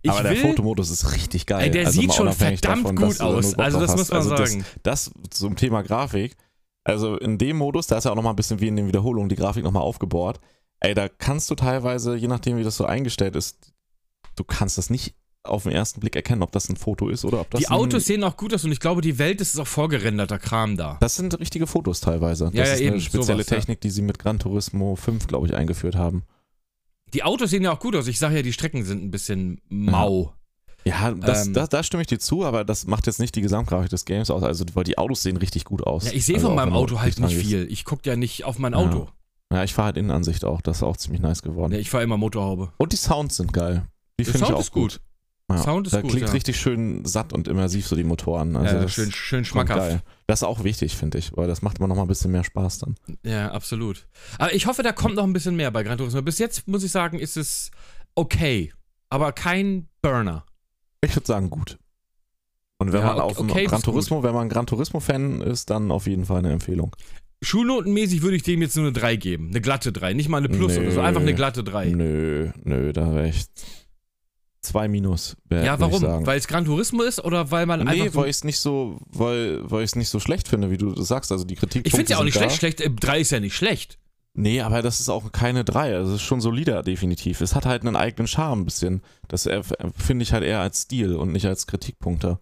Ich 0.03 0.11
Aber 0.11 0.23
will, 0.25 0.35
der 0.35 0.41
Fotomodus 0.41 0.91
ist 0.91 1.13
richtig 1.15 1.45
geil. 1.45 1.63
Ey, 1.63 1.71
der 1.71 1.87
Also 1.87 1.99
sieht 2.01 2.13
schon 2.13 2.31
verdammt 2.31 2.85
davon, 2.85 2.95
gut 2.95 3.21
aus. 3.21 3.55
Also 3.57 3.79
das 3.79 3.91
hast. 3.91 3.97
muss 3.97 4.09
man 4.09 4.17
also 4.17 4.29
sagen. 4.35 4.65
Das, 4.83 5.11
das 5.15 5.39
zum 5.39 5.55
Thema 5.55 5.81
Grafik. 5.81 6.35
Also 6.83 7.17
in 7.17 7.37
dem 7.37 7.57
Modus, 7.57 7.87
da 7.87 7.97
ist 7.97 8.03
ja 8.03 8.11
auch 8.11 8.15
nochmal 8.15 8.33
ein 8.33 8.35
bisschen 8.35 8.59
wie 8.59 8.67
in 8.67 8.75
den 8.75 8.87
Wiederholungen 8.87 9.29
die 9.29 9.35
Grafik 9.37 9.63
nochmal 9.63 9.83
aufgebohrt. 9.83 10.41
Ey, 10.81 10.93
da 10.93 11.07
kannst 11.07 11.49
du 11.49 11.55
teilweise, 11.55 12.15
je 12.15 12.27
nachdem 12.27 12.57
wie 12.57 12.63
das 12.63 12.75
so 12.75 12.83
eingestellt 12.85 13.37
ist, 13.37 13.71
du 14.35 14.43
kannst 14.43 14.77
das 14.77 14.89
nicht 14.89 15.15
auf 15.43 15.63
den 15.63 15.71
ersten 15.71 15.99
Blick 16.01 16.15
erkennen, 16.15 16.41
ob 16.43 16.51
das 16.51 16.69
ein 16.69 16.75
Foto 16.75 17.09
ist 17.09 17.23
oder 17.25 17.41
ob 17.41 17.49
das 17.51 17.59
die 17.59 17.67
Autos 17.69 18.05
sehen 18.05 18.23
auch 18.23 18.37
gut 18.37 18.53
aus 18.53 18.63
und 18.63 18.71
ich 18.71 18.79
glaube, 18.79 19.01
die 19.01 19.17
Welt 19.19 19.41
ist 19.41 19.57
auch 19.59 19.67
vorgerenderter 19.67 20.39
Kram 20.39 20.77
da. 20.77 20.97
Das 21.01 21.15
sind 21.15 21.37
richtige 21.39 21.67
Fotos 21.67 21.99
teilweise. 22.01 22.45
Das 22.45 22.53
Ja, 22.53 22.65
ja, 22.65 22.73
ist 22.73 22.79
eben, 22.81 22.91
eine 22.93 23.01
spezielle 23.01 23.43
sowas. 23.43 23.45
Technik, 23.47 23.81
die 23.81 23.89
sie 23.89 24.01
mit 24.01 24.19
Gran 24.19 24.39
Turismo 24.39 24.95
5, 24.95 25.27
glaube 25.27 25.47
ich, 25.47 25.53
eingeführt 25.53 25.95
haben. 25.95 26.23
Die 27.13 27.23
Autos 27.23 27.49
sehen 27.51 27.63
ja 27.63 27.71
auch 27.71 27.79
gut 27.79 27.95
aus. 27.95 28.07
Ich 28.07 28.19
sage 28.19 28.35
ja, 28.35 28.41
die 28.41 28.53
Strecken 28.53 28.83
sind 28.83 29.03
ein 29.03 29.11
bisschen 29.11 29.61
mau. 29.69 30.33
Ja, 30.85 31.11
das, 31.11 31.47
Ähm. 31.47 31.53
das, 31.53 31.69
da 31.69 31.83
stimme 31.83 32.01
ich 32.01 32.07
dir 32.07 32.19
zu, 32.19 32.43
aber 32.43 32.65
das 32.65 32.87
macht 32.87 33.07
jetzt 33.07 33.19
nicht 33.19 33.35
die 33.35 33.41
Gesamtgrafik 33.41 33.89
des 33.89 34.03
Games 34.05 34.29
aus. 34.29 34.43
Also, 34.43 34.65
weil 34.73 34.83
die 34.83 34.97
Autos 34.97 35.23
sehen 35.23 35.37
richtig 35.37 35.63
gut 35.63 35.83
aus. 35.83 36.05
Ja, 36.05 36.11
ich 36.11 36.25
sehe 36.25 36.35
also 36.35 36.47
von 36.47 36.55
meinem 36.55 36.73
Auto 36.73 36.99
halt 36.99 37.19
nicht 37.19 37.35
viel. 37.37 37.67
Ich 37.71 37.85
gucke 37.85 38.09
ja 38.09 38.15
nicht 38.15 38.43
auf 38.43 38.59
mein 38.59 38.73
Ja. 38.73 38.79
Auto. 38.79 39.07
Ja, 39.51 39.63
ich 39.63 39.73
fahre 39.73 39.87
halt 39.87 39.97
Innenansicht 39.97 40.43
auch. 40.45 40.61
Das 40.61 40.77
ist 40.77 40.83
auch 40.83 40.97
ziemlich 40.97 41.21
nice 41.21 41.41
geworden. 41.43 41.71
Ja, 41.73 41.79
ich 41.79 41.89
fahre 41.89 42.03
immer 42.03 42.17
Motorhaube. 42.17 42.73
Und 42.77 42.91
die 42.91 42.97
Sounds 42.97 43.37
sind 43.37 43.53
geil. 43.53 43.85
Die 44.19 44.25
finde 44.25 44.39
ich 44.39 44.45
Sound 44.45 44.55
auch 44.55 44.61
ist 44.61 44.71
gut. 44.71 44.99
Ja, 45.57 45.63
Sound 45.63 45.87
ist 45.87 45.93
da 45.93 46.01
gut. 46.01 46.11
Klingt 46.11 46.27
ja. 46.27 46.33
richtig 46.33 46.59
schön 46.59 47.05
satt 47.05 47.33
und 47.33 47.47
immersiv 47.47 47.87
so 47.87 47.95
die 47.95 48.03
Motoren. 48.03 48.55
Also 48.55 48.75
ja, 48.75 48.87
schön, 48.87 49.11
schön 49.11 49.45
schmackhaft. 49.45 50.03
Das 50.27 50.41
ist 50.41 50.43
auch 50.43 50.63
wichtig, 50.63 50.95
finde 50.95 51.17
ich, 51.17 51.35
weil 51.35 51.47
das 51.47 51.61
macht 51.61 51.79
immer 51.79 51.87
noch 51.87 51.95
mal 51.95 52.03
ein 52.03 52.07
bisschen 52.07 52.31
mehr 52.31 52.43
Spaß 52.43 52.79
dann. 52.79 52.95
Ja, 53.23 53.51
absolut. 53.51 54.07
Aber 54.37 54.53
ich 54.53 54.67
hoffe, 54.67 54.83
da 54.83 54.91
kommt 54.91 55.15
noch 55.15 55.23
ein 55.23 55.33
bisschen 55.33 55.55
mehr 55.55 55.71
bei 55.71 55.83
Gran 55.83 55.97
Turismo. 55.97 56.21
Bis 56.21 56.39
jetzt 56.39 56.67
muss 56.67 56.83
ich 56.83 56.91
sagen, 56.91 57.19
ist 57.19 57.37
es 57.37 57.71
okay, 58.15 58.71
aber 59.09 59.31
kein 59.31 59.87
Burner. 60.01 60.45
Ich 61.01 61.15
würde 61.15 61.27
sagen, 61.27 61.49
gut. 61.49 61.77
Und 62.79 62.91
wenn 62.93 63.01
ja, 63.01 63.07
man 63.07 63.19
okay, 63.19 63.23
auf 63.23 63.39
okay, 63.39 63.65
Gran 63.65 63.81
Turismo, 63.81 64.17
gut. 64.17 64.25
wenn 64.25 64.33
man 64.33 64.49
Gran 64.49 64.65
Turismo 64.65 64.99
Fan 64.99 65.41
ist, 65.41 65.69
dann 65.69 65.91
auf 65.91 66.07
jeden 66.07 66.25
Fall 66.25 66.39
eine 66.39 66.51
Empfehlung. 66.51 66.95
Schulnotenmäßig 67.43 68.21
würde 68.21 68.37
ich 68.37 68.43
dem 68.43 68.61
jetzt 68.61 68.75
nur 68.75 68.85
eine 68.85 68.93
3 68.93 69.17
geben. 69.17 69.49
Eine 69.49 69.61
glatte 69.61 69.91
3, 69.91 70.13
nicht 70.13 70.29
mal 70.29 70.37
eine 70.37 70.49
Plus 70.49 70.73
nö, 70.75 70.81
oder 70.81 70.91
so, 70.91 71.01
einfach 71.01 71.21
eine 71.21 71.35
glatte 71.35 71.63
3. 71.63 71.89
Nö, 71.89 72.51
nö, 72.63 72.93
da 72.93 73.11
recht. 73.11 73.49
2 74.65 74.87
minus. 74.87 75.35
Ja, 75.49 75.79
warum? 75.79 76.01
Weil 76.25 76.37
es 76.37 76.47
Gran 76.47 76.65
Turismo 76.65 77.03
ist 77.03 77.23
oder 77.23 77.51
weil 77.51 77.65
man 77.65 77.81
nee, 77.81 77.91
einfach. 77.91 78.05
Nee, 78.05 78.13
weil 78.13 78.29
ich 78.29 78.37
es 78.37 78.43
nicht 78.43 78.59
so, 78.59 78.97
weil, 79.07 79.59
weil 79.69 79.83
ich 79.83 79.91
es 79.91 79.95
nicht 79.95 80.09
so 80.09 80.19
schlecht 80.19 80.47
finde, 80.47 80.71
wie 80.71 80.77
du 80.77 80.99
sagst. 81.01 81.31
Also 81.31 81.43
die 81.43 81.55
Kritik. 81.55 81.85
Ich 81.85 81.91
finde 81.91 82.05
es 82.05 82.09
ja 82.09 82.17
auch 82.17 82.23
nicht 82.23 82.37
schlecht, 82.37 82.57
schlecht. 82.57 82.81
Äh, 82.81 82.89
3 82.89 83.19
ist 83.19 83.31
ja 83.31 83.39
nicht 83.39 83.55
schlecht. 83.55 83.99
Nee, 84.35 84.61
aber 84.61 84.81
das 84.81 84.99
ist 84.99 85.09
auch 85.09 85.31
keine 85.31 85.63
3. 85.63 85.95
Also 85.95 86.11
es 86.11 86.15
ist 86.17 86.23
schon 86.23 86.41
solider, 86.41 86.81
definitiv. 86.81 87.41
Es 87.41 87.53
hat 87.53 87.65
halt 87.65 87.83
einen 87.83 87.95
eigenen 87.95 88.27
Charme 88.27 88.61
ein 88.61 88.65
bisschen. 88.65 89.01
Das 89.27 89.47
finde 89.95 90.23
ich 90.23 90.33
halt 90.33 90.43
eher 90.43 90.59
als 90.59 90.81
Stil 90.81 91.15
und 91.15 91.31
nicht 91.31 91.45
als 91.45 91.67
Kritikpunkte. 91.67 92.39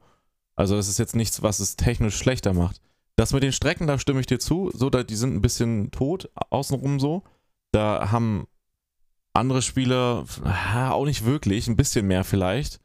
Also 0.56 0.76
das 0.76 0.88
ist 0.88 1.00
jetzt 1.00 1.16
nichts, 1.16 1.42
was 1.42 1.60
es 1.60 1.76
technisch 1.76 2.16
schlechter 2.16 2.54
macht. 2.54 2.80
Das 3.18 3.34
mit 3.34 3.44
den 3.44 3.52
Strecken, 3.52 3.88
da 3.88 4.00
stimme 4.00 4.22
ich 4.22 4.26
dir 4.26 4.40
zu. 4.40 4.72
So, 4.74 4.90
da, 4.90 5.04
die 5.04 5.16
sind 5.16 5.36
ein 5.36 5.42
bisschen 5.42 5.92
tot, 5.92 6.30
außenrum 6.50 7.00
so. 7.00 7.24
Da 7.72 8.12
haben 8.12 8.48
andere 9.34 9.62
Spiele 9.62 10.26
auch 10.92 11.06
nicht 11.06 11.26
wirklich, 11.26 11.68
ein 11.68 11.76
bisschen 11.78 12.08
mehr 12.08 12.24
vielleicht. 12.24 12.80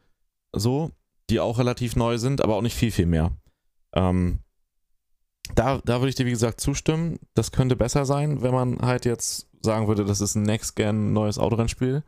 So, 0.52 0.90
die 1.28 1.40
auch 1.40 1.58
relativ 1.58 1.96
neu 1.96 2.18
sind, 2.18 2.40
aber 2.40 2.56
auch 2.56 2.62
nicht 2.62 2.76
viel, 2.76 2.90
viel 2.90 3.06
mehr. 3.06 3.32
Ähm, 3.94 4.40
da, 5.54 5.80
da 5.84 6.00
würde 6.00 6.08
ich 6.08 6.14
dir, 6.14 6.26
wie 6.26 6.30
gesagt, 6.30 6.60
zustimmen. 6.60 7.18
Das 7.34 7.52
könnte 7.52 7.76
besser 7.76 8.04
sein, 8.04 8.42
wenn 8.42 8.54
man 8.54 8.78
halt 8.80 9.04
jetzt 9.04 9.48
sagen 9.62 9.88
würde, 9.88 10.04
das 10.04 10.20
ist 10.20 10.34
ein 10.34 10.42
Next-Gen 10.42 11.12
neues 11.12 11.38
Autorennspiel. 11.38 12.02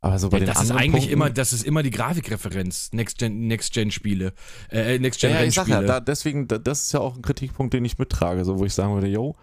Aber 0.00 0.18
so 0.18 0.28
bei 0.28 0.38
Ja, 0.38 0.44
den 0.44 0.46
das 0.46 0.56
ist 0.56 0.60
anderen 0.62 0.82
eigentlich 0.82 0.92
Punkten, 0.92 1.12
immer, 1.12 1.30
das 1.30 1.52
ist 1.52 1.64
immer 1.64 1.82
die 1.82 1.90
Grafikreferenz. 1.90 2.92
Next-Gen 2.92 3.46
Next 3.48 3.72
-Gen 3.74 3.90
Spiele. 3.90 4.32
Äh, 4.70 4.96
Ja, 4.96 5.28
ja, 5.28 5.42
ich 5.42 5.54
sag 5.54 5.66
ja, 5.66 5.82
da, 5.82 6.00
deswegen, 6.00 6.46
da, 6.46 6.58
das 6.58 6.84
ist 6.84 6.92
ja 6.92 7.00
auch 7.00 7.16
ein 7.16 7.22
Kritikpunkt, 7.22 7.74
den 7.74 7.84
ich 7.84 7.98
mittrage, 7.98 8.44
so 8.44 8.58
wo 8.58 8.64
ich 8.64 8.74
sagen 8.74 8.94
würde, 8.94 9.08
yo. 9.08 9.34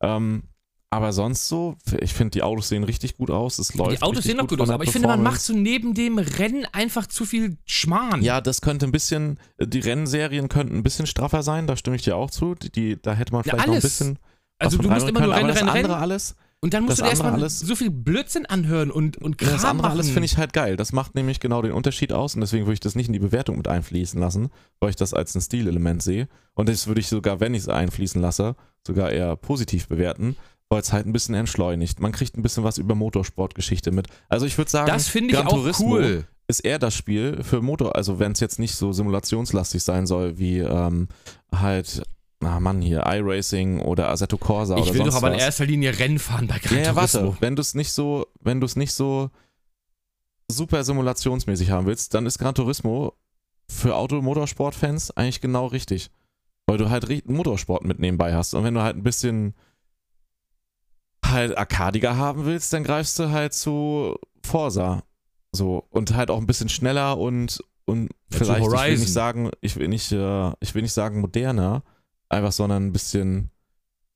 Ähm, 0.00 0.44
aber 0.90 1.12
sonst 1.12 1.48
so, 1.48 1.76
ich 2.00 2.14
finde, 2.14 2.30
die 2.30 2.42
Autos 2.42 2.68
sehen 2.70 2.82
richtig 2.84 3.16
gut 3.16 3.30
aus. 3.30 3.58
Es 3.58 3.74
läuft 3.74 3.98
die 3.98 4.02
Autos 4.02 4.24
sehen 4.24 4.40
auch 4.40 4.46
gut 4.46 4.60
aus, 4.60 4.70
aber 4.70 4.84
ich 4.84 4.90
finde, 4.90 5.08
man 5.08 5.22
macht 5.22 5.40
so 5.40 5.52
neben 5.52 5.92
dem 5.94 6.18
Rennen 6.18 6.66
einfach 6.72 7.06
zu 7.06 7.24
viel 7.26 7.58
Schmarrn. 7.66 8.22
Ja, 8.22 8.40
das 8.40 8.60
könnte 8.62 8.86
ein 8.86 8.92
bisschen, 8.92 9.38
die 9.60 9.80
Rennserien 9.80 10.48
könnten 10.48 10.76
ein 10.78 10.82
bisschen 10.82 11.06
straffer 11.06 11.42
sein, 11.42 11.66
da 11.66 11.76
stimme 11.76 11.96
ich 11.96 12.02
dir 12.02 12.16
auch 12.16 12.30
zu. 12.30 12.54
Die, 12.54 12.70
die, 12.70 13.02
da 13.02 13.12
hätte 13.14 13.32
man 13.32 13.40
Ja, 13.44 13.52
vielleicht 13.52 13.66
noch 13.66 13.74
ein 13.74 13.80
alles. 13.80 13.84
bisschen. 13.84 14.18
also 14.58 14.78
du 14.78 14.88
musst 14.88 15.06
immer 15.08 15.20
reinbringen 15.20 15.46
nur 15.46 15.54
können, 15.54 15.58
Rennen, 15.58 15.68
Rennen, 15.68 15.86
Rennen. 15.90 16.02
alles, 16.02 16.36
Und 16.60 16.72
dann 16.72 16.84
musst 16.84 16.98
du 16.98 17.02
dir 17.02 17.10
erstmal 17.10 17.32
alles- 17.34 17.60
so 17.60 17.76
viel 17.76 17.90
Blödsinn 17.90 18.46
anhören 18.46 18.90
und, 18.90 19.18
und 19.18 19.36
Kram 19.36 19.52
das 19.52 19.64
andere 19.66 19.90
alles 19.90 20.06
machen. 20.06 20.14
finde 20.14 20.24
ich 20.26 20.38
halt 20.38 20.54
geil. 20.54 20.76
Das 20.76 20.92
macht 20.94 21.14
nämlich 21.14 21.38
genau 21.38 21.60
den 21.60 21.72
Unterschied 21.72 22.14
aus 22.14 22.34
und 22.34 22.40
deswegen 22.40 22.64
würde 22.64 22.72
ich 22.74 22.80
das 22.80 22.94
nicht 22.94 23.08
in 23.08 23.12
die 23.12 23.18
Bewertung 23.18 23.58
mit 23.58 23.68
einfließen 23.68 24.18
lassen, 24.18 24.48
weil 24.80 24.88
ich 24.90 24.96
das 24.96 25.12
als 25.12 25.34
ein 25.34 25.42
Stilelement 25.42 26.02
sehe. 26.02 26.28
Und 26.54 26.70
das 26.70 26.86
würde 26.86 27.00
ich 27.02 27.08
sogar, 27.08 27.40
wenn 27.40 27.52
ich 27.52 27.60
es 27.64 27.68
einfließen 27.68 28.22
lasse, 28.22 28.56
sogar 28.86 29.10
eher 29.12 29.36
positiv 29.36 29.86
bewerten, 29.86 30.34
es 30.76 30.92
halt 30.92 31.06
ein 31.06 31.12
bisschen 31.12 31.34
entschleunigt. 31.34 32.00
Man 32.00 32.12
kriegt 32.12 32.36
ein 32.36 32.42
bisschen 32.42 32.64
was 32.64 32.78
über 32.78 32.94
Motorsportgeschichte 32.94 33.90
mit. 33.90 34.08
Also 34.28 34.46
ich 34.46 34.58
würde 34.58 34.70
sagen, 34.70 34.86
das 34.86 35.08
finde 35.08 35.30
ich 35.30 35.36
Gran 35.36 35.46
auch 35.46 35.54
Turismo 35.54 35.94
cool. 35.94 36.24
ist 36.46 36.60
eher 36.60 36.78
das 36.78 36.94
Spiel 36.94 37.42
für 37.42 37.62
Motor, 37.62 37.96
also 37.96 38.18
wenn 38.18 38.32
es 38.32 38.40
jetzt 38.40 38.58
nicht 38.58 38.74
so 38.74 38.92
simulationslastig 38.92 39.82
sein 39.82 40.06
soll, 40.06 40.38
wie 40.38 40.58
ähm, 40.58 41.08
halt, 41.54 42.02
na 42.40 42.60
Mann, 42.60 42.82
hier 42.82 43.04
iRacing 43.06 43.80
oder 43.80 44.10
Assetto 44.10 44.36
Corsa 44.36 44.76
Ich 44.76 44.82
oder 44.82 44.94
will 44.94 45.04
doch 45.04 45.16
aber 45.16 45.32
in 45.32 45.38
erster 45.38 45.64
Linie 45.64 45.98
Rennen 45.98 46.18
fahren 46.18 46.46
bei 46.46 46.58
Gran 46.58 46.78
Ja, 46.78 46.84
ja, 46.84 46.96
warte. 46.96 47.36
Wenn 47.40 47.56
du 47.56 47.62
es 47.62 47.74
nicht 47.74 47.92
so, 47.92 48.26
wenn 48.40 48.60
du 48.60 48.66
es 48.66 48.76
nicht 48.76 48.92
so 48.92 49.30
super 50.50 50.84
simulationsmäßig 50.84 51.70
haben 51.70 51.86
willst, 51.86 52.12
dann 52.14 52.26
ist 52.26 52.38
Gran 52.38 52.54
Turismo 52.54 53.14
für 53.70 53.96
Auto-Motorsport-Fans 53.96 55.10
eigentlich 55.12 55.40
genau 55.40 55.66
richtig. 55.66 56.10
Weil 56.66 56.78
du 56.78 56.90
halt 56.90 57.26
Motorsport 57.26 57.84
mit 57.84 57.98
nebenbei 57.98 58.34
hast. 58.34 58.54
Und 58.54 58.64
wenn 58.64 58.74
du 58.74 58.82
halt 58.82 58.96
ein 58.96 59.02
bisschen 59.02 59.54
halt 61.30 61.56
arkadiger 61.56 62.16
haben 62.16 62.44
willst, 62.44 62.72
dann 62.72 62.84
greifst 62.84 63.18
du 63.18 63.30
halt 63.30 63.52
zu 63.52 64.16
Forsa. 64.44 65.02
So. 65.52 65.84
Und 65.90 66.14
halt 66.14 66.30
auch 66.30 66.38
ein 66.38 66.46
bisschen 66.46 66.68
schneller 66.68 67.18
und, 67.18 67.62
und 67.84 68.10
Ja, 68.32 68.38
vielleicht, 68.38 68.66
ich 68.66 68.72
will 68.72 68.98
nicht 68.98 69.12
sagen, 69.12 69.50
ich 69.60 69.76
will 69.76 69.88
nicht, 69.88 70.12
äh, 70.12 70.52
ich 70.60 70.74
will 70.74 70.82
nicht 70.82 70.92
sagen 70.92 71.20
moderner, 71.20 71.82
einfach, 72.28 72.52
sondern 72.52 72.86
ein 72.86 72.92
bisschen 72.92 73.50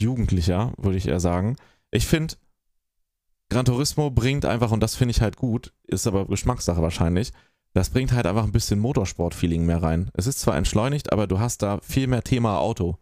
jugendlicher, 0.01 0.73
würde 0.77 0.99
ich 0.99 1.09
eher 1.09 1.21
sagen. 1.21 1.57
Ich 1.91 2.07
finde, 2.07 2.35
Gran 3.49 3.65
Turismo 3.65 4.11
bringt 4.11 4.45
einfach, 4.45 4.71
und 4.71 4.81
das 4.81 4.95
finde 4.95 5.11
ich 5.13 5.21
halt 5.21 5.37
gut, 5.37 5.73
ist 5.87 6.07
aber 6.07 6.27
Geschmackssache 6.27 6.83
wahrscheinlich, 6.83 7.33
das 7.75 7.91
bringt 7.91 8.13
halt 8.13 8.27
einfach 8.27 8.45
ein 8.45 8.53
bisschen 8.53 8.79
Motorsport-Feeling 8.81 9.65
mehr 9.65 9.83
rein. 9.83 10.11
Es 10.15 10.27
ist 10.27 10.41
zwar 10.41 10.57
entschleunigt, 10.57 11.13
aber 11.13 11.27
du 11.27 11.39
hast 11.39 11.63
da 11.63 11.79
viel 11.83 12.07
mehr 12.07 12.23
Thema 12.23 12.59
Auto. 12.59 12.99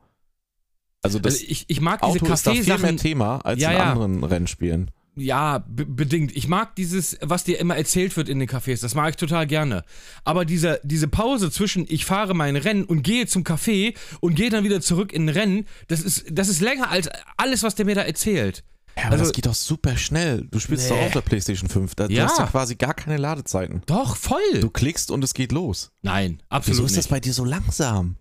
Also 1.02 1.18
das 1.18 1.34
Also 1.34 1.46
ich, 1.48 1.64
ich 1.68 1.80
mag 1.80 2.00
diese 2.02 2.20
Auto 2.22 2.32
ist 2.32 2.46
da 2.46 2.52
viel 2.52 2.64
mehr. 2.78 2.96
Thema 2.96 3.38
als 3.44 3.60
Ja, 3.60 3.70
in 3.70 3.76
ja. 3.78 3.92
anderen 3.92 4.24
Rennspielen. 4.24 4.90
Ja, 5.16 5.58
be 5.68 5.84
bedingt. 5.84 6.34
Ich 6.36 6.46
mag 6.46 6.76
dieses, 6.76 7.18
was 7.20 7.44
dir 7.44 7.58
immer 7.58 7.76
erzählt 7.76 8.16
wird 8.16 8.28
in 8.28 8.38
den 8.38 8.48
Cafés. 8.48 8.80
Das 8.80 8.94
mag 8.94 9.10
ich 9.10 9.16
total 9.16 9.46
gerne. 9.46 9.82
Aber 10.24 10.44
diese, 10.44 10.80
diese 10.84 11.08
Pause 11.08 11.50
zwischen 11.50 11.84
ich 11.88 12.04
fahre 12.04 12.32
mein 12.34 12.56
Rennen 12.56 12.84
und 12.84 13.02
gehe 13.02 13.26
zum 13.26 13.42
Café 13.42 13.94
und 14.20 14.34
gehe 14.36 14.50
dann 14.50 14.62
wieder 14.64 14.80
zurück 14.80 15.12
in 15.12 15.24
ein 15.26 15.28
Rennen, 15.30 15.66
das 15.88 16.00
ist, 16.00 16.26
das 16.30 16.48
ist 16.48 16.60
länger 16.60 16.90
als 16.90 17.08
alles, 17.36 17.62
was 17.62 17.74
der 17.74 17.86
mir 17.86 17.96
da 17.96 18.02
erzählt. 18.02 18.62
Ja, 18.96 19.04
aber 19.04 19.12
Also- 19.12 19.24
das 19.24 19.32
geht 19.32 19.46
doch 19.46 19.54
super 19.54 19.96
schnell. 19.96 20.46
Du 20.50 20.58
spielst 20.60 20.88
Nee. 20.90 20.96
doch 20.96 21.06
auf 21.06 21.12
der 21.12 21.20
PlayStation 21.22 21.68
5. 21.68 21.94
Da, 21.96 22.06
Ja. 22.06 22.24
Du 22.26 22.30
hast 22.30 22.38
ja 22.38 22.46
quasi 22.46 22.76
gar 22.76 22.94
keine 22.94 23.16
Ladezeiten. 23.16 23.82
Doch, 23.86 24.16
voll. 24.16 24.38
Du 24.60 24.70
klickst 24.70 25.10
und 25.10 25.24
es 25.24 25.34
geht 25.34 25.52
los. 25.52 25.90
Nein, 26.02 26.42
absolut 26.48 26.78
Wieso 26.78 26.86
ist 26.86 26.96
das 26.96 27.04
nicht. 27.06 27.10
bei 27.10 27.20
dir 27.20 27.32
so 27.32 27.44
langsam? 27.44 28.16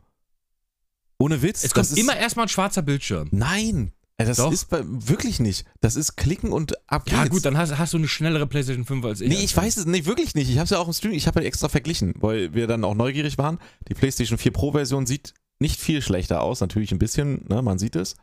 Ohne 1.20 1.42
Witz. 1.42 1.64
es 1.64 1.74
kommt 1.74 1.96
immer 1.98 2.16
erstmal 2.18 2.46
ein 2.46 2.50
schwarzer 2.50 2.82
Bildschirm. 2.82 3.28
Nein. 3.32 3.92
Äh, 4.18 4.26
Das 4.26 4.38
Doch. 4.38 4.52
ist 4.52 4.70
bei, 4.70 4.82
wirklich 4.86 5.40
nicht. 5.40 5.66
Das 5.82 5.96
ist 5.96 6.16
klicken 6.16 6.52
und 6.52 6.74
ab 6.90 7.10
Ja, 7.10 7.24
geht's. 7.24 7.36
gut, 7.36 7.46
dann 7.46 7.58
hast, 7.58 7.78
hast 7.78 7.94
du 7.94 7.98
eine 7.98 8.08
schnellere 8.08 8.48
PlayStation 8.48 8.86
5 8.86 9.06
als 9.06 9.22
ich. 9.22 9.30
Nee, 9.30 9.44
ich 9.44 9.56
weiß 9.56 9.78
es 9.78 9.86
nee, 9.86 10.06
wirklich 10.06 10.34
nicht. 10.36 10.50
Ich 10.50 10.58
habe 10.58 10.64
es 10.66 10.70
ja 10.72 10.80
auch 10.80 10.88
im 10.88 10.94
Stream, 10.94 11.12
ich 11.14 11.28
habe 11.28 11.42
ja 11.42 11.46
extra 11.48 11.70
verglichen, 11.70 12.14
weil 12.20 12.54
wir 12.54 12.68
dann 12.68 12.84
auch 12.84 12.96
neugierig 12.96 13.38
waren. 13.38 13.60
Die 13.90 13.94
PlayStation 13.94 14.38
4 14.38 14.52
Pro 14.52 14.72
Version 14.72 15.06
sieht 15.06 15.34
nicht 15.60 15.80
viel 15.80 16.02
schlechter 16.02 16.42
aus, 16.42 16.62
natürlich 16.62 16.92
ein 16.94 17.00
bisschen, 17.00 17.46
ne, 17.50 17.62
man 17.62 17.80
sieht 17.80 17.96
es. 17.98 18.16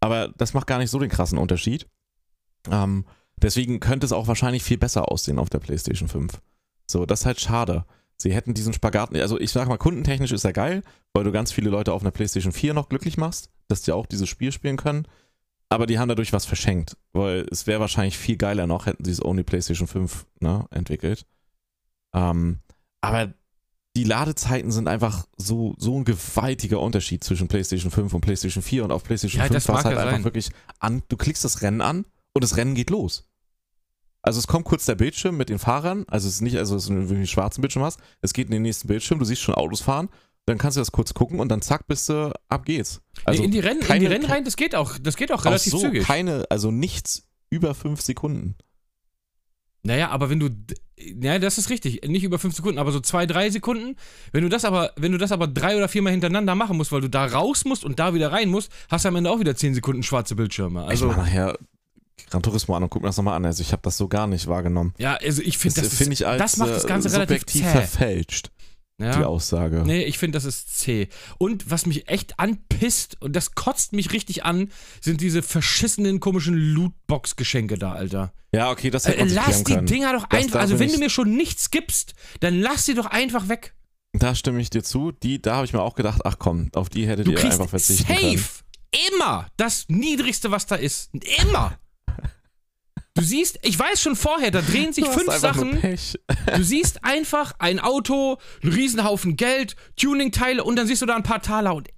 Aber 0.00 0.28
das 0.36 0.54
macht 0.54 0.66
gar 0.66 0.78
nicht 0.78 0.90
so 0.90 0.98
den 0.98 1.10
krassen 1.10 1.36
Unterschied. 1.38 1.86
Ähm, 2.70 3.04
deswegen 3.36 3.80
könnte 3.80 4.06
es 4.06 4.12
auch 4.12 4.26
wahrscheinlich 4.26 4.62
viel 4.62 4.78
besser 4.78 5.10
aussehen 5.10 5.38
auf 5.38 5.50
der 5.50 5.58
PlayStation 5.58 6.08
5. 6.08 6.40
So, 6.86 7.04
das 7.04 7.20
ist 7.20 7.26
halt 7.26 7.40
schade. 7.40 7.84
Sie 8.20 8.34
hätten 8.34 8.52
diesen 8.52 8.72
Spagat, 8.72 9.14
also 9.16 9.38
ich 9.38 9.52
sag 9.52 9.68
mal, 9.68 9.78
kundentechnisch 9.78 10.32
ist 10.32 10.44
er 10.44 10.52
geil, 10.52 10.82
weil 11.12 11.24
du 11.24 11.30
ganz 11.32 11.52
viele 11.52 11.70
Leute 11.70 11.92
auf 11.92 12.02
einer 12.02 12.10
PlayStation 12.10 12.52
4 12.52 12.74
noch 12.74 12.88
glücklich 12.88 13.16
machst, 13.16 13.50
dass 13.68 13.82
die 13.82 13.92
auch 13.92 14.06
dieses 14.06 14.28
Spiel 14.28 14.50
spielen 14.50 14.76
können. 14.76 15.06
Aber 15.68 15.86
die 15.86 15.98
haben 15.98 16.08
dadurch 16.08 16.32
was 16.32 16.46
verschenkt, 16.46 16.96
weil 17.12 17.46
es 17.52 17.66
wäre 17.66 17.78
wahrscheinlich 17.80 18.18
viel 18.18 18.36
geiler 18.36 18.66
noch, 18.66 18.86
hätten 18.86 19.04
sie 19.04 19.12
es 19.12 19.24
Only 19.24 19.44
PlayStation 19.44 19.86
5 19.86 20.26
ne, 20.40 20.66
entwickelt. 20.70 21.26
Ähm, 22.14 22.60
aber 23.02 23.34
die 23.96 24.04
Ladezeiten 24.04 24.70
sind 24.72 24.88
einfach 24.88 25.26
so, 25.36 25.74
so 25.78 25.96
ein 25.96 26.04
gewaltiger 26.04 26.80
Unterschied 26.80 27.22
zwischen 27.22 27.48
PlayStation 27.48 27.90
5 27.90 28.14
und 28.14 28.20
PlayStation 28.20 28.62
4 28.62 28.84
und 28.84 28.92
auf 28.92 29.04
PlayStation 29.04 29.40
Ja, 29.40 29.46
5 29.46 29.54
das 29.56 29.68
war 29.68 29.78
es 29.78 29.84
halt 29.84 29.96
ja 29.96 30.02
einfach 30.02 30.16
sein. 30.16 30.24
wirklich 30.24 30.50
an, 30.78 31.02
du 31.08 31.16
klickst 31.16 31.44
das 31.44 31.62
Rennen 31.62 31.80
an 31.82 32.04
und 32.32 32.42
das 32.42 32.56
Rennen 32.56 32.74
geht 32.74 32.90
los. 32.90 33.27
Also 34.22 34.38
es 34.40 34.46
kommt 34.46 34.64
kurz 34.64 34.84
der 34.84 34.96
Bildschirm 34.96 35.36
mit 35.36 35.48
den 35.48 35.58
Fahrern, 35.58 36.04
also 36.08 36.26
es 36.28 36.34
ist 36.36 36.40
nicht, 36.40 36.56
also 36.58 36.74
dass 36.74 36.86
du 36.86 36.94
wirklich 36.94 37.16
einen 37.18 37.26
schwarzen 37.26 37.60
Bildschirm 37.60 37.82
hast, 37.84 38.00
es 38.20 38.32
geht 38.32 38.46
in 38.46 38.52
den 38.52 38.62
nächsten 38.62 38.88
Bildschirm, 38.88 39.18
du 39.18 39.24
siehst 39.24 39.40
schon 39.42 39.54
Autos 39.54 39.80
fahren, 39.80 40.08
dann 40.46 40.58
kannst 40.58 40.76
du 40.76 40.80
das 40.80 40.92
kurz 40.92 41.14
gucken 41.14 41.40
und 41.40 41.48
dann 41.50 41.62
zack, 41.62 41.86
bist 41.86 42.08
du, 42.08 42.32
ab 42.48 42.64
geht's. 42.64 43.00
Also 43.24 43.40
nee, 43.40 43.46
in 43.46 43.52
die 43.52 43.60
Rennen, 43.60 43.80
in 43.80 43.86
keine- 43.86 44.00
die 44.00 44.06
Rennen 44.06 44.24
rein, 44.26 44.44
das 44.44 44.56
geht 44.56 44.74
auch, 44.74 44.98
das 44.98 45.16
geht 45.16 45.30
auch 45.32 45.40
auch 45.40 45.44
relativ 45.44 45.70
so 45.72 45.78
zügig. 45.78 46.04
keine, 46.04 46.44
also 46.50 46.70
nichts 46.70 47.28
über 47.50 47.74
fünf 47.74 48.00
Sekunden. 48.00 48.56
Naja, 49.84 50.10
aber 50.10 50.28
wenn 50.28 50.40
du. 50.40 50.50
Ja, 50.98 51.38
das 51.38 51.56
ist 51.56 51.70
richtig. 51.70 52.02
Nicht 52.06 52.24
über 52.24 52.38
fünf 52.40 52.54
Sekunden, 52.54 52.78
aber 52.78 52.90
so 52.90 52.98
zwei, 53.00 53.26
drei 53.26 53.48
Sekunden. 53.48 53.94
Wenn 54.32 54.42
du 54.42 54.48
das 54.48 54.64
aber, 54.64 54.92
wenn 54.96 55.12
du 55.12 55.18
das 55.18 55.30
aber 55.30 55.46
drei 55.46 55.76
oder 55.76 55.88
viermal 55.88 56.10
hintereinander 56.10 56.56
machen 56.56 56.76
musst, 56.76 56.90
weil 56.90 57.00
du 57.00 57.08
da 57.08 57.24
raus 57.26 57.64
musst 57.64 57.84
und 57.84 57.98
da 58.00 58.12
wieder 58.12 58.32
rein 58.32 58.48
musst, 58.50 58.72
hast 58.90 59.04
du 59.04 59.08
am 59.08 59.16
Ende 59.16 59.30
auch 59.30 59.38
wieder 59.38 59.54
zehn 59.54 59.74
Sekunden 59.74 60.02
schwarze 60.02 60.34
Bildschirme. 60.34 60.82
ich 60.82 60.88
Also, 60.90 61.06
mach 61.06 61.18
nachher 61.18 61.56
Gran 62.30 62.42
Turismo 62.42 62.74
an 62.76 62.82
und 62.82 62.90
guck 62.90 63.02
mir 63.02 63.08
das 63.08 63.16
nochmal 63.16 63.34
an. 63.36 63.44
Also 63.46 63.62
ich 63.62 63.72
habe 63.72 63.82
das 63.82 63.96
so 63.96 64.08
gar 64.08 64.26
nicht 64.26 64.46
wahrgenommen. 64.46 64.92
ja, 64.98 65.14
also 65.16 65.42
ich 65.42 65.58
finde, 65.58 65.76
Das, 65.76 65.84
das, 65.84 65.92
ist- 65.92 65.98
finde 65.98 66.14
ich 66.14 66.26
als 66.26 66.38
das 66.40 66.56
macht 66.58 66.70
das 66.70 66.84
äh, 66.84 66.88
Ganze 66.88 67.12
relativ 67.12 67.40
subjektiv 67.40 67.62
zäh. 67.62 67.70
verfälscht. 67.70 68.50
Ja. 69.00 69.16
die 69.16 69.22
Aussage. 69.24 69.84
Nee, 69.86 70.02
ich 70.02 70.18
finde, 70.18 70.36
das 70.36 70.44
ist 70.44 70.76
C. 70.76 71.08
Und 71.38 71.70
was 71.70 71.86
mich 71.86 72.08
echt 72.08 72.40
anpisst, 72.40 73.16
und 73.22 73.36
das 73.36 73.54
kotzt 73.54 73.92
mich 73.92 74.12
richtig 74.12 74.44
an, 74.44 74.72
sind 75.00 75.20
diese 75.20 75.42
verschissenen 75.42 76.18
komischen 76.18 76.54
Lootbox-Geschenke 76.56 77.78
da, 77.78 77.92
Alter. 77.92 78.32
Ja, 78.52 78.70
okay, 78.72 78.90
das 78.90 79.06
hätte 79.06 79.18
Äh, 79.18 79.20
man 79.20 79.28
sich 79.28 79.36
lass 79.38 79.62
die 79.64 79.74
können. 79.74 79.86
Dinger 79.86 80.14
doch 80.14 80.26
Das 80.26 80.42
einfach, 80.42 80.58
also 80.58 80.80
wenn 80.80 80.90
du 80.90 80.98
mir 80.98 81.10
schon 81.10 81.36
nichts 81.36 81.70
gibst, 81.70 82.14
dann 82.40 82.58
lass 82.60 82.86
sie 82.86 82.94
doch 82.94 83.06
einfach 83.06 83.48
weg. 83.48 83.72
Da 84.14 84.34
stimme 84.34 84.60
ich 84.60 84.70
dir 84.70 84.82
zu. 84.82 85.12
Die, 85.12 85.40
da 85.40 85.54
habe 85.56 85.64
ich 85.66 85.72
mir 85.72 85.82
auch 85.82 85.94
gedacht, 85.94 86.22
ach 86.24 86.36
komm, 86.40 86.70
auf 86.74 86.88
die 86.88 87.06
hättet 87.06 87.28
Du 87.28 87.32
ihr 87.32 87.44
einfach 87.44 87.68
verzichten 87.68 88.04
können. 88.12 88.36
safe 88.38 88.64
immer 89.14 89.46
das 89.58 89.84
Niedrigste, 89.88 90.50
was 90.50 90.66
da 90.66 90.74
ist. 90.74 91.10
Immer. 91.42 91.78
Du 93.18 93.24
siehst, 93.24 93.58
ich 93.62 93.76
weiß 93.76 94.00
schon 94.00 94.14
vorher, 94.14 94.50
da 94.52 94.60
drehen 94.62 94.92
sich 94.92 95.02
Du 95.04 95.10
hast 95.10 95.18
fünf 95.20 95.34
Sachen. 95.34 95.80
Pech. 95.80 96.14
Du 96.54 96.62
siehst 96.62 97.04
einfach 97.04 97.54
ein 97.58 97.80
Auto, 97.80 98.38
einen 98.62 98.72
Riesenhaufen 98.72 99.36
Geld, 99.36 99.74
Tuningteile 99.96 100.62
und 100.62 100.76
dann 100.76 100.86
siehst 100.86 101.02
du 101.02 101.06
da 101.06 101.16
ein 101.16 101.24
paar 101.24 101.42
Taler 101.42 101.74
und 101.74 101.88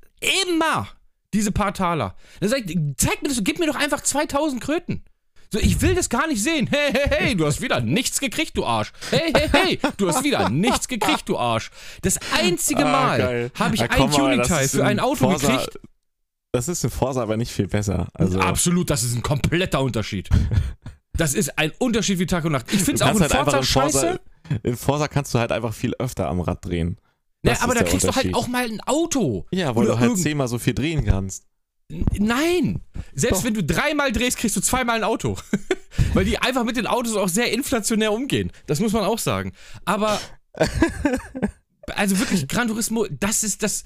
immer 0.49 0.89
diese 1.35 1.53
paar 1.53 1.75
Taler. 1.75 2.17
Dann 2.41 2.49
sag 2.49 2.61
ich, 2.69 2.77
zeig 2.97 3.23
mir 3.23 3.29
das, 3.29 3.45
gib 3.45 3.59
mir 3.59 3.67
doch 3.67 3.77
einfach 3.77 4.01
2000 4.01 4.63
Kröten. 4.63 5.05
So, 5.53 5.59
ich 5.59 5.81
will 5.83 5.95
das 5.95 6.09
gar 6.09 6.27
nicht 6.27 6.43
sehen. 6.43 6.69
Hey, 6.71 6.91
hey, 6.93 7.09
hey, 7.11 7.35
du 7.37 7.45
hast 7.45 7.61
wieder 7.61 7.81
nichts 7.81 8.21
gekriegt, 8.21 8.57
du 8.57 8.65
Arsch. 8.65 8.93
Hey, 9.11 9.33
hey, 9.35 9.49
hey, 9.53 9.79
du 9.99 10.09
hast 10.09 10.25
wieder 10.25 10.49
nichts 10.49 10.89
gekriegt, 10.89 11.29
du 11.29 11.37
Arsch. 11.37 11.71
Das 12.03 12.19
einzige 12.41 12.87
Ah, 12.87 12.93
Mal 12.93 13.19
geil. 13.19 13.51
habe 13.59 13.75
ich 13.75 13.81
Ja, 13.81 13.89
ein 13.91 13.99
komm 13.99 14.11
Tuningteil 14.13 14.69
für 14.69 14.79
in 14.79 14.87
ein 14.87 15.01
Auto 15.01 15.29
Forza- 15.31 15.49
gekriegt. 15.49 15.81
Das 16.53 16.67
ist 16.69 16.83
in 16.83 16.91
Forza 16.91 17.23
aber 17.23 17.37
nicht 17.37 17.53
viel 17.53 17.69
besser. 17.69 18.09
Also, 18.15 18.41
Absolut, 18.41 18.91
das 18.91 19.03
ist 19.03 19.15
ein 19.15 19.23
kompletter 19.23 19.83
Unterschied. 19.83 20.29
Das 21.17 21.35
ist 21.35 21.59
ein 21.59 21.73
Unterschied 21.79 22.19
wie 22.19 22.27
Tag 22.27 22.45
und 22.45 22.53
Nacht. 22.53 22.67
Ich 22.73 22.83
finde 22.83 22.95
es 22.95 23.03
auch 23.03 23.15
in 23.15 23.21
halt 23.21 23.35
einfach 23.35 23.53
Forza 23.53 23.59
in 23.59 23.65
Forza, 23.65 24.01
scheiße. 24.01 24.21
in 24.63 24.77
Forza 24.77 25.09
kannst 25.09 25.35
du 25.35 25.39
halt 25.39 25.53
einfach 25.53 25.75
viel 25.75 25.95
öfter 25.99 26.29
am 26.29 26.41
Rad 26.41 26.65
drehen. 26.65 26.99
Ne, 27.43 27.53
Das 27.53 27.63
aber 27.63 27.75
da 27.75 27.83
kriegst 27.83 28.07
du 28.07 28.15
halt 28.15 28.35
auch 28.35 28.49
mal 28.49 28.65
ein 28.65 28.81
Auto. 28.83 29.47
Ja, 29.51 29.75
weil 29.75 29.85
Oder 29.85 29.95
du 29.95 30.01
halt 30.01 30.19
zehnmal 30.19 30.49
so 30.49 30.59
viel 30.59 30.75
drehen 30.75 31.05
kannst. 31.05 31.45
Nein! 32.19 32.81
Selbst 33.15 33.41
Doch. 33.41 33.45
wenn 33.45 33.55
du 33.55 33.65
dreimal 33.65 34.13
drehst, 34.13 34.39
kriegst 34.39 34.57
du 34.57 34.61
zweimal 34.61 34.97
ein 34.97 35.05
Auto. 35.05 35.37
Weil 36.15 36.25
die 36.25 36.39
einfach 36.39 36.63
mit 36.65 36.77
den 36.77 36.87
Autos 36.87 37.17
auch 37.17 37.29
sehr 37.29 37.53
inflationär 37.53 38.13
umgehen. 38.13 38.53
Das 38.67 38.79
muss 38.79 38.93
man 38.93 39.05
auch 39.05 39.19
sagen. 39.19 39.53
Aber. 39.85 40.21
Also 41.97 42.21
wirklich, 42.21 42.47
Gran 42.47 42.69
Turismo, 42.69 43.07
das 43.11 43.43
ist 43.43 43.65
das 43.65 43.83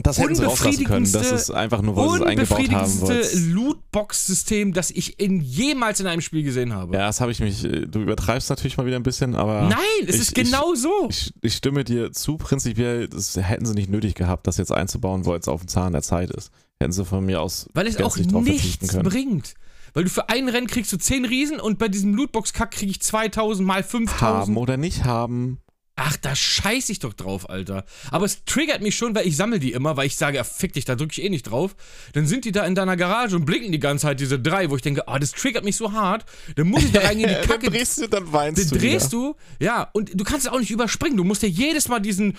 Das 0.00 0.16
hätten 0.18 0.36
sie 0.36 0.44
rauslassen 0.44 0.84
können. 0.84 1.10
Das 1.12 1.32
ist 1.32 1.50
einfach 1.50 1.82
nur, 1.82 1.96
weil 1.96 2.08
sie 2.10 2.14
es 2.16 2.22
eingebaut 2.22 2.70
haben 2.70 3.00
wollten. 3.00 3.50
Lootbox-System, 3.52 4.72
das 4.72 4.90
ich 4.92 5.18
in 5.18 5.40
jemals 5.40 5.98
in 6.00 6.06
einem 6.06 6.20
Spiel 6.20 6.44
gesehen 6.44 6.72
habe. 6.72 6.94
Ja, 6.94 7.06
das 7.08 7.20
habe 7.20 7.32
ich 7.32 7.40
mich. 7.40 7.64
äh, 7.64 7.86
Du 7.86 8.00
übertreibst 8.00 8.48
natürlich 8.48 8.76
mal 8.76 8.86
wieder 8.86 8.96
ein 8.96 9.02
bisschen, 9.02 9.34
aber. 9.34 9.62
Nein, 9.68 9.78
es 10.06 10.14
ich- 10.14 10.20
ist 10.22 10.34
genau 10.34 10.74
so. 10.74 11.08
Ich, 11.10 11.32
ich 11.42 11.54
stimme 11.54 11.82
dir 11.84 12.12
zu, 12.12 12.36
prinzipiell, 12.36 13.08
das 13.08 13.36
hätten 13.36 13.66
sie 13.66 13.74
nicht 13.74 13.90
nötig 13.90 14.14
gehabt, 14.14 14.46
das 14.46 14.56
jetzt 14.56 14.70
einzubauen, 14.72 15.26
weil 15.26 15.40
es 15.40 15.48
auf 15.48 15.62
dem 15.62 15.68
Zahn 15.68 15.92
der 15.92 16.02
Zeit 16.02 16.30
ist. 16.30 16.50
Hätten 16.80 16.92
sie 16.92 17.04
von 17.04 17.26
mir 17.26 17.40
aus 17.42 17.68
Weil 17.74 17.88
es 17.88 17.96
auch 18.00 18.16
nichts 18.16 18.86
bringt. 18.96 19.54
Weil 19.94 20.04
du 20.04 20.10
für 20.10 20.28
ein 20.28 20.48
Rennen 20.48 20.68
kriegst 20.68 20.92
du 20.92 20.96
10 20.96 21.24
Riesen 21.24 21.58
und 21.58 21.78
bei 21.78 21.88
diesem 21.88 22.14
Lootbox-Kack 22.14 22.70
krieg 22.70 22.90
ich 22.90 23.00
2000 23.02 23.66
mal 23.66 23.82
5000. 23.82 24.20
Haben 24.20 24.56
oder 24.56 24.76
nicht 24.76 25.04
haben. 25.04 25.58
Ach, 26.00 26.16
da 26.16 26.36
scheiß 26.36 26.90
ich 26.90 27.00
doch 27.00 27.12
drauf, 27.12 27.50
Alter. 27.50 27.84
Aber 28.12 28.24
es 28.24 28.44
triggert 28.44 28.82
mich 28.82 28.94
schon, 28.96 29.16
weil 29.16 29.26
ich 29.26 29.36
sammle 29.36 29.58
die 29.58 29.72
immer, 29.72 29.96
weil 29.96 30.06
ich 30.06 30.14
sage, 30.14 30.36
ja, 30.36 30.44
fick 30.44 30.72
dich, 30.74 30.84
da 30.84 30.94
drücke 30.94 31.12
ich 31.18 31.24
eh 31.24 31.28
nicht 31.28 31.42
drauf. 31.42 31.74
Dann 32.12 32.24
sind 32.24 32.44
die 32.44 32.52
da 32.52 32.64
in 32.66 32.76
deiner 32.76 32.96
Garage 32.96 33.34
und 33.34 33.44
blinken 33.44 33.72
die 33.72 33.80
ganze 33.80 34.02
Zeit, 34.02 34.20
diese 34.20 34.38
drei, 34.38 34.70
wo 34.70 34.76
ich 34.76 34.82
denke, 34.82 35.08
ah, 35.08 35.18
das 35.18 35.32
triggert 35.32 35.64
mich 35.64 35.76
so 35.76 35.92
hart. 35.92 36.24
Dann 36.54 36.68
muss 36.68 36.84
ich 36.84 36.92
da 36.92 37.00
rein 37.00 37.18
in 37.18 37.26
die 37.26 37.34
dann 37.34 37.42
Kacke. 37.48 37.68
drehst 37.70 37.98
du, 38.00 38.06
dann 38.06 38.32
weinst 38.32 38.62
Dann 38.62 38.68
du. 38.68 38.78
drehst 38.78 39.10
wieder. 39.12 39.34
du, 39.58 39.64
ja, 39.64 39.90
und 39.92 40.12
du 40.14 40.22
kannst 40.22 40.46
es 40.46 40.52
auch 40.52 40.60
nicht 40.60 40.70
überspringen. 40.70 41.16
Du 41.16 41.24
musst 41.24 41.42
dir 41.42 41.48
jedes 41.48 41.88
Mal 41.88 41.98
diesen 41.98 42.38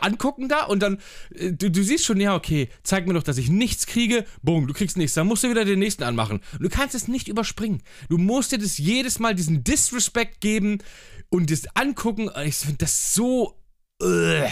angucken 0.00 0.48
da 0.48 0.64
und 0.64 0.82
dann, 0.82 0.98
äh, 1.36 1.52
du, 1.52 1.70
du 1.70 1.84
siehst 1.84 2.04
schon, 2.04 2.20
ja, 2.20 2.34
okay, 2.34 2.68
zeig 2.82 3.06
mir 3.06 3.14
doch, 3.14 3.22
dass 3.22 3.38
ich 3.38 3.48
nichts 3.48 3.86
kriege. 3.86 4.24
Boom, 4.42 4.66
du 4.66 4.74
kriegst 4.74 4.96
nichts. 4.96 5.14
Dann 5.14 5.28
musst 5.28 5.44
du 5.44 5.50
wieder 5.50 5.64
den 5.64 5.78
nächsten 5.78 6.02
anmachen. 6.02 6.40
Und 6.54 6.62
du 6.62 6.68
kannst 6.68 6.96
es 6.96 7.06
nicht 7.06 7.28
überspringen. 7.28 7.82
Du 8.08 8.18
musst 8.18 8.50
dir 8.50 8.58
das 8.58 8.78
jedes 8.78 9.20
Mal 9.20 9.36
diesen 9.36 9.62
Disrespect 9.62 10.40
geben 10.40 10.78
und 11.32 11.50
das 11.50 11.62
angucken. 11.74 12.28
Und 12.28 12.42
Ich 12.46 12.56
finde 12.56 12.78
das 12.78 13.14
so, 13.14 13.58
äh, 14.02 14.46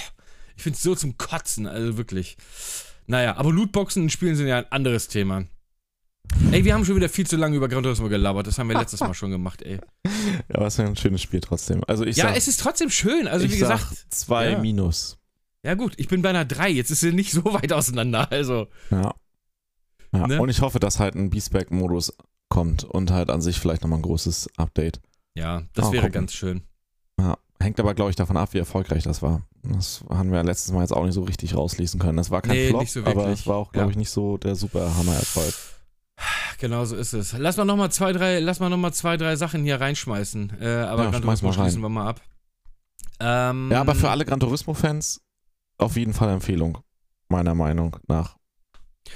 ich 0.56 0.62
finde 0.62 0.76
es 0.76 0.82
so 0.82 0.94
zum 0.94 1.16
Kotzen, 1.18 1.66
also 1.66 1.96
wirklich. 1.96 2.36
Naja, 3.06 3.36
aber 3.36 3.52
Lootboxen 3.52 4.04
in 4.04 4.10
Spielen 4.10 4.36
sind 4.36 4.46
ja 4.48 4.58
ein 4.58 4.70
anderes 4.72 5.08
Thema. 5.08 5.44
Ey, 6.52 6.64
wir 6.64 6.74
haben 6.74 6.84
schon 6.84 6.94
wieder 6.96 7.08
viel 7.08 7.26
zu 7.26 7.36
lange 7.36 7.56
über 7.56 7.68
Gran 7.68 7.82
Turismo 7.82 8.08
gelabert. 8.08 8.46
Das 8.46 8.58
haben 8.58 8.68
wir 8.68 8.78
letztes 8.78 9.00
Mal 9.00 9.14
schon 9.14 9.30
gemacht, 9.30 9.62
ey. 9.62 9.80
Ja, 10.48 10.56
aber 10.56 10.66
es 10.66 10.74
ist 10.74 10.80
ein 10.80 10.96
schönes 10.96 11.22
Spiel 11.22 11.40
trotzdem. 11.40 11.82
Also 11.88 12.04
ich 12.04 12.16
Ja, 12.16 12.28
sag, 12.28 12.36
es 12.36 12.46
ist 12.46 12.60
trotzdem 12.60 12.88
schön. 12.90 13.26
Also, 13.26 13.44
wie 13.46 13.56
sag 13.56 13.78
gesagt. 13.78 14.06
zwei 14.10 14.50
ja. 14.50 14.58
Minus. 14.58 15.18
Ja, 15.64 15.74
gut, 15.74 15.94
ich 15.96 16.08
bin 16.08 16.22
bei 16.22 16.30
einer 16.30 16.44
3. 16.44 16.70
Jetzt 16.70 16.90
ist 16.90 17.00
sie 17.00 17.12
nicht 17.12 17.32
so 17.32 17.44
weit 17.52 17.72
auseinander. 17.72 18.30
Also. 18.30 18.68
Ja. 18.90 19.14
ja. 20.12 20.26
Ne? 20.26 20.40
Und 20.40 20.48
ich 20.48 20.60
hoffe, 20.60 20.78
dass 20.78 20.98
halt 21.00 21.14
ein 21.16 21.30
Beastback-Modus 21.30 22.16
kommt 22.48 22.84
und 22.84 23.10
halt 23.10 23.30
an 23.30 23.40
sich 23.42 23.58
vielleicht 23.58 23.82
nochmal 23.82 23.98
ein 23.98 24.02
großes 24.02 24.50
Update. 24.56 25.00
Ja, 25.34 25.62
das 25.74 25.86
Mal 25.86 25.92
wäre 25.92 26.02
gucken. 26.02 26.12
ganz 26.12 26.32
schön. 26.34 26.62
Ja. 27.20 27.38
Hängt 27.62 27.78
aber, 27.78 27.92
glaube 27.94 28.08
ich, 28.10 28.16
davon 28.16 28.36
ab, 28.38 28.54
wie 28.54 28.58
erfolgreich 28.58 29.02
das 29.02 29.20
war. 29.20 29.42
Das 29.62 30.02
haben 30.08 30.32
wir 30.32 30.42
letztes 30.42 30.72
Mal 30.72 30.80
jetzt 30.80 30.92
auch 30.92 31.04
nicht 31.04 31.12
so 31.14 31.22
richtig 31.24 31.54
rauslesen 31.54 32.00
können. 32.00 32.16
Das 32.16 32.30
war 32.30 32.40
kein 32.40 32.52
Nee, 32.56 32.68
Flop, 32.68 32.80
nicht 32.80 32.92
so 32.92 33.04
aber 33.04 33.26
es 33.28 33.46
war 33.46 33.56
auch, 33.56 33.72
glaube 33.72 33.88
Ja. 33.88 33.90
ich, 33.90 33.96
nicht 33.98 34.10
so 34.10 34.38
der 34.38 34.54
super 34.56 34.96
Hammer-Erfolg. 34.96 35.52
Genau 36.58 36.84
so 36.86 36.96
ist 36.96 37.12
es. 37.12 37.34
Lass 37.36 37.56
mal 37.58 37.64
nochmal 37.66 37.90
zwei, 37.90 38.12
drei, 38.12 38.40
lass 38.40 38.60
mal 38.60 38.68
noch 38.70 38.76
mal 38.78 38.92
zwei, 38.92 39.16
drei 39.18 39.36
Sachen 39.36 39.62
hier 39.62 39.80
reinschmeißen. 39.80 40.54
Äh, 40.60 40.66
aber 40.68 41.04
Ja, 41.04 41.10
Gran 41.10 41.22
Turismo 41.22 41.52
schließen 41.52 41.82
wir 41.82 41.88
mal 41.90 42.08
ab. 42.08 42.20
Ähm, 43.20 43.70
Ja, 43.70 43.80
aber 43.82 43.94
für 43.94 44.10
alle 44.10 44.24
Gran 44.24 44.40
Turismo-Fans 44.40 45.20
auf 45.78 45.96
jeden 45.96 46.12
Fall 46.14 46.30
Empfehlung, 46.30 46.78
meiner 47.28 47.54
Meinung 47.54 47.96
nach. 48.06 48.36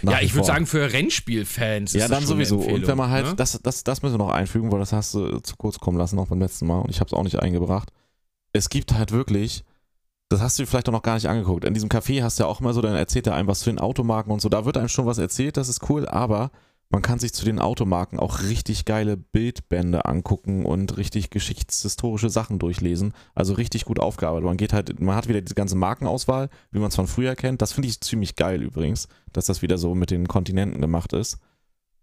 Nach 0.03 0.13
Ja, 0.13 0.21
ich 0.21 0.35
würde 0.35 0.47
sagen, 0.47 0.67
für 0.67 0.93
Rennspielfans 0.93 1.95
ist 1.95 2.01
Ja, 2.01 2.09
das 2.09 2.19
dann 2.19 2.27
sowieso. 2.27 2.59
Und 2.59 2.87
wenn 2.87 2.97
man 2.97 3.11
halt, 3.11 3.27
ne? 3.27 3.35
das, 3.37 3.59
das, 3.63 3.85
das 3.85 4.03
müssen 4.03 4.15
wir 4.15 4.19
noch 4.19 4.33
einfügen, 4.33 4.71
weil 4.73 4.81
das 4.81 4.93
hast 4.93 5.15
du 5.15 5.39
zu 5.41 5.57
kurz 5.57 5.79
kommen 5.79 5.99
lassen, 5.99 6.19
auch 6.19 6.29
beim 6.29 6.41
letzten 6.41 6.67
Mal. 6.67 6.81
Und 6.81 6.91
ich 6.91 7.01
habe 7.01 7.09
es 7.09 7.15
auch 7.15 7.23
nicht 7.23 7.41
eingebracht. 7.41 7.91
Es 8.53 8.69
gibt 8.69 8.93
halt 8.95 9.13
wirklich, 9.13 9.65
das 10.29 10.41
hast 10.41 10.59
du 10.59 10.63
dir 10.63 10.67
vielleicht 10.67 10.89
auch 10.89 10.93
noch 10.93 11.03
gar 11.03 11.15
nicht 11.15 11.29
angeguckt. 11.29 11.65
In 11.65 11.75
diesem 11.75 11.89
Café 11.89 12.23
hast 12.23 12.39
du 12.39 12.45
ja 12.45 12.49
auch 12.49 12.61
immer 12.61 12.73
so, 12.73 12.81
dann 12.81 12.95
erzählt 12.95 13.27
er 13.27 13.35
einem 13.35 13.49
was 13.49 13.61
zu 13.61 13.71
den 13.71 13.79
Automarken 13.79 14.33
und 14.33 14.41
so. 14.41 14.49
Da 14.49 14.65
wird 14.65 14.77
einem 14.77 14.89
schon 14.89 15.07
was 15.07 15.19
erzählt, 15.19 15.57
das 15.57 15.69
ist 15.69 15.89
cool, 15.89 16.07
aber 16.09 16.51
man 16.90 17.03
kann 17.03 17.18
sich 17.18 17.33
zu 17.33 17.44
den 17.44 17.59
Automarken 17.59 18.18
auch 18.20 18.42
richtig 18.42 18.85
geile 18.85 19.16
Bildbände 19.16 20.05
angucken 20.05 20.64
und 20.64 20.97
richtig 20.97 21.31
geschichtshistorische 21.31 22.31
Sachen 22.31 22.59
durchlesen. 22.59 23.12
Also 23.35 23.55
richtig 23.55 23.85
gut 23.85 23.99
aufgearbeitet. 23.99 24.47
Man 24.47 24.57
geht 24.57 24.73
halt, 24.73 25.01
man 25.01 25.16
hat 25.16 25.29
wieder 25.29 25.40
diese 25.40 25.57
ganze 25.57 25.77
Markenauswahl, 25.77 26.51
wie 26.70 26.79
man 26.79 26.88
es 26.88 26.97
von 26.97 27.09
früher 27.09 27.35
kennt. 27.35 27.62
Das 27.62 27.73
finde 27.73 27.88
ich 27.88 28.01
ziemlich 28.01 28.37
geil 28.37 28.62
übrigens, 28.62 29.09
dass 29.33 29.47
das 29.47 29.61
wieder 29.61 29.77
so 29.77 29.94
mit 29.94 30.11
den 30.11 30.29
Kontinenten 30.29 30.81
gemacht 30.81 31.12
ist. 31.12 31.38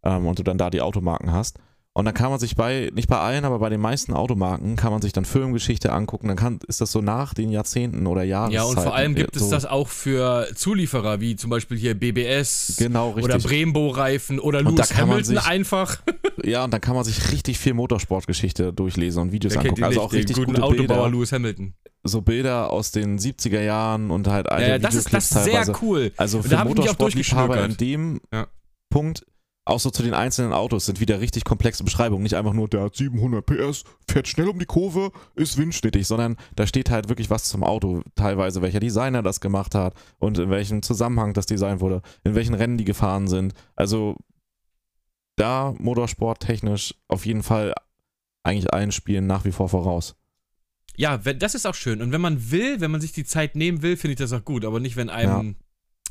Ähm, 0.03 0.25
und 0.25 0.39
du 0.39 0.43
dann 0.43 0.57
da 0.57 0.69
die 0.69 0.81
Automarken 0.81 1.31
hast. 1.31 1.59
Und 1.93 2.05
dann 2.05 2.13
kann 2.13 2.29
man 2.29 2.39
sich 2.39 2.55
bei, 2.55 2.89
nicht 2.93 3.09
bei 3.09 3.17
allen, 3.19 3.43
aber 3.43 3.59
bei 3.59 3.67
den 3.67 3.81
meisten 3.81 4.13
Automarken 4.13 4.77
kann 4.77 4.93
man 4.93 5.01
sich 5.01 5.11
dann 5.11 5.25
Firmengeschichte 5.25 5.91
angucken. 5.91 6.29
Dann 6.29 6.37
kann, 6.37 6.59
ist 6.69 6.79
das 6.79 6.93
so 6.93 7.01
nach 7.01 7.33
den 7.33 7.49
Jahrzehnten 7.49 8.07
oder 8.07 8.23
Jahren. 8.23 8.49
Ja, 8.53 8.63
und 8.63 8.79
vor 8.79 8.95
allem 8.95 9.13
gibt 9.13 9.35
es 9.35 9.43
so, 9.43 9.51
das 9.51 9.65
auch 9.65 9.89
für 9.89 10.47
Zulieferer, 10.55 11.19
wie 11.19 11.35
zum 11.35 11.49
Beispiel 11.49 11.77
hier 11.77 11.93
BBS 11.93 12.75
Genau, 12.79 13.11
oder. 13.21 13.37
Brembo-Reifen 13.39 14.39
oder 14.39 14.61
Lewis 14.61 14.95
Hamilton 14.95 15.35
sich- 15.35 15.43
einfach. 15.45 16.01
Ja, 16.43 16.63
und 16.63 16.73
dann 16.73 16.81
kann 16.81 16.95
man 16.95 17.03
sich 17.03 17.31
richtig 17.31 17.59
viel 17.59 17.73
Motorsportgeschichte 17.75 18.73
durchlesen 18.73 19.21
und 19.21 19.31
Videos 19.31 19.53
Wer 19.53 19.61
angucken. 19.61 19.83
Also 19.83 20.01
auch 20.01 20.09
den 20.09 20.17
richtig 20.19 20.37
guten 20.37 20.53
gute 20.53 20.63
Autobauer 20.63 21.03
Bilder. 21.03 21.09
Lewis 21.09 21.31
Hamilton. 21.33 21.73
So 22.03 22.21
Bilder 22.21 22.71
aus 22.71 22.89
den 22.91 23.19
70er 23.19 23.61
Jahren 23.61 24.09
und 24.09 24.27
halt 24.27 24.49
alte 24.49 24.63
Ja, 24.63 24.69
ja, 24.69 24.79
das 24.79 24.95
ist 24.95 25.13
das 25.13 25.29
Videoclips 25.29 25.43
sehr 25.43 25.53
teilweise. 25.65 25.85
cool. 25.85 26.11
Also 26.17 26.37
Und 26.37 26.43
für 26.43 26.49
da 26.49 26.59
hab 26.59 26.69
ich 26.69 26.75
mich 26.75 26.79
auch 26.89 26.97
Motorsportliebhaber 26.97 27.65
in 27.65 27.77
dem 27.77 28.21
Ja. 28.33 28.47
Punkt, 28.89 29.23
auch 29.71 29.79
so 29.79 29.89
zu 29.89 30.03
den 30.03 30.13
einzelnen 30.13 30.53
Autos, 30.53 30.85
sind 30.85 30.99
wieder 30.99 31.19
richtig 31.19 31.43
komplexe 31.43 31.83
Beschreibungen. 31.83 32.23
Nicht 32.23 32.35
einfach 32.35 32.53
nur, 32.53 32.67
der 32.67 32.81
hat 32.83 32.95
700 32.95 33.45
PS, 33.45 33.83
fährt 34.07 34.27
schnell 34.27 34.49
um 34.49 34.59
die 34.59 34.65
Kurve, 34.65 35.11
ist 35.35 35.57
windschnittig, 35.57 36.05
sondern 36.05 36.37
da 36.55 36.67
steht 36.67 36.89
halt 36.91 37.09
wirklich 37.09 37.29
was 37.29 37.45
zum 37.45 37.63
Auto. 37.63 38.01
Teilweise, 38.15 38.61
welcher 38.61 38.79
Designer 38.79 39.23
das 39.23 39.39
gemacht 39.39 39.73
hat 39.73 39.95
und 40.19 40.37
in 40.37 40.49
welchem 40.49 40.81
Zusammenhang 40.83 41.33
das 41.33 41.45
Design 41.45 41.79
wurde, 41.79 42.01
in 42.23 42.35
welchen 42.35 42.53
Rennen 42.53 42.77
die 42.77 42.85
gefahren 42.85 43.27
sind. 43.27 43.53
Also 43.75 44.17
da 45.35 45.73
Motorsport 45.79 46.41
technisch 46.41 46.93
auf 47.07 47.25
jeden 47.25 47.41
Fall 47.41 47.73
eigentlich 48.43 48.73
allen 48.73 48.91
Spielen 48.91 49.27
nach 49.27 49.45
wie 49.45 49.51
vor 49.51 49.69
voraus. 49.69 50.15
Ja, 50.97 51.17
das 51.17 51.55
ist 51.55 51.65
auch 51.65 51.75
schön. 51.75 52.01
Und 52.01 52.11
wenn 52.11 52.21
man 52.21 52.51
will, 52.51 52.81
wenn 52.81 52.91
man 52.91 53.01
sich 53.01 53.13
die 53.13 53.23
Zeit 53.23 53.55
nehmen 53.55 53.81
will, 53.81 53.97
finde 53.97 54.13
ich 54.13 54.19
das 54.19 54.33
auch 54.33 54.43
gut. 54.43 54.65
Aber 54.65 54.79
nicht, 54.79 54.97
wenn 54.97 55.09
einem 55.09 55.55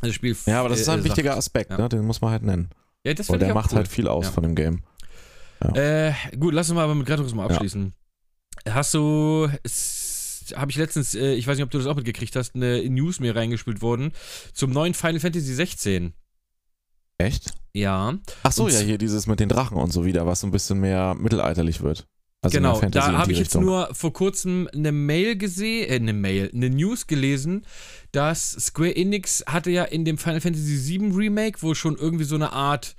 das 0.00 0.14
Spiel. 0.14 0.36
Ja, 0.46 0.60
aber 0.60 0.70
das 0.70 0.80
ist 0.80 0.88
ein 0.88 1.00
äh, 1.00 1.04
wichtiger 1.04 1.30
sagt. 1.30 1.38
Aspekt, 1.38 1.70
Ja. 1.70 1.78
ne? 1.78 1.88
den 1.88 2.04
muss 2.06 2.20
man 2.20 2.30
halt 2.30 2.42
nennen. 2.42 2.70
Ja, 3.06 3.14
das 3.14 3.26
finde 3.26 3.44
ich 3.44 3.48
der 3.48 3.54
macht 3.54 3.70
cool. 3.72 3.76
halt 3.78 3.88
viel 3.88 4.08
aus 4.08 4.26
Ja. 4.26 4.30
von 4.32 4.42
dem 4.42 4.54
Game. 4.54 4.82
Äh, 5.74 6.12
gut, 6.38 6.54
lass 6.54 6.68
uns 6.70 6.76
mal 6.76 6.84
aber 6.84 6.94
mit 6.94 7.06
Gran 7.06 7.18
Turismo 7.18 7.42
abschließen. 7.42 7.92
Hast 8.68 8.94
du, 8.94 9.48
habe 10.54 10.70
ich 10.70 10.76
letztens, 10.76 11.14
äh, 11.14 11.32
ich 11.34 11.46
weiß 11.46 11.56
nicht, 11.56 11.64
ob 11.64 11.70
du 11.70 11.78
das 11.78 11.86
auch 11.86 11.96
mitgekriegt 11.96 12.34
hast, 12.36 12.54
eine 12.54 12.82
News 12.88 13.20
mir 13.20 13.36
reingespielt 13.36 13.82
worden 13.82 14.12
zum 14.52 14.70
neuen 14.70 14.94
Final 14.94 15.20
Fantasy 15.20 15.54
16. 15.54 16.14
Echt? 17.18 17.52
Ja. 17.74 18.18
Ach 18.42 18.52
so, 18.52 18.64
Und 18.64 18.72
ja, 18.72 18.80
hier 18.80 18.98
dieses 18.98 19.26
mit 19.26 19.40
den 19.40 19.48
Drachen 19.50 19.76
und 19.76 19.92
so 19.92 20.04
wieder, 20.06 20.26
was 20.26 20.40
so 20.40 20.46
ein 20.46 20.50
bisschen 20.50 20.80
mehr 20.80 21.14
mittelalterlich 21.14 21.82
wird. 21.82 22.06
Also 22.42 22.56
genau, 22.56 22.80
da 22.80 23.18
habe 23.18 23.32
ich 23.32 23.38
jetzt 23.38 23.48
Richtung. 23.48 23.66
nur 23.66 23.94
vor 23.94 24.14
kurzem 24.14 24.66
eine 24.72 24.92
Mail 24.92 25.36
gesehen, 25.36 25.90
äh, 25.90 25.96
eine 25.96 26.14
Mail, 26.14 26.50
eine 26.54 26.70
News 26.70 27.06
gelesen, 27.06 27.66
dass 28.12 28.52
Square 28.52 28.96
Enix 28.96 29.44
hatte 29.46 29.70
ja 29.70 29.84
in 29.84 30.06
dem 30.06 30.16
Final 30.16 30.40
Fantasy 30.40 30.98
VII 30.98 31.12
Remake, 31.12 31.60
wo 31.60 31.74
schon 31.74 31.96
irgendwie 31.96 32.24
so 32.24 32.36
eine 32.36 32.52
Art, 32.52 32.96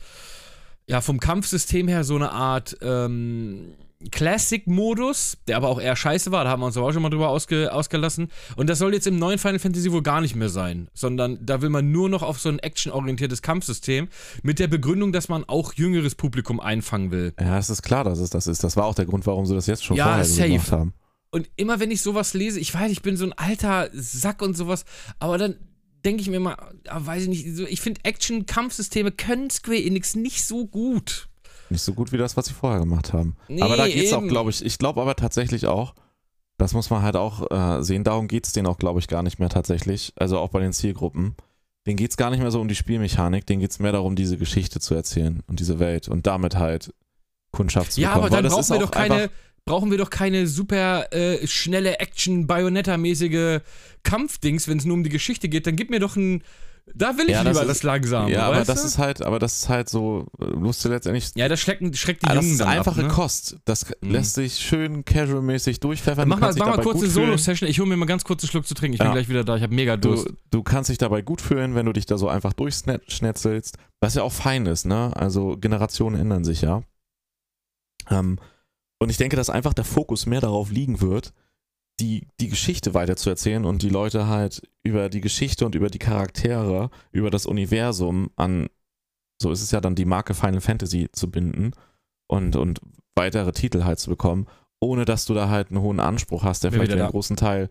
ja, 0.86 1.02
vom 1.02 1.20
Kampfsystem 1.20 1.88
her 1.88 2.04
so 2.04 2.16
eine 2.16 2.32
Art 2.32 2.78
ähm, 2.82 3.74
Classic-Modus, 4.10 5.38
der 5.48 5.58
aber 5.58 5.70
auch 5.70 5.80
eher 5.80 5.96
scheiße 5.96 6.32
war, 6.32 6.44
da 6.44 6.50
haben 6.50 6.62
wir 6.62 6.66
uns 6.66 6.78
aber 6.78 6.88
auch 6.88 6.92
schon 6.94 7.02
mal 7.02 7.10
drüber 7.10 7.30
ausge, 7.30 7.74
ausgelassen. 7.74 8.30
Und 8.56 8.70
das 8.70 8.80
soll 8.80 8.94
jetzt 8.94 9.08
im 9.08 9.18
neuen 9.20 9.38
Final 9.38 9.60
Fantasy 9.60 9.92
wohl 9.92 10.02
gar 10.02 10.22
nicht 10.22 10.36
mehr 10.36 10.50
sein, 10.50 10.90
sondern 10.94 11.38
da 11.46 11.62
will 11.62 11.70
man 11.70 11.92
nur 11.92 12.10
noch 12.10 12.24
auf 12.24 12.40
so 12.40 12.50
ein 12.50 12.60
actionorientiertes 12.60 13.42
Kampfsystem 13.42 14.08
mit 14.44 14.60
der 14.60 14.68
Begründung, 14.68 15.12
dass 15.12 15.30
man 15.30 15.44
auch 15.46 15.74
jüngeres 15.74 16.16
Publikum 16.16 16.60
einfangen 16.60 17.12
will. 17.12 17.34
Ja, 17.40 17.58
es 17.58 17.70
ist 17.70 17.82
klar, 17.82 18.04
dass 18.04 18.20
es 18.20 18.30
das 18.30 18.48
ist. 18.48 18.64
Das 18.64 18.76
war 18.76 18.86
auch 18.86 18.96
der 18.96 19.06
Grund, 19.06 19.26
warum 19.26 19.46
sie 19.46 19.56
das 19.56 19.68
jetzt 19.68 19.84
schon 19.84 19.98
Ja, 19.98 20.06
vorher 20.06 20.26
safe. 20.26 20.50
gemacht 20.50 20.72
haben. 20.72 20.94
Und 21.32 21.50
immer 21.56 21.80
wenn 21.80 21.92
ich 21.92 22.02
sowas 22.02 22.34
lese, 22.34 22.60
ich 22.60 22.74
weiß, 22.74 22.92
ich 22.92 23.02
bin 23.02 23.16
so 23.16 23.26
ein 23.26 23.34
alter 23.34 23.90
Sack 23.94 24.42
und 24.42 24.58
sowas, 24.58 24.84
aber 25.20 25.38
dann 25.38 25.56
denke 26.04 26.22
ich 26.22 26.30
mir 26.30 26.40
mal, 26.40 26.58
ah, 26.88 27.00
weiß 27.06 27.24
ich 27.24 27.30
nicht, 27.30 27.46
ich 27.70 27.80
finde 27.80 28.02
Action-Kampfsysteme 28.04 29.12
können 29.12 29.50
Square 29.50 29.82
Enix 29.82 30.16
nicht 30.16 30.44
so 30.44 30.66
gut. 30.68 31.30
Nicht 31.72 31.82
so 31.84 31.94
gut 31.94 32.12
wie 32.12 32.18
das, 32.18 32.36
was 32.38 32.46
sie 32.46 32.54
vorher 32.54 32.80
gemacht 32.80 33.14
haben. 33.14 33.36
Nee, 33.48 33.62
aber 33.62 33.78
da 33.78 33.88
geht's 33.88 34.14
auch, 34.14 34.20
eben. 34.20 34.28
glaube 34.30 34.50
ich, 34.50 34.64
ich 34.66 34.78
glaube 34.78 35.02
aber 35.02 35.16
tatsächlich 35.16 35.68
auch, 35.68 35.96
das 36.58 36.74
muss 36.74 36.90
man 36.90 37.02
halt 37.02 37.16
auch 37.16 37.50
äh, 37.50 37.82
sehen, 37.84 38.04
darum 38.04 38.28
geht's 38.28 38.54
denen 38.54 38.68
auch, 38.68 38.78
glaube 38.78 39.00
ich, 39.00 39.08
gar 39.08 39.24
nicht 39.24 39.40
mehr 39.40 39.50
tatsächlich. 39.50 40.14
Also 40.18 40.38
auch 40.38 40.50
bei 40.50 40.60
den 40.60 40.74
Zielgruppen. 40.74 41.36
Denen 41.88 41.98
geht's 41.98 42.16
gar 42.18 42.30
nicht 42.30 42.42
mehr 42.42 42.52
so 42.52 42.62
um 42.62 42.68
die 42.68 42.76
Spielmechanik, 42.76 43.48
denen 43.48 43.62
geht's 43.62 43.80
mehr 43.80 43.92
darum, 43.92 44.16
diese 44.16 44.38
Geschichte 44.38 44.80
zu 44.80 44.94
erzählen 44.94 45.42
und 45.48 45.60
diese 45.60 45.80
Welt 45.80 46.08
und 46.10 46.28
damit 46.28 46.56
halt 46.56 46.94
Kundschaft 47.52 47.94
zu 47.94 48.02
Ja, 48.02 48.10
bekommen. 48.10 48.26
aber 48.28 48.42
dann 48.42 48.52
brauchen 48.52 48.70
wir 48.70 48.76
auch 48.76 48.82
doch 48.82 48.92
keine, 48.92 49.30
brauchen 49.66 49.90
wir 49.92 49.98
doch 49.98 50.10
keine 50.12 50.46
super 50.46 51.12
äh, 51.12 51.48
schnelle 51.48 52.00
Action-Bayonetta-mäßige 52.00 53.62
Kampfdings, 54.04 54.68
wenn 54.68 54.78
es 54.78 54.86
nur 54.86 54.96
um 54.96 55.04
die 55.04 55.10
Geschichte 55.10 55.50
geht. 55.50 55.68
Dann 55.68 55.76
gib 55.76 55.90
mir 55.90 56.00
doch 56.00 56.16
ein, 56.16 56.44
da 56.94 57.18
will 57.18 57.26
ich 57.26 57.32
Ja, 57.32 57.44
das 57.44 57.54
lieber 57.58 57.62
ist- 57.62 57.70
das 57.78 57.84
langsam. 57.84 58.28
Ja, 58.30 58.48
aber 58.48 58.64
das 58.66 58.82
du? 58.82 58.88
ist 58.88 58.98
halt, 58.98 59.22
aber 59.22 59.40
das 59.40 59.54
ist 59.62 59.70
halt 59.70 59.90
so, 59.90 60.28
musst 60.56 60.84
du 60.84 60.90
letztendlich 60.90 61.32
ja, 61.36 61.48
das 61.48 61.60
schreckt, 61.60 61.96
schreckt 61.98 62.24
die 62.24 62.28
Ah, 62.28 62.36
das 62.36 62.44
Jungen 62.44 62.54
ist 62.54 62.62
dann 62.62 62.68
einfache 62.70 63.02
ab, 63.02 63.08
ne? 63.08 63.14
Kost. 63.14 63.58
Das 63.66 63.86
Mhm. 64.02 64.12
lässt 64.12 64.34
sich 64.36 64.56
schön 64.60 65.06
casual-mäßig 65.06 65.80
durchpfeffern. 65.80 66.28
Mach 66.28 66.40
mal, 66.40 66.54
mach 66.58 66.66
mal 66.78 66.82
kurz 66.84 67.00
eine. 67.02 67.10
Solo-Session. 67.10 67.70
Ich 67.70 67.80
hole 67.80 67.88
mir 67.90 67.98
mal 67.98 68.06
ganz 68.06 68.24
kurz 68.24 68.44
einen 68.44 68.50
Schluck 68.50 68.68
zu 68.68 68.74
trinken. 68.74 68.94
Ich 68.96 69.00
bin 69.00 69.08
Ja. 69.08 69.14
gleich 69.14 69.30
wieder 69.30 69.44
da. 69.44 69.56
Ich 69.56 69.64
habe 69.64 69.74
mega 69.74 69.98
Durst. 69.98 70.28
Du, 70.28 70.34
du 70.52 70.64
kannst 70.64 70.90
dich 70.90 70.98
dabei 70.98 71.22
gut 71.22 71.42
fühlen, 71.42 71.76
wenn 71.76 71.86
du 71.86 71.94
dich 71.94 72.06
da 72.06 72.18
so 72.18 72.28
einfach 72.28 72.54
durchschnetzelst, 72.54 73.78
was 74.02 74.16
ja 74.16 74.24
auch 74.24 74.34
fein 74.34 74.66
ist, 74.66 74.86
ne? 74.86 75.12
Also 75.16 75.58
Generationen 75.58 76.20
ändern 76.20 76.44
sich 76.44 76.62
ja. 76.62 76.84
Ähm, 78.10 78.40
und 79.00 79.10
ich 79.10 79.18
denke, 79.18 79.36
dass 79.36 79.50
einfach 79.50 79.74
der 79.74 79.86
Fokus 79.86 80.26
mehr 80.26 80.42
darauf 80.42 80.72
liegen 80.72 81.02
wird, 81.02 81.34
die, 82.02 82.28
die 82.40 82.50
Geschichte 82.50 82.94
weiterzuerzählen 82.94 83.64
und 83.64 83.84
die 83.84 83.90
Leute 83.90 84.28
halt 84.28 84.64
über 84.84 85.08
die 85.08 85.22
Geschichte 85.22 85.66
und 85.66 85.76
über 85.76 85.90
die 85.90 86.00
Charaktere, 86.00 86.90
über 87.12 87.30
das 87.30 87.46
Universum 87.46 88.32
an, 88.36 88.68
so 89.42 89.52
ist 89.52 89.62
es 89.62 89.72
ja 89.72 89.82
dann 89.82 89.96
die 89.96 90.06
Marke 90.06 90.34
Final 90.34 90.62
Fantasy 90.62 91.10
zu 91.12 91.30
binden 91.30 91.72
und, 92.28 92.56
und 92.56 92.82
weitere 93.16 93.52
Titel 93.52 93.84
halt 93.84 94.00
zu 94.00 94.10
bekommen, 94.10 94.48
ohne 94.80 95.06
dass 95.06 95.26
du 95.26 95.36
da 95.36 95.50
halt 95.50 95.70
einen 95.70 95.82
hohen 95.82 96.00
Anspruch 96.00 96.44
hast, 96.44 96.64
der 96.64 96.72
Bin 96.72 96.80
vielleicht 96.80 96.94
wieder 96.94 97.04
einen 97.04 97.12
großen 97.12 97.36
Teil, 97.36 97.70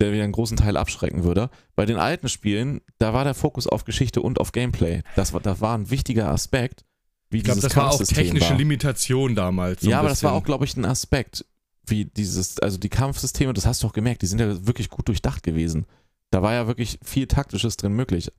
der 0.00 0.12
wieder 0.12 0.24
einen 0.24 0.32
großen 0.32 0.56
Teil 0.56 0.76
abschrecken 0.76 1.22
würde. 1.22 1.48
Bei 1.76 1.86
den 1.86 1.96
alten 1.96 2.28
Spielen, 2.28 2.80
da 2.98 3.14
war 3.14 3.22
der 3.22 3.34
Fokus 3.34 3.68
auf 3.68 3.84
Geschichte 3.84 4.20
und 4.20 4.40
auf 4.40 4.50
Gameplay. 4.50 5.02
Das 5.14 5.32
war, 5.32 5.40
das 5.40 5.60
war 5.60 5.78
ein 5.78 5.90
wichtiger 5.90 6.28
Aspekt, 6.28 6.84
wie 7.28 7.38
Ich 7.38 7.44
glaube, 7.44 7.60
das 7.60 7.76
war 7.76 7.92
auch 7.92 8.02
technische 8.02 8.50
war. 8.50 8.58
Limitation 8.58 9.36
damals. 9.36 9.82
so 9.82 9.90
Ja, 9.90 10.00
aber 10.00 10.08
das 10.08 10.24
war 10.24 10.32
auch, 10.32 10.42
glaube 10.42 10.64
ich, 10.64 10.76
ein 10.76 10.84
Aspekt, 10.84 11.44
wie 11.86 12.04
dieses, 12.04 12.58
also 12.60 12.78
die 12.78 12.88
Kampfsysteme, 12.88 13.52
das 13.52 13.66
hast 13.66 13.82
du 13.82 13.86
auch 13.86 13.92
gemerkt, 13.92 14.22
die 14.22 14.26
sind 14.26 14.40
ja 14.40 14.66
wirklich 14.66 14.88
gut 14.90 15.08
durchdacht 15.08 15.42
gewesen. 15.42 15.86
Da 16.30 16.42
war 16.42 16.52
ja 16.52 16.66
wirklich 16.66 16.98
viel 17.02 17.26
Taktisches 17.26 17.76
drin 17.76 17.92
möglich. 17.92 18.32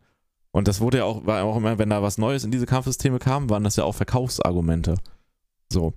Und 0.51 0.67
das 0.67 0.79
wurde 0.81 0.99
ja 0.99 1.05
auch, 1.05 1.25
war 1.25 1.43
auch 1.43 1.57
immer, 1.57 1.77
wenn 1.77 1.89
da 1.89 2.01
was 2.01 2.17
Neues 2.17 2.43
in 2.43 2.51
diese 2.51 2.65
Kampfsysteme 2.65 3.19
kam, 3.19 3.49
waren 3.49 3.63
das 3.63 3.77
ja 3.77 3.83
auch 3.83 3.95
Verkaufsargumente. 3.95 4.95
So. 5.71 5.93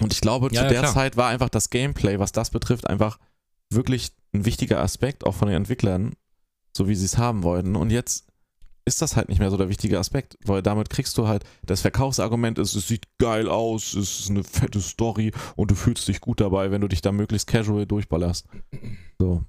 Und 0.00 0.12
ich 0.12 0.20
glaube, 0.20 0.46
Ja, 0.52 0.60
zu 0.60 0.64
ja, 0.64 0.68
der 0.68 0.80
klar. 0.80 0.92
Zeit 0.92 1.16
war 1.16 1.28
einfach 1.28 1.48
das 1.48 1.70
Gameplay, 1.70 2.18
was 2.18 2.32
das 2.32 2.50
betrifft, 2.50 2.86
einfach 2.86 3.18
wirklich 3.70 4.12
ein 4.32 4.44
wichtiger 4.44 4.80
Aspekt, 4.80 5.24
auch 5.24 5.34
von 5.34 5.48
den 5.48 5.56
Entwicklern, 5.56 6.14
so 6.76 6.88
wie 6.88 6.94
sie 6.94 7.04
es 7.04 7.18
haben 7.18 7.42
wollten. 7.42 7.76
Und 7.76 7.90
jetzt 7.90 8.26
ist 8.90 9.00
das 9.02 9.16
halt 9.16 9.28
nicht 9.28 9.38
mehr 9.38 9.50
so 9.50 9.56
der 9.56 9.68
wichtige 9.68 9.98
Aspekt, 9.98 10.36
weil 10.44 10.62
damit 10.62 10.90
kriegst 10.90 11.16
du 11.16 11.26
halt, 11.28 11.44
das 11.64 11.80
Verkaufsargument 11.80 12.58
ist, 12.58 12.74
es 12.74 12.88
sieht 12.88 13.06
geil 13.18 13.48
aus, 13.48 13.94
es 13.94 14.20
ist 14.20 14.30
eine 14.30 14.44
fette 14.44 14.80
Story 14.80 15.32
und 15.56 15.70
du 15.70 15.74
fühlst 15.74 16.06
dich 16.08 16.20
gut 16.20 16.40
dabei, 16.40 16.70
wenn 16.70 16.80
du 16.80 16.88
dich 16.88 17.00
da 17.00 17.12
möglichst 17.12 17.46
casual 17.46 17.86
durchballerst. 17.86 18.46
So. 19.18 19.44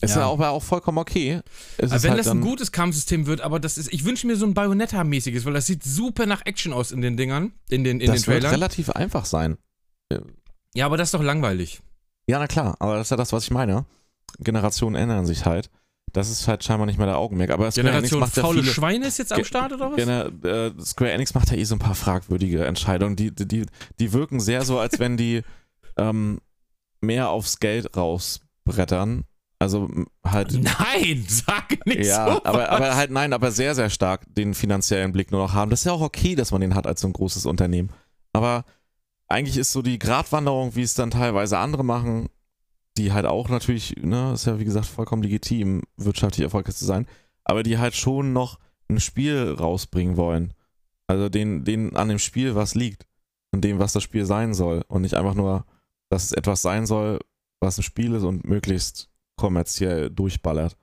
Ist 0.00 0.14
ja, 0.14 0.20
Ja. 0.20 0.26
auch, 0.26 0.34
aber 0.34 0.50
auch 0.50 0.62
vollkommen 0.62 0.98
okay. 0.98 1.40
Wenn 1.78 1.90
halt 1.90 2.18
das 2.20 2.28
ein 2.28 2.40
gutes 2.40 2.70
Kampfsystem 2.70 3.26
wird, 3.26 3.40
aber 3.40 3.58
das 3.58 3.78
ist, 3.78 3.92
ich 3.92 4.04
wünsche 4.04 4.26
mir 4.28 4.36
so 4.36 4.46
ein 4.46 4.54
Bayonetta-mäßiges, 4.54 5.44
weil 5.44 5.54
das 5.54 5.66
sieht 5.66 5.82
super 5.82 6.26
nach 6.26 6.46
Action 6.46 6.72
aus 6.72 6.92
in 6.92 7.00
den 7.00 7.16
Dingern, 7.16 7.52
in 7.68 7.82
den, 7.82 7.98
in 8.00 8.06
den 8.06 8.14
das 8.14 8.26
wird 8.28 8.42
Trailern. 8.42 8.54
relativ 8.54 8.90
einfach 8.90 9.24
sein. 9.24 9.58
Ja, 10.74 10.86
aber 10.86 10.96
das 10.96 11.08
ist 11.08 11.14
doch 11.14 11.22
langweilig. 11.22 11.80
Ja, 12.28 12.38
na 12.38 12.46
klar, 12.46 12.76
aber 12.78 12.94
das 12.96 13.06
ist 13.08 13.10
ja 13.10 13.16
das, 13.16 13.32
was 13.32 13.44
ich 13.44 13.50
meine. 13.50 13.86
Generationen 14.38 14.94
ändern 14.94 15.26
sich 15.26 15.46
halt. 15.46 15.70
Das 16.12 16.30
ist 16.30 16.48
halt 16.48 16.64
scheinbar 16.64 16.86
nicht 16.86 16.98
mehr 16.98 17.06
der 17.06 17.18
Augenmerk. 17.18 17.50
Aber 17.50 17.70
Square 17.70 17.88
Enix 17.88 18.10
Generation 18.10 18.20
macht 18.20 18.36
ja 18.36 18.42
faule 18.42 18.60
viele, 18.62 18.72
Schweine 18.72 19.06
ist 19.06 19.18
jetzt 19.18 19.32
am 19.32 19.44
Start 19.44 19.72
oder 19.72 19.92
was? 19.92 19.98
Äh, 19.98 20.72
Square 20.84 21.12
Enix 21.12 21.34
macht 21.34 21.50
ja 21.50 21.56
eh 21.56 21.64
so 21.64 21.74
ein 21.74 21.78
paar 21.78 21.94
fragwürdige 21.94 22.64
Entscheidungen. 22.64 23.16
Die, 23.16 23.34
die, 23.34 23.46
die, 23.46 23.66
die 23.98 24.12
wirken 24.12 24.40
sehr 24.40 24.64
so, 24.64 24.78
als 24.78 24.98
wenn 24.98 25.16
die 25.16 25.42
ähm, 25.96 26.40
mehr 27.00 27.30
aufs 27.30 27.58
Geld 27.60 27.96
rausbrettern. 27.96 29.24
Also 29.60 29.90
halt. 30.24 30.52
Nein, 30.52 31.24
sag 31.28 31.84
nicht 31.84 32.06
Ja, 32.06 32.32
so. 32.32 32.44
aber, 32.44 32.70
aber 32.70 32.94
halt 32.94 33.10
nein, 33.10 33.32
aber 33.32 33.50
sehr, 33.50 33.74
sehr 33.74 33.90
stark 33.90 34.22
den 34.34 34.54
finanziellen 34.54 35.12
Blick 35.12 35.32
nur 35.32 35.42
noch 35.42 35.52
haben. 35.52 35.70
Das 35.70 35.80
ist 35.80 35.84
ja 35.84 35.92
auch 35.92 36.00
okay, 36.00 36.34
dass 36.36 36.52
man 36.52 36.60
den 36.60 36.74
hat 36.74 36.86
als 36.86 37.00
so 37.00 37.08
ein 37.08 37.12
großes 37.12 37.44
Unternehmen. 37.44 37.90
Aber 38.32 38.64
eigentlich 39.26 39.56
ist 39.56 39.72
so 39.72 39.82
die 39.82 39.98
Gratwanderung, 39.98 40.76
wie 40.76 40.82
es 40.82 40.94
dann 40.94 41.10
teilweise 41.10 41.58
andere 41.58 41.84
machen, 41.84 42.28
die 42.98 43.12
halt 43.12 43.24
auch 43.26 43.48
natürlich, 43.48 43.96
ne, 43.96 44.32
ist 44.34 44.46
ja 44.46 44.58
wie 44.58 44.64
gesagt 44.64 44.86
vollkommen 44.86 45.22
legitim, 45.22 45.82
wirtschaftlich 45.96 46.44
erfolgreich 46.44 46.76
zu 46.76 46.84
sein, 46.84 47.06
aber 47.44 47.62
die 47.62 47.78
halt 47.78 47.94
schon 47.94 48.32
noch 48.32 48.58
ein 48.90 49.00
Spiel 49.00 49.54
rausbringen 49.58 50.16
wollen. 50.16 50.52
Also 51.06 51.28
denen, 51.28 51.64
denen 51.64 51.96
an 51.96 52.08
dem 52.08 52.18
Spiel 52.18 52.54
was 52.54 52.74
liegt 52.74 53.06
und 53.52 53.62
dem, 53.64 53.78
was 53.78 53.92
das 53.94 54.02
Spiel 54.02 54.26
sein 54.26 54.52
soll. 54.52 54.84
Und 54.88 55.02
nicht 55.02 55.14
einfach 55.14 55.34
nur, 55.34 55.64
dass 56.10 56.24
es 56.24 56.32
etwas 56.32 56.60
sein 56.60 56.86
soll, 56.86 57.18
was 57.60 57.78
ein 57.78 57.82
Spiel 57.82 58.14
ist 58.14 58.24
und 58.24 58.44
möglichst 58.44 59.08
kommerziell 59.36 60.10
durchballert 60.10 60.76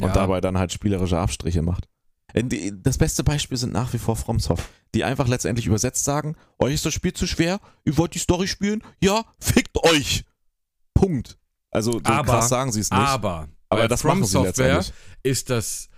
und 0.00 0.08
Ja. 0.08 0.12
dabei 0.12 0.40
dann 0.40 0.58
halt 0.58 0.72
spielerische 0.72 1.18
Abstriche 1.18 1.62
macht. 1.62 1.88
Äh, 2.34 2.72
Das 2.82 2.98
beste 2.98 3.24
Beispiel 3.24 3.56
sind 3.56 3.72
nach 3.72 3.92
wie 3.92 3.98
vor 3.98 4.16
FromSoft, 4.16 4.68
die 4.94 5.04
einfach 5.04 5.28
letztendlich 5.28 5.66
übersetzt 5.66 6.04
sagen, 6.04 6.36
euch 6.58 6.74
ist 6.74 6.84
das 6.86 6.94
Spiel 6.94 7.12
zu 7.12 7.26
schwer, 7.26 7.60
ihr 7.84 7.96
wollt 7.96 8.14
die 8.14 8.18
Story 8.18 8.48
spielen? 8.48 8.82
Ja, 9.02 9.24
fickt 9.38 9.82
euch! 9.84 10.24
Punkt. 10.94 11.38
Also 11.70 11.92
so 11.92 12.00
Aber- 12.04 12.24
krass 12.32 12.48
sagen 12.48 12.72
sie 12.72 12.80
es 12.80 12.90
nicht, 12.90 12.98
aber, 13.00 13.48
aber 13.68 13.88
das 13.88 14.02
From 14.02 14.18
machen 14.20 14.24
sie 14.26 14.32
Software 14.32 14.84
ist 15.22 15.50
das, 15.50 15.88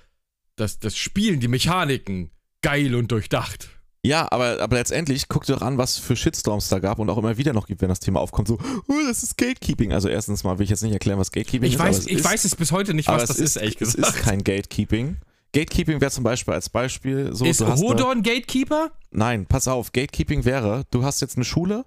das, 0.57 0.79
das 0.79 0.97
Spielen, 0.97 1.41
die 1.41 1.49
Mechaniken 1.49 2.31
geil 2.61 2.95
und 2.95 3.11
durchdacht. 3.11 3.71
Ja, 4.05 4.27
aber, 4.33 4.61
aber 4.61 4.77
letztendlich 4.77 5.29
guck 5.29 5.45
dir 5.47 5.55
doch 5.55 5.63
an, 5.63 5.79
was 5.79 5.97
für 5.97 6.17
Shitstorms 6.17 6.69
da 6.69 6.81
gab 6.81 6.99
und 6.99 7.09
auch 7.09 7.19
immer 7.19 7.37
wieder 7.39 7.53
noch 7.53 7.69
gibt, 7.69 7.83
wenn 7.83 7.89
das 7.89 8.01
Thema 8.01 8.19
aufkommt, 8.21 8.49
so, 8.49 8.59
oh, 8.89 8.95
das 9.07 9.23
ist 9.23 9.39
Gatekeeping. 9.39 9.93
Also 9.93 10.09
erstens 10.09 10.43
mal 10.43 10.59
will 10.59 10.65
ich 10.65 10.71
jetzt 10.71 10.83
nicht 10.83 10.93
erklären, 10.93 11.21
was 11.21 11.31
Gatekeeping 11.31 11.69
Ich 11.69 11.75
ist. 11.75 11.79
weiß, 11.81 11.99
es 11.99 12.07
ich 12.07 12.13
ist, 12.15 12.25
weiß 12.25 12.45
es 12.45 12.57
bis 12.57 12.73
heute 12.73 12.95
nicht, 12.95 13.07
was 13.09 13.23
es 13.23 13.29
das 13.29 13.39
ist, 13.39 13.57
ehrlich 13.57 13.81
Es 13.81 13.95
gesagt. 13.95 14.17
ist 14.17 14.23
kein 14.25 14.43
Gatekeeping. 14.43 15.19
Gatekeeping 15.55 16.01
wäre 16.01 16.11
zum 16.11 16.25
Beispiel 16.25 16.53
als 16.53 16.69
Beispiel 16.69 17.31
so, 17.33 17.45
ist 17.45 17.61
du 17.61 17.67
Hodor 17.77 18.17
Gatekeeper? 18.17 18.91
Nein, 19.13 19.47
pass 19.47 19.69
auf, 19.69 19.93
Gatekeeping 19.93 20.45
wäre, 20.45 20.85
du 20.91 21.05
hast 21.05 21.21
jetzt 21.21 21.37
eine 21.37 21.45
Schule, 21.45 21.85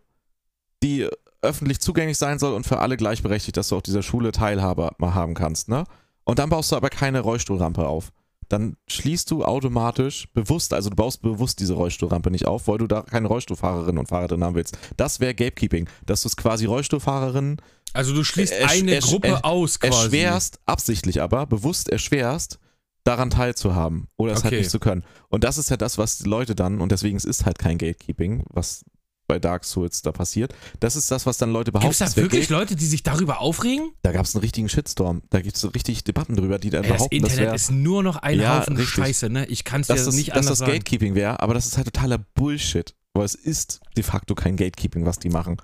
die 0.84 1.10
öffentlich 1.46 1.80
zugänglich 1.80 2.18
sein 2.18 2.40
soll 2.40 2.54
und 2.54 2.66
für 2.66 2.80
alle 2.80 2.98
gleichberechtigt, 2.98 3.56
dass 3.58 3.70
du 3.70 3.76
auf 3.78 3.84
dieser 3.84 4.04
Schule 4.04 4.32
Teilhabe 4.32 4.92
mal 4.98 5.14
haben 5.14 5.34
kannst, 5.34 5.70
ne? 5.70 5.86
Und 6.24 6.40
dann 6.40 6.50
baust 6.50 6.72
du 6.72 6.76
aber 6.76 6.90
keine 6.90 7.20
Rollstuhlrampe 7.22 7.88
auf. 7.88 8.12
Dann 8.50 8.78
schließt 8.88 9.32
du 9.32 9.44
automatisch 9.44 10.28
bewusst, 10.34 10.74
also 10.74 10.90
du 10.90 10.96
baust 10.96 11.22
bewusst 11.22 11.60
diese 11.60 11.74
Rollstuhlrampe 11.74 12.30
nicht 12.30 12.46
auf, 12.46 12.68
weil 12.68 12.78
du 12.78 12.88
da 12.88 13.02
keine 13.02 13.28
Rollstuhlfahrerinnen 13.28 13.98
und 13.98 14.08
Fahrer 14.08 14.28
drin 14.28 14.44
haben 14.44 14.56
willst. 14.56 14.78
Das 14.98 15.20
wäre 15.20 15.34
Gatekeeping, 15.34 15.88
dass 16.06 16.22
du 16.22 16.28
es 16.28 16.38
quasi 16.38 16.66
Rollstuhlfahrerinnen 16.66 17.62
Also 17.94 18.14
du 18.14 18.24
schließt 18.24 18.54
eine 18.54 19.00
Gruppe 19.00 19.44
aus 19.44 19.80
quasi. 19.80 19.94
erschwerst, 20.04 20.60
absichtlich 20.66 21.22
aber, 21.22 21.46
bewusst 21.48 21.90
erschwerst, 21.90 22.60
daran 23.04 23.30
teilzuhaben 23.30 24.08
oder 24.18 24.34
es 24.34 24.44
halt 24.44 24.54
Okay. 24.54 24.60
nicht 24.62 24.72
zu 24.72 24.80
können. 24.80 25.04
Und 25.30 25.44
das 25.44 25.58
ist 25.58 25.70
ja 25.70 25.78
das, 25.78 25.98
was 25.98 26.18
die 26.18 26.28
Leute 26.30 26.56
dann, 26.56 26.82
und 26.82 26.92
deswegen 26.92 27.18
es 27.18 27.26
ist 27.26 27.46
halt 27.46 27.58
kein 27.60 27.78
Gatekeeping, 27.78 28.44
was 28.50 28.84
bei 29.28 29.40
Dark 29.40 29.64
Souls 29.66 30.02
da 30.02 30.12
passiert. 30.12 30.54
Das 30.80 30.96
ist 30.96 31.10
das, 31.12 31.26
was 31.26 31.38
dann 31.38 31.52
Leute 31.52 31.72
behaupten. 31.72 31.90
Gibt 31.90 32.02
es 32.02 32.14
da 32.16 32.22
wirklich 32.22 32.42
Gate- 32.48 32.50
Leute, 32.50 32.76
die 32.76 32.86
sich 32.86 33.04
darüber 33.04 33.42
aufregen? 33.42 33.92
Da 34.04 34.12
gab 34.12 34.26
es 34.26 34.36
einen 34.36 34.42
richtigen 34.42 34.70
Shitstorm. 34.70 35.24
Da 35.30 35.42
gibt 35.42 35.56
es 35.58 35.74
richtig 35.74 36.04
Debatten 36.04 36.36
drüber, 36.36 36.60
die 36.60 36.70
dann 36.70 36.84
Ey, 36.84 36.90
das 36.90 36.98
behaupten, 36.98 37.22
das 37.22 37.32
Internet 37.32 37.46
wäre 37.48 37.56
ist 37.56 37.72
nur 37.72 38.04
noch 38.04 38.18
ein 38.18 38.40
Ja, 38.40 38.60
Haufen 38.60 38.76
richtig. 38.78 39.04
Scheiße, 39.04 39.30
ne? 39.30 39.46
Ich 39.48 39.64
kann 39.64 39.82
es 39.82 39.88
dir 39.88 39.94
dass 39.96 40.06
das, 40.06 40.16
nicht 40.16 40.30
dass 40.30 40.38
anders 40.38 40.50
das 40.50 40.60
sagen. 40.60 40.72
Gatekeeping 40.74 41.16
wäre, 41.16 41.40
aber 41.42 41.54
das 41.54 41.66
ist 41.66 41.78
halt 41.78 41.88
totaler 41.94 42.18
Bullshit. 42.20 42.94
Weil 43.14 43.26
es 43.26 43.36
ist 43.36 43.80
de 43.96 44.04
facto 44.04 44.36
kein 44.36 44.58
Gatekeeping, 44.58 45.06
was 45.06 45.20
die 45.20 45.30
machen. 45.30 45.58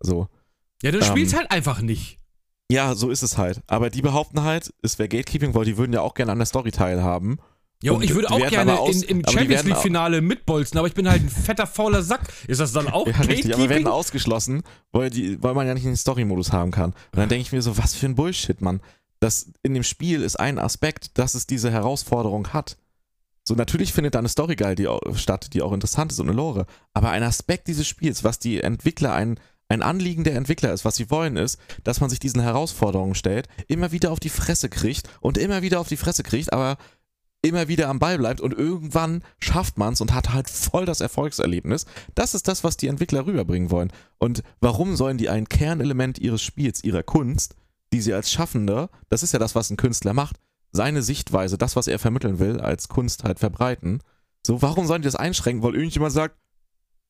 So. 0.00 0.28
Ja, 0.82 0.90
du 0.92 0.98
Ähm, 0.98 1.04
spielst 1.04 1.34
halt 1.34 1.50
einfach 1.50 1.80
nicht. 1.80 2.18
Ja, 2.70 2.94
so 2.94 3.10
ist 3.10 3.22
es 3.22 3.36
halt. 3.38 3.62
Aber 3.66 3.90
die 3.90 4.02
behaupten 4.02 4.42
halt, 4.42 4.72
es 4.82 4.98
wäre 4.98 5.08
Gatekeeping, 5.08 5.54
weil 5.54 5.64
die 5.64 5.76
würden 5.76 5.92
ja 5.92 6.02
auch 6.02 6.14
gerne 6.14 6.30
an 6.32 6.38
der 6.38 6.46
Story 6.46 6.70
teilhaben. 6.70 7.38
Jo, 7.82 7.94
und 7.94 8.02
ich 8.04 8.14
würde 8.14 8.30
auch 8.30 8.46
gerne 8.48 8.78
aus- 8.78 9.02
in, 9.02 9.20
im 9.20 9.22
Champions 9.28 9.64
League-Finale 9.64 10.20
mitbolzen, 10.20 10.76
aber 10.78 10.86
ich 10.86 10.94
bin 10.94 11.08
halt 11.08 11.22
ein 11.22 11.30
fetter, 11.30 11.66
fauler 11.66 12.02
Sack. 12.02 12.20
Ist 12.46 12.60
das 12.60 12.72
dann 12.72 12.88
auch 12.88 13.06
Ja, 13.06 13.16
richtig, 13.20 13.54
aber 13.54 13.68
werden 13.70 13.86
ausgeschlossen, 13.86 14.62
weil, 14.92 15.08
die, 15.08 15.42
weil 15.42 15.54
man 15.54 15.66
ja 15.66 15.72
nicht 15.74 15.86
den 15.86 15.96
Story-Modus 15.96 16.52
haben 16.52 16.70
kann. 16.72 16.90
Und 16.90 17.16
dann 17.18 17.28
denke 17.30 17.42
ich 17.42 17.52
mir 17.52 17.62
so, 17.62 17.78
was 17.78 17.94
für 17.94 18.06
ein 18.06 18.14
Bullshit, 18.14 18.60
Mann. 18.60 18.80
Das 19.18 19.50
in 19.62 19.74
dem 19.74 19.82
Spiel 19.82 20.22
ist 20.22 20.36
ein 20.38 20.58
Aspekt, 20.58 21.18
dass 21.18 21.34
es 21.34 21.46
diese 21.46 21.70
Herausforderung 21.70 22.48
hat. 22.52 22.76
So, 23.46 23.54
natürlich 23.54 23.92
findet 23.94 24.14
da 24.14 24.18
eine 24.18 24.28
Story 24.28 24.56
geil 24.56 24.74
die 24.74 24.86
auch, 24.86 25.00
statt, 25.16 25.50
die 25.54 25.62
auch 25.62 25.72
interessant 25.72 26.12
ist 26.12 26.20
und 26.20 26.28
eine 26.28 26.36
Lore. 26.36 26.66
Aber 26.92 27.10
ein 27.10 27.22
Aspekt 27.22 27.66
dieses 27.68 27.86
Spiels, 27.86 28.24
was 28.24 28.38
die 28.38 28.60
Entwickler, 28.60 29.14
ein, 29.14 29.40
ein 29.68 29.82
Anliegen 29.82 30.24
der 30.24 30.36
Entwickler 30.36 30.72
ist, 30.72 30.84
was 30.84 30.96
sie 30.96 31.10
wollen, 31.10 31.36
ist, 31.36 31.58
dass 31.84 32.00
man 32.00 32.10
sich 32.10 32.18
diesen 32.18 32.40
Herausforderungen 32.42 33.14
stellt, 33.14 33.48
immer 33.68 33.90
wieder 33.92 34.10
auf 34.10 34.20
die 34.20 34.28
Fresse 34.28 34.68
kriegt 34.68 35.08
und 35.20 35.38
immer 35.38 35.62
wieder 35.62 35.80
auf 35.80 35.88
die 35.88 35.96
Fresse 35.96 36.22
kriegt, 36.22 36.52
aber 36.52 36.76
immer 37.42 37.68
wieder 37.68 37.88
am 37.88 37.98
Ball 37.98 38.18
bleibt 38.18 38.40
und 38.40 38.52
irgendwann 38.52 39.22
schafft 39.40 39.78
man 39.78 39.94
es 39.94 40.00
und 40.00 40.12
hat 40.12 40.32
halt 40.32 40.50
voll 40.50 40.84
das 40.84 41.00
Erfolgserlebnis. 41.00 41.86
Das 42.14 42.34
ist 42.34 42.48
das, 42.48 42.64
was 42.64 42.76
die 42.76 42.88
Entwickler 42.88 43.26
rüberbringen 43.26 43.70
wollen. 43.70 43.92
Und 44.18 44.42
warum 44.60 44.96
sollen 44.96 45.16
die 45.18 45.28
ein 45.30 45.48
Kernelement 45.48 46.18
ihres 46.18 46.42
Spiels, 46.42 46.84
ihrer 46.84 47.02
Kunst, 47.02 47.54
die 47.92 48.00
sie 48.02 48.12
als 48.12 48.30
Schaffende, 48.30 48.90
das 49.08 49.22
ist 49.22 49.32
ja 49.32 49.38
das, 49.38 49.54
was 49.54 49.70
ein 49.70 49.76
Künstler 49.76 50.12
macht, 50.12 50.36
seine 50.72 51.02
Sichtweise, 51.02 51.58
das, 51.58 51.76
was 51.76 51.88
er 51.88 51.98
vermitteln 51.98 52.38
will, 52.38 52.60
als 52.60 52.88
Kunst 52.88 53.24
halt 53.24 53.38
verbreiten. 53.38 54.00
So, 54.46 54.62
warum 54.62 54.86
sollen 54.86 55.02
die 55.02 55.06
das 55.06 55.16
einschränken, 55.16 55.62
weil 55.62 55.74
irgendjemand 55.74 56.12
sagt, 56.12 56.36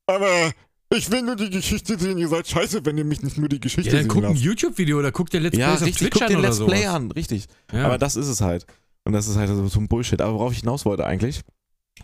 aber 0.06 0.52
ich 0.92 1.10
will 1.10 1.22
nur 1.22 1.36
die 1.36 1.50
Geschichte 1.50 1.98
sehen, 1.98 2.18
ihr 2.18 2.28
seid 2.28 2.48
scheiße, 2.48 2.84
wenn 2.84 2.98
ihr 2.98 3.04
mich 3.04 3.22
nicht 3.22 3.38
nur 3.38 3.48
die 3.48 3.60
Geschichte 3.60 3.90
Ja, 3.90 3.96
dann 3.98 4.10
sehen 4.10 4.22
guck 4.22 4.24
ein. 4.24 4.34
YouTube-Video 4.36 4.98
oder 4.98 5.12
guck 5.12 5.30
dir 5.30 5.40
Let's 5.40 5.56
Ja, 5.56 5.68
Plays 5.68 5.82
auf 5.82 5.86
richtig, 5.86 6.10
Twitch 6.10 6.12
guck 6.14 6.22
an 6.22 6.28
den 6.32 6.40
Let's. 6.40 6.64
Play 6.64 6.86
an, 6.86 7.10
richtig. 7.12 7.46
Ja. 7.72 7.86
Aber 7.86 7.98
das 7.98 8.16
ist 8.16 8.26
es 8.26 8.40
halt. 8.40 8.66
Und 9.04 9.12
das 9.12 9.28
ist 9.28 9.36
halt 9.36 9.48
so, 9.48 9.80
ein 9.80 9.88
Bullshit. 9.88 10.20
Aber 10.20 10.34
worauf 10.34 10.52
ich 10.52 10.60
hinaus 10.60 10.84
wollte 10.84 11.06
eigentlich, 11.06 11.42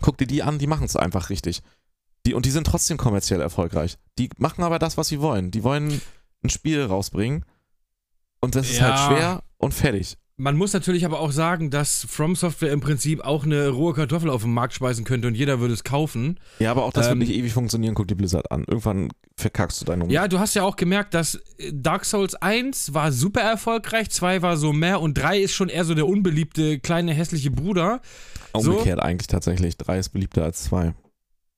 guck 0.01 0.17
dir 0.17 0.27
die 0.27 0.43
an, 0.43 0.59
die 0.59 0.67
machen 0.67 0.85
es 0.85 0.95
einfach 0.95 1.29
richtig. 1.29 1.61
Die, 2.25 2.33
und 2.33 2.45
die 2.45 2.51
sind 2.51 2.67
trotzdem 2.67 2.97
kommerziell 2.97 3.39
erfolgreich. 3.41 3.97
Die 4.17 4.29
machen 4.37 4.63
aber 4.63 4.79
das, 4.79 4.97
was 4.97 5.07
sie 5.07 5.21
wollen. 5.21 5.51
Die 5.51 5.63
wollen 5.63 6.01
ein 6.43 6.49
Spiel 6.49 6.83
rausbringen. 6.83 7.45
Und 8.41 8.55
das 8.55 8.69
ist 8.69 8.79
Ja. 8.79 8.89
halt 8.89 8.99
schwer 9.17 9.43
und 9.57 9.73
fertig. 9.73 10.17
Man 10.39 10.55
muss 10.55 10.71
natürlich 10.71 11.03
aber 11.03 11.19
auch 11.19 11.31
sagen, 11.31 11.71
dass 11.71 12.05
From 12.07 12.35
Software 12.35 12.71
im 12.71 12.79
Prinzip 12.79 13.21
auch 13.21 13.43
eine 13.43 13.69
rohe 13.69 13.95
Kartoffel 13.95 14.29
auf 14.29 14.43
den 14.43 14.53
Markt 14.53 14.75
schmeißen 14.75 15.03
könnte 15.03 15.27
und 15.27 15.33
jeder 15.33 15.59
würde 15.59 15.73
es 15.73 15.83
kaufen. 15.83 16.39
Ja, 16.59 16.69
aber 16.69 16.83
auch 16.85 16.93
das 16.93 17.07
Ähm, 17.07 17.13
wird 17.19 17.29
nicht 17.29 17.37
ewig 17.37 17.53
funktionieren. 17.53 17.95
Guck 17.95 18.07
dir 18.07 18.13
Blizzard 18.15 18.51
an. 18.51 18.63
Irgendwann 18.67 19.09
verkackst 19.35 19.81
du 19.81 19.85
deinen 19.85 20.03
Umsatz. 20.03 20.13
Ja, 20.13 20.27
du 20.27 20.37
hast 20.37 20.53
ja 20.53 20.61
auch 20.61 20.75
gemerkt, 20.75 21.15
dass 21.15 21.41
Dark 21.73 22.05
Souls 22.05 22.35
1 22.35 22.93
war 22.93 23.11
super 23.11 23.41
erfolgreich, 23.41 24.11
2 24.11 24.43
war 24.43 24.57
so 24.57 24.73
mehr 24.73 25.01
und 25.01 25.15
3 25.15 25.39
ist 25.39 25.53
schon 25.53 25.69
eher 25.69 25.85
so 25.85 25.95
der 25.95 26.07
unbeliebte 26.07 26.79
kleine 26.79 27.13
hässliche 27.13 27.49
Bruder. 27.49 27.99
so. 28.55 28.73
Umgekehrt 28.73 28.99
eigentlich 28.99 29.27
tatsächlich. 29.27 29.75
Drei 29.77 29.97
ist 29.97 30.09
beliebter 30.09 30.43
als 30.43 30.65
zwei. 30.65 30.93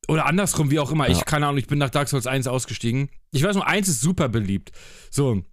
Oder 0.08 0.26
andersrum, 0.26 0.72
wie 0.72 0.80
auch 0.80 0.92
immer. 0.94 1.08
Ja. 1.10 1.18
Ich, 1.18 1.26
keine 1.26 1.48
Ahnung, 1.48 1.58
ich 1.58 1.68
bin 1.68 1.80
nach 1.80 1.90
Dark 1.90 2.08
Souls 2.08 2.28
1 2.28 2.48
ausgestiegen. 2.48 3.10
Ich 3.32 3.44
weiß 3.44 3.56
nur, 3.56 3.68
1 3.68 3.90
ist 3.90 4.00
super 4.00 4.30
beliebt. 4.30 4.72
So. 5.12 5.44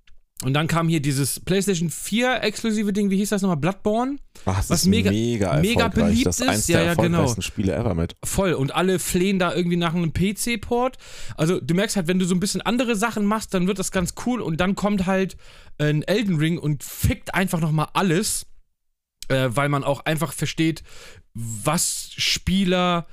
Und 0.45 0.53
dann 0.53 0.66
kam 0.66 0.89
hier 0.89 1.01
dieses 1.01 1.41
PlayStation 1.41 1.89
4 1.89 2.43
exklusive 2.43 2.93
Ding, 2.93 3.09
wie 3.09 3.16
hieß 3.16 3.30
das 3.30 3.41
nochmal? 3.41 3.57
Bloodborne? 3.57 4.16
Ach, 4.45 4.57
das 4.59 4.68
Was 4.68 4.80
ist 4.82 4.87
mega- 4.87 5.11
mega, 5.11 5.57
mega 5.61 5.89
beliebt 5.89 6.26
das 6.26 6.41
ist 6.41 6.49
eins 6.49 6.68
Ja, 6.68 6.78
der 6.78 6.87
ja, 6.89 6.95
genau. 6.95 7.34
Spiele 7.41 7.74
ever 7.74 7.95
mit. 7.95 8.14
Voll. 8.22 8.53
Und 8.53 8.74
alle 8.74 8.99
flehen 8.99 9.39
da 9.39 9.55
irgendwie 9.55 9.78
nach 9.78 9.95
einem 9.95 10.12
PC-Port. 10.12 10.99
Also 11.37 11.59
du 11.59 11.74
merkst 11.74 11.97
halt, 11.97 12.07
wenn 12.07 12.18
du 12.18 12.26
so 12.26 12.34
ein 12.34 12.41
bisschen 12.41 12.61
andere 12.61 12.97
Sachen 12.97 13.24
machst, 13.24 13.55
dann 13.55 13.66
wird 13.66 13.78
das 13.78 13.93
ganz 13.93 14.12
cool. 14.26 14.43
Und 14.43 14.59
dann 14.61 14.74
kommt 14.74 15.07
halt 15.07 15.39
ein 15.78 16.03
Elden 16.03 16.37
Ring 16.37 16.59
und 16.59 16.84
fickt 16.84 17.34
einfach 17.34 17.61
nochmal 17.61 17.89
alles. 17.95 18.45
Äh, 19.28 19.49
weil 19.51 19.68
man 19.70 19.82
auch 19.84 20.05
einfach 20.05 20.32
versteht, 20.34 20.82
was 21.34 22.11
Spieler 22.14 23.07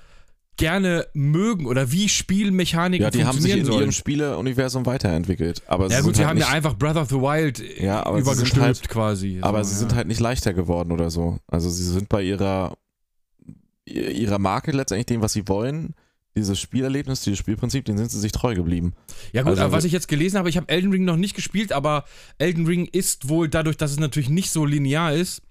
gerne 0.57 1.07
mögen 1.13 1.65
oder 1.65 1.91
wie 1.91 2.07
Spielmechaniken 2.09 3.03
Ja, 3.03 3.09
die 3.09 3.25
haben 3.25 3.39
sich 3.39 3.51
in 3.55 3.65
sollen. 3.65 3.79
ihrem 3.81 3.91
Spieleuniversum 3.91 4.85
weiterentwickelt. 4.85 5.63
Aber 5.67 5.89
sie 5.89 5.95
ja 5.95 6.01
gut, 6.01 6.15
sie 6.15 6.21
halt 6.21 6.29
haben 6.29 6.37
nicht, 6.37 6.47
ja 6.47 6.53
einfach 6.53 6.75
Breath 6.77 6.95
of 6.95 7.09
the 7.09 7.15
Wild 7.15 7.59
Ja, 7.81 8.05
aber 8.05 8.19
übergestülpt 8.19 8.59
halt- 8.61 8.87
quasi. 8.89 9.39
aber 9.41 9.63
so, 9.63 9.69
sie 9.69 9.75
ja. 9.75 9.79
sind 9.79 9.95
halt 9.95 10.07
nicht 10.07 10.19
leichter 10.19 10.53
geworden 10.53 10.91
oder 10.91 11.09
so. 11.09 11.39
Also 11.47 11.69
sie 11.69 11.83
sind 11.83 12.07
bei 12.09 12.21
ihrer, 12.21 12.77
ihrer 13.85 14.39
Marke 14.39 14.71
letztendlich 14.71 15.07
dem, 15.07 15.21
was 15.21 15.33
sie 15.33 15.47
wollen, 15.47 15.95
dieses 16.35 16.59
Spielerlebnis, 16.59 17.21
dieses 17.21 17.37
Spielprinzip, 17.39 17.85
den 17.85 17.97
sind 17.97 18.09
sie 18.11 18.19
sich 18.19 18.31
treu 18.31 18.55
geblieben. 18.55 18.93
Ja 19.33 19.41
gut, 19.43 19.51
Also 19.51 19.63
aber 19.63 19.71
was 19.71 19.83
ich 19.85 19.91
jetzt 19.91 20.07
gelesen 20.07 20.37
habe, 20.37 20.49
ich 20.49 20.57
habe 20.57 20.69
Elden 20.69 20.91
Ring 20.91 21.03
noch 21.05 21.17
nicht 21.17 21.35
gespielt, 21.35 21.71
aber 21.71 22.05
Elden 22.37 22.65
Ring 22.65 22.85
ist 22.91 23.29
wohl 23.29 23.49
dadurch, 23.49 23.77
dass 23.77 23.91
es 23.91 23.99
natürlich 23.99 24.29
nicht 24.29 24.49
so 24.51 24.65
linear 24.65 25.13
ist, 25.13 25.41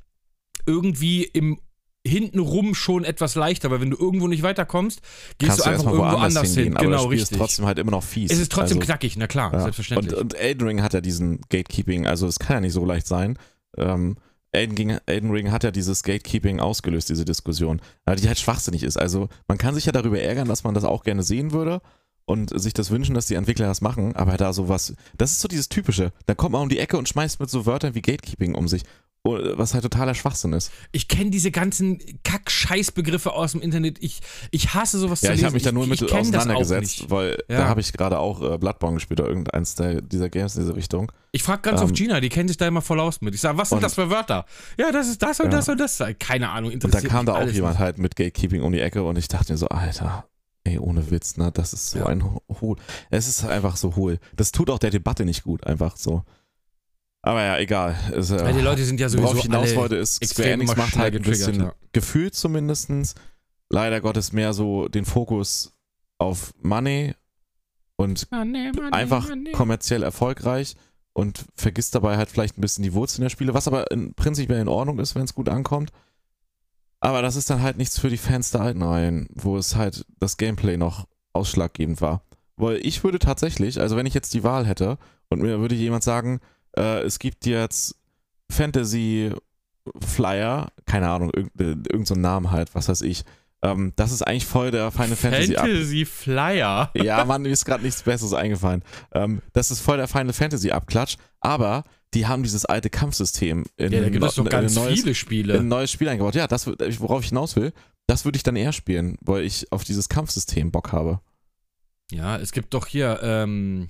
irgendwie 0.67 1.23
im 1.25 1.59
hintenrum 2.07 2.75
schon 2.75 3.05
etwas 3.05 3.35
leichter, 3.35 3.71
weil 3.71 3.81
wenn 3.81 3.91
du 3.91 3.97
irgendwo 3.97 4.27
nicht 4.27 4.43
weiterkommst, 4.43 5.01
gehst 5.39 5.51
Kannst 5.51 5.59
du 5.61 5.63
du 5.63 5.71
einfach 5.71 5.73
erstmal 5.73 5.95
irgendwo 5.95 6.13
woanders 6.13 6.37
anders 6.37 6.55
hingehen, 6.55 6.65
hin. 6.65 6.77
aber 6.77 6.85
Genau, 6.85 6.97
das 6.97 7.05
Spiel 7.05 7.19
richtig. 7.19 7.31
ist 7.33 7.39
trotzdem 7.39 7.67
halt 7.67 7.79
immer 7.79 7.91
noch 7.93 8.03
fies. 8.03 8.31
es 8.33 8.39
ist 8.39 8.53
trotzdem 8.53 8.79
also, 8.79 8.87
knackig, 8.87 9.17
na 9.17 9.27
klar, 9.27 9.53
ja. 9.53 9.61
selbstverständlich. 9.61 10.13
Und, 10.15 10.21
und 10.21 10.35
Elden 10.35 10.67
Ring 10.67 10.83
hat 10.83 10.95
ja 10.95 11.01
diesen 11.01 11.41
Gatekeeping, 11.49 12.07
also 12.07 12.27
es 12.27 12.39
kann 12.39 12.57
ja 12.57 12.61
nicht 12.61 12.73
so 12.73 12.85
leicht 12.85 13.07
sein. 13.07 13.39
Ähm, 13.77 14.17
Elden, 14.55 15.31
Ring 15.31 15.51
hat 15.51 15.65
ja 15.65 15.71
dieses 15.71 16.03
Gatekeeping 16.03 16.61
ausgelöst, 16.61 17.09
diese 17.09 17.25
Diskussion, 17.25 17.81
aber 18.05 18.17
die 18.17 18.29
halt 18.29 18.39
schwachsinnig 18.39 18.83
ist. 18.83 18.99
Also 18.99 19.31
man 19.49 19.57
kann 19.57 19.75
sich 19.75 19.87
ja 19.87 19.93
darüber 19.93 20.21
ärgern, 20.21 20.47
dass 20.47 20.63
man 20.63 20.75
das 20.75 20.85
auch 20.85 21.05
gerne 21.05 21.23
sehen 21.23 21.53
würde 21.53 21.81
und 22.25 22.59
sich 22.59 22.73
das 22.75 22.91
wünschen, 22.91 23.15
dass 23.15 23.27
die 23.27 23.35
Entwickler 23.35 23.67
das 23.67 23.81
machen, 23.81 24.15
aber 24.17 24.37
da 24.37 24.53
sowas, 24.53 24.95
das 25.19 25.33
ist 25.33 25.41
so 25.41 25.49
dieses 25.49 25.69
Typische. 25.69 26.13
Da 26.27 26.35
kommt 26.35 26.53
man 26.53 26.63
um 26.63 26.69
die 26.69 26.79
Ecke 26.79 26.97
und 26.97 27.09
schmeißt 27.09 27.41
mit 27.41 27.51
so 27.51 27.67
Wörtern 27.67 27.95
wie 27.95 28.03
Gatekeeping 28.03 28.55
um 28.55 28.69
sich, 28.69 28.83
Oh, 29.25 29.39
was 29.55 29.73
halt 29.73 29.85
totaler 29.85 30.17
Schwachsinn 30.17 30.53
ist. 30.53 30.73
ich 30.91 31.07
kenne 31.07 31.31
diese 31.31 31.53
ganzen 31.53 32.01
Kack-Scheiß-Begriffe 32.25 33.33
aus 33.33 33.53
dem 33.53 33.61
Internet. 33.61 33.99
Ich, 34.03 34.21
ich 34.51 34.75
hasse 34.75 34.99
sowas 34.99 35.21
Ja, 35.21 35.29
zu 35.29 35.33
ich 35.35 35.37
lesen. 35.37 35.45
habe 35.47 35.55
mich 35.55 35.63
da 35.63 35.71
nur 35.73 35.85
ich, 35.85 35.91
mit 35.91 36.03
ich 36.03 36.13
auseinandergesetzt, 36.13 37.09
weil 37.11 37.39
Ja. 37.49 37.59
da 37.59 37.69
habe 37.69 37.81
ich 37.81 37.93
gerade 37.93 38.19
auch 38.19 38.43
äh, 38.43 38.59
Bloodborne 38.59 38.95
gespielt 38.97 39.21
oder 39.21 39.29
irgendeins 39.29 39.77
der, 39.77 40.03
dieser 40.03 40.29
Games 40.29 40.57
in 40.57 40.63
diese 40.63 40.75
Richtung. 40.75 41.13
Ich 41.31 41.43
frage 41.45 41.63
ganz 41.63 41.81
Ähm, 41.81 41.85
oft 41.87 41.95
Gina, 41.95 42.21
die 42.21 42.29
kennt 42.31 42.51
sich 42.51 42.57
da 42.57 42.67
immer 42.67 42.83
voll 42.83 42.99
aus 42.99 43.21
mit. 43.21 43.33
Ich 43.35 43.41
sage, 43.41 43.57
was 43.59 43.69
sind 43.71 43.83
das 43.83 43.95
für 43.95 44.11
Wörter? 44.11 44.45
Ja, 44.77 44.91
das 44.91 45.09
ist 45.09 45.23
das 45.23 45.39
und 45.39 45.47
Ja. 45.47 45.53
das 45.53 45.69
und 45.69 45.79
das. 45.79 46.03
Keine 46.19 46.51
Ahnung, 46.51 46.73
Und 46.73 46.83
da 46.83 46.89
interessiert 46.89 47.13
kam 47.13 47.25
da 47.27 47.35
auch 47.35 47.47
jemand 47.49 47.75
nicht. 47.75 47.79
halt 47.81 47.99
mit 47.99 48.17
Gatekeeping 48.17 48.63
um 48.63 48.73
die 48.73 48.81
Ecke 48.81 49.05
und 49.05 49.17
ich 49.19 49.29
dachte 49.29 49.53
mir 49.53 49.59
so, 49.59 49.69
Alter, 49.69 50.25
ey, 50.65 50.79
ohne 50.79 51.11
Witz, 51.11 51.37
ne, 51.37 51.51
das 51.53 51.73
ist 51.73 51.91
so 51.91 51.99
Ja. 51.99 52.07
ein 52.07 52.23
hohl. 52.61 52.77
Es 53.11 53.29
ist 53.29 53.45
einfach 53.45 53.77
so 53.77 53.97
hohl. 53.97 54.19
Das 54.37 54.53
tut 54.53 54.71
auch 54.71 54.79
der 54.79 54.91
Debatte 54.91 55.25
nicht 55.25 55.43
gut, 55.45 55.67
einfach 55.67 55.97
so. 55.97 56.25
Aber 57.23 57.43
ja, 57.43 57.59
egal. 57.59 57.97
Es, 58.15 58.31
äh, 58.31 58.41
Weil 58.45 58.55
die 58.55 58.61
Leute 58.61 58.85
sind 58.85 58.99
ja 58.99 59.09
sowieso 59.09 59.29
worauf 59.29 59.39
ich 59.39 59.45
hinaus 59.45 59.69
alle 59.69 59.77
wollte, 59.77 59.97
ist, 59.97 60.15
Square 60.17 60.25
extrem 60.25 60.61
Enix 60.61 60.77
macht 60.77 60.97
halt 60.97 61.15
ein 61.15 61.23
bisschen, 61.23 61.61
ja. 61.61 61.75
gefühlt 61.93 62.35
zumindestens, 62.35 63.15
leider 63.71 64.01
Gottes 64.01 64.33
mehr 64.33 64.53
so 64.53 64.89
den 64.89 65.05
Fokus 65.05 65.73
auf 66.19 66.53
Money 66.61 67.15
und 67.97 68.27
einfach 68.91 69.29
kommerziell 69.53 70.03
erfolgreich 70.03 70.75
und 71.13 71.45
vergisst 71.55 71.95
dabei 71.95 72.17
halt 72.17 72.31
vielleicht 72.31 72.59
ein 72.59 72.61
bisschen 72.61 72.83
die 72.83 72.93
Wurzeln 72.95 73.23
der 73.23 73.31
Spiele, 73.31 73.55
was 73.55 73.69
aber 73.69 73.91
in, 73.91 74.15
prinzipiell 74.15 74.61
in 74.61 74.69
Ordnung 74.69 74.99
ist, 74.99 75.15
wenn 75.15 75.25
es 75.25 75.35
gut 75.35 75.49
ankommt. 75.49 75.91
Aber 77.03 77.21
das 77.21 77.35
ist 77.35 77.51
dann 77.51 77.61
halt 77.63 77.79
nichts 77.79 77.99
für 77.99 78.11
die 78.11 78.17
Fans 78.17 78.53
der 78.53 78.61
alten 78.61 78.81
Reihen, 78.81 79.29
wo 79.35 79.57
es 79.57 79.75
halt 79.75 80.07
das 80.21 80.37
Gameplay 80.37 80.77
noch 80.77 81.09
ausschlaggebend 81.33 82.01
war. 82.01 82.23
Weil 82.57 82.77
ich 82.87 83.03
würde 83.03 83.19
tatsächlich, 83.19 83.81
also 83.81 83.97
wenn 83.97 84.07
ich 84.07 84.15
jetzt 84.15 84.33
die 84.35 84.45
Wahl 84.45 84.67
hätte 84.67 84.99
und 85.29 85.43
mir 85.43 85.59
würde 85.59 85.75
jemand 85.75 86.05
sagen, 86.05 86.39
äh, 86.77 87.01
es 87.01 87.19
gibt 87.19 87.45
jetzt 87.45 87.97
Fantasy 88.49 89.33
Flyer, 90.01 90.69
keine 90.87 91.11
Ahnung, 91.11 91.33
irgendeinen 91.35 91.85
irgend 91.91 92.07
so 92.07 92.15
Namen 92.15 92.53
halt, 92.53 92.73
was 92.77 92.89
weiß 92.89 93.01
ich. 93.01 93.25
Ähm, 93.63 93.93
das 93.97 94.13
ist 94.13 94.23
eigentlich 94.23 94.47
voll 94.47 94.71
der 94.71 94.93
Final 94.93 95.17
Fantasy. 95.17 95.55
Fantasy 95.55 96.05
Flyer. 96.05 96.91
Ja, 96.95 97.25
Mann, 97.25 97.43
mir 97.43 97.49
ist 97.49 97.65
gerade 97.65 97.83
nichts 97.83 98.05
Besseres 98.05 98.33
eingefallen. 98.33 98.85
Ähm, 99.13 99.43
das 99.55 99.73
ist 99.73 99.81
voll 99.81 99.97
der 99.97 100.07
Final 100.07 100.33
Fantasy 100.33 100.71
Abklatsch, 100.71 101.17
aber 101.41 101.83
die 102.15 102.27
haben 102.27 102.43
dieses 102.43 102.65
alte 102.67 102.91
Kampfsystem 102.91 103.65
in, 103.77 103.93
Ja, 103.93 104.01
da 104.01 104.09
gibt 104.11 104.25
es 104.25 104.35
doch 104.35 104.45
in 104.45 104.51
ganz 104.51 104.75
neues, 104.75 104.99
viele 104.99 105.11
in 105.11 105.15
Spiele. 105.15 105.59
ein 105.59 105.69
neues 105.69 105.91
Spiel 105.91 106.09
eingebaut. 106.09 106.35
Ja, 106.35 106.47
das, 106.47 106.67
wür- 106.67 107.01
worauf 107.01 107.23
ich 107.23 107.29
hinaus 107.31 107.57
will, 107.57 107.73
das 108.07 108.25
würde 108.25 108.37
ich 108.37 108.43
dann 108.43 108.57
eher 108.57 108.73
spielen, 108.73 109.17
weil 109.21 109.45
ich 109.45 109.73
auf 109.73 109.85
dieses 109.85 110.09
Kampfsystem 110.09 110.71
Bock 110.71 110.93
habe. 110.93 111.21
Ja, 112.11 112.37
es 112.37 112.53
gibt 112.53 112.75
doch 112.75 112.87
hier, 112.87 113.21
ähm, 113.23 113.89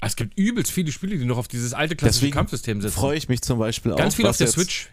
es 0.00 0.16
gibt 0.16 0.38
übelst 0.38 0.70
viele 0.72 0.92
Spiele, 0.92 1.18
die 1.18 1.24
noch 1.26 1.36
auf 1.36 1.48
dieses 1.48 1.74
alte 1.74 1.96
klassische 1.96 2.20
Deswegen 2.20 2.34
Kampfsystem 2.34 2.80
setzen. 2.80 2.94
Freue 2.94 3.18
ich 3.18 3.28
mich 3.28 3.42
zum 3.42 3.58
Beispiel 3.58 3.94
Ganz 3.94 4.14
auch, 4.14 4.16
viel 4.16 4.26
auf 4.26 4.36
der 4.38 4.46
jetzt, 4.46 4.54
Switch. 4.54 4.88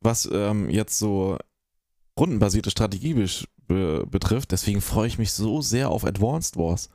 was 0.00 0.28
ähm, 0.32 0.68
jetzt 0.70 0.98
so 0.98 1.38
rundenbasierte 2.18 2.70
Strategie 2.70 3.14
be 3.68 4.04
betrifft. 4.10 4.50
Deswegen 4.50 4.80
freue 4.80 5.06
ich 5.06 5.18
mich 5.18 5.30
so 5.32 5.62
sehr 5.62 5.90
auf 5.90 6.04
Advanced 6.04 6.56
Wars. 6.56 6.88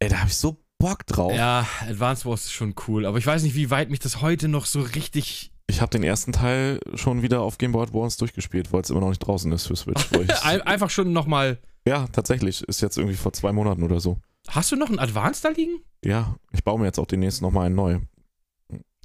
Ey, 0.00 0.10
da 0.10 0.18
habe 0.18 0.28
ich 0.28 0.36
so 0.36 0.62
Bock 0.78 1.06
drauf. 1.06 1.32
Ja, 1.32 1.66
Advanced 1.88 2.26
Wars 2.26 2.44
ist 2.44 2.52
schon 2.52 2.74
cool, 2.86 3.06
aber 3.06 3.18
ich 3.18 3.26
weiß 3.26 3.42
nicht, 3.42 3.54
wie 3.54 3.70
weit 3.70 3.90
mich 3.90 3.98
das 3.98 4.20
heute 4.20 4.48
noch 4.48 4.66
so 4.66 4.80
richtig. 4.80 5.50
Ich 5.68 5.80
habe 5.80 5.90
den 5.90 6.02
ersten 6.04 6.32
Teil 6.32 6.78
schon 6.94 7.22
wieder 7.22 7.40
auf 7.40 7.58
Game 7.58 7.72
Boy 7.72 7.82
Advance 7.84 8.18
durchgespielt, 8.18 8.72
weil 8.72 8.82
es 8.82 8.90
immer 8.90 9.00
noch 9.00 9.08
nicht 9.08 9.18
draußen 9.20 9.50
ist 9.52 9.66
für 9.66 9.74
Switch. 9.76 10.04
Einfach 10.44 10.90
schon 10.90 11.12
nochmal. 11.12 11.58
ja, 11.88 12.06
tatsächlich. 12.12 12.62
Ist 12.64 12.82
jetzt 12.82 12.98
irgendwie 12.98 13.16
vor 13.16 13.32
zwei 13.32 13.52
Monaten 13.52 13.82
oder 13.82 13.98
so. 14.00 14.18
Hast 14.48 14.70
du 14.70 14.76
noch 14.76 14.88
einen 14.88 15.00
Advanced 15.00 15.44
da 15.44 15.48
liegen? 15.48 15.80
Ja, 16.04 16.36
ich 16.52 16.62
baue 16.62 16.78
mir 16.78 16.86
jetzt 16.86 17.00
auch 17.00 17.06
demnächst 17.06 17.42
nochmal 17.42 17.66
einen 17.66 17.74
neu. 17.74 17.98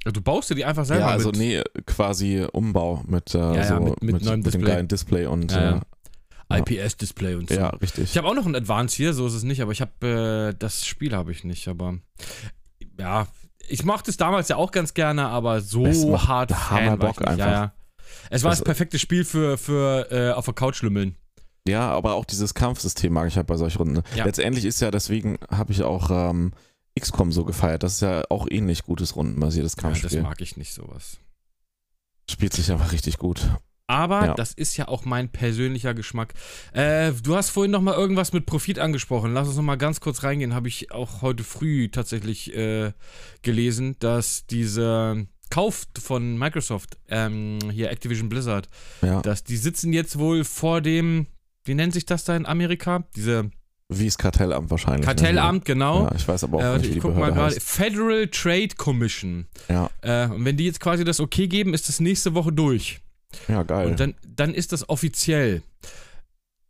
Du 0.04 0.20
baust 0.20 0.50
dir 0.50 0.54
die 0.56 0.64
einfach 0.64 0.84
selber 0.84 1.06
Ja, 1.06 1.10
also 1.12 1.28
mit. 1.30 1.38
nee, 1.38 1.62
quasi 1.86 2.44
Umbau 2.52 3.02
mit, 3.06 3.34
äh, 3.34 3.38
ja, 3.38 3.64
so, 3.64 3.80
mit- 3.80 4.02
mit 4.02 4.22
neuem 4.24 4.42
dem 4.42 4.44
Display. 4.44 4.64
geilen 4.66 4.88
Display 4.88 5.26
und 5.26 5.50
Ja, 5.52 5.60
ja. 5.62 5.76
äh, 5.78 5.80
IPS-Display 6.58 7.34
und 7.36 7.48
so. 7.48 7.54
ja, 7.54 7.68
richtig. 7.70 8.04
Ich 8.10 8.16
habe 8.18 8.28
auch 8.28 8.34
noch 8.34 8.46
ein 8.46 8.54
Advance 8.56 8.96
hier, 8.96 9.12
so 9.14 9.26
ist 9.26 9.34
es 9.34 9.42
nicht, 9.42 9.60
aber 9.62 9.72
ich 9.72 9.80
habe 9.80 10.52
äh, 10.52 10.58
das 10.58 10.84
Spiel 10.86 11.14
habe 11.14 11.32
ich 11.32 11.44
nicht, 11.44 11.68
aber 11.68 11.98
ja, 12.98 13.26
ich 13.68 13.84
mochte 13.84 14.10
es 14.10 14.16
damals 14.16 14.48
ja 14.48 14.56
auch 14.56 14.70
ganz 14.72 14.94
gerne, 14.94 15.26
aber 15.28 15.60
so 15.60 15.86
Es 15.86 16.04
macht 16.04 16.28
hart 16.28 16.50
Fan 16.52 16.86
war 16.86 16.94
ich 16.94 16.98
Bock 17.00 17.20
nicht. 17.20 17.28
einfach. 17.28 17.46
Ja, 17.46 17.52
ja. 17.52 17.72
Es 18.30 18.42
war 18.42 18.50
das, 18.50 18.58
Das- 18.58 18.64
perfekte 18.64 18.98
Spiel 18.98 19.24
für, 19.24 19.56
für 19.58 20.10
äh, 20.10 20.32
auf 20.32 20.44
der 20.44 20.54
Couch 20.54 20.82
lümmeln. 20.82 21.16
Ja, 21.66 21.90
aber 21.92 22.14
auch 22.14 22.24
dieses 22.24 22.54
Kampfsystem 22.54 23.12
mag 23.12 23.28
ich 23.28 23.36
halt 23.36 23.46
bei 23.46 23.56
solchen 23.56 23.78
Runden. 23.78 24.02
Ja. 24.16 24.24
Letztendlich 24.24 24.64
ist 24.64 24.80
ja, 24.80 24.90
deswegen 24.90 25.38
habe 25.50 25.72
ich 25.72 25.82
auch 25.84 26.10
ähm, 26.10 26.52
XCOM 26.98 27.30
so 27.30 27.44
gefeiert. 27.44 27.84
Das 27.84 27.94
ist 27.94 28.00
ja 28.00 28.24
auch 28.30 28.48
ähnlich 28.50 28.82
gutes 28.82 29.14
rundenbasiertes 29.14 29.72
Ja, 29.72 29.88
das 29.90 30.00
Kampfspiel. 30.00 30.22
mag 30.22 30.40
ich 30.40 30.56
nicht 30.56 30.74
sowas. 30.74 31.18
Spielt 32.28 32.52
sich 32.52 32.70
einfach 32.72 32.90
richtig 32.92 33.18
gut. 33.18 33.48
Aber 33.92 34.24
Ja. 34.26 34.34
das 34.34 34.54
ist 34.54 34.76
ja 34.78 34.88
auch 34.88 35.04
mein 35.04 35.28
persönlicher 35.28 35.92
Geschmack. 35.92 36.32
Äh, 36.72 37.12
du 37.22 37.36
hast 37.36 37.50
vorhin 37.50 37.70
noch 37.72 37.82
mal 37.82 37.94
irgendwas 37.94 38.32
mit 38.32 38.46
Profit 38.46 38.78
angesprochen. 38.78 39.34
Lass 39.34 39.48
uns 39.48 39.56
noch 39.58 39.62
mal 39.62 39.76
ganz 39.76 40.00
kurz 40.00 40.22
reingehen. 40.22 40.54
Habe 40.54 40.68
ich 40.68 40.90
auch 40.92 41.20
heute 41.20 41.44
früh 41.44 41.88
tatsächlich 41.90 42.54
äh, 42.56 42.92
gelesen, 43.42 43.96
dass 43.98 44.46
dieser 44.46 45.16
Kauf 45.50 45.86
von 46.02 46.38
Microsoft, 46.38 46.96
ähm, 47.10 47.58
hier 47.70 47.90
Activision 47.90 48.30
Blizzard, 48.30 48.68
Ja. 49.02 49.20
dass 49.20 49.44
die 49.44 49.58
sitzen 49.58 49.92
jetzt 49.92 50.18
wohl 50.18 50.44
vor 50.44 50.80
dem, 50.80 51.26
wie 51.64 51.74
nennt 51.74 51.92
sich 51.92 52.06
das 52.06 52.24
da 52.24 52.34
in 52.34 52.46
Amerika? 52.46 53.04
Diese 53.14 53.50
Wie 53.90 54.06
das 54.06 54.16
Kartellamt 54.16 54.70
wahrscheinlich. 54.70 55.00
ne? 55.02 55.06
Kartellamt, 55.14 55.66
genau. 55.66 56.04
Ja, 56.04 56.14
ich 56.16 56.26
weiß 56.26 56.44
aber 56.44 56.56
auch 56.56 56.62
Äh, 56.62 56.72
nicht, 56.78 56.84
wie 56.84 56.88
ich 56.88 56.94
die 56.94 57.00
guck 57.00 57.14
mal 57.18 57.30
gerade. 57.30 57.60
Federal 57.60 58.26
Trade 58.28 58.68
Commission. 58.78 59.46
Ja. 59.68 59.90
Äh, 60.00 60.28
und 60.28 60.46
wenn 60.46 60.56
die 60.56 60.64
jetzt 60.64 60.80
quasi 60.80 61.04
das 61.04 61.20
Okay 61.20 61.46
geben, 61.46 61.74
ist 61.74 61.90
das 61.90 62.00
nächste 62.00 62.32
Woche 62.32 62.52
durch. 62.52 63.00
Ja, 63.48 63.62
geil. 63.62 63.88
Und 63.88 64.00
dann, 64.00 64.14
dann 64.26 64.54
ist 64.54 64.72
das 64.72 64.88
offiziell. 64.88 65.62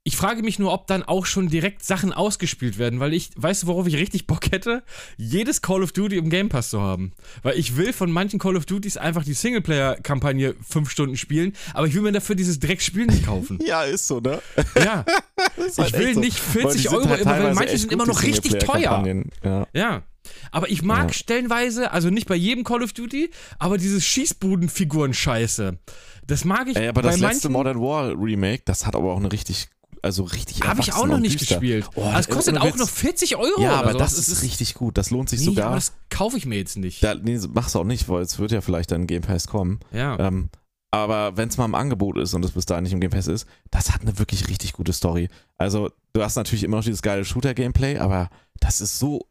Ich 0.04 0.16
frage 0.16 0.42
mich 0.42 0.58
nur, 0.58 0.72
ob 0.72 0.88
dann 0.88 1.04
auch 1.04 1.26
schon 1.26 1.48
direkt 1.48 1.84
Sachen 1.84 2.12
ausgespielt 2.12 2.76
werden, 2.76 2.98
weil 2.98 3.14
ich, 3.14 3.30
weißt 3.36 3.62
du, 3.62 3.66
worauf 3.68 3.86
ich 3.86 3.94
richtig 3.94 4.26
Bock 4.26 4.50
hätte? 4.50 4.82
Jedes 5.16 5.62
Call 5.62 5.80
of 5.84 5.92
Duty 5.92 6.16
im 6.16 6.28
Game 6.28 6.48
Pass 6.48 6.70
zu 6.70 6.80
haben. 6.80 7.12
Weil 7.44 7.56
ich 7.56 7.76
will 7.76 7.92
von 7.92 8.10
manchen 8.10 8.40
Call 8.40 8.56
of 8.56 8.66
Duties 8.66 8.96
einfach 8.96 9.22
die 9.22 9.34
Singleplayer-Kampagne 9.34 10.56
fünf 10.68 10.90
Stunden 10.90 11.16
spielen, 11.16 11.52
aber 11.72 11.86
ich 11.86 11.94
will 11.94 12.02
mir 12.02 12.10
dafür 12.10 12.34
dieses 12.34 12.58
Dreckspiel 12.58 13.06
nicht 13.06 13.26
kaufen. 13.26 13.60
ja, 13.64 13.84
ist 13.84 14.08
so, 14.08 14.18
ne? 14.18 14.42
ja, 14.76 15.04
halt 15.56 15.68
ich 15.68 15.92
will 15.92 16.14
so. 16.14 16.20
nicht 16.20 16.40
Weil 16.52 16.72
die 16.72 16.78
40 16.78 16.82
sind 16.82 16.94
Euro 16.94 17.08
halt 17.08 17.20
immer, 17.20 17.42
weil 17.44 17.54
manche 17.54 17.78
sind 17.78 17.92
immer 17.92 18.06
noch 18.06 18.24
richtig 18.24 18.58
teuer. 18.58 19.04
Ja. 19.44 19.66
Ja. 19.72 20.02
Aber 20.50 20.68
ich 20.68 20.82
mag 20.82 21.08
Ja. 21.08 21.12
stellenweise, 21.14 21.92
also 21.92 22.10
nicht 22.10 22.26
bei 22.26 22.34
jedem 22.36 22.64
Call 22.64 22.82
of 22.82 22.92
Duty, 22.92 23.30
aber 23.60 23.78
diese 23.78 24.00
Schießbudenfiguren-Scheiße. 24.00 25.78
Das 26.26 26.44
mag 26.44 26.68
ich 26.68 26.76
Ey, 26.76 26.88
aber 26.88 27.02
das 27.02 27.18
letzte. 27.18 27.48
Modern 27.48 27.80
War 27.80 28.10
Remake, 28.18 28.62
das 28.64 28.86
hat 28.86 28.94
aber 28.96 29.12
auch 29.12 29.16
eine 29.18 29.30
richtig, 29.32 29.68
also 30.02 30.24
richtig 30.24 30.62
Habe 30.62 30.80
ich 30.80 30.92
auch 30.94 31.06
noch 31.06 31.18
nicht 31.18 31.40
düster. 31.40 31.56
gespielt. 31.56 31.88
Oh, 31.94 32.02
Aber 32.04 32.18
es 32.20 32.28
kostet 32.28 32.58
auch 32.58 32.76
noch 32.76 32.88
40 32.88 33.36
Euro. 33.36 33.60
Ja, 33.60 33.72
aber 33.80 33.92
sowas. 33.92 34.14
das 34.14 34.18
ist 34.18 34.28
Es 34.28 34.42
richtig 34.42 34.74
gut. 34.74 34.96
Das 34.98 35.10
lohnt 35.10 35.28
sich 35.28 35.40
Nee, 35.40 35.46
sogar. 35.46 35.66
aber 35.66 35.74
das 35.76 35.92
kaufe 36.10 36.36
ich 36.36 36.46
mir 36.46 36.56
jetzt 36.56 36.76
nicht. 36.76 37.02
Da, 37.02 37.14
nee, 37.14 37.38
mach's 37.52 37.74
auch 37.76 37.84
nicht, 37.84 38.08
weil 38.08 38.22
es 38.22 38.38
wird 38.38 38.52
ja 38.52 38.60
vielleicht 38.60 38.90
dann 38.92 39.06
Game 39.06 39.22
Pass 39.22 39.46
kommen. 39.46 39.80
ja. 39.92 40.18
Ähm, 40.18 40.48
aber 40.94 41.38
wenn 41.38 41.48
es 41.48 41.56
mal 41.56 41.64
im 41.64 41.74
Angebot 41.74 42.18
ist 42.18 42.34
und 42.34 42.44
es 42.44 42.50
bis 42.50 42.66
dahin 42.66 42.84
nicht 42.84 42.92
im 42.92 43.00
Game 43.00 43.10
Pass 43.12 43.26
ist, 43.26 43.46
das 43.70 43.92
hat 43.94 44.02
eine 44.02 44.18
wirklich 44.18 44.48
richtig 44.48 44.74
gute 44.74 44.92
Story. 44.92 45.28
Also, 45.56 45.88
du 46.12 46.22
hast 46.22 46.36
natürlich 46.36 46.64
immer 46.64 46.76
noch 46.76 46.84
dieses 46.84 47.00
geile 47.00 47.24
Shooter-Gameplay, 47.24 47.96
aber 47.96 48.28
das 48.60 48.82
ist 48.82 48.98
so 48.98 49.26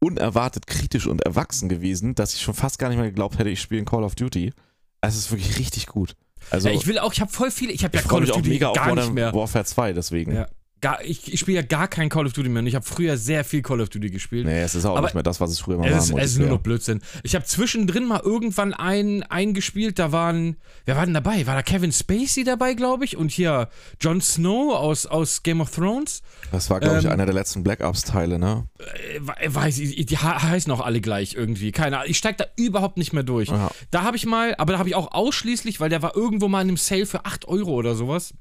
unerwartet 0.00 0.66
kritisch 0.66 1.06
und 1.06 1.22
erwachsen 1.22 1.70
gewesen, 1.70 2.14
dass 2.14 2.34
ich 2.34 2.42
schon 2.42 2.52
fast 2.52 2.78
gar 2.78 2.88
nicht 2.90 2.98
mehr 2.98 3.08
geglaubt 3.08 3.38
hätte, 3.38 3.48
ich 3.50 3.60
spiele 3.60 3.80
ein 3.82 3.86
Call 3.86 4.04
of 4.04 4.16
Duty. 4.16 4.52
Es 5.00 5.16
ist 5.16 5.30
wirklich 5.30 5.58
richtig 5.58 5.86
gut. 5.86 6.14
Also, 6.50 6.68
ja, 6.68 6.74
ich 6.74 6.86
will 6.86 6.98
auch, 6.98 7.12
ich 7.12 7.20
habe 7.20 7.30
voll 7.30 7.50
viele, 7.50 7.72
ich 7.72 7.84
habe 7.84 7.96
ja 7.96 8.02
Call 8.02 8.22
of 8.22 8.30
auch 8.30 8.36
Duty 8.36 8.58
gar 8.58 8.94
nicht 8.94 9.12
mehr. 9.12 9.32
Warfare 9.32 9.64
2, 9.64 9.92
deswegen. 9.92 10.34
Ja. 10.34 10.46
Gar, 10.80 11.02
ich 11.04 11.32
ich 11.32 11.40
spiele 11.40 11.56
ja 11.60 11.62
gar 11.66 11.88
kein 11.88 12.08
Call 12.08 12.26
of 12.26 12.32
Duty 12.34 12.48
mehr 12.48 12.60
und 12.60 12.66
ich 12.68 12.76
habe 12.76 12.84
früher 12.84 13.16
sehr 13.16 13.42
viel 13.44 13.62
Call 13.62 13.80
of 13.80 13.88
Duty 13.88 14.10
gespielt. 14.10 14.46
Nee, 14.46 14.60
es 14.60 14.76
ist 14.76 14.84
auch 14.84 15.00
nicht 15.00 15.14
mehr 15.14 15.24
das, 15.24 15.40
was 15.40 15.50
es 15.50 15.58
früher 15.58 15.76
mal 15.78 15.86
Es 15.88 16.12
war. 16.12 16.18
ist, 16.20 16.24
es 16.26 16.32
ist 16.32 16.38
nur 16.38 16.48
noch 16.48 16.60
Blödsinn. 16.60 17.00
Ich 17.24 17.34
habe 17.34 17.44
zwischendrin 17.44 18.06
mal 18.06 18.20
irgendwann 18.22 18.74
einen 18.74 19.24
eingespielt, 19.24 19.98
da 19.98 20.12
waren, 20.12 20.56
wer 20.84 20.94
war 20.96 21.04
denn 21.04 21.14
dabei? 21.14 21.46
War 21.48 21.56
da 21.56 21.62
Kevin 21.62 21.90
Spacey 21.90 22.44
dabei, 22.44 22.74
glaube 22.74 23.04
ich? 23.04 23.16
Und 23.16 23.32
hier 23.32 23.68
Jon 24.00 24.20
Snow 24.20 24.74
aus, 24.76 25.06
aus 25.06 25.42
Game 25.42 25.60
of 25.60 25.70
Thrones? 25.72 26.22
Das 26.52 26.70
war, 26.70 26.78
glaube 26.78 26.98
ich, 27.00 27.04
Ähm, 27.06 27.10
einer 27.12 27.24
der 27.26 27.34
letzten 27.34 27.64
Black 27.64 27.80
Ops-Teile, 27.80 28.38
ne? 28.38 28.68
Äh, 28.78 29.20
we- 29.20 29.54
weiß 29.54 29.78
ich, 29.80 30.06
die 30.06 30.16
he- 30.16 30.24
heißen 30.24 30.70
auch 30.72 30.80
alle 30.80 31.00
gleich 31.00 31.34
irgendwie. 31.34 31.72
Keine 31.72 31.96
Ahnung. 31.98 32.10
Ich 32.10 32.18
steig 32.18 32.38
da 32.38 32.44
überhaupt 32.56 32.98
nicht 32.98 33.12
mehr 33.12 33.24
durch. 33.24 33.48
Ja. 33.48 33.70
Da 33.90 34.02
habe 34.04 34.16
ich 34.16 34.26
mal, 34.26 34.54
aber 34.58 34.74
da 34.74 34.78
habe 34.78 34.88
ich 34.88 34.94
auch 34.94 35.10
ausschließlich, 35.12 35.80
weil 35.80 35.90
der 35.90 36.02
war 36.02 36.14
irgendwo 36.14 36.46
mal 36.46 36.62
in 36.62 36.68
einem 36.68 36.76
Sale 36.76 37.06
für 37.06 37.24
8 37.24 37.48
Euro 37.48 37.72
oder 37.72 37.94
sowas. 37.96 38.32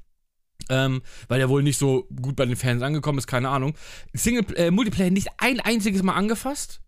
Ähm, 0.69 1.01
weil 1.27 1.39
der 1.39 1.49
wohl 1.49 1.63
nicht 1.63 1.77
so 1.77 2.07
gut 2.21 2.35
bei 2.35 2.45
den 2.45 2.55
Fans 2.55 2.81
angekommen 2.81 3.17
ist, 3.17 3.27
keine 3.27 3.49
Ahnung. 3.49 3.73
Single, 4.13 4.45
äh, 4.55 4.71
Multiplayer 4.71 5.09
nicht 5.09 5.29
ein 5.37 5.59
einziges 5.59 6.03
Mal 6.03 6.15
angefasst, 6.15 6.81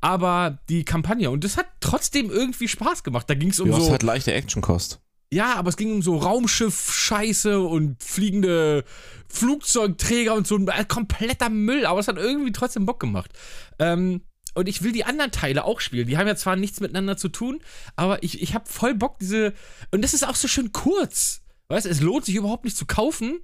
aber 0.00 0.58
die 0.68 0.84
Kampagne. 0.84 1.30
Und 1.30 1.42
das 1.42 1.56
hat 1.56 1.66
trotzdem 1.80 2.30
irgendwie 2.30 2.68
Spaß 2.68 3.02
gemacht. 3.02 3.28
Da 3.28 3.34
ging 3.34 3.50
es 3.50 3.60
um 3.60 3.72
hast 3.72 3.86
so. 3.86 3.90
halt 3.90 4.02
leichte 4.02 4.32
Actionkost. 4.32 5.00
Ja, 5.32 5.54
aber 5.54 5.70
es 5.70 5.76
ging 5.76 5.92
um 5.92 6.02
so 6.02 6.16
Raumschiff-Scheiße 6.16 7.60
und 7.60 8.02
fliegende 8.02 8.84
Flugzeugträger 9.28 10.34
und 10.34 10.46
so 10.46 10.56
ein 10.56 10.68
äh, 10.68 10.84
kompletter 10.84 11.50
Müll, 11.50 11.84
aber 11.84 11.98
es 11.98 12.06
hat 12.06 12.16
irgendwie 12.16 12.52
trotzdem 12.52 12.86
Bock 12.86 13.00
gemacht. 13.00 13.32
Ähm, 13.80 14.22
und 14.54 14.68
ich 14.68 14.82
will 14.82 14.92
die 14.92 15.04
anderen 15.04 15.32
Teile 15.32 15.64
auch 15.64 15.80
spielen. 15.80 16.06
Die 16.06 16.16
haben 16.16 16.26
ja 16.26 16.36
zwar 16.36 16.56
nichts 16.56 16.80
miteinander 16.80 17.16
zu 17.16 17.28
tun, 17.28 17.60
aber 17.96 18.22
ich, 18.22 18.40
ich 18.40 18.54
habe 18.54 18.64
voll 18.66 18.94
Bock, 18.94 19.18
diese. 19.18 19.52
Und 19.90 20.02
das 20.02 20.14
ist 20.14 20.26
auch 20.26 20.36
so 20.36 20.48
schön 20.48 20.72
kurz. 20.72 21.42
Weißt 21.68 21.86
du, 21.86 21.90
es 21.90 22.00
lohnt 22.00 22.24
sich 22.24 22.34
überhaupt 22.36 22.64
nicht 22.64 22.76
zu 22.76 22.86
kaufen. 22.86 23.40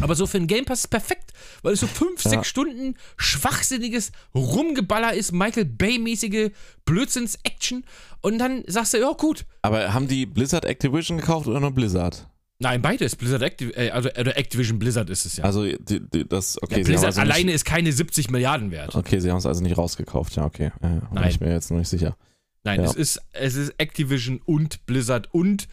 Aber 0.00 0.14
so 0.14 0.26
für 0.26 0.38
einen 0.38 0.46
Game 0.46 0.64
Pass 0.64 0.80
ist 0.80 0.88
perfekt, 0.88 1.32
weil 1.62 1.72
es 1.74 1.80
so 1.80 1.86
fünf, 1.88 2.22
Ja. 2.24 2.30
sechs 2.30 2.46
Stunden 2.48 2.94
schwachsinniges 3.16 4.12
Rumgeballer 4.34 5.14
ist, 5.14 5.32
Michael 5.32 5.64
Bay-mäßige 5.64 6.52
Blödsinns-Action. 6.84 7.84
Und 8.22 8.38
dann 8.38 8.62
sagst 8.66 8.94
du, 8.94 8.98
ja, 9.00 9.10
gut, 9.12 9.44
Aber 9.62 9.92
haben 9.92 10.08
die 10.08 10.26
Blizzard 10.26 10.64
Activision 10.64 11.18
gekauft 11.18 11.46
oder 11.48 11.60
nur 11.60 11.72
Blizzard? 11.72 12.26
Nein, 12.60 12.80
beides. 12.82 13.16
Blizzard 13.16 13.42
Activ 13.42 13.72
äh, 13.76 13.90
also 13.90 14.08
Activision 14.10 14.78
Blizzard 14.78 15.10
ist 15.10 15.26
es 15.26 15.36
ja. 15.36 15.44
Also, 15.44 15.64
die, 15.64 16.00
die, 16.00 16.26
das, 16.26 16.62
okay, 16.62 16.78
ja 16.78 16.84
Blizzard 16.84 17.06
also 17.06 17.20
alleine 17.20 17.52
ist 17.52 17.64
keine 17.64 17.92
70 17.92 18.30
Milliarden 18.30 18.70
wert. 18.70 18.94
okay, 18.94 19.18
sie 19.18 19.30
haben 19.30 19.38
es 19.38 19.44
also 19.46 19.60
nicht 19.62 19.76
rausgekauft, 19.76 20.36
ja, 20.36 20.44
okay. 20.44 20.70
War 20.80 21.02
Nein. 21.12 21.30
ich 21.30 21.40
mir 21.40 21.50
jetzt 21.52 21.70
noch 21.70 21.78
nicht 21.78 21.88
sicher. 21.88 22.16
Nein, 22.62 22.80
Ja. 22.80 22.86
es, 22.86 22.94
ist, 22.94 23.20
es 23.32 23.56
ist 23.56 23.74
Activision 23.78 24.40
und 24.44 24.86
Blizzard 24.86 25.34
und 25.34 25.66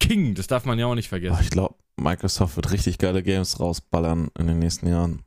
King. 0.00 0.34
Das 0.34 0.46
darf 0.46 0.64
man 0.64 0.78
ja 0.78 0.86
auch 0.86 0.94
nicht 0.94 1.08
vergessen. 1.08 1.38
ich 1.42 1.50
glaube, 1.50 1.74
Microsoft 1.96 2.56
wird 2.56 2.70
richtig 2.72 2.98
geile 2.98 3.22
Games 3.22 3.58
rausballern 3.60 4.28
in 4.38 4.46
den 4.46 4.58
nächsten 4.58 4.86
Jahren. 4.88 5.22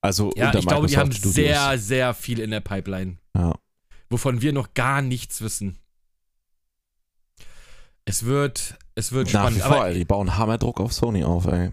Also, 0.00 0.32
Ja, 0.36 0.52
ich 0.54 0.66
glaube, 0.66 0.88
die 0.88 0.96
haben 0.96 1.12
Studios. 1.12 1.34
sehr, 1.34 1.78
sehr 1.78 2.14
viel 2.14 2.40
in 2.40 2.50
der 2.50 2.60
Pipeline, 2.60 3.18
Ja. 3.36 3.54
wovon 4.10 4.42
wir 4.42 4.52
noch 4.52 4.74
gar 4.74 5.00
nichts 5.00 5.40
wissen. 5.42 5.78
Es 8.04 8.24
wird, 8.24 8.76
es 8.96 9.12
wird 9.12 9.32
Nach 9.32 9.48
wie 9.50 9.54
spannend. 9.58 9.62
vor, 9.62 9.76
aber 9.76 9.88
ey, 9.88 9.94
die 9.94 10.04
bauen 10.04 10.36
Hammerdruck 10.36 10.80
auf 10.80 10.92
Sony 10.92 11.22
auf, 11.24 11.46
ey. 11.46 11.70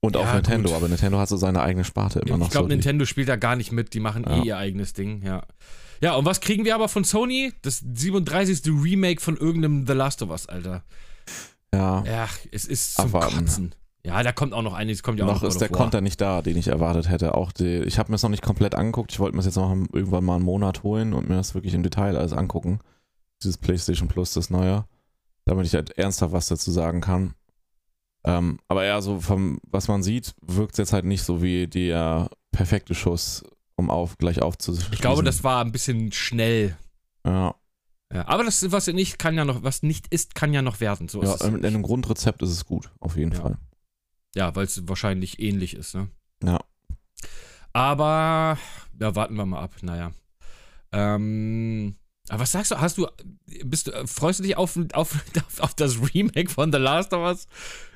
Und 0.00 0.16
auf 0.16 0.24
Ja, 0.24 0.34
Nintendo, 0.34 0.68
gut. 0.70 0.76
aber 0.76 0.88
Nintendo 0.88 1.18
hat 1.18 1.28
so 1.28 1.36
seine 1.36 1.60
eigene 1.62 1.84
Sparte 1.84 2.20
immer 2.20 2.38
noch 2.38 2.46
ich 2.46 2.52
glaube, 2.52 2.66
so. 2.66 2.68
Nintendo 2.68 3.04
spielt 3.04 3.28
da 3.28 3.36
gar 3.36 3.56
nicht 3.56 3.72
mit. 3.72 3.92
Die 3.92 4.00
machen 4.00 4.24
Ja. 4.26 4.36
eh 4.36 4.46
ihr 4.46 4.56
eigenes 4.56 4.92
Ding, 4.92 5.22
ja. 5.22 5.42
Ja, 6.00 6.14
und 6.14 6.24
was 6.24 6.40
kriegen 6.40 6.64
wir 6.64 6.74
aber 6.74 6.88
von 6.88 7.04
Sony? 7.04 7.52
Das 7.62 7.78
37. 7.78 8.62
Remake 8.66 9.20
von 9.20 9.36
irgendeinem 9.36 9.86
The 9.86 9.92
Last 9.92 10.22
of 10.22 10.30
Us, 10.30 10.46
Alter. 10.46 10.84
Ja, 11.74 12.04
Ja, 12.04 12.28
es 12.52 12.64
ist 12.64 12.94
zum 12.94 13.06
Abwarten. 13.06 13.36
Kotzen. 13.36 13.74
Ja, 14.04 14.22
da 14.22 14.30
kommt 14.30 14.54
auch 14.54 14.62
noch 14.62 14.74
einiges, 14.74 15.02
kommt 15.02 15.18
ja 15.18 15.24
auch 15.24 15.34
noch 15.34 15.42
noch 15.42 15.48
ist 15.48 15.60
der. 15.60 15.68
Content 15.68 16.04
nicht 16.04 16.20
da, 16.20 16.40
den 16.40 16.56
ich 16.56 16.68
erwartet 16.68 17.08
hätte. 17.08 17.34
Auch 17.34 17.50
die, 17.50 17.78
ich 17.78 17.98
habe 17.98 18.12
mir 18.12 18.16
es 18.16 18.22
noch 18.22 18.30
nicht 18.30 18.42
komplett 18.42 18.76
angeguckt. 18.76 19.10
Ich 19.10 19.18
wollte 19.18 19.34
mir 19.34 19.40
es 19.40 19.46
jetzt 19.46 19.56
noch 19.56 19.70
irgendwann 19.92 20.24
mal 20.24 20.36
einen 20.36 20.44
Monat 20.44 20.84
holen 20.84 21.12
und 21.12 21.28
mir 21.28 21.34
das 21.34 21.54
wirklich 21.54 21.74
im 21.74 21.82
Detail 21.82 22.16
alles 22.16 22.32
angucken. 22.32 22.78
Dieses 23.42 23.58
PlayStation 23.58 24.06
Plus, 24.06 24.32
das 24.32 24.48
neue. 24.48 24.84
Damit 25.44 25.66
ich 25.66 25.74
halt 25.74 25.90
ernsthaft 25.98 26.32
was 26.32 26.46
dazu 26.46 26.70
sagen 26.70 27.00
kann. 27.00 27.34
Ähm, 28.24 28.58
aber 28.68 28.84
ja, 28.84 29.00
so 29.00 29.20
vom, 29.20 29.58
was 29.68 29.88
man 29.88 30.04
sieht, 30.04 30.34
wirkt 30.40 30.72
es 30.72 30.78
jetzt 30.78 30.92
halt 30.92 31.04
nicht 31.04 31.22
so 31.24 31.42
wie 31.42 31.66
der 31.66 32.30
perfekte 32.52 32.94
Schuss, 32.94 33.44
um 33.76 33.90
auf, 33.90 34.18
gleich 34.18 34.42
aufzuschließen. 34.42 34.92
Ich 34.92 35.00
glaube, 35.00 35.22
das 35.22 35.44
war 35.44 35.64
ein 35.64 35.72
bisschen 35.72 36.10
schnell. 36.12 36.76
Ja, 37.26 37.54
Ja, 38.12 38.26
aber 38.28 38.44
das, 38.44 38.70
was 38.72 38.86
nicht 38.88 39.18
kann 39.18 39.34
ja 39.36 39.44
noch, 39.44 39.62
was 39.62 39.82
nicht 39.82 40.06
ist, 40.12 40.34
kann 40.34 40.54
ja 40.54 40.62
noch 40.62 40.80
werden. 40.80 41.08
So 41.08 41.22
ja 41.22 41.34
in 41.44 41.64
einem 41.64 41.82
Grundrezept 41.82 42.42
ist 42.42 42.50
es 42.50 42.64
gut, 42.64 42.90
auf 43.00 43.16
jeden 43.16 43.32
Ja. 43.32 43.40
Fall. 43.40 43.58
Ja, 44.34 44.54
weil 44.54 44.64
es 44.66 44.86
wahrscheinlich 44.88 45.40
ähnlich 45.40 45.74
ist, 45.74 45.94
ne? 45.94 46.08
Ja. 46.42 46.60
Aber, 47.72 48.58
ja, 49.00 49.14
warten 49.14 49.34
wir 49.34 49.46
mal 49.46 49.60
ab, 49.62 49.74
naja. 49.82 50.12
Ähm, 50.92 51.96
aber 52.28 52.40
was 52.40 52.52
sagst 52.52 52.70
du? 52.70 52.80
Hast 52.80 52.96
du, 52.98 53.06
bist 53.64 53.88
du, 53.88 54.06
freust 54.06 54.38
du 54.40 54.44
dich 54.44 54.56
auf, 54.56 54.78
auf, 54.94 55.16
auf 55.60 55.74
das 55.74 55.96
Remake 56.14 56.48
von 56.50 56.72
The 56.72 56.78
Last 56.78 57.12
of 57.12 57.20
Us? 57.26 57.46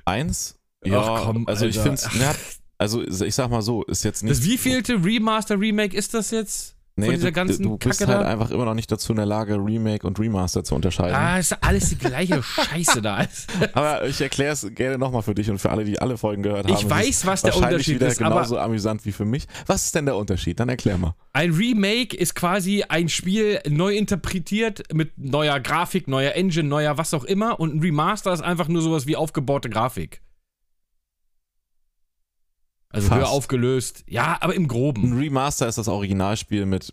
Eins? 0.04 0.58
Ja, 0.84 1.00
Ach 1.02 1.24
komm, 1.24 1.46
also 1.46 1.66
ich 1.66 1.78
Alter. 1.78 1.96
finde 1.98 2.30
es, 2.30 2.59
Also 2.80 3.02
ich 3.02 3.34
sag 3.34 3.50
mal 3.50 3.60
so, 3.62 3.82
ist 3.84 4.04
jetzt 4.04 4.22
nicht. 4.22 4.30
Das 4.30 4.42
wievielte 4.44 5.04
Remaster, 5.04 5.60
Remake 5.60 5.94
ist 5.96 6.14
das 6.14 6.30
jetzt? 6.30 6.76
von 6.98 7.14
dieser 7.14 7.28
du, 7.28 7.32
ganzen 7.32 7.62
du 7.62 7.78
bist 7.78 8.00
Kacke 8.00 8.12
halt 8.12 8.26
da? 8.26 8.28
einfach 8.30 8.50
immer 8.50 8.64
noch 8.66 8.74
nicht 8.74 8.90
dazu 8.92 9.12
in 9.12 9.16
der 9.16 9.24
Lage, 9.26 9.54
Remake 9.54 10.06
und 10.06 10.18
Remaster 10.18 10.64
zu 10.64 10.74
unterscheiden. 10.74 11.14
Ah, 11.14 11.38
ist 11.38 11.56
alles 11.62 11.88
die 11.90 11.96
gleiche 11.98 12.42
Scheiße 12.42 13.00
da. 13.00 13.26
Aber 13.72 14.06
ich 14.06 14.20
erkläre 14.20 14.52
es 14.52 14.66
gerne 14.74 14.98
nochmal 14.98 15.22
für 15.22 15.34
dich 15.34 15.50
und 15.50 15.58
für 15.58 15.70
alle, 15.70 15.84
die 15.84 15.98
alle 15.98 16.18
Folgen 16.18 16.42
gehört 16.42 16.66
haben. 16.66 16.74
Ich 16.74 16.84
Es 16.84 16.90
weiß, 16.90 17.26
was 17.26 17.42
der 17.42 17.56
Unterschied 17.56 17.94
wieder 17.96 18.08
ist, 18.08 18.20
aber- 18.20 18.34
genauso 18.36 18.58
amüsant 18.58 19.04
wie 19.06 19.12
für 19.12 19.24
mich. 19.24 19.46
Was 19.66 19.84
ist 19.86 19.94
denn 19.94 20.04
der 20.04 20.16
Unterschied? 20.16 20.60
Dann 20.60 20.68
erklär 20.68 20.98
mal. 20.98 21.14
Ein 21.32 21.52
Remake 21.52 22.14
ist 22.16 22.34
quasi 22.34 22.84
ein 22.88 23.08
Spiel 23.08 23.60
neu 23.68 23.94
interpretiert 23.96 24.82
mit 24.92 25.16
neuer 25.16 25.60
Grafik, 25.60 26.06
neuer 26.08 26.32
Engine, 26.34 26.68
neuer 26.68 26.98
was 26.98 27.14
auch 27.14 27.24
immer. 27.24 27.60
Und 27.60 27.74
ein 27.76 27.80
Remaster 27.80 28.32
ist 28.32 28.42
einfach 28.42 28.68
nur 28.68 28.82
sowas 28.82 29.06
wie 29.06 29.16
aufgebaute 29.16 29.70
Grafik. 29.70 30.20
Also 32.90 33.08
Fast. 33.08 33.20
höher 33.20 33.28
aufgelöst. 33.30 34.04
Ja, 34.08 34.36
aber 34.40 34.54
im 34.54 34.64
Ein 34.64 34.68
Groben. 34.68 35.16
Remaster 35.16 35.68
ist 35.68 35.78
das 35.78 35.88
Originalspiel 35.88 36.66
mit 36.66 36.92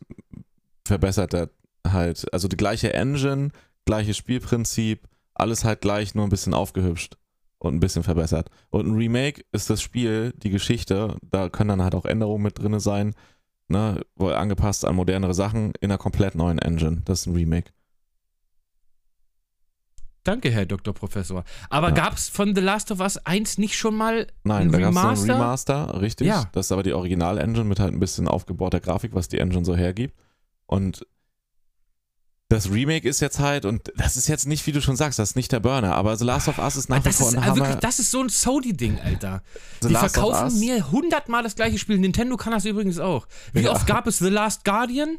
verbesserter 0.85 1.49
halt, 1.85 2.31
also 2.33 2.47
die 2.47 2.57
gleiche 2.57 2.93
Engine, 2.93 3.49
gleiches 3.85 4.17
Spielprinzip, 4.17 5.07
alles 5.33 5.63
halt 5.63 5.81
gleich, 5.81 6.15
nur 6.15 6.25
ein 6.25 6.29
bisschen 6.29 6.53
aufgehübscht 6.53 7.17
und 7.59 7.75
ein 7.75 7.79
bisschen 7.79 8.03
verbessert. 8.03 8.49
Und 8.69 8.87
ein 8.87 8.95
Remake 8.95 9.43
ist 9.51 9.69
das 9.69 9.81
Spiel, 9.81 10.33
die 10.37 10.49
Geschichte, 10.49 11.15
da 11.21 11.49
können 11.49 11.69
dann 11.69 11.83
halt 11.83 11.95
auch 11.95 12.05
Änderungen 12.05 12.43
mit 12.43 12.59
drin 12.59 12.79
sein, 12.79 13.13
ne, 13.67 14.01
wohl 14.15 14.33
angepasst 14.33 14.85
an 14.85 14.95
modernere 14.95 15.33
Sachen 15.33 15.73
in 15.79 15.91
einer 15.91 15.97
komplett 15.97 16.35
neuen 16.35 16.59
Engine. 16.59 17.01
Das 17.05 17.21
ist 17.21 17.25
ein 17.27 17.35
Remake. 17.35 17.71
Danke, 20.27 20.51
Herr 20.51 20.65
Dr. 20.65 20.93
Professor. 20.93 21.43
Aber 21.69 21.89
Ja. 21.89 21.93
gab's 21.95 22.27
von 22.29 22.53
The 22.53 22.61
Last 22.61 22.91
of 22.91 22.99
Us 22.99 23.17
1 23.25 23.57
nicht 23.57 23.77
schon 23.77 23.95
mal 23.95 24.27
Nein, 24.43 24.67
ein 24.67 24.71
da 24.71 24.79
gab 24.79 24.91
es 24.91 24.97
Remaster? 24.97 25.23
ein 25.23 25.31
Remaster, 25.41 26.01
richtig. 26.01 26.27
Ja. 26.27 26.49
Das 26.51 26.65
ist 26.67 26.71
aber 26.71 26.83
die 26.83 26.93
Original-Engine 26.93 27.63
mit 27.65 27.79
halt 27.79 27.93
ein 27.93 27.99
bisschen 27.99 28.27
aufgebauter 28.27 28.79
Grafik, 28.79 29.13
was 29.15 29.27
die 29.29 29.37
Engine 29.39 29.63
so 29.63 29.75
hergibt. 29.75 30.13
Und 30.65 31.05
das 32.49 32.71
Remake 32.71 33.07
ist 33.07 33.19
jetzt 33.19 33.39
halt, 33.39 33.65
und 33.65 33.91
das 33.97 34.15
ist 34.15 34.27
jetzt 34.27 34.47
nicht, 34.47 34.65
wie 34.67 34.71
du 34.71 34.81
schon 34.81 34.95
sagst, 34.95 35.19
das 35.19 35.31
ist 35.31 35.35
nicht 35.35 35.51
der 35.51 35.59
Burner, 35.59 35.95
aber 35.95 36.15
The 36.15 36.23
Last 36.23 36.47
of 36.47 36.59
Us 36.59 36.77
ist 36.77 36.89
nach 36.89 37.03
wie 37.03 37.11
vor 37.11 37.27
ein 37.27 37.35
äh, 37.35 37.41
Hammer. 37.41 37.55
wirklich, 37.57 37.75
das 37.77 37.99
ist 37.99 38.09
so 38.11 38.21
ein 38.21 38.29
Sony-Ding, 38.29 38.99
Alter. 39.01 39.43
The 39.81 39.87
Die 39.89 39.93
Last 39.93 40.15
verkaufen 40.15 40.57
mir 40.59 40.89
hundertmal 40.91 41.43
das 41.43 41.55
gleiche 41.55 41.77
Spiel. 41.77 41.97
Nintendo 41.99 42.37
kann 42.37 42.53
das 42.53 42.63
übrigens 42.63 42.99
auch. 42.99 43.27
Wie 43.51 43.61
Ja. 43.63 43.71
oft 43.71 43.85
gab 43.85 44.07
es 44.07 44.19
The 44.19 44.29
Last 44.29 44.63
Guardian? 44.63 45.17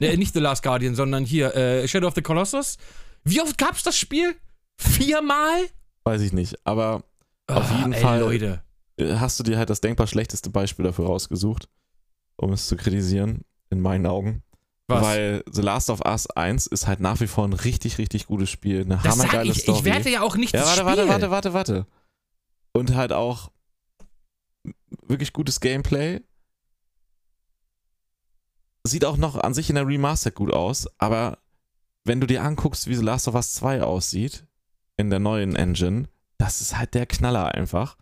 Ne, 0.00 0.16
nicht 0.16 0.34
The 0.34 0.40
Last 0.40 0.64
Guardian, 0.64 0.96
sondern 0.96 1.24
hier 1.24 1.54
äh, 1.54 1.86
Shadow 1.86 2.08
of 2.08 2.14
the 2.16 2.22
Colossus. 2.22 2.78
Wie 3.26 3.40
oft 3.42 3.58
gab 3.58 3.74
es 3.74 3.82
das 3.82 3.98
Spiel? 3.98 4.36
Viermal? 4.78 5.66
Weiß 6.04 6.20
ich 6.20 6.32
nicht, 6.32 6.64
aber 6.64 7.02
Auf 7.48 7.68
jeden 7.72 7.92
ey, 7.92 8.00
Fall. 8.00 8.20
Leute. 8.20 8.62
äh, 8.98 9.16
hast 9.16 9.38
du 9.40 9.42
dir 9.42 9.58
halt 9.58 9.68
das 9.68 9.80
denkbar 9.80 10.06
schlechteste 10.06 10.48
Beispiel 10.50 10.84
dafür 10.84 11.06
rausgesucht, 11.06 11.68
um 12.36 12.52
es 12.52 12.68
zu 12.68 12.76
kritisieren, 12.76 13.42
in 13.70 13.80
meinen 13.80 14.06
Augen. 14.06 14.44
Was? 14.86 15.02
Weil 15.02 15.42
The 15.50 15.62
Last 15.62 15.90
of 15.90 16.02
Us 16.06 16.30
1 16.30 16.68
ist 16.68 16.86
halt 16.86 17.00
nach 17.00 17.18
wie 17.20 17.26
vor 17.26 17.44
ein 17.48 17.52
richtig, 17.52 17.98
richtig 17.98 18.26
gutes 18.26 18.48
Spiel. 18.48 18.82
Eine 18.82 19.00
das 19.02 19.14
hammergeile 19.18 19.50
ich, 19.50 19.62
Story. 19.62 19.78
ich 19.78 19.84
werte 19.84 20.10
ja 20.10 20.20
auch 20.22 20.36
nicht 20.36 20.54
Ja, 20.54 20.60
das 20.60 20.84
warte, 20.84 20.86
warte, 20.86 21.08
warte, 21.08 21.30
warte, 21.32 21.52
warte. 21.52 21.86
Und 22.72 22.94
halt 22.94 23.12
auch 23.12 23.50
wirklich 25.02 25.32
gutes 25.32 25.58
Gameplay. 25.58 26.20
Sieht 28.86 29.04
auch 29.04 29.16
noch 29.16 29.34
an 29.36 29.52
sich 29.52 29.68
in 29.68 29.74
der 29.74 29.88
Remaster 29.88 30.30
gut 30.30 30.52
aus, 30.52 30.86
aber 30.98 31.38
wenn 32.06 32.20
du 32.20 32.26
dir 32.26 32.42
anguckst, 32.42 32.86
wie 32.86 32.94
The 32.94 33.02
Last 33.02 33.28
of 33.28 33.34
Us 33.34 33.54
2 33.54 33.82
aussieht, 33.82 34.44
in 34.96 35.10
der 35.10 35.18
neuen 35.18 35.56
Engine, 35.56 36.08
das 36.38 36.60
ist 36.60 36.78
halt 36.78 36.94
der 36.94 37.06
Knaller 37.06 37.54
einfach. 37.54 37.96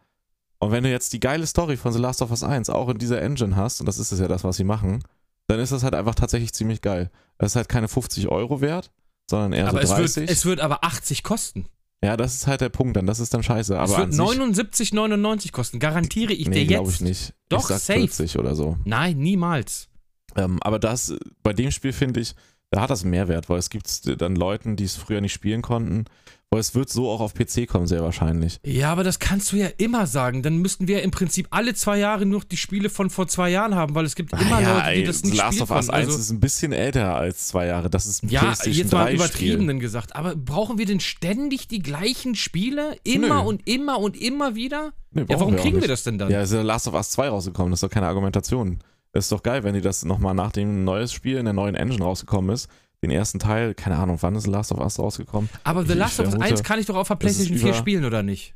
Und 0.58 0.70
wenn 0.70 0.84
du 0.84 0.90
jetzt 0.90 1.12
die 1.12 1.20
geile 1.20 1.46
Story 1.46 1.76
von 1.76 1.92
The 1.92 1.98
Last 1.98 2.22
of 2.22 2.30
Us 2.30 2.42
1 2.42 2.70
auch 2.70 2.88
in 2.88 2.98
dieser 2.98 3.20
Engine 3.20 3.56
hast, 3.56 3.80
und 3.80 3.86
das 3.86 3.98
ist 3.98 4.12
es 4.12 4.20
ja 4.20 4.28
das, 4.28 4.44
was 4.44 4.56
sie 4.56 4.64
machen, 4.64 5.02
dann 5.46 5.60
ist 5.60 5.72
das 5.72 5.82
halt 5.82 5.94
einfach 5.94 6.14
tatsächlich 6.14 6.54
ziemlich 6.54 6.80
geil. 6.80 7.10
Das 7.38 7.52
ist 7.52 7.56
halt 7.56 7.68
keine 7.68 7.88
50 7.88 8.28
Euro 8.28 8.60
wert, 8.60 8.90
sondern 9.28 9.52
eher 9.52 9.68
aber 9.68 9.84
so 9.86 9.94
es 9.94 10.14
30. 10.14 10.16
wird, 10.16 10.30
es 10.30 10.44
wird 10.46 10.60
aber 10.60 10.84
80 10.84 11.22
kosten. 11.22 11.66
ja, 12.02 12.16
das 12.16 12.34
ist 12.34 12.46
halt 12.46 12.60
der 12.60 12.70
Punkt 12.70 12.96
dann, 12.96 13.06
das 13.06 13.20
ist 13.20 13.34
dann 13.34 13.42
scheiße. 13.42 13.78
Aber 13.78 13.92
es 13.92 13.98
wird 13.98 14.12
sich, 14.14 14.92
79,99 14.92 15.52
kosten. 15.52 15.80
Garantiere 15.80 16.32
ich 16.32 16.48
nee, 16.48 16.60
dir 16.60 16.66
glaube 16.66 16.88
jetzt. 16.88 16.96
ich 16.96 17.00
nicht. 17.02 17.34
Doch, 17.48 17.60
ich 17.60 17.66
sag 17.66 17.80
safe. 17.80 18.00
40 18.00 18.38
oder 18.38 18.54
so. 18.54 18.78
Nein, 18.84 19.18
niemals. 19.18 19.88
Ähm, 20.36 20.62
aber 20.62 20.78
das, 20.78 21.14
bei 21.42 21.52
dem 21.52 21.70
Spiel 21.70 21.92
finde 21.92 22.20
ich, 22.20 22.34
da 22.74 22.80
hat 22.80 22.90
das 22.90 23.02
einen 23.02 23.12
Mehrwert, 23.12 23.48
weil 23.48 23.60
es 23.60 23.70
gibt 23.70 24.20
dann 24.20 24.34
Leuten, 24.34 24.74
die 24.74 24.82
es 24.82 24.96
früher 24.96 25.20
nicht 25.20 25.32
spielen 25.32 25.62
konnten, 25.62 26.06
weil 26.50 26.58
es 26.58 26.74
wird 26.74 26.90
so 26.90 27.08
auch 27.08 27.20
auf 27.20 27.32
PC 27.32 27.68
kommen, 27.68 27.86
sehr 27.86 28.02
wahrscheinlich. 28.02 28.58
Ja, 28.64 28.90
aber 28.90 29.04
das 29.04 29.20
kannst 29.20 29.52
du 29.52 29.56
ja 29.56 29.68
immer 29.78 30.08
sagen. 30.08 30.42
Dann 30.42 30.56
müssten 30.56 30.88
wir 30.88 31.04
im 31.04 31.12
Prinzip 31.12 31.46
alle 31.50 31.74
zwei 31.74 31.98
Jahre 31.98 32.26
nur 32.26 32.40
die 32.40 32.56
Spiele 32.56 32.90
von 32.90 33.10
vor 33.10 33.28
zwei 33.28 33.50
Jahren 33.50 33.76
haben, 33.76 33.94
weil 33.94 34.04
es 34.04 34.16
gibt 34.16 34.32
immer 34.32 34.60
ja, 34.60 34.74
Leute, 34.78 34.90
die 34.90 35.00
ey, 35.02 35.04
das 35.04 35.22
nicht 35.22 35.36
Last 35.36 35.52
spielen 35.58 35.62
of 35.62 35.70
Us 35.70 35.86
konnten. 35.86 36.00
1 36.00 36.08
Also, 36.08 36.18
ist 36.18 36.30
ein 36.30 36.40
bisschen 36.40 36.72
älter 36.72 37.14
als 37.14 37.46
zwei 37.46 37.66
Jahre. 37.66 37.90
Das 37.90 38.06
ist 38.06 38.24
ein 38.24 38.28
ja, 38.28 38.40
PlayStation 38.40 38.74
jetzt 38.76 38.92
mal 38.92 39.04
3 39.04 39.14
übertrieben 39.14 39.52
Spiel. 39.54 39.66
dann 39.68 39.78
gesagt. 39.78 40.16
Aber 40.16 40.34
brauchen 40.34 40.76
wir 40.76 40.86
denn 40.86 40.98
ständig 40.98 41.68
die 41.68 41.80
gleichen 41.80 42.34
Spiele? 42.34 42.96
Immer 43.04 43.42
Nö. 43.42 43.48
und 43.48 43.68
immer 43.68 44.00
und 44.00 44.20
immer 44.20 44.56
wieder? 44.56 44.92
Nee, 45.12 45.26
Ja, 45.28 45.38
warum 45.38 45.54
wir 45.54 45.60
kriegen 45.60 45.80
wir 45.80 45.86
das 45.86 46.02
denn 46.02 46.18
dann? 46.18 46.28
Ja, 46.28 46.42
ist 46.42 46.50
The 46.50 46.56
Last 46.56 46.88
of 46.88 46.94
Us 46.94 47.10
2 47.10 47.28
rausgekommen, 47.28 47.70
das 47.70 47.78
ist 47.78 47.84
doch 47.84 47.94
keine 47.94 48.08
Argumentation. 48.08 48.80
Es 49.16 49.26
ist 49.26 49.32
doch 49.32 49.42
geil, 49.42 49.62
wenn 49.62 49.74
die 49.74 49.80
das 49.80 50.04
nochmal 50.04 50.34
nach 50.34 50.50
dem 50.52 50.84
neues 50.84 51.12
Spiel 51.12 51.36
in 51.36 51.44
der 51.44 51.54
neuen 51.54 51.74
Engine 51.76 52.02
rausgekommen 52.04 52.50
ist. 52.52 52.68
Den 53.02 53.10
ersten 53.10 53.38
Teil, 53.38 53.74
keine 53.74 53.96
Ahnung, 53.96 54.18
wann 54.20 54.34
ist 54.34 54.44
The 54.44 54.50
Last 54.50 54.72
of 54.72 54.78
Us 54.80 54.98
rausgekommen? 54.98 55.48
aber 55.62 55.84
The 55.86 55.92
Last 55.92 56.18
of 56.20 56.26
Us 56.26 56.32
vermute, 56.32 56.50
1 56.50 56.62
kann 56.64 56.78
ich 56.80 56.86
doch 56.86 56.96
auf 56.96 57.08
der 57.08 57.14
PlayStation 57.16 57.58
4 57.58 57.68
über- 57.68 57.76
spielen, 57.78 58.04
oder 58.04 58.22
nicht? 58.22 58.54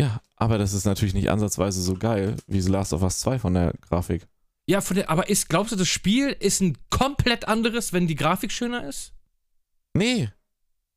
Ja, 0.00 0.20
aber 0.36 0.56
das 0.58 0.72
ist 0.72 0.84
natürlich 0.86 1.14
nicht 1.14 1.28
ansatzweise 1.30 1.82
so 1.82 1.94
geil 1.94 2.36
wie 2.46 2.60
The 2.60 2.70
Last 2.70 2.92
of 2.92 3.02
Us 3.02 3.18
2 3.20 3.38
von 3.40 3.54
der 3.54 3.74
Grafik. 3.88 4.26
Ja, 4.66 4.80
von 4.80 4.96
der, 4.96 5.10
aber 5.10 5.28
ist, 5.28 5.48
glaubst 5.48 5.72
du, 5.72 5.76
das 5.76 5.88
Spiel 5.88 6.28
ist 6.38 6.60
ein 6.60 6.78
komplett 6.90 7.48
anderes, 7.48 7.92
wenn 7.92 8.06
die 8.06 8.14
Grafik 8.14 8.52
schöner 8.52 8.86
ist? 8.88 9.12
Nee, 9.94 10.30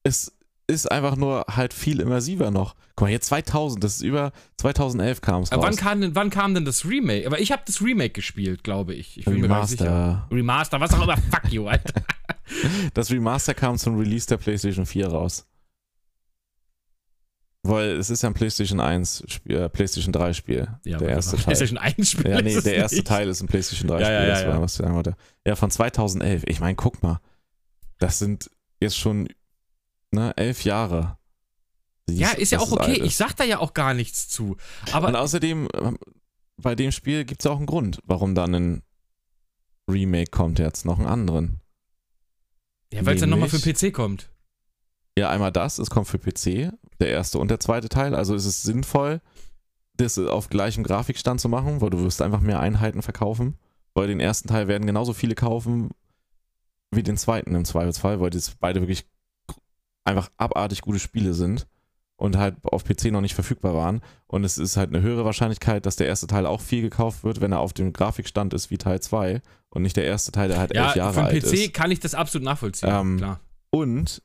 es 0.03 0.31
ist 0.67 0.91
einfach 0.91 1.15
nur 1.15 1.45
halt 1.49 1.73
viel 1.73 1.99
immersiver 1.99 2.51
noch. 2.51 2.75
Guck 2.95 3.05
mal, 3.05 3.09
hier 3.09 3.21
2000, 3.21 3.83
das 3.83 3.95
ist 3.97 4.01
über 4.01 4.31
2011 4.57 5.21
kam 5.21 5.43
es 5.43 5.51
raus. 5.51 5.59
wann 5.61 5.75
kam, 5.75 6.01
denn, 6.01 6.15
wann 6.15 6.29
kam 6.29 6.53
denn 6.53 6.65
das 6.65 6.85
Remake? 6.85 7.25
Aber 7.27 7.39
ich 7.39 7.51
habe 7.51 7.63
das 7.65 7.81
Remake 7.81 8.11
gespielt, 8.11 8.63
glaube 8.63 8.93
ich. 8.93 9.17
Ich. 9.17 9.27
Remaster. 9.27 10.27
Remaster, 10.31 10.79
was 10.79 10.93
auch 10.93 11.03
immer. 11.03 11.17
Fuck 11.31 11.51
you, 11.51 11.67
Alter. 11.67 12.01
Das 12.93 13.09
Remaster 13.09 13.53
kam 13.53 13.77
zum 13.77 13.97
Release 13.97 14.27
der 14.27 14.35
PlayStation 14.35 14.85
4 14.85 15.07
raus. 15.07 15.47
Weil 17.63 17.91
es 17.91 18.09
ist 18.09 18.23
ja 18.23 18.29
ein 18.29 18.33
PlayStation 18.33 18.79
1 18.79 19.23
Spiel, 19.27 19.55
äh, 19.55 19.69
PlayStation 19.69 20.11
3 20.11 20.33
Spiel. 20.33 20.67
Ja, 20.83 20.97
der 20.97 21.09
erste 21.09 21.35
Teil. 21.37 21.43
PlayStation 21.45 21.77
1 21.77 22.09
Spiel. 22.09 22.29
Ja, 22.29 22.41
nee, 22.41 22.59
der 22.59 22.75
erste 22.75 22.97
nicht. 22.97 23.07
Teil 23.07 23.29
ist 23.29 23.41
ein 23.41 23.47
PlayStation 23.47 23.87
3 23.87 23.99
Ja, 23.99 24.05
Spiel, 24.05 24.13
ja, 24.15 24.21
ja, 24.21 24.27
das 24.27 24.45
war, 24.45 24.55
ja. 24.55 24.61
was 24.61 24.71
ich 24.73 24.77
sagen 24.79 24.95
wollte. 24.95 25.15
Ja, 25.45 25.55
von 25.55 25.71
2011. 25.71 26.43
Ich 26.47 26.59
meine, 26.59 26.75
guck 26.75 27.01
mal. 27.03 27.21
Das 27.99 28.19
sind 28.19 28.49
jetzt 28.81 28.97
schon 28.97 29.29
ne, 30.11 30.35
elf 30.37 30.63
Jahre. 30.63 31.17
Ja, 32.09 32.31
ist 32.31 32.51
ja 32.51 32.59
auch 32.59 32.71
okay. 32.71 33.01
Ich 33.03 33.15
sag 33.15 33.33
da 33.35 33.43
ja 33.43 33.59
auch 33.59 33.73
gar 33.73 33.93
nichts 33.93 34.27
zu. 34.27 34.57
Und 34.85 34.93
Aber 34.93 35.19
außerdem, 35.19 35.67
ähm, 35.73 35.97
bei 36.57 36.75
dem 36.75 36.91
Spiel 36.91 37.25
gibt 37.25 37.41
es 37.41 37.45
ja 37.45 37.51
auch 37.51 37.57
einen 37.57 37.65
Grund, 37.65 37.99
warum 38.03 38.35
dann 38.35 38.53
ein 38.53 38.83
Remake 39.89 40.31
kommt 40.31 40.59
jetzt, 40.59 40.85
noch 40.85 40.99
einen 40.99 41.07
anderen. 41.07 41.61
ja, 42.93 43.05
weil 43.05 43.15
es 43.15 43.21
dann 43.21 43.29
nochmal 43.29 43.49
für 43.49 43.59
PC 43.59 43.93
kommt. 43.93 44.29
Ja, 45.17 45.29
einmal 45.29 45.51
das, 45.51 45.79
es 45.79 45.89
kommt 45.89 46.07
für 46.07 46.19
PC, 46.19 46.71
der 46.99 47.09
erste 47.09 47.37
und 47.39 47.49
der 47.49 47.59
zweite 47.59 47.89
Teil. 47.89 48.15
Also 48.15 48.35
ist 48.35 48.45
es 48.45 48.63
sinnvoll, 48.63 49.21
das 49.97 50.17
auf 50.17 50.49
gleichem 50.49 50.83
Grafikstand 50.83 51.41
zu 51.41 51.49
machen, 51.49 51.81
weil 51.81 51.89
du 51.89 51.99
wirst 51.99 52.21
einfach 52.21 52.39
mehr 52.39 52.59
Einheiten 52.59 53.01
verkaufen. 53.01 53.57
Weil 53.93 54.07
den 54.07 54.21
ersten 54.21 54.47
Teil 54.47 54.67
werden 54.69 54.87
genauso 54.87 55.13
viele 55.13 55.35
kaufen 55.35 55.89
wie 56.91 57.03
den 57.03 57.17
zweiten 57.17 57.55
im 57.55 57.65
Zweifelsfall, 57.65 58.19
weil 58.19 58.29
das 58.29 58.55
beide 58.55 58.81
wirklich 58.81 59.05
einfach 60.03 60.29
abartig 60.37 60.81
gute 60.81 60.99
Spiele 60.99 61.33
sind 61.33 61.67
und 62.17 62.37
halt 62.37 62.55
auf 62.63 62.83
PC 62.83 63.05
noch 63.05 63.21
nicht 63.21 63.33
verfügbar 63.35 63.73
waren. 63.73 64.01
Und 64.27 64.43
es 64.43 64.57
ist 64.57 64.77
halt 64.77 64.89
eine 64.89 65.01
höhere 65.01 65.25
Wahrscheinlichkeit, 65.25 65.85
dass 65.85 65.95
der 65.95 66.07
erste 66.07 66.27
Teil 66.27 66.45
auch 66.45 66.61
viel 66.61 66.81
gekauft 66.81 67.23
wird, 67.23 67.41
wenn 67.41 67.51
er 67.51 67.59
auf 67.59 67.73
dem 67.73 67.93
Grafikstand 67.93 68.53
ist 68.53 68.69
wie 68.69 68.77
Teil 68.77 68.99
2 68.99 69.41
und 69.69 69.81
nicht 69.81 69.97
der 69.97 70.05
erste 70.05 70.31
Teil, 70.31 70.47
der 70.49 70.59
halt 70.59 70.71
elf 70.75 70.89
Ja, 70.91 70.95
Jahre 70.97 71.13
für 71.13 71.19
den 71.21 71.25
alt 71.27 71.43
PC 71.43 71.53
ist. 71.53 71.73
kann 71.73 71.91
ich 71.91 71.99
das 71.99 72.13
absolut 72.13 72.45
nachvollziehen. 72.45 72.89
Ähm, 72.91 73.17
Klar. 73.17 73.39
Und 73.71 74.21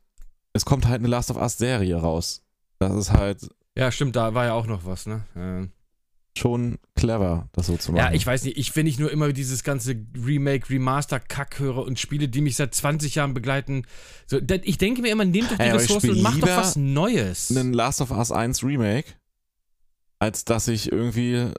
es 0.52 0.64
kommt 0.64 0.86
halt 0.88 1.00
eine 1.00 1.08
Last 1.08 1.30
of 1.30 1.36
Us 1.36 1.56
Serie 1.58 1.96
raus. 1.96 2.42
Das 2.78 2.92
ist 2.94 3.12
halt 3.12 3.48
Ja, 3.76 3.90
stimmt, 3.90 4.16
da 4.16 4.34
war 4.34 4.44
ja 4.46 4.52
auch 4.54 4.66
noch 4.66 4.84
was, 4.84 5.06
ne? 5.06 5.22
Äh, 5.34 5.68
schon 6.38 6.78
clever, 6.94 7.48
das 7.52 7.66
so 7.66 7.76
zu 7.76 7.92
machen. 7.92 8.04
Ja, 8.04 8.12
ich 8.12 8.26
weiß 8.26 8.44
nicht, 8.44 8.58
ich, 8.58 8.74
wenn 8.76 8.86
ich 8.86 8.98
nur 8.98 9.10
immer 9.10 9.32
dieses 9.32 9.62
ganze 9.62 9.96
Remake, 10.14 10.68
Remaster, 10.70 11.20
Kack 11.20 11.58
höre 11.58 11.78
und 11.78 11.98
Spiele, 11.98 12.28
die 12.28 12.40
mich 12.40 12.56
seit 12.56 12.74
20 12.74 13.14
Jahren 13.14 13.34
begleiten, 13.34 13.86
so, 14.26 14.38
ich 14.62 14.78
denke 14.78 15.02
mir 15.02 15.10
immer, 15.10 15.24
nehmt 15.24 15.50
doch 15.50 15.56
die 15.56 15.64
ich 15.64 15.72
Ressourcen 15.72 16.10
und 16.10 16.22
macht 16.22 16.42
doch 16.42 16.48
was 16.48 16.76
Neues. 16.76 17.50
einen 17.50 17.72
Last 17.72 18.00
of 18.00 18.10
Us 18.10 18.32
1 18.32 18.62
Remake, 18.62 19.14
als 20.18 20.44
dass 20.44 20.68
ich 20.68 20.92
irgendwie 20.92 21.52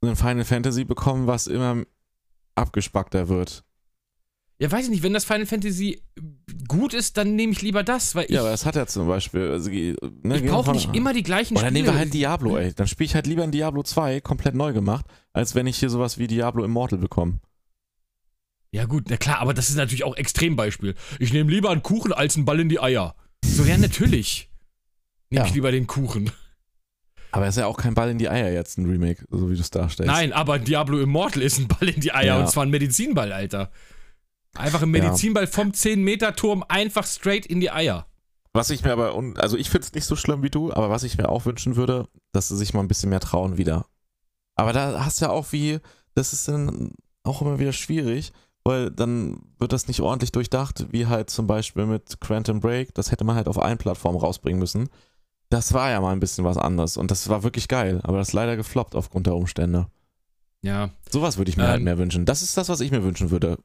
einen 0.00 0.16
Final 0.16 0.44
Fantasy 0.44 0.84
bekomme, 0.84 1.26
was 1.26 1.46
immer 1.46 1.84
abgespackter 2.54 3.28
wird. 3.28 3.65
Ja, 4.58 4.72
weiß 4.72 4.84
ich 4.84 4.90
nicht, 4.90 5.02
wenn 5.02 5.12
das 5.12 5.24
Final 5.26 5.44
Fantasy 5.46 6.00
gut 6.66 6.94
ist, 6.94 7.18
dann 7.18 7.36
nehme 7.36 7.52
ich 7.52 7.60
lieber 7.60 7.82
das, 7.84 8.14
weil 8.14 8.24
ich, 8.24 8.30
Ja, 8.30 8.40
aber 8.40 8.50
das 8.50 8.64
hat 8.64 8.74
er 8.76 8.86
zum 8.86 9.06
Beispiel. 9.06 9.50
Also, 9.50 9.68
ne, 9.70 9.94
ich 10.38 10.44
brauche 10.46 10.72
nicht 10.72 10.94
immer 10.96 11.12
die 11.12 11.22
gleichen 11.22 11.54
Oder 11.56 11.66
Spiele. 11.66 11.72
nehmen 11.82 11.94
wir 11.94 11.98
halt 11.98 12.14
Diablo, 12.14 12.56
ey. 12.56 12.72
Dann 12.72 12.86
spiele 12.86 13.04
ich 13.06 13.14
halt 13.14 13.26
lieber 13.26 13.42
ein 13.42 13.50
Diablo 13.52 13.82
2, 13.82 14.20
komplett 14.22 14.54
neu 14.54 14.72
gemacht, 14.72 15.04
als 15.34 15.54
wenn 15.54 15.66
ich 15.66 15.76
hier 15.78 15.90
sowas 15.90 16.16
wie 16.16 16.26
Diablo 16.26 16.64
Immortal 16.64 16.98
bekomme. 16.98 17.40
Ja 18.72 18.86
gut, 18.86 19.04
na 19.08 19.16
klar, 19.16 19.38
aber 19.40 19.52
das 19.54 19.68
ist 19.68 19.76
natürlich 19.76 20.04
auch 20.04 20.16
Extrembeispiel. 20.16 20.94
Ich 21.18 21.32
nehme 21.32 21.50
lieber 21.50 21.70
einen 21.70 21.82
Kuchen 21.82 22.12
als 22.12 22.36
einen 22.36 22.44
Ball 22.46 22.60
in 22.60 22.68
die 22.68 22.80
Eier. 22.80 23.14
So, 23.44 23.62
ja, 23.64 23.76
natürlich. 23.78 24.50
Nehme 25.30 25.44
Ja. 25.44 25.48
ich 25.48 25.54
lieber 25.54 25.70
den 25.70 25.86
Kuchen. 25.86 26.30
Aber 27.30 27.46
ist 27.46 27.58
ja 27.58 27.66
auch 27.66 27.76
kein 27.76 27.94
Ball 27.94 28.10
in 28.10 28.18
die 28.18 28.28
Eier 28.30 28.50
jetzt, 28.52 28.78
ein 28.78 28.86
Remake, 28.86 29.24
so 29.30 29.50
wie 29.50 29.54
du 29.54 29.60
es 29.60 29.70
darstellst. 29.70 30.10
Nein, 30.10 30.32
aber 30.32 30.58
Diablo 30.58 30.98
Immortal 30.98 31.42
ist 31.42 31.58
ein 31.58 31.68
Ball 31.68 31.88
in 31.90 32.00
die 32.00 32.12
Eier 32.12 32.36
Ja. 32.36 32.40
und 32.40 32.48
zwar 32.50 32.64
ein 32.64 32.70
Medizinball, 32.70 33.32
Alter. 33.32 33.70
Einfach 34.58 34.82
ein 34.82 34.94
Ja. 34.94 35.02
Medizinball 35.04 35.46
vom 35.46 35.70
10-Meter-Turm 35.70 36.64
einfach 36.68 37.06
straight 37.06 37.46
in 37.46 37.60
die 37.60 37.70
Eier. 37.70 38.06
Was 38.52 38.70
ich 38.70 38.82
mir 38.82 38.92
aber, 38.92 39.14
also 39.36 39.56
ich 39.56 39.68
finde 39.68 39.86
es 39.86 39.92
nicht 39.92 40.06
so 40.06 40.16
schlimm 40.16 40.42
wie 40.42 40.50
du, 40.50 40.72
aber 40.72 40.88
was 40.88 41.02
ich 41.02 41.18
mir 41.18 41.28
auch 41.28 41.44
wünschen 41.44 41.76
würde, 41.76 42.08
dass 42.32 42.48
sie 42.48 42.56
sich 42.56 42.72
mal 42.72 42.80
ein 42.80 42.88
bisschen 42.88 43.10
mehr 43.10 43.20
trauen 43.20 43.58
wieder. 43.58 43.86
Aber 44.54 44.72
da 44.72 45.04
hast 45.04 45.20
du 45.20 45.26
ja 45.26 45.30
auch 45.30 45.52
wie, 45.52 45.78
das 46.14 46.32
ist 46.32 46.48
dann 46.48 46.92
auch 47.22 47.42
immer 47.42 47.58
wieder 47.58 47.74
schwierig, 47.74 48.32
weil 48.64 48.90
dann 48.90 49.40
wird 49.58 49.72
das 49.72 49.88
nicht 49.88 50.00
ordentlich 50.00 50.32
durchdacht, 50.32 50.86
wie 50.90 51.06
halt 51.06 51.28
zum 51.28 51.46
Beispiel 51.46 51.84
mit 51.84 52.18
Quantum 52.20 52.60
Break, 52.60 52.94
das 52.94 53.12
hätte 53.12 53.24
man 53.24 53.36
halt 53.36 53.48
auf 53.48 53.60
allen 53.60 53.78
Plattformen 53.78 54.18
rausbringen 54.18 54.58
müssen. 54.58 54.88
Das 55.50 55.74
war 55.74 55.90
ja 55.90 56.00
mal 56.00 56.12
ein 56.12 56.20
bisschen 56.20 56.44
was 56.44 56.56
anderes 56.56 56.96
und 56.96 57.10
das 57.10 57.28
war 57.28 57.42
wirklich 57.42 57.68
geil, 57.68 58.00
aber 58.04 58.16
das 58.18 58.28
ist 58.28 58.34
leider 58.34 58.56
gefloppt 58.56 58.94
aufgrund 58.96 59.26
der 59.26 59.36
Umstände. 59.36 59.86
Ja. 60.62 60.90
Sowas 61.10 61.36
würde 61.38 61.50
ich 61.50 61.56
mir 61.56 61.68
halt 61.68 61.78
Ähm. 61.78 61.84
mehr 61.84 61.98
wünschen. 61.98 62.24
Das 62.24 62.42
ist 62.42 62.56
das, 62.56 62.68
was 62.68 62.80
ich 62.80 62.90
mir 62.90 63.02
wünschen 63.04 63.30
würde. 63.30 63.58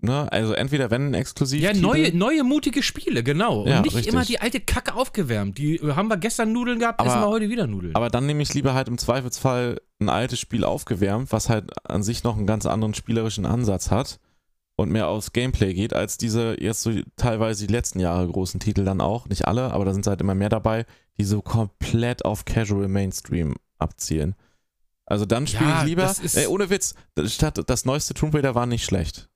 Ne? 0.00 0.30
Also 0.30 0.52
entweder 0.52 0.90
wenn 0.90 1.12
exklusiv. 1.12 1.60
Ja, 1.60 1.74
neue, 1.74 2.16
neue 2.16 2.44
mutige 2.44 2.82
Spiele, 2.82 3.22
genau. 3.24 3.62
Und 3.62 3.68
Ja, 3.68 3.82
nicht 3.82 3.96
richtig. 3.96 4.12
immer 4.14 4.24
die 4.24 4.40
alte 4.40 4.60
Kacke 4.60 4.94
aufgewärmt. 4.94 5.58
Die 5.58 5.76
äh, 5.76 5.92
haben 5.94 6.08
wir 6.08 6.16
gestern 6.16 6.52
Nudeln 6.52 6.78
gehabt, 6.78 7.00
Aber- 7.00 7.10
essen 7.10 7.20
wir 7.20 7.28
heute 7.28 7.50
wieder 7.50 7.66
Nudeln. 7.66 7.94
Aber 7.96 8.08
dann 8.08 8.24
nehme 8.26 8.42
ich 8.42 8.54
lieber 8.54 8.74
halt 8.74 8.88
im 8.88 8.96
Zweifelsfall 8.96 9.80
ein 10.00 10.08
altes 10.08 10.38
Spiel 10.38 10.64
aufgewärmt, 10.64 11.32
was 11.32 11.48
halt 11.48 11.72
an 11.88 12.02
sich 12.04 12.22
noch 12.22 12.36
einen 12.36 12.46
ganz 12.46 12.64
anderen 12.66 12.94
spielerischen 12.94 13.44
Ansatz 13.44 13.90
hat 13.90 14.20
und 14.76 14.90
mehr 14.90 15.08
aufs 15.08 15.32
Gameplay 15.32 15.74
geht, 15.74 15.92
als 15.92 16.16
diese 16.16 16.56
jetzt 16.62 16.82
so 16.82 16.92
teilweise 17.16 17.66
die 17.66 17.72
letzten 17.72 17.98
Jahre 17.98 18.28
großen 18.28 18.60
Titel 18.60 18.84
dann 18.84 19.00
auch. 19.00 19.28
Nicht 19.28 19.48
alle, 19.48 19.72
aber 19.72 19.84
da 19.84 19.92
sind 19.92 20.06
halt 20.06 20.20
immer 20.20 20.36
mehr 20.36 20.48
dabei, 20.50 20.86
die 21.18 21.24
so 21.24 21.42
komplett 21.42 22.24
auf 22.24 22.44
Casual 22.44 22.86
Mainstream 22.86 23.56
abzielen. 23.78 24.36
Also 25.08 25.24
dann 25.24 25.46
spiele 25.46 25.70
Ja, 25.70 25.80
ich 25.80 25.86
lieber, 25.86 26.14
ey, 26.34 26.46
ohne 26.48 26.68
Witz, 26.68 26.94
statt 27.24 27.58
das 27.66 27.86
neueste 27.86 28.12
Tomb 28.12 28.34
Raider 28.34 28.54
war 28.54 28.66
nicht 28.66 28.84
schlecht. 28.84 29.30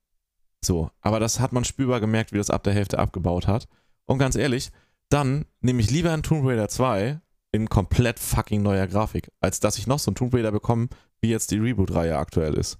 So, 0.62 0.90
aber 1.00 1.18
das 1.18 1.40
hat 1.40 1.52
man 1.52 1.64
spürbar 1.64 1.98
gemerkt, 1.98 2.32
wie 2.32 2.36
das 2.36 2.50
ab 2.50 2.62
der 2.62 2.74
Hälfte 2.74 2.98
abgebaut 2.98 3.46
hat. 3.46 3.68
Und 4.04 4.18
ganz 4.18 4.36
ehrlich, 4.36 4.70
dann 5.08 5.46
nehme 5.60 5.80
ich 5.80 5.90
lieber 5.90 6.12
einen 6.12 6.22
Tomb 6.22 6.46
Raider 6.46 6.68
2 6.68 7.20
in 7.52 7.70
komplett 7.70 8.18
fucking 8.18 8.62
neuer 8.62 8.86
Grafik, 8.86 9.30
als 9.40 9.60
dass 9.60 9.78
ich 9.78 9.86
noch 9.86 9.98
so 9.98 10.10
einen 10.10 10.16
Tomb 10.16 10.34
Raider 10.34 10.52
bekomme, 10.52 10.88
wie 11.22 11.30
jetzt 11.30 11.50
die 11.50 11.58
Reboot-Reihe 11.58 12.18
aktuell 12.18 12.54
ist. 12.54 12.78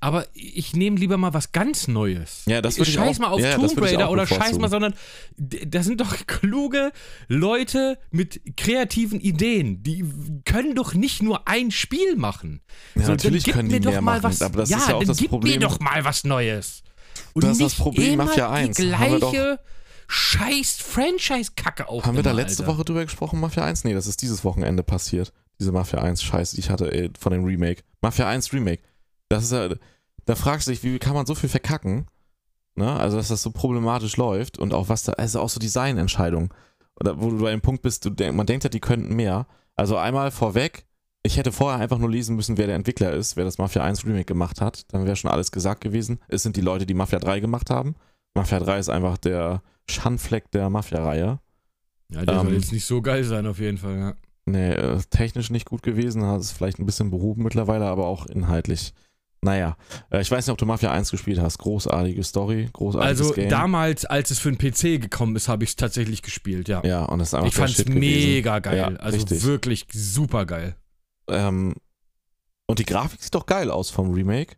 Aber 0.00 0.26
ich 0.32 0.74
nehme 0.74 0.96
lieber 0.98 1.16
mal 1.18 1.34
was 1.34 1.52
ganz 1.52 1.86
Neues. 1.86 2.42
Ja, 2.46 2.62
das 2.62 2.78
würde 2.78 2.88
ich 2.90 2.94
Scheiß 2.96 3.16
auch- 3.16 3.20
mal 3.20 3.28
auf 3.28 3.40
ja, 3.40 3.50
ja, 3.50 3.54
Tomb 3.56 3.80
Raider 3.80 4.10
oder 4.10 4.26
scheiß 4.26 4.58
mal, 4.58 4.70
sondern 4.70 4.94
d- 5.36 5.66
das 5.66 5.84
sind 5.86 6.00
doch 6.00 6.14
kluge 6.26 6.92
Leute 7.28 7.98
mit 8.10 8.56
kreativen 8.56 9.20
Ideen. 9.20 9.82
Die 9.82 10.04
können 10.44 10.74
doch 10.74 10.94
nicht 10.94 11.22
nur 11.22 11.46
ein 11.46 11.70
Spiel 11.70 12.16
machen. 12.16 12.62
Ja, 12.94 13.02
So, 13.04 13.10
natürlich 13.12 13.44
gib 13.44 13.54
können 13.54 13.68
die 13.68 13.80
mehr 13.80 14.00
mal 14.00 14.20
machen, 14.20 14.24
was, 14.24 14.42
aber 14.42 14.60
das 14.60 14.70
ja, 14.70 14.78
ist 14.78 14.88
ja 14.88 14.94
auch 14.94 15.04
das 15.04 15.18
gib 15.18 15.28
Problem. 15.30 15.54
mir 15.54 15.60
doch 15.60 15.78
mal 15.80 16.04
was 16.04 16.24
Neues. 16.24 16.82
Und 17.34 17.44
Das 17.44 17.52
ist 17.52 17.60
das 17.60 17.74
Problem, 17.74 18.14
immer 18.14 18.24
Mafia 18.26 18.50
1. 18.50 18.76
die 18.76 18.86
gleiche 18.86 19.58
scheiß 20.08 20.76
Franchise-Kacke 20.80 21.88
auf. 21.88 22.04
Haben 22.06 22.16
wir 22.16 22.22
da 22.22 22.32
letzte 22.32 22.62
Alter. 22.62 22.74
Woche 22.74 22.84
drüber 22.84 23.04
gesprochen, 23.04 23.40
Mafia 23.40 23.64
1? 23.64 23.84
Nee, 23.84 23.94
das 23.94 24.06
ist 24.06 24.22
dieses 24.22 24.44
Wochenende 24.44 24.82
passiert. 24.82 25.32
Diese 25.58 25.72
Mafia 25.72 26.00
1 26.00 26.22
Scheiße, 26.22 26.56
die 26.56 26.60
ich 26.60 26.70
hatte 26.70 26.92
ey, 26.92 27.10
von 27.18 27.32
dem 27.32 27.44
Remake. 27.44 27.82
Mafia 28.02 28.28
1 28.28 28.52
Remake. 28.52 28.82
Das 29.28 29.44
ist 29.44 29.52
ja, 29.52 29.68
da 30.24 30.34
fragst 30.34 30.66
du 30.66 30.70
dich, 30.72 30.82
wie 30.82 30.98
kann 30.98 31.14
man 31.14 31.26
so 31.26 31.34
viel 31.34 31.48
verkacken? 31.48 32.06
Ne? 32.74 32.92
Also, 32.92 33.16
dass 33.16 33.28
das 33.28 33.42
so 33.42 33.50
problematisch 33.50 34.16
läuft 34.16 34.58
und 34.58 34.74
auch 34.74 34.88
was 34.88 35.04
da, 35.04 35.12
also 35.12 35.40
auch 35.40 35.48
so 35.48 35.58
Designentscheidungen. 35.60 36.50
Wo 36.98 37.30
du 37.30 37.38
bei 37.40 37.50
dem 37.50 37.60
Punkt 37.60 37.82
bist, 37.82 38.04
du 38.04 38.10
denk, 38.10 38.34
man 38.36 38.46
denkt 38.46 38.64
ja, 38.64 38.70
die 38.70 38.80
könnten 38.80 39.14
mehr. 39.14 39.46
Also 39.74 39.96
einmal 39.96 40.30
vorweg, 40.30 40.86
ich 41.22 41.36
hätte 41.36 41.52
vorher 41.52 41.80
einfach 41.80 41.98
nur 41.98 42.10
lesen 42.10 42.36
müssen, 42.36 42.56
wer 42.56 42.66
der 42.66 42.76
Entwickler 42.76 43.12
ist, 43.12 43.36
wer 43.36 43.44
das 43.44 43.58
Mafia 43.58 43.82
1 43.82 44.06
Remake 44.06 44.24
gemacht 44.24 44.60
hat. 44.60 44.84
Dann 44.92 45.04
wäre 45.04 45.16
schon 45.16 45.30
alles 45.30 45.52
gesagt 45.52 45.82
gewesen. 45.82 46.20
Es 46.28 46.42
sind 46.42 46.56
die 46.56 46.62
Leute, 46.62 46.86
die 46.86 46.94
Mafia 46.94 47.18
3 47.18 47.40
gemacht 47.40 47.68
haben. 47.68 47.96
Mafia 48.34 48.60
3 48.60 48.78
ist 48.78 48.88
einfach 48.88 49.18
der 49.18 49.62
Schandfleck 49.90 50.50
der 50.52 50.70
Mafia-Reihe. 50.70 51.40
Ja, 52.10 52.24
der 52.24 52.34
soll 52.36 52.46
Ähm, 52.46 52.54
jetzt 52.54 52.72
nicht 52.72 52.86
so 52.86 53.02
geil 53.02 53.24
sein, 53.24 53.46
auf 53.46 53.58
jeden 53.58 53.78
Fall. 53.78 53.98
Ja. 53.98 54.14
Nee, 54.46 54.72
äh, 54.72 54.98
technisch 55.10 55.50
nicht 55.50 55.66
gut 55.68 55.82
gewesen, 55.82 56.24
hat 56.24 56.40
es 56.40 56.52
vielleicht 56.52 56.78
ein 56.78 56.86
bisschen 56.86 57.10
behoben 57.10 57.42
mittlerweile, 57.42 57.86
aber 57.86 58.06
auch 58.06 58.26
inhaltlich. 58.26 58.94
Naja, 59.46 59.76
äh, 60.10 60.20
ich 60.20 60.30
weiß 60.30 60.44
nicht, 60.46 60.52
ob 60.52 60.58
du 60.58 60.66
Mafia 60.66 60.90
1 60.90 61.10
gespielt 61.12 61.38
hast. 61.40 61.58
Großartige 61.58 62.22
Story, 62.24 62.68
großartiges 62.72 63.20
Also 63.20 63.32
Game. 63.34 63.48
damals, 63.48 64.04
als 64.04 64.30
es 64.32 64.38
für 64.40 64.50
den 64.52 64.58
PC 64.58 65.00
gekommen 65.00 65.36
ist, 65.36 65.48
habe 65.48 65.62
ich 65.62 65.70
es 65.70 65.76
tatsächlich 65.76 66.20
gespielt, 66.22 66.68
ja. 66.68 66.82
ja, 66.84 67.04
und 67.04 67.20
das 67.20 67.28
ist 67.28 67.34
einfach 67.34 67.48
ich 67.48 67.54
fand 67.54 67.70
es 67.70 67.76
gewesen. 67.84 67.98
mega 68.00 68.58
geil. 68.58 68.76
Ja, 68.76 68.86
also 68.98 69.16
richtig. 69.18 69.42
wirklich 69.44 69.86
super 69.92 70.46
geil. 70.46 70.74
Ähm, 71.28 71.74
und 72.66 72.80
die 72.80 72.84
Grafik 72.84 73.22
sieht 73.22 73.34
doch 73.34 73.46
geil 73.46 73.70
aus 73.70 73.90
vom 73.90 74.12
Remake. 74.12 74.56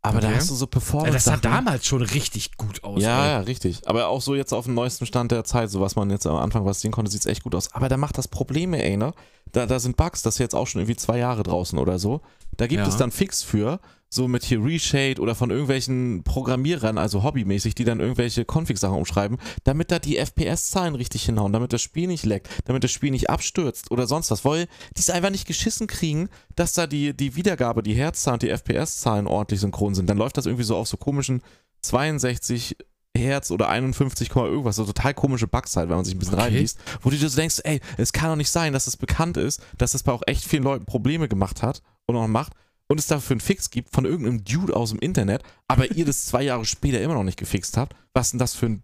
Aber 0.00 0.20
da 0.20 0.28
Okay. 0.28 0.36
hast 0.36 0.50
du 0.50 0.54
so 0.54 0.64
Ja, 0.64 0.70
Performance. 0.70 1.12
das 1.12 1.24
sah 1.24 1.36
damals 1.36 1.84
schon 1.84 2.02
richtig 2.02 2.56
gut 2.56 2.84
aus. 2.84 3.02
Ja, 3.02 3.24
ey. 3.24 3.30
ja, 3.32 3.38
richtig. 3.40 3.80
Aber 3.86 4.06
auch 4.06 4.20
so 4.22 4.36
jetzt 4.36 4.52
auf 4.52 4.64
dem 4.64 4.74
neuesten 4.74 5.06
Stand 5.06 5.32
der 5.32 5.42
Zeit, 5.44 5.70
so 5.70 5.80
was 5.80 5.96
man 5.96 6.08
jetzt 6.10 6.24
am 6.26 6.36
Anfang 6.36 6.64
was 6.64 6.80
sehen 6.80 6.92
konnte, 6.92 7.10
sieht 7.10 7.22
es 7.22 7.26
echt 7.26 7.42
gut 7.42 7.54
aus. 7.54 7.72
Aber 7.74 7.88
da 7.88 7.96
macht 7.96 8.16
das 8.16 8.28
Probleme, 8.28 8.82
ey, 8.82 8.96
ne? 8.96 9.12
Da, 9.50 9.66
da 9.66 9.80
sind 9.80 9.96
Bugs, 9.96 10.22
das 10.22 10.36
ist 10.36 10.38
jetzt 10.38 10.54
auch 10.54 10.66
schon 10.68 10.80
irgendwie 10.82 10.96
zwei 10.96 11.18
Jahre 11.18 11.42
draußen 11.42 11.78
oder 11.80 11.98
so. 11.98 12.20
Da 12.56 12.66
gibt 12.68 12.80
Ja. 12.82 12.88
es 12.88 12.96
dann 12.96 13.10
Fix 13.10 13.42
für, 13.42 13.80
so 14.10 14.26
mit 14.26 14.44
hier 14.44 14.64
Reshade 14.64 15.20
oder 15.20 15.34
von 15.34 15.50
irgendwelchen 15.50 16.22
Programmierern, 16.24 16.98
also 16.98 17.22
hobbymäßig, 17.22 17.74
die 17.74 17.84
dann 17.84 18.00
irgendwelche 18.00 18.44
Config-Sachen 18.44 18.96
umschreiben, 18.96 19.38
damit 19.64 19.90
da 19.90 19.98
die 19.98 20.16
FPS-Zahlen 20.16 20.94
richtig 20.94 21.24
hinhauen, 21.24 21.52
damit 21.52 21.72
das 21.72 21.82
Spiel 21.82 22.06
nicht 22.06 22.24
leckt, 22.24 22.48
damit 22.64 22.84
das 22.84 22.90
Spiel 22.90 23.10
nicht 23.10 23.28
abstürzt 23.28 23.90
oder 23.90 24.06
sonst 24.06 24.30
was, 24.30 24.44
weil 24.44 24.66
die 24.96 25.00
es 25.00 25.10
einfach 25.10 25.30
nicht 25.30 25.46
geschissen 25.46 25.86
kriegen, 25.86 26.28
dass 26.56 26.72
da 26.72 26.86
die, 26.86 27.14
die 27.14 27.36
Wiedergabe, 27.36 27.82
die 27.82 27.94
Herzzahlen 27.94 28.34
und 28.34 28.42
die 28.42 28.50
FPS-Zahlen 28.50 29.26
ordentlich 29.26 29.60
synchron 29.60 29.94
sind. 29.94 30.08
Dann 30.08 30.18
läuft 30.18 30.38
das 30.38 30.46
irgendwie 30.46 30.64
so 30.64 30.76
auf 30.76 30.88
so 30.88 30.96
komischen 30.96 31.42
62 31.82 32.76
Hertz 33.16 33.50
oder 33.50 33.68
51, 33.68 34.30
Komma 34.30 34.46
irgendwas, 34.46 34.76
so 34.76 34.84
total 34.84 35.12
komische 35.12 35.48
Bugs 35.48 35.76
halt, 35.76 35.88
wenn 35.88 35.96
man 35.96 36.04
sich 36.04 36.14
ein 36.14 36.18
bisschen 36.18 36.34
Okay. 36.34 36.44
reinliest, 36.44 36.78
wo 37.02 37.10
du 37.10 37.16
dir 37.16 37.28
so 37.28 37.36
denkst, 37.36 37.60
ey, 37.64 37.80
es 37.96 38.12
kann 38.12 38.30
doch 38.30 38.36
nicht 38.36 38.50
sein, 38.50 38.72
dass 38.72 38.86
es 38.86 38.96
bekannt 38.96 39.36
ist, 39.36 39.60
dass 39.76 39.94
es 39.94 40.02
bei 40.02 40.12
auch 40.12 40.22
echt 40.26 40.44
vielen 40.44 40.62
Leuten 40.62 40.84
Probleme 40.84 41.28
gemacht 41.28 41.62
hat 41.62 41.82
und 42.06 42.16
auch 42.16 42.22
noch 42.22 42.28
macht 42.28 42.52
und 42.88 42.98
es 42.98 43.06
dafür 43.06 43.34
einen 43.34 43.40
Fix 43.40 43.70
gibt 43.70 43.90
von 43.94 44.04
irgendeinem 44.04 44.44
Dude 44.44 44.74
aus 44.74 44.90
dem 44.90 44.98
Internet, 44.98 45.42
aber 45.68 45.90
ihr 45.92 46.04
das 46.04 46.26
zwei 46.26 46.42
Jahre 46.42 46.64
später 46.64 47.00
immer 47.00 47.14
noch 47.14 47.22
nicht 47.24 47.38
gefixt 47.38 47.76
habt. 47.76 47.94
Was 48.14 48.30
denn 48.30 48.38
das 48.38 48.54
für 48.54 48.66
ein 48.66 48.82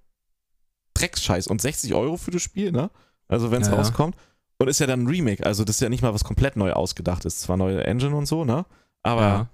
Drecksscheiß? 0.95 1.47
Und 1.49 1.61
60 1.61 1.95
Euro 1.95 2.17
für 2.17 2.31
das 2.31 2.43
Spiel, 2.43 2.71
ne? 2.73 2.91
Also 3.29 3.51
wenn 3.51 3.63
es 3.63 3.69
Ja, 3.69 3.75
rauskommt. 3.75 4.17
Und 4.59 4.69
ist 4.69 4.79
ja 4.79 4.87
dann 4.87 5.03
ein 5.03 5.07
Remake, 5.09 5.45
also 5.45 5.65
das 5.65 5.77
ist 5.77 5.81
ja 5.81 5.89
nicht 5.89 6.03
mal 6.03 6.15
was 6.15 6.23
komplett 6.23 6.57
neu 6.57 6.73
ausgedacht 6.73 7.25
ist. 7.25 7.41
Zwar 7.41 7.57
neue 7.57 7.85
Engine 7.85 8.15
und 8.15 8.27
so, 8.27 8.45
ne? 8.45 8.65
Aber 9.03 9.21
Ja. 9.23 9.49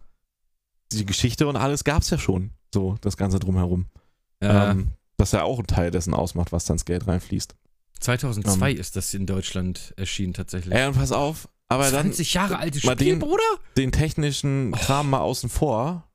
die 0.93 1.07
Geschichte 1.07 1.47
und 1.49 1.57
alles 1.57 1.85
gab's 1.85 2.11
ja 2.11 2.19
schon. 2.19 2.51
So, 2.75 2.97
das 3.01 3.17
Ganze 3.17 3.39
drumherum. 3.39 3.87
Ja. 4.43 4.71
Ähm, 4.73 4.89
das 5.17 5.33
ja 5.33 5.43
auch 5.43 5.59
ein 5.59 5.67
Teil 5.67 5.91
dessen 5.91 6.15
ausmacht, 6.15 6.53
was 6.53 6.65
dann 6.67 6.75
ins 6.77 6.85
Geld 6.85 7.07
reinfließt. 7.07 7.55
2002 8.01 8.71
ähm, 8.73 8.77
ist 8.79 8.97
das 8.97 9.13
in 9.15 9.27
Deutschland 9.27 9.93
erschienen 9.97 10.33
tatsächlich. 10.35 10.75
Ey, 10.75 10.87
und 10.87 10.95
pass 10.97 11.13
auf, 11.13 11.49
aber 11.71 11.85
dann 11.91 12.07
20 12.09 12.35
Jahre 12.35 12.59
altes 12.59 12.83
Spiel, 12.83 12.95
den- 12.97 13.19
Bruder? 13.19 13.43
den 13.77 13.93
technischen 13.93 14.73
Kram 14.73 15.09
mal 15.11 15.21
außen 15.21 15.49
vor, 15.49 16.07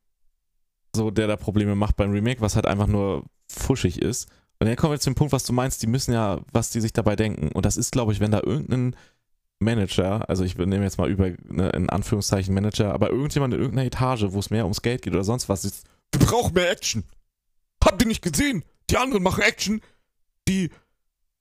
so 0.95 1.09
der 1.11 1.27
da 1.27 1.35
Probleme 1.37 1.75
macht 1.75 1.95
beim 1.95 2.11
Remake, 2.11 2.41
was 2.41 2.55
halt 2.55 2.67
einfach 2.67 2.87
nur 2.87 3.25
fuschig 3.51 3.99
ist. 4.01 4.29
Und 4.59 4.67
dann 4.67 4.75
kommen 4.75 4.93
wir 4.93 4.99
zu 4.99 5.09
dem 5.09 5.15
Punkt, 5.15 5.33
was 5.33 5.43
du 5.43 5.51
meinst, 5.53 5.81
die 5.81 5.87
müssen 5.87 6.13
ja, 6.13 6.39
was 6.53 6.69
die 6.69 6.79
sich 6.81 6.93
dabei 6.93 7.15
denken. 7.15 7.49
Und 7.49 7.65
das 7.65 7.75
ist, 7.77 7.91
glaube 7.91 8.13
ich, 8.13 8.19
wenn 8.19 8.31
da 8.31 8.41
irgendein 8.43 8.95
Manager, 9.59 10.29
also 10.29 10.43
ich 10.43 10.57
nehme 10.57 10.83
jetzt 10.83 10.97
mal 10.97 11.09
über, 11.09 11.29
ne, 11.43 11.69
in 11.69 11.89
Anführungszeichen 11.89 12.53
Manager, 12.53 12.93
aber 12.93 13.09
irgendjemand 13.09 13.53
in 13.53 13.59
irgendeiner 13.59 13.87
Etage, 13.87 14.25
wo 14.29 14.39
es 14.39 14.49
mehr 14.49 14.63
ums 14.63 14.81
Geld 14.81 15.01
geht 15.01 15.13
oder 15.13 15.23
sonst 15.23 15.49
was, 15.49 15.65
ist, 15.65 15.85
wir 16.13 16.25
brauchen 16.25 16.53
mehr 16.53 16.69
Action. 16.71 17.03
Habt 17.83 18.01
ihr 18.01 18.07
nicht 18.07 18.21
gesehen? 18.21 18.63
Die 18.89 18.97
anderen 18.97 19.23
machen 19.23 19.41
Action. 19.43 19.81
Die 20.47 20.69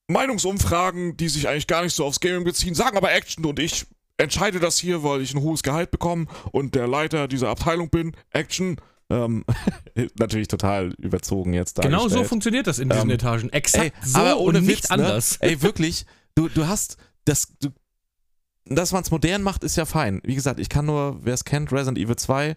Meinungsumfragen, 0.08 1.16
die 1.16 1.28
sich 1.28 1.48
eigentlich 1.48 1.66
gar 1.66 1.82
nicht 1.82 1.94
so 1.94 2.04
aufs 2.04 2.20
Gaming 2.20 2.44
beziehen, 2.44 2.74
sagen 2.74 2.96
aber 2.96 3.12
Action 3.12 3.44
und 3.44 3.58
ich 3.58 3.86
entscheide 4.18 4.60
das 4.60 4.78
hier, 4.78 5.02
weil 5.02 5.20
ich 5.20 5.34
ein 5.34 5.42
hohes 5.42 5.62
Gehalt 5.62 5.90
bekomme 5.90 6.26
und 6.52 6.74
der 6.74 6.86
Leiter 6.86 7.28
dieser 7.28 7.48
Abteilung 7.48 7.90
bin. 7.90 8.12
Action. 8.30 8.76
Ähm, 9.10 9.44
natürlich 10.18 10.48
total 10.48 10.94
überzogen 10.94 11.52
jetzt 11.52 11.80
Genau 11.82 12.08
so 12.08 12.24
funktioniert 12.24 12.66
das 12.66 12.78
in 12.78 12.88
diesen 12.88 13.10
Ähm, 13.10 13.14
Etagen. 13.16 13.50
Exakt 13.50 13.84
Ey, 13.84 13.92
so 14.02 14.18
aber 14.18 14.38
ohne 14.38 14.58
und 14.58 14.66
Witz, 14.66 14.76
nicht 14.76 14.84
ne? 14.84 14.90
anders. 14.90 15.36
Ey, 15.40 15.60
wirklich, 15.60 16.06
du, 16.34 16.48
du 16.48 16.66
hast 16.66 16.96
das, 17.26 17.48
du, 17.60 17.68
dass 18.64 18.92
man 18.92 19.02
es 19.02 19.10
modern 19.10 19.42
macht, 19.42 19.62
ist 19.62 19.76
ja 19.76 19.84
fein. 19.84 20.20
Wie 20.24 20.34
gesagt, 20.34 20.58
ich 20.58 20.68
kann 20.70 20.86
nur, 20.86 21.18
wer 21.22 21.34
es 21.34 21.44
kennt, 21.44 21.70
Resident 21.70 21.98
Evil 21.98 22.16
2, 22.16 22.56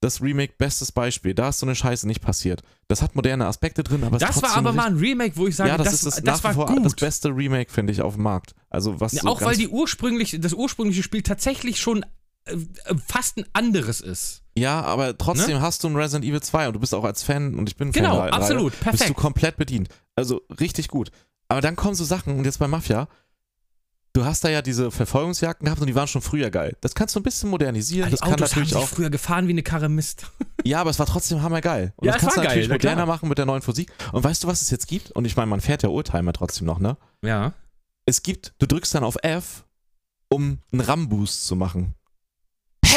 das 0.00 0.20
Remake, 0.22 0.54
bestes 0.58 0.92
Beispiel. 0.92 1.34
Da 1.34 1.48
ist 1.48 1.58
so 1.58 1.66
eine 1.66 1.74
Scheiße 1.74 2.06
nicht 2.06 2.20
passiert. 2.20 2.62
Das 2.88 3.02
hat 3.02 3.14
moderne 3.14 3.46
Aspekte 3.46 3.82
drin, 3.82 4.04
aber 4.04 4.16
es 4.16 4.22
ist 4.22 4.28
Das 4.28 4.42
war 4.42 4.56
aber 4.56 4.72
mal 4.72 4.86
ein 4.86 4.96
Remake, 4.96 5.36
wo 5.36 5.46
ich 5.46 5.56
sage, 5.56 5.70
ja, 5.70 5.78
das, 5.78 5.86
das, 5.86 5.94
ist 5.94 6.04
das, 6.04 6.14
das, 6.22 6.42
nach 6.42 6.56
war 6.56 6.66
gut. 6.66 6.84
das 6.84 6.94
beste 6.94 7.30
Remake, 7.30 7.70
finde 7.72 7.92
ich, 7.92 8.02
auf 8.02 8.14
dem 8.14 8.22
Markt. 8.22 8.54
Also 8.68 9.00
was 9.00 9.12
Ja, 9.12 9.22
so 9.22 9.28
auch 9.28 9.42
weil 9.42 9.56
die 9.56 9.68
ursprünglich, 9.68 10.36
das 10.40 10.52
ursprüngliche 10.52 11.02
Spiel 11.02 11.22
tatsächlich 11.22 11.80
schon 11.80 12.04
äh, 12.44 12.52
äh, 12.52 12.94
fast 13.06 13.38
ein 13.38 13.46
anderes 13.52 14.00
ist. 14.00 14.42
Ja, 14.56 14.82
aber 14.82 15.16
trotzdem 15.18 15.60
hast 15.60 15.84
du 15.84 15.88
ein 15.88 15.96
Resident 15.96 16.24
Evil 16.24 16.40
2 16.42 16.68
und 16.68 16.72
du 16.74 16.80
bist 16.80 16.94
auch 16.94 17.04
als 17.04 17.22
Fan 17.22 17.54
und 17.54 17.68
ich 17.68 17.76
bin 17.76 17.92
Genau, 17.92 18.10
Fan 18.10 18.18
Reihe, 18.20 18.32
absolut, 18.32 18.72
Bist 18.72 18.80
du 18.80 18.90
perfekt. 18.90 19.16
komplett 19.16 19.56
bedient. 19.56 19.88
Also 20.14 20.42
richtig 20.60 20.88
gut. 20.88 21.10
Aber 21.48 21.60
dann 21.60 21.76
kommen 21.76 21.94
so 21.94 22.04
Sachen 22.04 22.38
und 22.38 22.44
jetzt 22.44 22.58
bei 22.58 22.68
Mafia, 22.68 23.08
du 24.16 24.24
hast 24.24 24.42
da 24.44 24.48
ja 24.48 24.62
diese 24.62 24.90
Verfolgungsjagden 24.90 25.66
gehabt 25.66 25.80
und 25.80 25.86
die 25.86 25.94
waren 25.94 26.08
schon 26.08 26.22
früher 26.22 26.50
geil. 26.50 26.76
Das 26.80 26.94
kannst 26.94 27.14
du 27.14 27.20
ein 27.20 27.22
bisschen 27.22 27.50
modernisieren. 27.50 28.06
Die 28.08 28.12
das 28.12 28.20
kann 28.20 28.32
Autos 28.32 28.52
haben 28.52 28.60
natürlich 28.62 28.68
sich 28.70 28.78
auch. 28.78 28.88
früher 28.88 29.10
gefahren 29.10 29.46
wie 29.46 29.52
eine 29.52 29.62
Karre 29.62 29.88
Mist. 29.88 30.26
Ja, 30.64 30.80
aber 30.80 30.90
es 30.90 30.98
war 30.98 31.06
trotzdem 31.06 31.42
hammergeil. 31.42 31.92
Und 31.94 32.06
Ja, 32.06 32.14
das 32.14 32.22
kannst 32.22 32.36
du 32.36 32.40
geil, 32.40 32.48
natürlich 32.48 32.68
na 32.68 32.78
klar. 32.78 32.94
moderner 32.94 33.06
machen 33.06 33.28
mit 33.28 33.38
der 33.38 33.46
neuen 33.46 33.62
Physik. 33.62 33.92
Und 34.10 34.24
weißt 34.24 34.42
du, 34.42 34.48
was 34.48 34.62
es 34.62 34.70
jetzt 34.70 34.88
gibt? 34.88 35.12
Und 35.12 35.24
ich 35.24 35.36
meine, 35.36 35.46
man 35.46 35.60
fährt 35.60 35.84
ja 35.84 35.90
Oldtimer 35.90 36.32
trotzdem 36.32 36.66
noch, 36.66 36.80
ne? 36.80 36.96
Ja. 37.22 37.52
Es 38.04 38.24
gibt, 38.24 38.52
du 38.58 38.66
drückst 38.66 38.92
dann 38.96 39.04
auf 39.04 39.16
F, 39.22 39.64
um 40.28 40.58
einen 40.72 40.80
RAM-Boost 40.80 41.46
zu 41.46 41.54
machen. 41.54 41.94
Hä? 42.84 42.96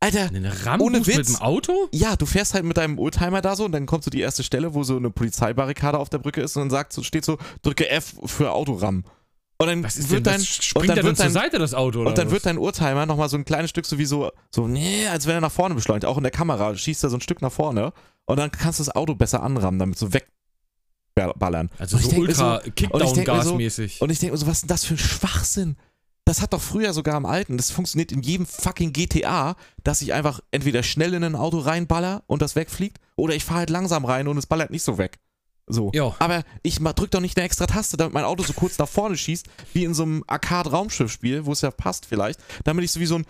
Alter, 0.00 0.30
Rambus 0.64 1.06
Witz. 1.06 1.16
mit 1.18 1.28
dem 1.28 1.36
Auto? 1.36 1.88
Ja, 1.92 2.16
du 2.16 2.26
fährst 2.26 2.54
halt 2.54 2.64
mit 2.64 2.76
deinem 2.78 2.98
Oldtimer 2.98 3.42
da 3.42 3.54
so 3.54 3.64
und 3.64 3.70
dann 3.70 3.86
kommt 3.86 4.02
so 4.02 4.10
die 4.10 4.20
erste 4.20 4.42
Stelle, 4.42 4.74
wo 4.74 4.82
so 4.82 4.96
eine 4.96 5.10
Polizeibarrikade 5.10 5.96
auf 5.96 6.08
der 6.08 6.18
Brücke 6.18 6.40
ist 6.40 6.56
und 6.56 6.62
dann 6.62 6.70
sagt 6.70 6.92
so, 6.92 7.04
steht 7.04 7.24
so, 7.24 7.38
drücke 7.62 7.88
F 7.88 8.16
für 8.24 8.50
Autoram. 8.50 9.04
Und 9.58 9.68
dann 9.68 9.84
Was 9.84 9.96
ist 9.96 10.04
denn 10.10 10.16
wird 10.16 10.26
das? 10.26 10.36
dein, 10.36 10.44
Springt 10.44 10.88
dann 10.88 10.96
dann 10.96 11.04
wird 11.06 11.16
zur 11.16 11.24
dein, 11.26 11.32
Seite, 11.32 11.58
das 11.58 11.72
Auto? 11.74 12.00
Oder 12.00 12.08
und 12.10 12.18
dann 12.18 12.26
was? 12.26 12.32
wird 12.32 12.46
dein 12.46 12.58
Oldtimer 12.58 13.06
nochmal 13.06 13.28
so 13.28 13.36
ein 13.36 13.44
kleines 13.44 13.70
Stück 13.70 13.86
so 13.86 13.96
wie 13.98 14.04
so, 14.06 14.30
so, 14.50 14.66
nee, 14.66 15.06
als 15.06 15.26
wenn 15.26 15.34
er 15.34 15.40
nach 15.40 15.52
vorne 15.52 15.74
beschleunigt, 15.76 16.04
auch 16.04 16.16
in 16.16 16.24
der 16.24 16.32
Kamera, 16.32 16.74
schießt 16.76 17.04
er 17.04 17.10
so 17.10 17.16
ein 17.16 17.20
Stück 17.20 17.42
nach 17.42 17.52
vorne 17.52 17.92
und 18.24 18.38
dann 18.38 18.50
kannst 18.50 18.80
du 18.80 18.84
das 18.84 18.94
Auto 18.96 19.14
besser 19.14 19.42
anrammen, 19.42 19.78
damit 19.78 19.98
so 19.98 20.08
wegballern. 21.16 21.70
Also 21.78 21.98
so 21.98 22.10
ultra 22.16 22.56
und 22.56 22.66
ich 22.66 22.74
denk 22.74 22.92
mir 22.92 23.06
so- 23.06 23.14
Kickdown-Gas-mäßig. 23.14 24.00
Und 24.00 24.10
ich 24.10 24.18
denke 24.18 24.32
mir 24.32 24.38
so, 24.38 24.46
was 24.46 24.54
ist 24.58 24.62
denn 24.62 24.68
das 24.68 24.84
für 24.84 24.94
ein 24.94 24.98
Schwachsinn? 24.98 25.76
Das 26.24 26.40
hat 26.40 26.52
doch 26.52 26.60
früher 26.62 26.92
sogar 26.92 27.16
im 27.16 27.26
Alten, 27.26 27.56
das 27.56 27.70
funktioniert 27.72 28.12
in 28.12 28.22
jedem 28.22 28.46
fucking 28.46 28.92
GTA, 28.92 29.56
dass 29.82 30.02
ich 30.02 30.12
einfach 30.12 30.40
entweder 30.52 30.82
schnell 30.84 31.14
in 31.14 31.24
ein 31.24 31.34
Auto 31.34 31.58
reinballer 31.58 32.22
und 32.28 32.42
das 32.42 32.54
wegfliegt, 32.54 32.98
oder 33.16 33.34
ich 33.34 33.44
fahre 33.44 33.58
halt 33.60 33.70
langsam 33.70 34.04
rein 34.04 34.28
und 34.28 34.38
es 34.38 34.46
ballert 34.46 34.70
nicht 34.70 34.84
so 34.84 34.98
weg. 34.98 35.18
So. 35.68 35.90
Jo. 35.94 36.14
Aber 36.18 36.42
ich 36.62 36.78
drück 36.80 37.10
doch 37.10 37.20
nicht 37.20 37.36
eine 37.38 37.44
extra 37.46 37.66
Taste, 37.66 37.96
damit 37.96 38.12
mein 38.14 38.24
Auto 38.24 38.42
so 38.42 38.52
kurz 38.52 38.78
nach 38.78 38.88
vorne 38.88 39.16
schießt, 39.16 39.46
wie 39.72 39.84
in 39.84 39.94
so 39.94 40.02
einem 40.02 40.24
Arcade-Raumschiff-Spiel, 40.26 41.46
wo 41.46 41.52
es 41.52 41.60
ja 41.60 41.70
passt 41.70 42.06
vielleicht, 42.06 42.40
damit 42.64 42.84
ich 42.84 42.90
so 42.92 43.00
wie 43.00 43.06
so 43.06 43.14
einen 43.16 43.26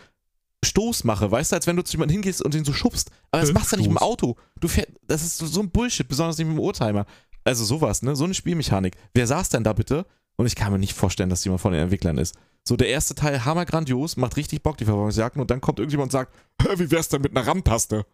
Stoß 0.65 1.05
mache, 1.05 1.31
weißt 1.31 1.53
du, 1.53 1.57
als 1.57 1.67
wenn 1.67 1.77
du 1.77 1.83
zu 1.83 1.93
jemandem 1.93 2.15
hingehst 2.15 2.41
und 2.41 2.55
den 2.55 2.65
so 2.65 2.73
schubst. 2.73 3.11
Aber 3.31 3.41
das 3.41 3.51
Äh, 3.51 3.53
machst 3.53 3.73
du 3.73 3.77
nicht 3.77 3.87
im. 3.87 3.99
Auto. 3.99 4.37
Du 4.61 4.69
fährst, 4.69 4.91
das 5.07 5.23
ist 5.23 5.39
so, 5.39 5.47
so 5.47 5.61
ein 5.61 5.71
Bullshit, 5.71 6.07
besonders 6.09 6.39
nicht 6.39 6.47
mit 6.47 6.57
dem 6.57 6.61
Oldtimer. 6.61 7.05
Also 7.45 7.65
sowas, 7.65 8.03
ne? 8.03 8.15
So 8.15 8.25
eine 8.25 8.35
Spielmechanik. 8.35 8.97
Wer 9.13 9.27
saß 9.27 9.49
denn 9.49 9.65
da 9.65 9.73
bitte? 9.73 10.07
Und 10.37 10.47
ich 10.47 10.55
kann 10.55 10.73
mir 10.73 10.79
nicht 10.79 10.95
vorstellen, 10.95 11.29
dass 11.31 11.45
jemand 11.45 11.61
von 11.61 11.73
den 11.73 11.83
Entwicklern 11.83 12.17
ist. 12.17 12.35
So, 12.65 12.77
der 12.77 12.89
erste 12.89 13.15
Teil 13.17 13.45
hammergrandios, 13.45 14.17
macht 14.17 14.37
richtig 14.37 14.63
Bock, 14.63 14.77
die 14.79 14.85
Verfolgungsjagden, 14.85 15.41
und 15.43 15.51
dann 15.51 15.61
kommt 15.61 15.81
irgendjemand 15.81 16.07
und 16.07 16.13
sagt, 16.13 16.33
"Hä, 16.63 16.69
wie 16.77 16.91
wär's 16.93 17.09
denn 17.09 17.21
mit 17.23 17.37
einer 17.37 17.45
RAM-Taste? 17.47 18.07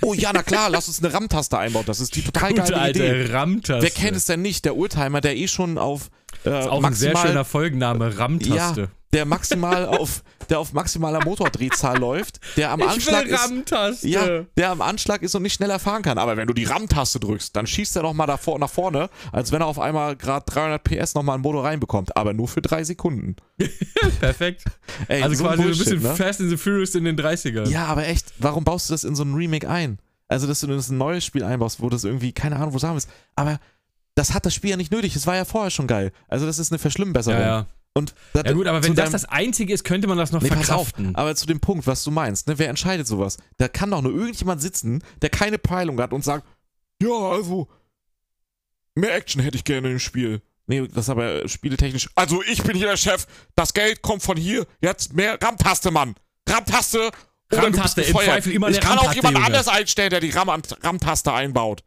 Oh 0.00 0.14
ja, 0.14 0.32
na 0.32 0.42
klar, 0.42 0.68
lass 0.68 0.88
uns 0.88 1.02
eine 1.02 1.12
RAM-Taste 1.14 1.58
einbauen. 1.58 1.84
Das 1.86 2.00
ist 2.00 2.16
die 2.16 2.22
total 2.22 2.50
Gute 2.54 2.72
geile 2.72 2.90
Idee. 2.90 3.08
alte 3.10 3.32
Rammtaste. 3.32 3.82
Wer 3.82 3.90
kennt 3.90 4.16
es 4.16 4.24
denn 4.24 4.42
nicht? 4.42 4.64
Der 4.64 4.76
Oldtimer, 4.76 5.20
der 5.20 5.36
eh 5.36 5.46
schon 5.48 5.78
auf 5.78 6.10
äh, 6.44 6.60
Ist 6.60 6.68
auch 6.68 6.82
ein 6.82 6.94
sehr 6.94 7.12
maximal, 7.12 7.26
schöner 7.32 7.44
Folgenname, 7.44 8.18
Rammtaste. 8.18 8.88
der 9.12 9.24
maximal 9.26 9.86
auf, 9.86 10.22
der 10.48 10.58
auf 10.58 10.72
maximaler 10.72 11.24
Motordrehzahl 11.24 11.98
läuft, 11.98 12.40
der 12.56 12.70
am 12.70 12.82
Anschlag 12.82 13.26
ist, 13.26 14.04
ja, 14.04 14.44
der 14.56 14.70
am 14.70 14.80
Anschlag 14.80 15.22
ist 15.22 15.34
und 15.34 15.42
nicht 15.42 15.54
schneller 15.54 15.78
fahren 15.78 16.02
kann. 16.02 16.18
Aber 16.18 16.36
wenn 16.36 16.46
du 16.46 16.54
die 16.54 16.64
RAM-Taste 16.64 17.20
drückst, 17.20 17.54
dann 17.54 17.66
schießt 17.66 17.96
er 17.96 18.02
noch 18.02 18.12
mal 18.14 18.26
davor, 18.26 18.58
nach 18.58 18.70
vorne, 18.70 19.08
als 19.32 19.52
wenn 19.52 19.60
er 19.60 19.66
auf 19.66 19.78
einmal 19.78 20.16
gerade 20.16 20.44
300 20.46 20.82
PS 20.82 21.14
noch 21.14 21.22
mal 21.22 21.34
einen 21.34 21.42
Motor 21.42 21.64
reinbekommt. 21.64 22.16
Aber 22.16 22.32
nur 22.32 22.48
für 22.48 22.62
drei 22.62 22.84
Sekunden. 22.84 23.36
Perfekt. 24.20 24.64
Ey, 25.08 25.22
Also 25.22 25.36
so 25.36 25.44
quasi 25.44 25.62
Bullshit, 25.62 25.86
ein 25.88 25.94
bisschen 25.94 26.10
ne? 26.10 26.16
Fast 26.16 26.40
and 26.40 26.50
the 26.50 26.56
Furious 26.56 26.94
in 26.94 27.04
den 27.04 27.16
30ern. 27.18 27.68
Ja, 27.68 27.84
aber 27.86 28.06
echt, 28.06 28.32
warum 28.38 28.64
baust 28.64 28.88
du 28.88 28.94
das 28.94 29.04
in 29.04 29.14
so 29.14 29.22
ein 29.24 29.34
Remake 29.34 29.68
ein? 29.68 29.98
Also, 30.28 30.46
dass 30.46 30.60
du 30.60 30.66
das 30.66 30.88
in 30.88 30.94
ein 30.94 30.98
neues 30.98 31.26
Spiel 31.26 31.44
einbaust, 31.44 31.82
wo 31.82 31.90
das 31.90 32.04
irgendwie, 32.04 32.32
keine 32.32 32.56
Ahnung, 32.56 32.72
wo 32.72 32.78
es 32.78 32.84
haben 32.84 32.96
ist. 32.96 33.06
Aber 33.36 33.60
das 34.14 34.34
hat 34.34 34.44
das 34.46 34.54
Spiel 34.54 34.70
ja 34.70 34.76
nicht 34.76 34.92
nötig. 34.92 35.16
Es 35.16 35.26
war 35.26 35.36
ja 35.36 35.44
vorher 35.44 35.70
schon 35.70 35.86
geil. 35.86 36.12
Also, 36.28 36.46
das 36.46 36.58
ist 36.58 36.70
eine 36.72 36.78
Verschlimmbesserung. 36.78 37.40
ja, 37.40 37.46
ja. 37.46 37.66
Und 37.94 38.14
Ja 38.32 38.50
gut, 38.52 38.66
aber 38.66 38.82
wenn 38.82 38.94
das 38.94 39.04
deinem- 39.04 39.12
das 39.12 39.24
Einzige 39.26 39.74
ist, 39.74 39.84
könnte 39.84 40.08
man 40.08 40.16
das 40.16 40.32
noch 40.32 40.40
Nee, 40.40 40.48
pass 40.48 40.70
auf, 40.70 40.88
verkraften. 40.88 41.14
aber 41.14 41.36
zu 41.36 41.44
dem 41.46 41.60
Punkt, 41.60 41.86
was 41.86 42.02
du 42.04 42.10
meinst, 42.10 42.48
ne, 42.48 42.58
wer 42.58 42.70
entscheidet 42.70 43.06
sowas? 43.06 43.36
Da 43.58 43.68
kann 43.68 43.90
doch 43.90 44.00
nur 44.00 44.12
irgendjemand 44.14 44.62
sitzen, 44.62 45.04
der 45.20 45.28
keine 45.28 45.58
Peilung 45.58 46.00
hat 46.00 46.14
und 46.14 46.24
sagt, 46.24 46.46
ja, 47.02 47.10
also, 47.10 47.68
mehr 48.94 49.14
Action 49.14 49.42
hätte 49.42 49.56
ich 49.58 49.64
gerne 49.64 49.90
im 49.90 49.98
Spiel. 49.98 50.40
Nee, 50.66 50.86
das 50.88 51.04
ist 51.04 51.10
aber 51.10 51.46
spieletechnisch. 51.48 52.08
Also, 52.14 52.42
ich 52.42 52.62
bin 52.62 52.76
hier 52.76 52.86
der 52.86 52.96
Chef, 52.96 53.26
das 53.56 53.74
Geld 53.74 54.00
kommt 54.00 54.22
von 54.22 54.38
hier, 54.38 54.66
jetzt 54.80 55.12
mehr 55.12 55.36
RAM-Taste, 55.42 55.90
Mann. 55.90 56.14
RAM-Taste 56.48 57.10
RAM-Taste, 57.50 58.02
im. 58.02 58.14
Zweifel 58.16 58.52
immer 58.52 58.70
Ich 58.70 58.80
kann 58.80 58.96
auch 58.98 59.12
jemand 59.12 59.34
Junge. 59.34 59.46
anders 59.46 59.68
einstellen, 59.68 60.08
der 60.10 60.20
die 60.20 60.30
RAM- 60.30 60.48
RAM-Taste 60.48 61.30
einbaut. 61.32 61.82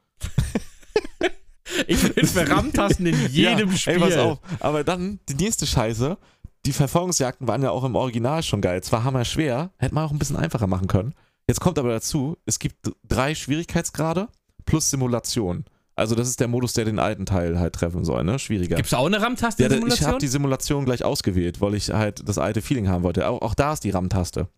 Ich 1.87 2.13
bin 2.13 2.27
für 2.27 2.47
Rammtasten 2.47 3.05
in 3.05 3.15
jedem 3.31 3.71
ja, 3.71 3.77
Spiel. 3.77 3.93
Ey, 3.93 3.99
pass 3.99 4.17
auf. 4.17 4.39
Aber 4.59 4.83
dann 4.83 5.19
die 5.29 5.35
nächste 5.35 5.65
Scheiße. 5.65 6.17
Die 6.65 6.73
Verfolgungsjagden 6.73 7.47
waren 7.47 7.61
ja 7.61 7.69
auch 7.69 7.83
im 7.83 7.95
Original 7.95 8.41
schon 8.41 8.61
geil. 8.61 8.81
Zwar 8.81 9.03
hammer 9.03 9.23
schwer, 9.23 9.71
hätte 9.77 9.93
man 9.93 10.05
auch 10.05 10.11
ein 10.11 10.17
bisschen 10.17 10.35
einfacher 10.35 10.67
machen 10.67 10.87
können. 10.87 11.13
Jetzt 11.47 11.59
kommt 11.59 11.77
aber 11.77 11.89
dazu, 11.89 12.37
es 12.45 12.57
gibt 12.57 12.91
drei 13.07 13.35
Schwierigkeitsgrade 13.35 14.29
plus 14.65 14.89
Simulation. 14.89 15.65
Also 15.95 16.15
das 16.15 16.27
ist 16.27 16.39
der 16.39 16.47
Modus, 16.47 16.73
der 16.73 16.85
den 16.85 16.99
alten 16.99 17.25
Teil 17.25 17.57
halt 17.57 17.73
treffen 17.73 18.03
soll, 18.03 18.23
ne? 18.23 18.37
Schwieriger. 18.37 18.75
Gibt 18.75 18.87
es 18.87 18.93
auch 18.93 19.05
eine 19.05 19.21
RAM-Taste 19.21 19.63
ja, 19.63 19.69
ich 19.71 20.03
habe 20.03 20.17
die 20.17 20.27
Simulation 20.27 20.83
gleich 20.83 21.05
ausgewählt, 21.05 21.61
weil 21.61 21.75
ich 21.75 21.89
halt 21.91 22.27
das 22.27 22.37
alte 22.37 22.61
Feeling 22.61 22.89
haben 22.89 23.03
wollte. 23.03 23.29
Auch, 23.29 23.41
auch 23.41 23.53
da 23.53 23.73
ist 23.73 23.83
die 23.83 23.91
RAM-Taste. 23.91 24.49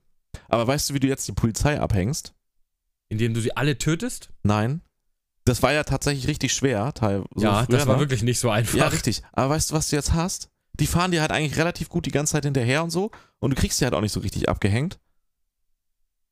Aber 0.50 0.66
weißt 0.66 0.90
du, 0.90 0.94
wie 0.96 1.00
du 1.00 1.08
jetzt 1.08 1.28
die 1.28 1.34
Polizei 1.34 1.80
abhängst? 1.80 2.34
Indem 3.10 3.34
du 3.34 3.42
sie 3.42 3.56
alle 3.56 3.78
tötest? 3.78 4.30
Nein. 4.44 4.82
Das 5.48 5.64
war 5.64 5.72
ja 5.72 5.84
tatsächlich 5.84 6.28
richtig 6.28 6.54
schwer, 6.54 6.94
Teil. 6.94 7.24
so 7.34 7.46
ja, 7.46 7.64
früher, 7.64 7.78
das 7.78 7.88
war 7.88 7.96
ne? 7.96 8.02
wirklich 8.02 8.22
nicht 8.24 8.40
so 8.40 8.50
einfach. 8.50 8.78
Ja, 8.78 8.88
richtig. 8.88 9.22
Aber 9.32 9.52
weißt 9.52 9.72
du, 9.72 9.76
was 9.76 9.90
du 9.90 9.96
jetzt 9.96 10.14
hast? 10.14 10.50
Die 10.80 10.88
fahren 10.88 11.12
dir 11.12 11.22
halt 11.22 11.32
eigentlich 11.32 11.58
relativ 11.58 11.90
gut 11.90 12.06
die 12.06 12.12
ganze 12.12 12.34
Zeit 12.34 12.44
hinterher 12.44 12.84
und 12.84 12.90
so. 12.90 13.12
Und 13.40 13.52
du 13.52 13.56
kriegst 13.56 13.78
sie 13.78 13.86
halt 13.86 13.94
auch 13.94 14.02
nicht 14.02 14.12
so 14.12 14.20
richtig 14.20 14.50
abgehängt. 14.50 15.00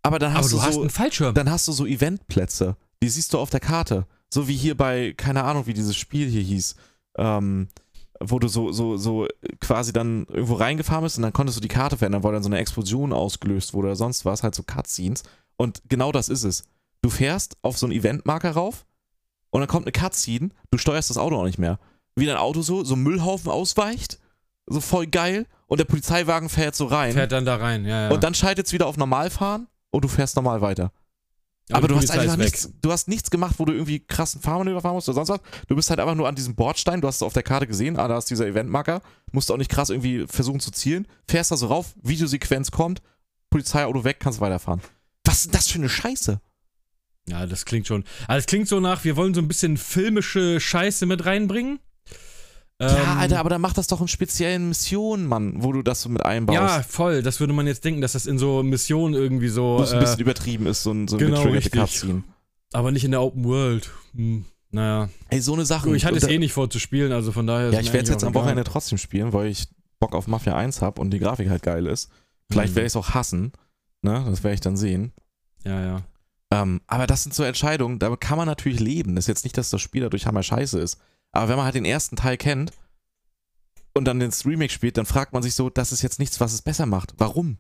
Aber 0.04 0.20
dann 0.20 0.32
aber 0.32 0.40
hast 0.40 0.52
du 0.52 0.58
du, 0.58 0.62
hast 0.62 0.74
so, 0.74 0.82
einen 0.82 0.90
Fallschirm. 0.90 1.34
dann 1.34 1.50
hast 1.50 1.68
du 1.68 1.72
so 1.72 1.86
Eventplätze. 1.86 2.76
Die 3.02 3.10
siehst 3.10 3.34
du 3.34 3.40
auf 3.40 3.50
der 3.50 3.60
Karte. 3.60 4.06
So 4.30 4.48
wie 4.48 4.56
hier 4.56 4.76
bei, 4.76 5.14
keine 5.16 5.44
Ahnung, 5.44 5.66
wie 5.66 5.74
dieses 5.74 5.96
Spiel 5.96 6.28
hier 6.28 6.42
hieß. 6.42 6.76
Ähm, 7.18 7.70
wo 8.20 8.40
du 8.40 8.48
so, 8.48 8.72
so, 8.72 8.98
so 8.98 9.28
quasi 9.62 9.94
dann 9.94 10.26
irgendwo 10.26 10.56
reingefahren 10.56 11.04
bist 11.04 11.18
und 11.18 11.24
dann 11.24 11.34
konntest 11.34 11.58
du 11.58 11.62
die 11.62 11.68
Karte 11.68 11.98
verändern, 11.98 12.24
weil 12.24 12.34
dann 12.34 12.44
so 12.44 12.50
eine 12.50 12.60
Explosion 12.60 13.14
ausgelöst 13.14 13.74
wurde 13.74 13.88
oder 13.88 13.96
sonst 13.96 14.26
was, 14.26 14.44
halt 14.44 14.56
so 14.56 14.64
Cutscenes. 14.64 15.24
Und 15.58 15.82
genau 15.90 16.12
das 16.12 16.30
ist 16.30 16.44
es. 16.44 16.64
Du 17.02 17.10
fährst 17.10 17.58
auf 17.62 17.78
so 17.78 17.86
einen 17.86 17.96
Eventmarker 17.96 18.52
rauf 18.52 18.86
und 19.56 19.62
dann 19.62 19.70
kommt 19.70 19.86
eine 19.86 19.94
Cutscene, 19.94 20.50
du 20.70 20.78
steuerst 20.78 21.10
das 21.10 21.18
Auto 21.18 21.38
auch 21.38 21.46
nicht 21.46 21.60
mehr. 21.60 21.80
Wie 22.18 22.26
dein 22.26 22.36
Auto 22.36 22.62
so, 22.62 22.84
so 22.84 22.98
Müllhaufen 22.98 23.50
ausweicht, 23.50 24.20
so 24.66 24.82
voll 24.82 25.08
geil, 25.08 25.46
und 25.68 25.78
der 25.78 25.86
Polizeiwagen 25.86 26.50
fährt 26.50 26.76
so 26.76 26.88
rein. 26.88 27.14
Fährt 27.14 27.32
dann 27.32 27.46
da 27.46 27.56
rein, 27.56 27.86
ja, 27.86 28.08
ja. 28.08 28.10
Und 28.10 28.22
dann 28.26 28.34
schaltet 28.34 28.66
es 28.68 28.74
wieder 28.74 28.86
auf 28.86 28.98
Normalfahren 28.98 29.68
und 29.92 30.04
du 30.04 30.10
fährst 30.10 30.36
normal 30.36 30.60
weiter. 30.60 30.92
Aber, 31.72 31.88
die 31.88 31.94
du 31.94 32.00
hast 32.02 32.12
einfach 32.12 32.36
nichts, 32.36 32.70
du 32.82 32.92
hast 32.92 33.08
nichts 33.08 33.32
gemacht, 33.32 33.56
wo 33.58 33.64
du 33.64 33.72
irgendwie 33.72 34.02
krassen 34.02 34.42
Fahrmanöver 34.42 34.82
fahren 34.82 34.96
musst 34.96 35.08
oder 35.08 35.24
sonst 35.24 35.30
was. 35.30 35.40
Du 35.70 35.76
bist 35.78 35.90
halt 35.90 36.02
einfach 36.02 36.16
nur 36.16 36.28
an 36.28 36.36
diesem 36.36 36.56
Bordstein, 36.56 37.00
du 37.00 37.08
hast 37.08 37.16
es 37.16 37.24
auf 37.24 37.32
der 37.32 37.44
Karte 37.44 37.66
gesehen, 37.66 37.98
ah, 37.98 38.10
da 38.10 38.18
ist 38.18 38.30
dieser 38.30 38.48
Eventmarker, 38.48 39.02
musst 39.32 39.50
auch 39.52 39.58
nicht 39.58 39.72
krass 39.72 39.90
irgendwie 39.90 40.28
versuchen 40.28 40.60
zu 40.60 40.72
zielen, 40.72 41.08
fährst 41.30 41.52
da 41.52 41.56
so 41.56 41.68
rauf, 41.68 41.96
Videosequenz 42.04 42.72
kommt, 42.72 43.02
Polizeiauto 43.50 44.04
weg, 44.04 44.18
kannst 44.20 44.42
weiterfahren. 44.42 44.82
Was 45.24 45.38
ist 45.38 45.46
denn 45.46 45.54
das 45.54 45.70
für 45.70 45.80
eine 45.80 45.88
Scheiße? 45.88 46.42
Ja, 47.28 47.46
das 47.48 47.66
klingt 47.66 47.88
schon. 47.88 48.04
Also 48.28 48.40
es 48.40 48.46
klingt 48.46 48.68
so 48.68 48.80
nach, 48.80 49.04
wir 49.04 49.16
wollen 49.16 49.34
so 49.34 49.42
ein 49.42 49.48
bisschen 49.48 49.78
filmische 49.78 50.60
Scheiße 50.60 51.06
mit 51.06 51.26
reinbringen. 51.26 51.80
ja, 52.80 52.88
Ähm, 53.14 53.18
Alter, 53.20 53.40
aber 53.40 53.50
dann 53.50 53.62
mach 53.62 53.74
das 53.74 53.88
doch 53.88 54.00
in 54.02 54.08
speziellen 54.08 54.68
Missionen, 54.70 55.26
Mann, 55.28 55.64
wo 55.64 55.72
du 55.72 55.82
das 55.82 56.02
so 56.02 56.10
mit 56.10 56.24
einbaust. 56.26 56.58
Ja, 56.60 56.84
voll. 56.84 57.24
Das 57.24 57.40
würde 57.40 57.54
man 57.54 57.66
jetzt 57.68 57.84
denken, 57.86 58.02
dass 58.02 58.12
das 58.14 58.26
in 58.28 58.38
so 58.38 58.62
Missionen 58.64 59.14
irgendwie 59.16 59.48
so. 59.48 59.78
wo 59.80 59.84
es 59.84 59.92
ein 59.94 60.00
bisschen 60.00 60.20
Äh, 60.20 60.22
übertrieben 60.22 60.68
ist, 60.68 60.84
so 60.84 60.92
ein, 60.92 61.08
so 61.08 61.18
ein 61.18 61.20
genau. 61.20 61.44
Cutscene. 61.72 62.24
aber 62.74 62.92
nicht 62.92 63.04
in 63.06 63.12
der 63.12 63.22
Open 63.22 63.44
World. 63.46 63.90
Hm, 64.14 64.46
naja. 64.72 65.10
Ey, 65.30 65.42
so 65.42 65.54
eine 65.54 65.66
Sache. 65.66 65.96
Ich 65.96 66.06
hatte 66.06 66.18
es 66.18 66.26
eh 66.28 66.38
nicht 66.38 66.54
vor 66.54 66.70
zu 66.70 66.78
spielen, 66.80 67.12
also 67.12 67.32
von 67.32 67.48
daher. 67.48 67.72
Ja, 67.72 67.80
ich 67.80 67.94
werde 67.94 68.04
es 68.04 68.10
jetzt 68.10 68.24
am. 68.24 68.34
Wochenende 68.36 68.64
trotzdem 68.66 68.98
spielen, 69.00 69.34
weil 69.34 69.48
ich 69.48 69.68
Bock 70.00 70.14
auf 70.14 70.28
Mafia 70.28 70.56
1 70.56 70.82
habe 70.82 71.02
und 71.02 71.10
die 71.12 71.20
Grafik 71.20 71.50
halt 71.50 71.64
geil 71.64 71.88
ist. 71.88 72.10
Vielleicht 72.52 72.74
Mhm. 72.74 72.76
werde 72.76 72.86
ich 72.88 72.92
es 72.92 72.96
auch 72.98 73.12
hassen. 73.16 73.54
Ne? 74.04 74.24
Das 74.30 74.44
werde 74.44 74.54
ich 74.54 74.62
dann 74.62 74.76
sehen. 74.78 75.14
Ja, 75.64 75.82
ja. 75.82 76.02
Ähm, 76.62 76.82
aber 76.88 77.08
das 77.08 77.24
sind 77.24 77.34
so 77.34 77.44
Entscheidungen, 77.44 78.00
damit 78.00 78.22
kann 78.22 78.38
man 78.38 78.48
natürlich 78.48 78.80
leben. 78.80 79.16
Das 79.16 79.24
ist 79.26 79.28
jetzt 79.28 79.44
nicht, 79.44 79.58
dass 79.58 79.70
das 79.70 79.82
Spiel 79.82 80.02
dadurch 80.02 80.26
hammer 80.26 80.44
scheiße 80.44 80.80
ist. 80.80 81.00
Aber 81.32 81.50
wenn 81.50 81.56
man 81.58 81.66
halt 81.66 81.76
den 81.76 81.86
ersten 81.86 82.16
Teil 82.16 82.38
kennt 82.38 82.72
und 83.94 84.06
dann 84.06 84.20
den 84.20 84.32
Remake 84.46 84.72
spielt, 84.72 84.98
dann 84.98 85.06
fragt 85.06 85.34
man 85.34 85.44
sich 85.44 85.56
so, 85.56 85.70
das 85.70 85.92
ist 85.92 86.02
jetzt 86.02 86.20
nichts, 86.20 86.40
was 86.40 86.54
es 86.54 86.62
besser 86.62 86.86
macht. 86.86 87.14
Warum? 87.18 87.58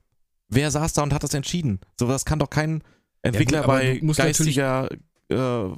Wer 0.48 0.72
saß 0.72 0.94
da 0.94 1.04
und 1.04 1.14
hat 1.14 1.24
das 1.24 1.34
entschieden? 1.34 1.80
So 2.00 2.08
was 2.08 2.26
kann 2.26 2.40
doch 2.40 2.50
kein 2.50 2.84
Entwickler 3.22 3.64
aber 3.64 3.74
bei 3.80 3.98
geistiger, 4.16 4.90
äh, 5.30 5.70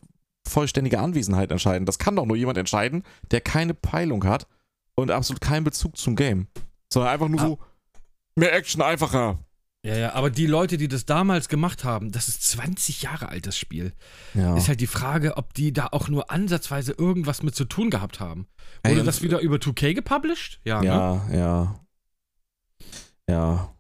vollständiger 0.48 1.02
Anwesenheit 1.02 1.52
entscheiden. 1.52 1.86
Das 1.86 1.98
kann 2.00 2.16
doch 2.16 2.26
nur 2.26 2.36
jemand 2.36 2.58
entscheiden, 2.58 3.04
der 3.32 3.42
keine 3.42 3.74
Peilung 3.74 4.26
hat 4.26 4.48
und 4.96 5.12
absolut 5.12 5.42
keinen 5.42 5.64
Bezug 5.64 5.98
zum 5.98 6.16
Game. 6.16 6.48
Sondern 6.92 7.14
einfach 7.14 7.30
nur 7.30 7.40
Ah. 7.40 7.48
so, 7.48 7.60
mehr 8.36 8.54
Action, 8.54 8.82
einfacher. 8.82 9.40
Ja, 9.86 9.96
ja, 9.96 10.14
aber 10.14 10.30
die 10.30 10.48
Leute, 10.48 10.78
die 10.78 10.88
das 10.88 11.06
damals 11.06 11.48
gemacht 11.50 11.84
haben, 11.84 12.12
das 12.12 12.28
ist 12.28 12.44
20 12.44 13.04
Jahre 13.04 13.30
alt, 13.30 13.46
das 13.48 13.58
Spiel. 13.58 13.94
Ja. 14.34 14.58
Ist 14.58 14.68
halt 14.68 14.82
die 14.82 14.88
Frage, 14.88 15.38
ob 15.38 15.54
die 15.54 15.72
da 15.72 15.88
auch 15.92 16.10
nur 16.10 16.30
ansatzweise 16.32 16.94
irgendwas 16.98 17.42
mit 17.44 17.56
zu 17.56 17.64
tun 17.66 17.90
gehabt 17.90 18.20
haben. 18.20 18.48
Ey, 18.84 18.92
Wurde 18.92 19.02
und- 19.02 19.06
das 19.06 19.22
wieder 19.22 19.40
über 19.40 19.58
2K 19.58 19.94
gepublished? 19.94 20.60
Ja, 20.66 20.82
ne? 20.82 20.88
ja, 20.88 21.28
ja. 21.32 21.80
Ja. 23.30 23.74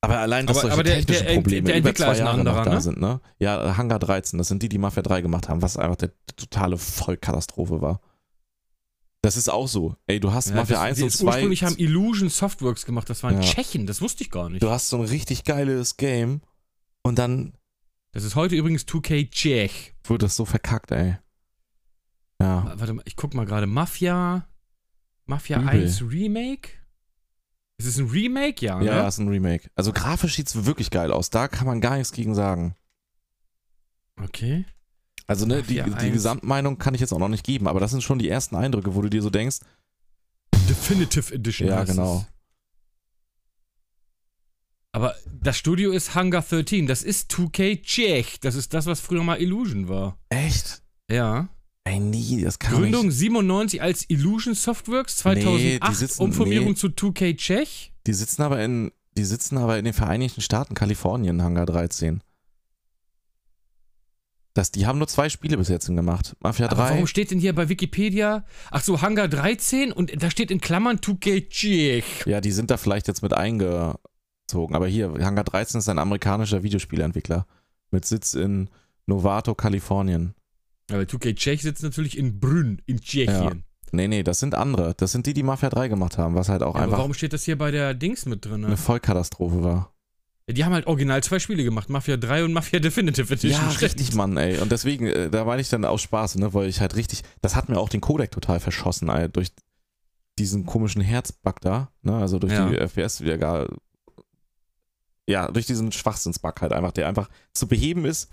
Aber 0.00 0.18
allein, 0.18 0.46
dass 0.46 0.58
Aber- 0.58 0.62
solche 0.62 0.74
aber 0.74 0.82
der- 0.84 0.96
technischen 0.96 1.26
der- 1.26 1.34
Probleme 1.34 1.66
der 1.66 1.78
über 1.78 1.88
Entwickler 1.88 2.12
zwei 2.14 2.18
Jahre 2.18 2.38
anderer, 2.38 2.56
noch 2.58 2.64
da 2.64 2.74
ne? 2.74 2.80
sind, 2.80 3.00
ne? 3.00 3.20
Ja, 3.40 3.76
Hangar 3.76 3.98
13, 3.98 4.38
das 4.38 4.46
sind 4.48 4.62
die, 4.62 4.68
die 4.68 4.78
Mafia 4.78 5.02
3 5.02 5.22
gemacht 5.22 5.48
haben, 5.48 5.60
was 5.60 5.76
einfach 5.76 5.96
der 5.96 6.12
totale 6.36 6.78
Vollkatastrophe 6.78 7.80
war. 7.80 8.00
Das 9.28 9.36
ist 9.36 9.50
auch 9.50 9.68
so. 9.68 9.94
Ey, 10.06 10.20
du 10.20 10.32
hast 10.32 10.48
Ja, 10.48 10.54
Mafia 10.56 10.76
das, 10.76 10.82
1 10.84 10.96
die 10.96 11.02
und 11.02 11.08
jetzt 11.10 11.18
2. 11.18 11.26
Ursprünglich 11.26 11.64
haben 11.64 11.76
Illusion 11.76 12.30
Softworks 12.30 12.86
gemacht, 12.86 13.10
das 13.10 13.22
waren 13.22 13.34
Ja. 13.34 13.40
Tschechen, 13.42 13.86
das 13.86 14.00
wusste 14.00 14.22
ich 14.24 14.30
gar 14.30 14.48
nicht. 14.48 14.62
Du 14.62 14.70
hast 14.70 14.88
so 14.88 14.96
ein 14.96 15.04
richtig 15.04 15.44
geiles 15.44 15.98
Game 15.98 16.40
und 17.02 17.18
dann 17.18 17.52
Das 18.12 18.24
ist 18.24 18.36
heute 18.36 18.56
übrigens 18.56 18.86
2K 18.86 19.30
Tschech. 19.30 19.94
wird 20.04 20.22
das 20.22 20.34
so 20.34 20.46
verkackt, 20.46 20.92
ey. 20.92 21.18
Ja. 22.40 22.72
Warte 22.78 22.94
mal, 22.94 23.02
ich 23.04 23.16
guck 23.16 23.34
mal 23.34 23.44
gerade. 23.44 23.66
Mafia. 23.66 24.48
Mafia 25.26 25.58
Übel. 25.60 25.68
1 25.82 26.00
Remake? 26.02 26.70
Ist 27.76 27.86
es 27.86 27.98
ein 27.98 28.08
Remake? 28.08 28.64
Ja, 28.64 28.80
Ja, 28.80 29.02
ne? 29.02 29.08
ist 29.08 29.18
ein 29.18 29.28
Remake. 29.28 29.68
Also 29.74 29.92
grafisch 29.92 30.36
sieht's 30.36 30.64
wirklich 30.64 30.90
geil 30.90 31.12
aus. 31.12 31.28
Da 31.28 31.48
kann 31.48 31.66
man 31.66 31.82
gar 31.82 31.96
nichts 31.98 32.12
gegen 32.12 32.34
sagen. 32.34 32.74
Okay. 34.22 34.64
Also, 35.28 35.46
ne, 35.46 35.62
die, 35.62 35.74
die 35.74 35.80
1. 35.82 36.12
Gesamtmeinung 36.12 36.78
kann 36.78 36.94
ich 36.94 37.00
jetzt 37.00 37.12
auch 37.12 37.18
noch 37.18 37.28
nicht 37.28 37.44
geben, 37.44 37.68
aber 37.68 37.78
das 37.80 37.90
sind 37.92 38.02
schon 38.02 38.18
die 38.18 38.28
ersten 38.28 38.56
Eindrücke, 38.56 38.94
wo 38.94 39.02
du 39.02 39.08
dir 39.10 39.22
so 39.22 39.30
denkst, 39.30 39.58
Definitive 40.68 41.32
Edition. 41.34 41.68
ja, 41.68 41.76
heißt 41.78 41.90
genau. 41.92 42.18
Es. 42.18 42.26
Aber 44.92 45.14
das 45.40 45.56
Studio 45.56 45.92
ist 45.92 46.14
Hunger 46.14 46.42
13. 46.42 46.86
Das 46.86 47.02
ist 47.02 47.30
2K 47.30 47.82
Tschech. 47.82 48.40
Das 48.40 48.54
ist 48.54 48.72
das, 48.74 48.86
was 48.86 49.00
früher 49.00 49.22
mal 49.22 49.40
Illusion 49.40 49.88
war. 49.88 50.18
Echt? 50.30 50.82
Ja. 51.10 51.48
Ey, 51.84 52.00
nie, 52.00 52.42
das 52.42 52.58
kann 52.58 52.74
Gründung 52.74 53.06
nicht. 53.06 53.16
97 53.18 53.80
als 53.80 54.08
Illusion 54.10 54.54
Softworks, 54.54 55.24
Nee, 55.24 55.34
die 55.36 55.40
2008 55.80 55.96
sitzen- 55.96 56.22
Umformierung 56.22 56.68
nee. 56.70 56.74
zu 56.74 56.88
2K 56.88 57.36
Tschech. 57.36 57.92
Die 58.06 58.12
sitzen 58.12 58.42
aber 58.42 58.62
in, 58.62 58.90
die 59.16 59.24
sitzen 59.24 59.56
aber 59.58 59.78
in 59.78 59.84
den 59.84 59.94
Vereinigten 59.94 60.40
Staaten, 60.40 60.74
Kalifornien, 60.74 61.42
Hangar 61.42 61.66
13. 61.66 62.22
Das, 64.54 64.72
die 64.72 64.86
haben 64.86 64.98
nur 64.98 65.06
zwei 65.08 65.28
Spiele 65.28 65.56
bis 65.56 65.68
jetzt 65.68 65.86
gemacht. 65.86 66.34
Mafia 66.40 66.66
Aber 66.66 66.76
3. 66.76 66.90
warum 66.90 67.06
steht 67.06 67.30
denn 67.30 67.38
hier 67.38 67.54
bei 67.54 67.68
Wikipedia, 67.68 68.44
ach 68.70 68.82
so, 68.82 69.02
Hangar 69.02 69.28
13 69.28 69.92
und 69.92 70.22
da 70.22 70.30
steht 70.30 70.50
in 70.50 70.60
Klammern 70.60 70.98
2K 70.98 71.48
Tschech. 71.48 72.04
Ja, 72.26 72.40
die 72.40 72.50
sind 72.50 72.70
da 72.70 72.76
vielleicht 72.76 73.06
jetzt 73.08 73.22
mit 73.22 73.32
eingezogen. 73.34 74.74
Aber 74.74 74.86
hier, 74.88 75.12
Hangar 75.20 75.44
13 75.44 75.78
ist 75.78 75.88
ein 75.88 75.98
amerikanischer 75.98 76.62
Videospielentwickler 76.62 77.46
mit 77.90 78.04
Sitz 78.04 78.34
in 78.34 78.68
Novato, 79.06 79.54
Kalifornien. 79.54 80.34
Aber 80.90 81.02
2K 81.02 81.34
Tschech 81.36 81.62
sitzt 81.62 81.82
natürlich 81.82 82.16
in 82.18 82.40
Brünn, 82.40 82.82
in 82.86 83.00
Tschechien. 83.00 83.64
Nee, 83.92 84.08
nee, 84.08 84.22
das 84.22 84.40
sind 84.40 84.54
andere. 84.54 84.94
Das 84.94 85.12
sind 85.12 85.26
die, 85.26 85.34
die 85.34 85.42
Mafia 85.42 85.70
3 85.70 85.88
gemacht 85.88 86.18
haben, 86.18 86.34
was 86.34 86.48
halt 86.48 86.62
auch 86.62 86.74
Ja, 86.74 86.80
aber 86.80 86.84
einfach 86.84 86.98
warum 86.98 87.14
steht 87.14 87.32
das 87.32 87.44
hier 87.44 87.56
bei 87.56 87.70
der 87.70 87.94
Dings 87.94 88.26
mit 88.26 88.44
drin? 88.44 88.64
eine 88.64 88.68
Ne? 88.70 88.76
Vollkatastrophe 88.76 89.62
war. 89.62 89.94
Ja, 90.48 90.54
die 90.54 90.64
haben 90.64 90.72
halt 90.72 90.86
original 90.86 91.22
zwei 91.22 91.38
Spiele 91.38 91.62
gemacht, 91.62 91.88
Mafia 91.90 92.16
3 92.16 92.44
und 92.44 92.52
Mafia 92.54 92.80
Definitive 92.80 93.32
Edition. 93.32 93.50
Ja, 93.62 93.68
richtig, 93.76 94.14
Mann, 94.14 94.36
ey. 94.38 94.58
Und 94.58 94.72
deswegen, 94.72 95.06
äh, 95.06 95.30
da 95.30 95.44
meine 95.44 95.60
ich 95.60 95.68
dann 95.68 95.84
aus 95.84 96.02
Spaß, 96.02 96.36
ne, 96.36 96.52
weil 96.54 96.68
ich 96.68 96.80
halt 96.80 96.96
richtig, 96.96 97.22
das 97.42 97.54
hat 97.54 97.68
mir 97.68 97.78
auch 97.78 97.88
den 97.90 98.00
Codec 98.00 98.30
total 98.30 98.58
verschossen, 98.58 99.08
ey, 99.10 99.28
durch 99.28 99.52
diesen 100.38 100.64
komischen 100.66 101.02
Herzbug 101.02 101.60
da, 101.60 101.90
ne, 102.02 102.16
also 102.16 102.38
durch 102.38 102.52
Ja. 102.52 102.68
die 102.68 102.76
FPS 102.78 103.20
wieder 103.20 103.36
gar, 103.38 103.68
ja, 105.26 105.50
durch 105.50 105.66
diesen 105.66 105.92
Schwachsinnsbug 105.92 106.60
halt 106.62 106.72
einfach, 106.72 106.92
der 106.92 107.06
einfach 107.08 107.28
zu 107.52 107.66
beheben 107.68 108.04
ist 108.06 108.30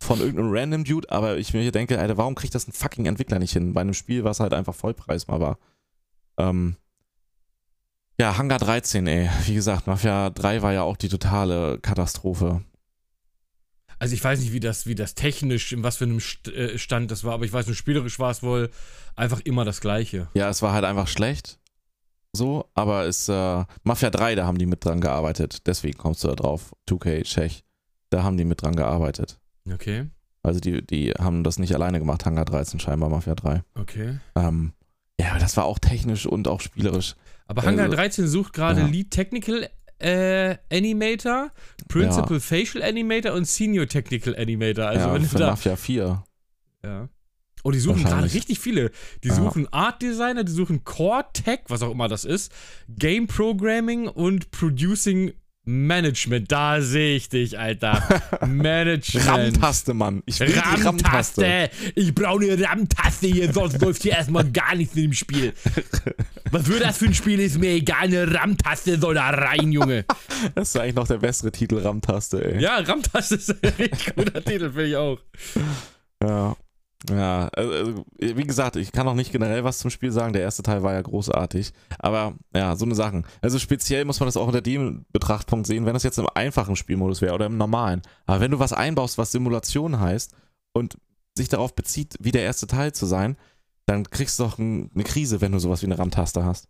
von 0.00 0.18
irgendeinem 0.20 0.50
random 0.52 0.84
Dude, 0.84 1.10
aber 1.10 1.38
ich 1.38 1.54
mir 1.54 1.62
hier 1.62 1.72
denke, 1.72 1.98
Alter, 1.98 2.18
warum 2.18 2.34
kriegt 2.34 2.54
das 2.54 2.68
ein 2.68 2.72
fucking 2.72 3.06
Entwickler 3.06 3.38
nicht 3.38 3.52
hin? 3.52 3.72
Bei 3.72 3.80
einem 3.80 3.94
Spiel, 3.94 4.24
was 4.24 4.40
halt 4.40 4.52
einfach 4.52 4.74
Vollpreis 4.74 5.28
mal 5.28 5.40
war. 5.40 5.58
Ähm, 6.36 6.76
ja, 8.20 8.36
Hangar 8.38 8.58
13, 8.58 9.06
ey. 9.06 9.30
Wie 9.46 9.54
gesagt, 9.54 9.86
Mafia 9.86 10.30
3 10.30 10.62
war 10.62 10.72
ja 10.72 10.82
auch 10.82 10.96
die 10.96 11.08
totale 11.08 11.78
Katastrophe. 11.80 12.62
Also 13.98 14.14
ich 14.14 14.22
weiß 14.22 14.40
nicht, 14.40 14.52
wie 14.52 14.60
das, 14.60 14.86
wie 14.86 14.94
das 14.94 15.14
technisch, 15.14 15.72
in 15.72 15.82
was 15.82 15.96
für 15.96 16.04
einem 16.04 16.20
äh, 16.54 16.76
Stand 16.78 17.10
das 17.10 17.24
war, 17.24 17.34
aber 17.34 17.44
ich 17.44 17.52
weiß 17.52 17.66
nur, 17.66 17.76
spielerisch 17.76 18.18
war 18.18 18.30
es 18.30 18.42
wohl 18.42 18.70
einfach 19.16 19.40
immer 19.40 19.64
das 19.64 19.80
Gleiche. 19.80 20.28
Ja, 20.34 20.48
es 20.50 20.62
war 20.62 20.72
halt 20.72 20.84
einfach 20.84 21.08
schlecht. 21.08 21.58
So, 22.36 22.68
aber 22.74 23.06
es, 23.06 23.28
äh, 23.28 23.64
Mafia 23.84 24.10
3, 24.10 24.34
da 24.34 24.46
haben 24.46 24.58
die 24.58 24.66
mit 24.66 24.84
dran 24.84 25.00
gearbeitet. 25.00 25.66
Deswegen 25.66 25.96
kommst 25.96 26.24
du 26.24 26.28
da 26.28 26.34
drauf. 26.34 26.74
2K, 26.88 27.22
Tschech. 27.22 27.64
Da 28.10 28.24
haben 28.24 28.36
die 28.36 28.44
mit 28.44 28.62
dran 28.62 28.74
gearbeitet. 28.74 29.38
Okay, 29.72 30.08
Also 30.42 30.60
die, 30.60 30.84
die 30.86 31.12
haben 31.12 31.42
das 31.44 31.58
nicht 31.58 31.74
alleine 31.74 31.98
gemacht, 32.00 32.26
Hangar 32.26 32.44
13 32.44 32.80
scheinbar, 32.80 33.08
Mafia 33.08 33.34
3. 33.34 33.62
okay. 33.76 34.18
Ähm, 34.34 34.72
ja, 35.18 35.30
aber 35.30 35.38
das 35.38 35.56
war 35.56 35.64
auch 35.64 35.78
technisch 35.78 36.26
und 36.26 36.48
auch 36.48 36.60
spielerisch. 36.60 37.14
Aber 37.46 37.62
Hangar 37.62 37.84
Also, 37.86 37.96
13 37.96 38.26
sucht 38.28 38.52
gerade 38.52 38.80
ja. 38.82 38.86
Lead 38.86 39.10
Technical 39.10 39.68
äh, 39.98 40.56
Animator, 40.72 41.50
Principal 41.88 42.40
Facial 42.40 42.82
Animator 42.82 43.32
und 43.32 43.46
Senior 43.46 43.86
Technical 43.86 44.34
Animator. 44.36 44.86
Also 44.86 45.06
ja, 45.08 45.14
wenn 45.14 45.22
für 45.24 45.38
da. 45.38 45.50
Mafia 45.50 45.76
4. 45.76 46.24
Ja. 46.84 47.08
Oh, 47.62 47.70
die 47.70 47.78
suchen 47.78 48.04
gerade 48.04 48.30
richtig 48.32 48.58
viele. 48.60 48.90
Die 49.22 49.28
Ja. 49.28 49.34
suchen 49.34 49.72
Art 49.72 50.02
Designer, 50.02 50.44
die 50.44 50.52
suchen 50.52 50.84
Core 50.84 51.24
Tech, 51.32 51.60
was 51.68 51.80
auch 51.82 51.92
immer 51.92 52.08
das 52.08 52.26
ist, 52.26 52.52
Game 52.88 53.26
Programming 53.26 54.06
und 54.06 54.50
Producing 54.50 55.32
Management. 55.64 56.52
Da 56.52 56.80
sehe 56.80 57.16
ich 57.16 57.28
dich, 57.28 57.58
Alter. 57.58 58.02
Management. 58.46 59.26
RAM-Taste, 59.26 59.94
Mann. 59.94 60.22
Ich 60.26 60.38
will 60.40 60.48
die 60.48 60.58
RAM-Taste. 60.58 61.42
RAM-Taste! 61.42 61.70
Ich 61.94 62.14
brauche 62.14 62.44
eine 62.44 62.62
RAM-Taste 62.62 63.26
hier, 63.26 63.52
sonst 63.52 63.80
läuft 63.80 64.02
hier 64.02 64.12
erstmal 64.12 64.44
gar 64.50 64.74
nichts 64.74 64.94
in 64.94 65.02
dem 65.02 65.12
Spiel. 65.12 65.54
Was 66.50 66.66
für 66.66 66.78
das 66.78 66.98
für 66.98 67.06
ein 67.06 67.14
Spiel 67.14 67.40
ist 67.40 67.58
mir 67.58 67.70
egal, 67.70 68.04
eine 68.04 68.32
RAM-Taste 68.32 68.98
soll 68.98 69.14
da 69.14 69.30
rein, 69.30 69.72
Junge. 69.72 70.04
Das 70.54 70.68
ist 70.68 70.76
eigentlich 70.78 70.94
noch 70.94 71.08
der 71.08 71.18
bessere 71.18 71.50
Titel, 71.50 71.78
RAM-Taste, 71.78 72.44
ey. 72.54 72.62
Ja, 72.62 72.78
RAM-Taste 72.78 73.36
ist 73.36 73.50
ein 73.50 73.72
richtig 73.78 74.14
guter 74.14 74.44
Titel, 74.44 74.70
finde 74.70 74.86
ich 74.86 74.96
auch. 74.96 75.18
Ja. 76.22 76.56
Ja, 77.10 77.48
also, 77.48 78.04
wie 78.18 78.44
gesagt, 78.44 78.76
ich 78.76 78.92
kann 78.92 79.06
auch 79.06 79.14
nicht 79.14 79.32
generell 79.32 79.62
was 79.62 79.78
zum 79.78 79.90
Spiel 79.90 80.10
sagen. 80.10 80.32
Der 80.32 80.42
erste 80.42 80.62
Teil 80.62 80.82
war 80.82 80.94
ja 80.94 81.02
großartig. 81.02 81.72
Aber 81.98 82.34
ja, 82.54 82.76
so 82.76 82.84
eine 82.84 82.94
Sachen. 82.94 83.26
Also 83.42 83.58
speziell 83.58 84.04
muss 84.04 84.20
man 84.20 84.26
das 84.26 84.36
auch 84.36 84.46
unter 84.46 84.62
dem 84.62 85.04
Betrachtpunkt 85.12 85.66
sehen, 85.66 85.84
wenn 85.84 85.94
das 85.94 86.02
jetzt 86.02 86.18
im 86.18 86.28
einfachen 86.34 86.76
Spielmodus 86.76 87.20
wäre 87.20 87.34
oder 87.34 87.46
im 87.46 87.58
normalen. 87.58 88.02
Aber 88.26 88.40
wenn 88.40 88.50
du 88.50 88.58
was 88.58 88.72
einbaust, 88.72 89.18
was 89.18 89.32
Simulation 89.32 90.00
heißt 90.00 90.34
und 90.72 90.96
sich 91.36 91.48
darauf 91.48 91.74
bezieht, 91.74 92.14
wie 92.20 92.32
der 92.32 92.42
erste 92.42 92.66
Teil 92.66 92.92
zu 92.92 93.06
sein, 93.06 93.36
dann 93.86 94.08
kriegst 94.08 94.38
du 94.38 94.44
doch 94.44 94.58
ein, 94.58 94.90
eine 94.94 95.04
Krise, 95.04 95.40
wenn 95.40 95.52
du 95.52 95.58
sowas 95.58 95.82
wie 95.82 95.86
eine 95.86 95.98
RAM-Taste 95.98 96.44
hast. 96.44 96.68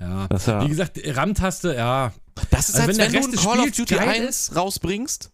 Ja. 0.00 0.28
Ja, 0.46 0.64
Wie 0.64 0.68
gesagt, 0.68 0.98
RAM-Taste, 1.04 1.74
ja. 1.74 2.12
das 2.50 2.70
ist, 2.70 2.76
also 2.76 2.88
als 2.88 2.98
wenn 2.98 3.04
wenn, 3.04 3.12
der 3.12 3.20
du 3.20 3.28
ein 3.28 3.36
Call 3.36 3.60
of 3.60 3.70
Duty 3.72 3.94
geil 3.94 4.08
1 4.26 4.56
rausbringst 4.56 5.31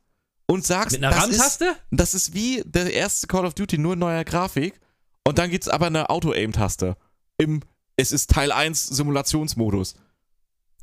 und 0.50 0.64
sagst, 0.64 0.92
Mit 0.92 1.04
einer 1.04 1.14
das 1.14 1.28
ist, 1.28 1.38
RAM-Taste? 1.40 1.76
das 1.90 2.14
ist 2.14 2.34
wie 2.34 2.62
der 2.64 2.92
erste 2.92 3.26
Call 3.26 3.44
of 3.44 3.54
Duty, 3.54 3.78
nur 3.78 3.92
in 3.92 3.98
neuer 3.98 4.24
Grafik. 4.24 4.80
Und 5.26 5.38
dann 5.38 5.50
gibt's 5.50 5.68
aber 5.68 5.86
eine 5.86 6.08
Auto-Aim-Taste. 6.10 6.96
Im, 7.36 7.60
es 7.96 8.12
ist 8.12 8.30
Teil 8.30 8.50
1 8.50 8.86
Simulationsmodus. 8.86 9.94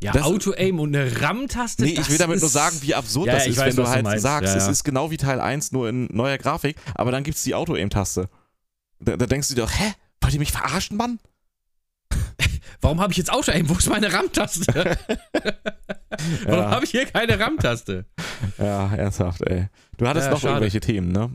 Ja, 0.03 0.11
Das- 0.11 0.23
Auto-Aim 0.23 0.79
und 0.79 0.95
eine 0.95 1.21
RAM-Taste. 1.21 1.83
Nee, 1.83 1.91
ich 1.91 1.95
das 1.97 2.09
will 2.09 2.17
damit 2.17 2.35
ist- 2.37 2.41
nur 2.41 2.49
sagen, 2.49 2.77
wie 2.81 2.93
absurd 2.93 3.27
Ja, 3.27 3.33
das 3.35 3.43
ich 3.45 3.51
ist, 3.53 3.57
weiß, 3.57 3.65
wenn 3.69 3.75
du 3.77 3.81
was 3.83 3.89
du 3.89 3.95
halt 3.95 4.03
meinst. 4.03 4.23
sagst, 4.23 4.51
Ja, 4.53 4.57
es 4.57 4.65
ja. 4.65 4.71
ist 4.71 4.83
genau 4.83 5.09
wie 5.09 5.17
Teil 5.17 5.39
1, 5.39 5.71
nur 5.71 5.89
in 5.89 6.05
neuer 6.11 6.37
Grafik, 6.37 6.75
aber 6.93 7.11
dann 7.11 7.23
gibt's 7.23 7.43
die 7.43 7.55
Auto-Aim-Taste. 7.55 8.29
Da, 8.99 9.17
da 9.17 9.25
denkst 9.25 9.47
du 9.49 9.55
dir 9.55 9.61
doch, 9.61 9.71
hä? 9.71 9.93
Wollt 10.21 10.33
ihr 10.33 10.39
mich 10.39 10.51
verarschen, 10.51 10.97
Mann? 10.97 11.19
Warum 12.81 13.01
habe 13.01 13.11
ich 13.11 13.17
jetzt 13.17 13.31
Auto-Aim? 13.31 13.69
Wo 13.69 13.73
ist 13.73 13.89
meine 13.89 14.11
RAM-Taste? 14.13 14.65
Warum 16.45 16.59
Ja. 16.63 16.71
habe 16.71 16.85
ich 16.85 16.91
hier 16.91 17.05
keine 17.05 17.39
RAM-Taste? 17.39 18.05
Ja, 18.57 18.93
ernsthaft, 18.95 19.41
ey. 19.47 19.67
Du 19.97 20.07
hattest 20.07 20.25
Ja, 20.27 20.31
noch 20.31 20.39
schade. 20.39 20.53
irgendwelche 20.53 20.79
Themen, 20.79 21.11
ne? 21.11 21.31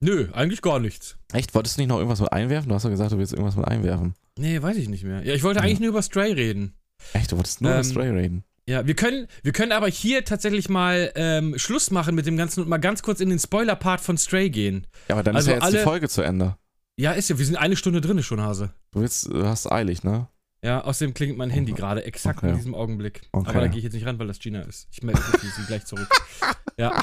Nö, 0.00 0.28
eigentlich 0.32 0.62
gar 0.62 0.78
nichts. 0.78 1.16
Echt? 1.32 1.54
Wolltest 1.54 1.76
du 1.76 1.80
nicht 1.80 1.88
noch 1.88 1.96
irgendwas 1.98 2.20
mit 2.20 2.32
einwerfen? 2.32 2.68
Du 2.68 2.74
hast 2.74 2.84
ja 2.84 2.90
gesagt, 2.90 3.12
du 3.12 3.18
willst 3.18 3.32
irgendwas 3.32 3.56
mit 3.56 3.66
einwerfen. 3.66 4.14
Nee, 4.38 4.62
weiß 4.62 4.76
ich 4.76 4.88
nicht 4.88 5.02
mehr. 5.04 5.22
Ja, 5.24 5.34
ich 5.34 5.42
wollte 5.42 5.58
Ja. 5.60 5.64
eigentlich 5.64 5.80
nur 5.80 5.88
über 5.88 6.02
Stray 6.02 6.32
reden. 6.32 6.74
Echt? 7.12 7.32
Du 7.32 7.36
wolltest 7.36 7.60
nur 7.60 7.70
Ähm, 7.72 7.78
über 7.78 7.84
Stray 7.84 8.10
reden. 8.10 8.44
Ja, 8.68 8.86
wir 8.86 8.94
können, 8.94 9.26
wir 9.42 9.52
können 9.52 9.72
aber 9.72 9.88
hier 9.88 10.24
tatsächlich 10.24 10.68
mal 10.68 11.10
ähm, 11.16 11.58
Schluss 11.58 11.90
machen 11.90 12.14
mit 12.14 12.26
dem 12.26 12.36
Ganzen 12.36 12.62
und 12.62 12.68
mal 12.68 12.76
ganz 12.78 13.02
kurz 13.02 13.20
in 13.20 13.30
den 13.30 13.38
Spoiler-Part 13.38 14.00
von 14.00 14.18
Stray 14.18 14.50
gehen. 14.50 14.86
Ja, 15.08 15.14
aber 15.14 15.22
dann 15.22 15.34
also 15.36 15.50
ist 15.50 15.56
ja 15.56 15.60
jetzt 15.62 15.72
die 15.72 15.76
alle- 15.78 15.84
Folge 15.84 16.08
zu 16.08 16.22
Ende. 16.22 16.56
Ja, 16.96 17.12
ist 17.12 17.30
ja, 17.30 17.38
wir 17.38 17.46
sind 17.46 17.56
eine 17.56 17.76
Stunde 17.76 18.00
drin 18.00 18.22
schon, 18.22 18.40
Hase. 18.42 18.70
Du, 18.92 19.00
willst, 19.00 19.26
du 19.32 19.46
hast 19.46 19.70
eilig, 19.70 20.02
ne? 20.04 20.28
Ja, 20.64 20.82
außerdem 20.82 21.14
klingelt 21.14 21.38
mein 21.38 21.50
Handy 21.50 21.72
gerade 21.72 22.04
exakt 22.04 22.38
Okay. 22.38 22.50
in 22.50 22.56
diesem 22.56 22.74
Augenblick. 22.74 23.22
Okay. 23.32 23.48
Aber 23.50 23.60
da 23.60 23.66
gehe 23.68 23.78
ich 23.78 23.84
jetzt 23.84 23.92
nicht 23.92 24.06
ran, 24.06 24.18
weil 24.18 24.26
das 24.26 24.40
Gina 24.40 24.62
ist. 24.62 24.88
Ich 24.90 25.02
melde 25.02 25.20
sie 25.56 25.62
gleich 25.66 25.84
zurück. 25.84 26.08
ja. 26.78 27.00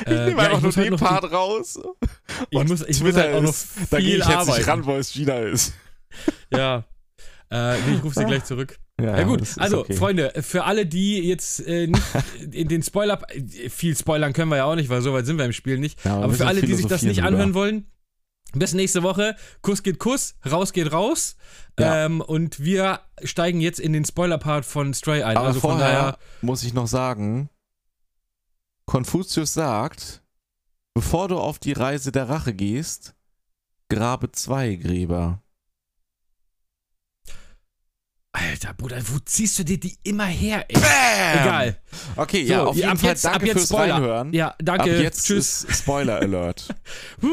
Ich 0.00 0.06
nehme 0.08 0.30
ja, 0.30 0.36
einfach 0.38 0.60
nur 0.62 0.72
halt 0.72 0.76
den 0.86 0.90
noch 0.92 0.98
die- 0.98 1.04
Part 1.04 1.30
raus. 1.32 1.78
Ich 2.50 2.64
muss, 2.64 2.82
ich 2.82 3.02
muss 3.02 3.14
halt 3.14 3.34
auch 3.34 3.42
noch 3.42 3.50
ist, 3.50 3.68
da 3.90 3.98
gehe 3.98 4.06
viel 4.12 4.20
ich 4.20 4.26
jetzt 4.26 4.28
arbeiten. 4.36 4.58
nicht 4.58 4.68
ran, 4.68 4.86
weil 4.86 5.00
es 5.00 5.10
China 5.10 5.38
ist. 5.38 5.74
Ja. 6.52 6.84
Äh, 7.50 7.76
nee, 7.86 7.96
ich 7.96 8.04
rufe 8.04 8.14
sie 8.18 8.24
gleich 8.26 8.44
zurück. 8.44 8.78
Ja, 9.00 9.16
das 9.16 9.24
gut, 9.26 9.42
also 9.58 9.80
okay. 9.80 9.94
Freunde, 9.94 10.32
für 10.40 10.64
alle, 10.64 10.86
die 10.86 11.18
jetzt 11.28 11.66
äh, 11.66 11.88
nicht 11.88 12.02
in 12.52 12.68
den 12.68 12.82
Spoiler, 12.84 13.20
viel 13.68 13.96
spoilern 13.96 14.32
können 14.32 14.50
wir 14.50 14.56
ja 14.58 14.64
auch 14.66 14.76
nicht, 14.76 14.88
weil 14.88 15.02
so 15.02 15.12
weit 15.12 15.26
sind 15.26 15.36
wir 15.38 15.44
im 15.44 15.52
Spiel 15.52 15.78
nicht. 15.78 16.04
Ja, 16.04 16.14
aber 16.14 16.24
aber 16.24 16.34
für 16.34 16.46
alle, 16.46 16.60
die 16.62 16.74
sich 16.74 16.86
das 16.86 17.02
nicht 17.02 17.22
anhören 17.24 17.54
wollen, 17.54 17.86
bis 18.54 18.72
nächste 18.74 19.02
Woche. 19.02 19.36
Kuss 19.62 19.82
geht 19.82 19.98
Kuss, 19.98 20.34
raus 20.50 20.72
geht 20.72 20.92
raus. 20.92 21.36
Ja. 21.78 22.04
Ähm, 22.06 22.20
und 22.20 22.60
wir 22.60 23.00
steigen 23.22 23.60
jetzt 23.60 23.80
in 23.80 23.92
den 23.92 24.04
Spoiler-Part 24.04 24.64
von 24.64 24.94
Stray 24.94 25.22
ein. 25.22 25.36
Aber 25.36 25.48
also 25.48 25.60
von 25.60 25.72
vorher 25.78 25.88
daher, 25.92 26.18
muss 26.40 26.62
ich 26.62 26.72
noch 26.74 26.86
sagen, 26.86 27.48
Konfuzius 28.86 29.54
sagt, 29.54 30.22
bevor 30.94 31.28
du 31.28 31.38
auf 31.38 31.58
die 31.58 31.72
Reise 31.72 32.12
der 32.12 32.28
Rache 32.28 32.54
gehst, 32.54 33.14
grabe 33.88 34.30
zwei 34.32 34.74
Gräber. 34.76 35.40
Alter 38.32 38.74
Bruder, 38.74 39.00
wo 39.08 39.18
ziehst 39.24 39.58
du 39.60 39.64
dir 39.64 39.78
die 39.78 39.96
immer 40.02 40.26
her, 40.26 40.64
ey? 40.68 40.76
Egal. 40.76 41.80
Okay, 42.16 42.44
So, 42.46 42.52
ja, 42.52 42.64
auf 42.64 42.74
jeden 42.76 42.88
ab 42.88 42.98
Fall 42.98 43.10
jetzt- 43.10 43.26
ab 43.26 43.32
danke 43.34 43.46
jetzt 43.46 43.54
fürs 43.58 43.68
Spoiler. 43.68 43.94
Reinhören. 43.94 44.32
Ja, 44.32 44.54
danke. 44.58 44.82
Ab 44.96 45.00
jetzt 45.02 45.24
Tschüss. 45.26 45.66
Spoiler 45.70 46.16
Alert. 46.16 46.68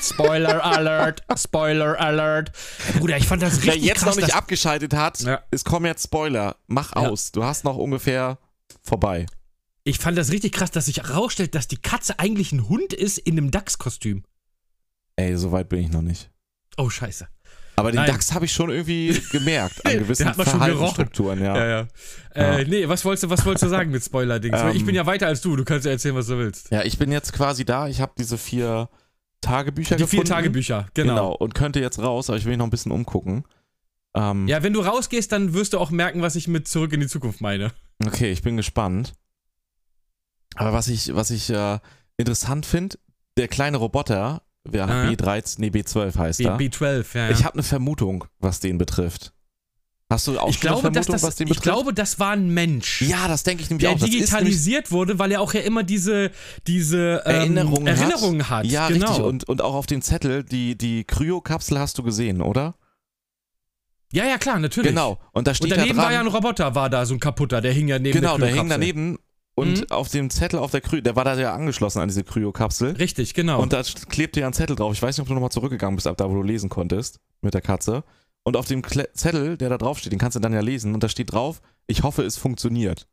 Spoiler 0.00 0.64
Alert, 0.64 1.22
Spoiler 1.36 1.98
Alert. 2.00 2.52
Bruder, 2.98 3.16
ich 3.16 3.26
fand 3.26 3.42
das 3.42 3.54
richtig 3.58 3.66
Wer 3.74 3.76
jetzt 3.78 4.02
krass, 4.02 4.16
noch 4.16 4.22
nicht 4.22 4.34
abgeschaltet 4.34 4.94
hat, 4.94 5.20
Ja. 5.20 5.42
es 5.50 5.64
kommen 5.64 5.86
jetzt 5.86 6.04
Spoiler. 6.04 6.56
Mach 6.66 6.94
Ja. 6.94 7.08
aus. 7.08 7.32
Du 7.32 7.44
hast 7.44 7.64
noch 7.64 7.76
ungefähr 7.76 8.38
vorbei. 8.82 9.26
Ich 9.84 9.98
fand 9.98 10.16
das 10.16 10.30
richtig 10.30 10.52
krass, 10.52 10.70
dass 10.70 10.86
sich 10.86 10.98
herausstellt, 10.98 11.54
dass 11.54 11.68
die 11.68 11.76
Katze 11.76 12.18
eigentlich 12.18 12.52
ein 12.52 12.68
Hund 12.68 12.92
ist 12.92 13.18
in 13.18 13.36
einem 13.36 13.50
Dachskostüm. 13.50 14.24
Ey, 15.16 15.36
so 15.36 15.52
weit 15.52 15.68
bin 15.68 15.80
ich 15.80 15.90
noch 15.90 16.02
nicht. 16.02 16.30
Oh, 16.76 16.88
scheiße. 16.88 17.28
Aber 17.76 17.90
den 17.90 17.96
Nein. 17.96 18.10
Dachs 18.10 18.32
habe 18.34 18.44
ich 18.44 18.52
schon 18.52 18.70
irgendwie 18.70 19.18
gemerkt 19.30 19.84
an 19.86 19.92
gewissen 19.98 20.26
hat 20.26 20.36
man 20.36 20.46
Verhaltensstrukturen, 20.46 21.42
ja. 21.42 21.56
Ja, 21.56 21.66
ja. 21.68 21.86
Äh, 22.34 22.64
nee, 22.66 22.86
was 22.88 23.04
wolltest 23.04 23.24
du, 23.24 23.30
was 23.30 23.44
wolltest 23.46 23.64
du 23.64 23.68
sagen 23.68 23.90
mit 23.90 24.04
Spoiler-Dings? 24.04 24.60
Ähm. 24.60 24.72
ich 24.74 24.84
bin 24.84 24.94
ja 24.94 25.06
weiter 25.06 25.26
als 25.26 25.40
du, 25.40 25.56
du 25.56 25.64
kannst 25.64 25.86
ja 25.86 25.92
erzählen, 25.92 26.14
was 26.14 26.26
du 26.26 26.38
willst. 26.38 26.70
Ja, 26.70 26.82
ich 26.82 26.98
bin 26.98 27.10
jetzt 27.10 27.32
quasi 27.32 27.64
da. 27.64 27.88
Ich 27.88 28.00
habe 28.00 28.12
diese 28.18 28.36
vier 28.36 28.88
Tagebücher 29.40 29.96
Die 29.96 30.06
vier 30.06 30.20
gefunden. 30.20 30.28
Tagebücher, 30.28 30.86
genau. 30.94 31.32
Und 31.34 31.54
könnte 31.54 31.80
jetzt 31.80 31.98
raus, 31.98 32.28
aber 32.28 32.38
ich 32.38 32.44
will 32.44 32.50
mich 32.50 32.58
noch 32.58 32.66
ein 32.66 32.70
bisschen 32.70 32.92
umgucken. 32.92 33.44
Ähm, 34.14 34.46
Ja, 34.46 34.62
wenn 34.62 34.72
du 34.72 34.80
rausgehst, 34.80 35.32
dann 35.32 35.54
wirst 35.54 35.72
du 35.72 35.78
auch 35.78 35.90
merken, 35.90 36.22
was 36.22 36.36
ich 36.36 36.48
mit 36.48 36.68
Zurück 36.68 36.92
in 36.92 37.00
die 37.00 37.08
Zukunft 37.08 37.40
meine. 37.40 37.72
Okay, 38.04 38.30
ich 38.30 38.42
bin 38.42 38.56
gespannt. 38.56 39.14
Aber 40.54 40.72
was 40.72 40.88
ich, 40.88 41.14
was 41.14 41.30
ich 41.30 41.50
äh, 41.50 41.78
interessant 42.18 42.66
finde, 42.66 42.98
der 43.38 43.48
kleine 43.48 43.78
Roboter, 43.78 44.42
wer 44.64 44.88
Ah. 44.88 45.08
B13, 45.08 45.56
nee, 45.58 45.68
B12 45.68 46.16
heißt 46.16 46.38
B 46.38 46.44
er. 46.44 46.58
B12, 46.58 47.06
ja. 47.14 47.24
ja. 47.24 47.30
Ich 47.30 47.44
habe 47.44 47.54
eine 47.54 47.62
Vermutung, 47.62 48.24
was 48.38 48.60
den 48.60 48.78
betrifft. 48.78 49.32
Hast 50.10 50.26
du 50.26 50.38
auch 50.38 50.50
ich 50.50 50.60
glaube, 50.60 50.90
dass 50.90 51.06
Vermutung, 51.06 51.12
das, 51.12 51.22
was 51.22 51.36
den 51.36 51.46
ich 51.46 51.54
betrifft? 51.54 51.64
glaube, 51.74 51.94
das 51.94 52.18
war 52.18 52.32
ein 52.32 52.48
Mensch. 52.52 53.00
ja, 53.02 53.28
das 53.28 53.44
denke 53.44 53.62
ich 53.62 53.70
nämlich 53.70 53.86
der 53.86 53.92
auch. 53.92 53.98
Nämlich 53.98 54.20
digitalisiert 54.20 54.90
wurde, 54.92 55.18
weil 55.18 55.32
er 55.32 55.40
auch 55.40 55.54
ja 55.54 55.60
immer 55.60 55.82
diese, 55.82 56.30
diese 56.66 57.22
ähm, 57.24 57.34
Erinnerungen, 57.34 57.86
Erinnerungen 57.86 58.50
hat. 58.50 58.66
Ja, 58.66 58.88
genau. 58.88 59.06
richtig. 59.06 59.24
Und, 59.24 59.48
und 59.48 59.62
auch 59.62 59.74
auf 59.74 59.86
dem 59.86 60.02
Zettel, 60.02 60.44
die, 60.44 60.76
die 60.76 61.04
Kryokapsel 61.04 61.78
hast 61.78 61.96
du 61.98 62.02
gesehen, 62.02 62.42
oder? 62.42 62.74
ja, 64.12 64.26
ja, 64.26 64.36
klar, 64.36 64.58
natürlich. 64.58 64.90
Genau. 64.90 65.18
Und 65.32 65.46
da 65.46 65.54
steht 65.54 65.70
Und 65.72 65.78
daneben 65.78 65.96
da 65.96 66.02
dran, 66.02 66.04
war 66.04 66.12
ja 66.12 66.20
ein 66.20 66.26
Roboter, 66.26 66.74
war 66.74 66.90
da, 66.90 67.06
so 67.06 67.14
ein 67.14 67.20
kaputter, 67.20 67.62
der 67.62 67.72
hing 67.72 67.88
ja 67.88 67.98
neben 67.98 68.20
Genau, 68.20 68.36
der 68.36 68.48
der 68.48 68.56
hing 68.56 68.68
daneben 68.68 69.18
und 69.54 69.80
Mhm. 69.80 69.86
auf 69.90 70.08
dem 70.08 70.30
Zettel 70.30 70.58
auf 70.58 70.70
der 70.70 70.80
Kryo, 70.80 71.00
der 71.00 71.16
war 71.16 71.24
da 71.24 71.38
ja 71.38 71.54
angeschlossen 71.54 72.00
an 72.00 72.08
diese 72.08 72.24
Kryokapsel. 72.24 72.92
Richtig, 72.92 73.34
genau. 73.34 73.60
Und 73.60 73.72
da 73.72 73.82
klebte 74.08 74.40
ja 74.40 74.46
ein 74.46 74.52
Zettel 74.52 74.76
drauf. 74.76 74.92
Ich 74.94 75.02
weiß 75.02 75.16
nicht, 75.16 75.22
ob 75.22 75.28
du 75.28 75.34
nochmal 75.34 75.50
zurückgegangen 75.50 75.96
bist, 75.96 76.06
ab 76.06 76.16
da, 76.16 76.28
wo 76.30 76.34
du 76.34 76.42
lesen 76.42 76.68
konntest 76.70 77.20
mit 77.40 77.54
der 77.54 77.60
Katze. 77.60 78.04
Und 78.44 78.56
auf 78.56 78.66
dem 78.66 78.82
Kle 78.82 79.08
Zettel, 79.14 79.56
der 79.56 79.68
da 79.68 79.78
drauf 79.78 79.98
steht, 79.98 80.12
den 80.12 80.18
kannst 80.18 80.34
du 80.36 80.40
dann 80.40 80.52
ja 80.52 80.60
lesen. 80.60 80.94
Und 80.94 81.02
da 81.02 81.08
steht 81.08 81.32
drauf, 81.32 81.60
ich 81.86 82.02
hoffe, 82.02 82.22
es 82.22 82.36
funktioniert. 82.36 83.06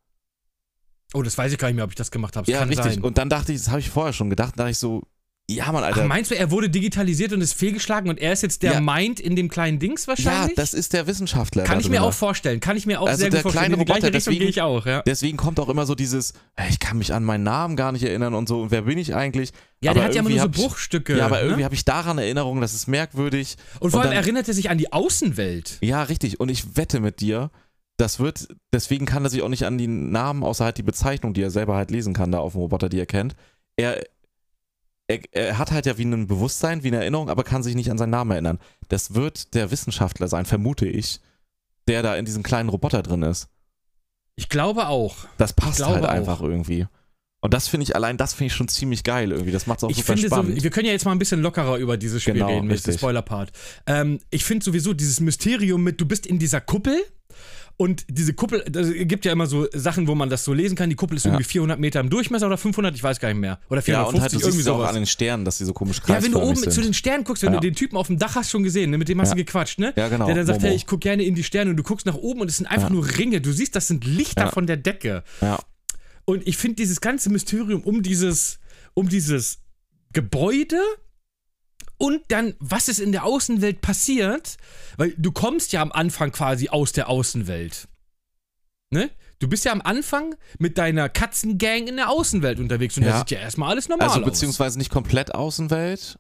oh, 1.13 1.21
das 1.23 1.37
weiß 1.37 1.51
ich 1.51 1.57
gar 1.57 1.67
nicht 1.67 1.75
mehr, 1.75 1.85
ob 1.85 1.91
ich 1.91 1.95
das 1.95 2.11
gemacht 2.11 2.35
habe. 2.35 2.49
Ja, 2.51 2.63
richtig. 2.63 2.93
sein. 2.95 3.03
Und 3.03 3.17
dann 3.17 3.29
dachte 3.29 3.51
ich, 3.51 3.59
das 3.59 3.69
habe 3.69 3.79
ich 3.79 3.89
vorher 3.89 4.13
schon 4.13 4.29
gedacht, 4.29 4.53
da 4.55 4.63
dachte 4.63 4.71
ich 4.71 4.77
so, 4.77 5.03
ja, 5.51 5.71
Mann, 5.71 5.83
Alter. 5.83 6.01
Ach, 6.03 6.07
meinst 6.07 6.29
du, 6.31 6.35
er 6.37 6.51
wurde 6.51 6.69
digitalisiert 6.69 7.33
und 7.33 7.41
ist 7.41 7.53
fehlgeschlagen 7.53 8.09
und 8.09 8.19
er 8.19 8.33
ist 8.33 8.43
jetzt 8.43 8.61
der 8.61 8.73
Ja. 8.73 8.79
Mind 8.81 9.19
in 9.19 9.35
dem 9.35 9.49
kleinen 9.49 9.79
Dings 9.79 10.03
ja, 10.05 10.09
wahrscheinlich? 10.09 10.55
das 10.55 10.73
ist 10.73 10.93
der 10.93 11.07
Wissenschaftler. 11.07 11.63
kann 11.63 11.79
ich 11.79 11.89
mir 11.89 12.03
auch 12.03 12.13
vorstellen. 12.13 12.59
Kann 12.59 12.77
ich 12.77 12.85
mir 12.85 13.01
auch 13.01 13.07
Also 13.07 13.21
sehr 13.21 13.29
der 13.31 13.39
gut 13.43 13.51
vorstellen. 13.53 13.71
kleine 13.73 13.85
gleiche 13.85 13.99
Roboter, 14.01 14.11
deswegen- 14.11 14.39
gehe 14.39 14.47
ich 14.49 14.61
auch, 14.61 14.85
ja. 14.85 15.01
Deswegen 15.05 15.37
kommt 15.37 15.59
auch 15.59 15.69
immer 15.69 15.85
so 15.85 15.95
dieses, 15.95 16.33
"Hey, 16.55 16.69
ich 16.69 16.79
kann 16.79 16.97
mich 16.97 17.13
an 17.13 17.23
meinen 17.23 17.43
Namen 17.43 17.75
gar 17.75 17.91
nicht 17.91 18.03
erinnern 18.03 18.33
und 18.35 18.47
so. 18.47 18.61
Und 18.61 18.71
wer 18.71 18.83
bin 18.83 18.97
ich 18.97 19.15
eigentlich? 19.15 19.51
Ja, 19.81 19.91
aber 19.91 20.01
der 20.01 20.07
hat 20.09 20.15
ja 20.15 20.19
immer 20.21 20.29
nur 20.29 20.37
so 20.39 20.43
hab 20.43 20.55
ich- 20.55 20.61
Bruchstücke. 20.61 21.17
Ja, 21.17 21.25
aber 21.25 21.37
ne? 21.37 21.41
irgendwie 21.43 21.63
habe 21.65 21.73
ich 21.75 21.83
daran 21.85 22.17
Erinnerungen, 22.17 22.61
das 22.61 22.73
ist 22.73 22.87
merkwürdig. 22.87 23.55
Und 23.79 23.91
vor 23.91 24.01
allem 24.01 24.11
erinnert 24.11 24.47
er 24.47 24.53
sich 24.53 24.69
an 24.69 24.77
die 24.77 24.91
Außenwelt. 24.93 25.77
Ja, 25.81 26.03
richtig. 26.03 26.39
Und 26.39 26.49
ich 26.49 26.75
wette 26.77 26.99
mit 26.99 27.21
dir, 27.21 27.49
das 27.97 28.19
wird, 28.19 28.47
deswegen 28.71 29.05
kann 29.05 29.23
er 29.25 29.29
sich 29.29 29.41
auch 29.41 29.49
nicht 29.49 29.65
an 29.65 29.77
die 29.77 29.87
Namen, 29.87 30.43
außer 30.43 30.63
halt 30.65 30.77
die 30.77 30.83
Bezeichnung, 30.83 31.33
die 31.33 31.41
er 31.41 31.49
selber 31.51 31.75
halt 31.75 31.91
lesen 31.91 32.13
kann, 32.13 32.31
da 32.31 32.39
auf 32.39 32.53
dem 32.53 32.61
Roboter, 32.61 32.87
die 32.89 32.99
er 32.99 33.05
kennt. 33.05 33.35
Er, 33.77 34.01
er, 35.09 35.19
er 35.31 35.57
hat 35.57 35.71
halt 35.71 35.85
ja 35.85 35.97
wie 35.97 36.05
ein 36.05 36.27
Bewusstsein, 36.27 36.83
wie 36.83 36.87
eine 36.87 36.97
Erinnerung, 36.97 37.29
aber 37.29 37.43
kann 37.43 37.63
sich 37.63 37.75
nicht 37.75 37.89
an 37.91 37.97
seinen 37.97 38.11
Namen 38.11 38.31
erinnern. 38.31 38.59
Das 38.87 39.15
wird 39.15 39.53
der 39.55 39.71
Wissenschaftler 39.71 40.27
sein, 40.27 40.45
vermute 40.45 40.85
ich, 40.87 41.19
der 41.87 42.03
da 42.03 42.15
in 42.15 42.25
diesem 42.25 42.43
kleinen 42.43 42.69
Roboter 42.69 43.01
drin 43.01 43.23
ist. 43.23 43.49
Ich 44.35 44.47
glaube 44.47 44.87
auch. 44.87 45.15
Das 45.37 45.53
passt 45.53 45.83
halt 45.85 46.05
auch. 46.05 46.09
einfach 46.09 46.41
irgendwie. 46.41 46.85
Und 47.41 47.53
das 47.53 47.67
finde 47.67 47.85
ich, 47.85 47.95
allein 47.95 48.17
das 48.17 48.33
finde 48.33 48.47
ich 48.47 48.53
schon 48.53 48.67
ziemlich 48.67 49.03
geil 49.03 49.31
irgendwie. 49.31 49.51
Das 49.51 49.65
macht 49.65 49.79
es 49.79 49.83
auch 49.85 49.89
Ich 49.89 49.97
super 49.97 50.13
finde, 50.13 50.29
so, 50.29 50.35
spannend. 50.35 50.63
wir 50.63 50.69
können 50.69 50.85
ja 50.85 50.91
jetzt 50.91 51.05
mal 51.05 51.11
ein 51.13 51.19
bisschen 51.19 51.41
lockerer 51.41 51.77
über 51.77 51.97
dieses 51.97 52.21
Spiel 52.21 52.35
Genau, 52.35 52.47
reden, 52.47 52.67
mit 52.67 52.85
dem. 52.85 52.93
Spoiler-Part. 52.97 53.51
Ähm, 53.87 54.19
ich 54.29 54.43
finde 54.43 54.63
sowieso 54.63 54.93
dieses 54.93 55.19
Mysterium 55.21 55.83
mit, 55.83 55.99
du 55.99 56.05
bist 56.05 56.25
in 56.27 56.37
dieser 56.37 56.61
Kuppel 56.61 57.01
und 57.81 58.03
diese 58.09 58.33
Kuppel, 58.33 58.61
es 58.75 58.91
gibt 59.07 59.23
ja 59.23 59.31
immer 59.31 59.47
so 59.47 59.65
Sachen, 59.73 60.07
wo 60.09 60.13
man 60.13 60.29
das 60.29 60.43
so 60.43 60.51
lesen 60.53 60.75
kann. 60.75 60.89
Die 60.89 60.97
Kuppel 60.97 61.15
ist 61.15 61.23
Ja. 61.25 61.31
irgendwie 61.31 61.45
400 61.45 61.79
Meter 61.79 62.01
im 62.01 62.09
Durchschnitter 62.09 62.45
oder 62.45 62.57
500, 62.57 62.93
ich 62.93 63.01
weiß 63.01 63.21
gar 63.21 63.29
nicht 63.29 63.37
mehr. 63.39 63.57
Oder 63.69 63.79
ja, 63.79 63.83
450, 64.05 64.15
und 64.15 64.21
halt, 64.21 64.33
irgendwie 64.33 64.65
ja 64.65 64.71
auch 64.73 64.77
sowas. 64.79 64.89
an 64.89 64.95
den 64.95 65.05
Sternen, 65.05 65.45
dass 65.45 65.59
die 65.59 65.63
so 65.63 65.71
komisch 65.71 66.01
Ja, 66.05 66.21
wenn 66.21 66.33
du 66.33 66.41
oben 66.41 66.57
sind. 66.57 66.73
zu 66.73 66.81
den 66.81 66.93
Sternen 66.93 67.23
guckst, 67.23 67.41
wenn 67.41 67.53
Ja. 67.53 67.59
du 67.61 67.65
den 67.65 67.75
Typen 67.75 67.95
auf 67.95 68.07
dem 68.07 68.19
Dach 68.19 68.35
hast 68.35 68.49
schon 68.51 68.63
gesehen, 68.63 68.89
ne, 68.91 68.97
mit 68.97 69.07
dem 69.07 69.21
hast 69.21 69.29
Ja. 69.29 69.35
du 69.35 69.45
gequatscht, 69.45 69.79
ne? 69.79 69.93
Ja, 69.95 70.09
genau, 70.09 70.25
Der 70.25 70.35
dann 70.35 70.45
sagt, 70.45 70.59
Momo. 70.59 70.67
hey, 70.71 70.75
ich 70.75 70.87
guck 70.87 70.99
gerne 70.99 71.23
in 71.23 71.35
die 71.35 71.43
Sterne 71.45 71.71
und 71.71 71.77
du 71.77 71.83
guckst 71.83 72.05
nach 72.05 72.15
oben 72.15 72.41
und 72.41 72.49
es 72.49 72.57
sind 72.57 72.65
einfach 72.67 72.89
Ja. 72.89 72.93
nur 72.93 73.07
Ringe. 73.17 73.39
Du 73.39 73.53
siehst, 73.53 73.75
das 73.77 73.87
sind 73.87 74.03
Lichter 74.03 74.43
Ja. 74.45 74.51
von 74.51 74.67
der 74.67 74.75
Decke. 74.75 75.23
Ja. 75.39 75.59
Und 76.25 76.45
ich 76.47 76.57
finde 76.57 76.75
dieses 76.75 76.99
ganze 76.99 77.29
Mysterium 77.29 77.81
um 77.83 78.03
dieses, 78.03 78.59
um 78.93 79.07
dieses 79.07 79.59
Gebäude 80.11 80.81
und 81.99 82.21
dann, 82.29 82.55
was 82.59 82.87
ist 82.87 82.99
in 82.99 83.11
der 83.11 83.23
Außenwelt 83.25 83.81
passiert, 83.81 84.57
weil 84.97 85.13
du 85.17 85.31
kommst 85.31 85.71
ja 85.73 85.81
am 85.83 85.91
Anfang 85.91 86.31
quasi 86.31 86.69
aus 86.69 86.91
der 86.93 87.09
Außenwelt. 87.09 87.87
Ne? 88.91 89.11
Du 89.37 89.47
bist 89.47 89.63
ja 89.65 89.71
am 89.71 89.81
Anfang 89.81 90.35
mit 90.57 90.77
deiner 90.77 91.07
Katzengang 91.09 91.87
in 91.87 91.97
der 91.97 92.09
Außenwelt 92.09 92.59
unterwegs 92.59 92.97
und 92.97 93.03
da 93.03 93.09
Ja. 93.11 93.17
sieht 93.19 93.31
ja 93.31 93.39
erstmal 93.39 93.69
alles 93.69 93.87
normal 93.87 94.07
Also 94.07 94.19
aus. 94.21 94.25
beziehungsweise 94.25 94.77
nicht 94.79 94.89
komplett 94.91 95.35
Außenwelt, 95.35 96.17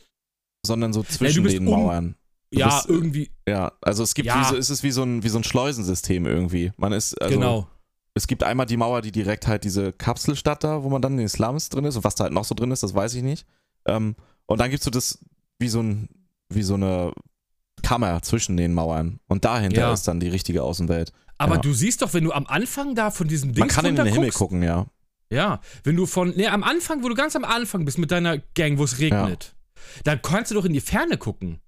sondern 0.65 0.93
so 0.93 1.01
zwischen 1.03 1.43
bist 1.43 1.55
den 1.55 1.67
um- 1.67 1.73
Mauern. 1.73 2.15
Du 2.51 2.59
ja, 2.59 2.67
bist- 2.75 2.89
irgendwie, 2.89 3.31
Ja, 3.47 3.71
also 3.81 4.03
es 4.03 4.13
gibt 4.13 4.27
Ja. 4.27 4.39
wie 4.41 4.45
so, 4.45 4.55
es 4.57 4.69
ist 4.69 4.83
wie 4.83 4.91
so 4.91 5.03
ein 5.03 5.23
wie 5.23 5.29
so 5.29 5.37
ein 5.39 5.43
Schleusensystem 5.43 6.25
irgendwie. 6.25 6.71
Man 6.77 6.93
ist 6.93 7.19
also 7.21 7.35
genau. 7.35 7.67
es 8.13 8.27
gibt 8.27 8.43
einmal 8.43 8.65
die 8.65 8.77
Mauer, 8.77 9.01
die 9.01 9.11
direkt 9.11 9.47
halt 9.47 9.63
diese 9.63 9.91
Kapselstadt 9.93 10.63
da, 10.63 10.83
wo 10.83 10.89
man 10.89 11.01
dann 11.01 11.13
in 11.13 11.19
den 11.19 11.29
Slums 11.29 11.69
drin 11.69 11.85
ist 11.85 11.95
und 11.95 12.03
was 12.03 12.15
da 12.15 12.23
halt 12.25 12.33
noch 12.33 12.45
so 12.45 12.55
drin 12.55 12.71
ist, 12.71 12.83
das 12.83 12.93
weiß 12.93 13.13
ich 13.15 13.23
nicht. 13.23 13.45
Ähm, 13.85 14.15
und 14.45 14.59
dann 14.59 14.69
gibt's 14.71 14.85
so 14.85 14.91
das 14.91 15.19
wie 15.59 15.67
so 15.69 15.81
ein 15.81 16.09
wie 16.51 16.63
so 16.63 16.73
eine 16.73 17.13
Kammer 17.83 18.21
zwischen 18.23 18.57
den 18.57 18.73
Mauern 18.73 19.19
und 19.27 19.45
dahinter 19.45 19.81
Ja. 19.81 19.93
ist 19.93 20.07
dann 20.07 20.19
die 20.19 20.29
richtige 20.29 20.63
Außenwelt. 20.63 21.13
Aber 21.37 21.55
ja. 21.55 21.61
du 21.61 21.73
siehst 21.73 22.01
doch, 22.01 22.13
wenn 22.13 22.23
du 22.23 22.31
am 22.33 22.47
Anfang 22.47 22.95
da 22.95 23.11
von 23.11 23.27
diesem 23.27 23.53
Ding 23.53 23.59
Man 23.61 23.69
kann 23.69 23.85
in 23.85 23.95
den 23.95 24.07
Himmel 24.07 24.31
gucken, 24.31 24.63
ja. 24.63 24.87
Ja, 25.31 25.61
wenn 25.83 25.95
du 25.95 26.05
von, 26.07 26.35
ne, 26.35 26.47
am 26.51 26.63
Anfang, 26.63 27.03
wo 27.03 27.07
du 27.09 27.13
ganz 27.15 27.35
am 27.35 27.45
Anfang 27.45 27.85
bist 27.85 27.99
mit 27.99 28.09
deiner 28.11 28.39
Gang, 28.55 28.79
wo 28.79 28.83
es 28.83 28.99
regnet, 28.99 29.55
dann 30.03 30.21
kannst 30.21 30.49
du 30.51 30.55
doch 30.55 30.65
in 30.65 30.73
die 30.73 30.81
Ferne 30.81 31.17
gucken. 31.17 31.59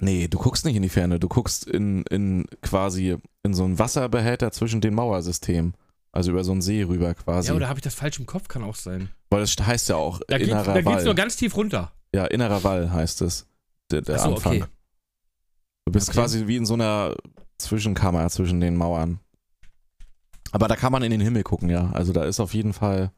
Nee, 0.00 0.26
du 0.28 0.38
guckst 0.38 0.64
nicht 0.64 0.74
in 0.76 0.82
die 0.82 0.88
Ferne, 0.88 1.20
du 1.20 1.28
guckst 1.28 1.66
in, 1.66 2.02
in 2.10 2.46
quasi 2.60 3.16
in 3.44 3.54
so 3.54 3.64
einen 3.64 3.78
Wasserbehälter 3.78 4.50
zwischen 4.50 4.80
den 4.80 4.94
Mauersystemen. 4.94 5.74
Also 6.10 6.30
über 6.32 6.44
so 6.44 6.52
einen 6.52 6.62
See 6.62 6.82
rüber 6.82 7.14
quasi. 7.14 7.48
Ja, 7.48 7.54
oder 7.54 7.68
habe 7.68 7.78
ich 7.78 7.82
das 7.84 7.94
falsch 7.94 8.18
im 8.20 8.26
Kopf? 8.26 8.46
Kann 8.48 8.62
auch 8.62 8.76
sein. 8.76 9.08
Weil 9.30 9.40
das 9.40 9.56
heißt 9.58 9.88
ja 9.88 9.96
auch 9.96 10.20
Da, 10.28 10.38
geht, 10.38 10.48
innerer 10.48 10.64
da 10.64 10.74
geht's 10.74 10.86
Wall. 10.86 11.04
nur 11.04 11.14
ganz 11.14 11.36
tief 11.36 11.56
runter. 11.56 11.92
Ja, 12.14 12.24
innerer 12.26 12.62
Wall 12.64 12.92
heißt 12.92 13.22
es. 13.22 13.46
Der, 13.90 14.02
der 14.02 14.16
Achso, 14.16 14.34
Anfang. 14.34 14.52
okay. 14.62 14.64
Du 15.86 15.92
bist 15.92 16.08
Okay. 16.08 16.18
quasi 16.18 16.46
wie 16.46 16.56
in 16.56 16.66
so 16.66 16.74
einer 16.74 17.14
Zwischenkammer 17.58 18.28
zwischen 18.30 18.60
den 18.60 18.76
Mauern. 18.76 19.20
Aber 20.52 20.68
da 20.68 20.76
kann 20.76 20.92
man 20.92 21.02
in 21.02 21.10
den 21.10 21.20
Himmel 21.20 21.42
gucken, 21.42 21.68
ja. 21.68 21.90
Also 21.92 22.12
da 22.12 22.24
ist 22.24 22.40
auf 22.40 22.54
jeden 22.54 22.72
Fall, 22.72 23.10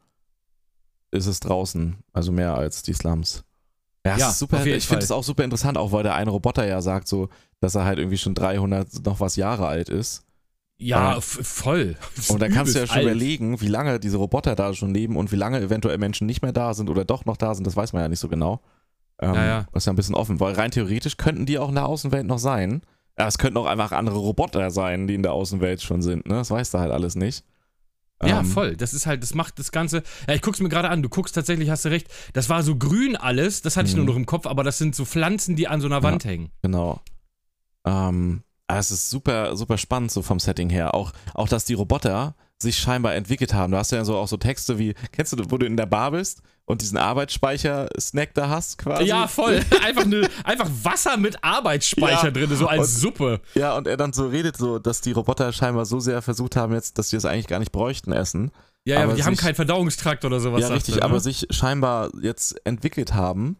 ist 1.10 1.26
es 1.26 1.40
draußen. 1.40 1.96
Also 2.12 2.32
mehr 2.32 2.54
als 2.54 2.82
die 2.82 2.92
Slums. 2.94 3.44
Ja, 4.06 4.16
Ja, 4.16 4.30
super, 4.30 4.64
ich 4.64 4.86
finde 4.86 5.04
es 5.04 5.10
auch 5.10 5.24
super 5.24 5.44
interessant, 5.44 5.76
auch 5.78 5.92
weil 5.92 6.02
der 6.02 6.14
eine 6.14 6.30
Roboter 6.30 6.66
ja 6.66 6.80
sagt 6.80 7.08
so, 7.08 7.28
dass 7.60 7.74
er 7.74 7.84
halt 7.84 7.98
irgendwie 7.98 8.18
schon 8.18 8.34
300 8.34 9.04
noch 9.04 9.20
was 9.20 9.36
Jahre 9.36 9.66
alt 9.66 9.88
ist. 9.88 10.22
Ja, 10.78 11.16
f- 11.16 11.40
voll. 11.42 11.96
Und 12.28 12.40
dann 12.40 12.52
kannst 12.52 12.74
du 12.74 12.78
ja 12.80 12.86
schon 12.86 12.96
alt. 12.96 13.04
überlegen, 13.06 13.60
wie 13.60 13.68
lange 13.68 13.98
diese 13.98 14.18
Roboter 14.18 14.54
da 14.54 14.74
schon 14.74 14.92
leben 14.94 15.16
und 15.16 15.32
wie 15.32 15.36
lange 15.36 15.58
eventuell 15.60 15.96
Menschen 15.98 16.26
nicht 16.26 16.42
mehr 16.42 16.52
da 16.52 16.74
sind 16.74 16.90
oder 16.90 17.04
doch 17.04 17.24
noch 17.24 17.36
da 17.38 17.54
sind, 17.54 17.66
das 17.66 17.76
weiß 17.76 17.92
man 17.94 18.02
ja 18.02 18.08
nicht 18.08 18.20
so 18.20 18.28
genau. 18.28 18.60
Ähm, 19.20 19.34
Ja, 19.34 19.44
ja. 19.46 19.66
Das 19.72 19.82
ist 19.82 19.86
ja 19.86 19.92
ein 19.92 19.96
bisschen 19.96 20.14
offen, 20.14 20.40
weil 20.40 20.54
rein 20.54 20.70
theoretisch 20.70 21.16
könnten 21.16 21.46
die 21.46 21.58
auch 21.58 21.68
in 21.68 21.74
der 21.74 21.86
Außenwelt 21.86 22.26
noch 22.26 22.38
sein. 22.38 22.82
Ja, 23.18 23.26
es 23.26 23.38
könnten 23.38 23.56
auch 23.56 23.66
einfach 23.66 23.92
andere 23.92 24.18
Roboter 24.18 24.70
sein, 24.70 25.06
die 25.06 25.14
in 25.14 25.22
der 25.22 25.32
Außenwelt 25.32 25.80
schon 25.82 26.02
sind, 26.02 26.26
ne? 26.26 26.34
Das 26.34 26.50
weißt 26.50 26.74
du 26.74 26.78
halt 26.78 26.92
alles 26.92 27.14
nicht. 27.14 27.44
Ja, 28.22 28.40
Ähm, 28.40 28.46
voll. 28.46 28.76
Das 28.76 28.94
ist 28.94 29.06
halt, 29.06 29.22
das 29.22 29.34
macht 29.34 29.58
das 29.58 29.72
Ganze. 29.72 30.02
Ja, 30.28 30.34
ich 30.34 30.40
guck's 30.42 30.60
mir 30.60 30.68
gerade 30.70 30.88
an. 30.90 31.02
Du 31.02 31.08
guckst 31.10 31.34
tatsächlich, 31.34 31.68
hast 31.70 31.84
du 31.84 31.90
recht. 31.90 32.08
Das 32.32 32.48
war 32.48 32.62
so 32.62 32.76
grün 32.76 33.14
alles. 33.16 33.60
Das 33.62 33.76
hatte 33.76 33.88
ich 33.88 33.94
Mhm. 33.94 34.00
nur 34.04 34.06
noch 34.06 34.16
im 34.16 34.26
Kopf, 34.26 34.46
aber 34.46 34.64
das 34.64 34.78
sind 34.78 34.94
so 34.94 35.04
Pflanzen, 35.04 35.54
die 35.56 35.68
an 35.68 35.80
so 35.82 35.86
einer 35.86 36.02
Wand 36.02 36.24
hängen. 36.24 36.50
Genau. 36.62 37.00
Ähm, 37.86 38.42
aber 38.68 38.78
es 38.80 38.90
ist 38.90 39.10
super, 39.10 39.56
super 39.56 39.78
spannend 39.78 40.10
so 40.10 40.22
vom 40.22 40.40
Setting 40.40 40.70
her. 40.70 40.94
Auch, 40.94 41.12
auch, 41.34 41.48
dass 41.48 41.64
die 41.66 41.74
Roboter 41.74 42.34
sich 42.60 42.78
scheinbar 42.78 43.14
entwickelt 43.14 43.52
haben. 43.54 43.70
Du 43.72 43.78
hast 43.78 43.92
ja 43.92 44.04
so 44.04 44.16
auch 44.16 44.28
so 44.28 44.36
Texte 44.38 44.78
wie, 44.78 44.94
kennst 45.12 45.32
du, 45.32 45.50
wo 45.50 45.58
du 45.58 45.66
in 45.66 45.76
der 45.76 45.86
Bar 45.86 46.12
bist 46.12 46.40
und 46.64 46.80
diesen 46.80 46.96
Arbeitsspeicher-Snack 46.98 48.34
da 48.34 48.48
hast 48.48 48.78
quasi? 48.78 49.04
Ja, 49.04 49.28
voll. 49.28 49.62
Einfach, 49.84 50.04
ne, 50.06 50.28
einfach 50.42 50.68
Wasser 50.82 51.16
mit 51.16 51.42
Arbeitsspeicher 51.44 52.24
Ja. 52.26 52.30
drin, 52.30 52.56
so 52.56 52.66
als 52.66 52.80
Und- 52.94 53.00
Suppe. 53.00 53.40
Ja, 53.54 53.76
und 53.76 53.86
er 53.86 53.96
dann 53.96 54.12
so 54.12 54.26
redet 54.28 54.56
so, 54.56 54.78
dass 54.78 55.00
die 55.02 55.12
Roboter 55.12 55.52
scheinbar 55.52 55.84
so 55.84 56.00
sehr 56.00 56.22
versucht 56.22 56.56
haben 56.56 56.72
jetzt, 56.72 56.98
dass 56.98 57.10
sie 57.10 57.16
es 57.16 57.24
eigentlich 57.24 57.46
gar 57.46 57.58
nicht 57.58 57.72
bräuchten, 57.72 58.12
Essen. 58.12 58.50
Ja, 58.84 58.96
ja, 58.96 59.04
aber 59.04 59.14
die 59.14 59.22
haben 59.24 59.34
sich- 59.34 59.44
keinen 59.44 59.54
Verdauungstrakt 59.54 60.24
oder 60.24 60.40
sowas. 60.40 60.62
ja, 60.62 60.68
richtig, 60.68 60.94
er, 60.96 61.00
ne? 61.00 61.04
aber 61.04 61.20
sich 61.20 61.46
scheinbar 61.50 62.10
jetzt 62.22 62.56
entwickelt 62.66 63.12
haben, 63.14 63.56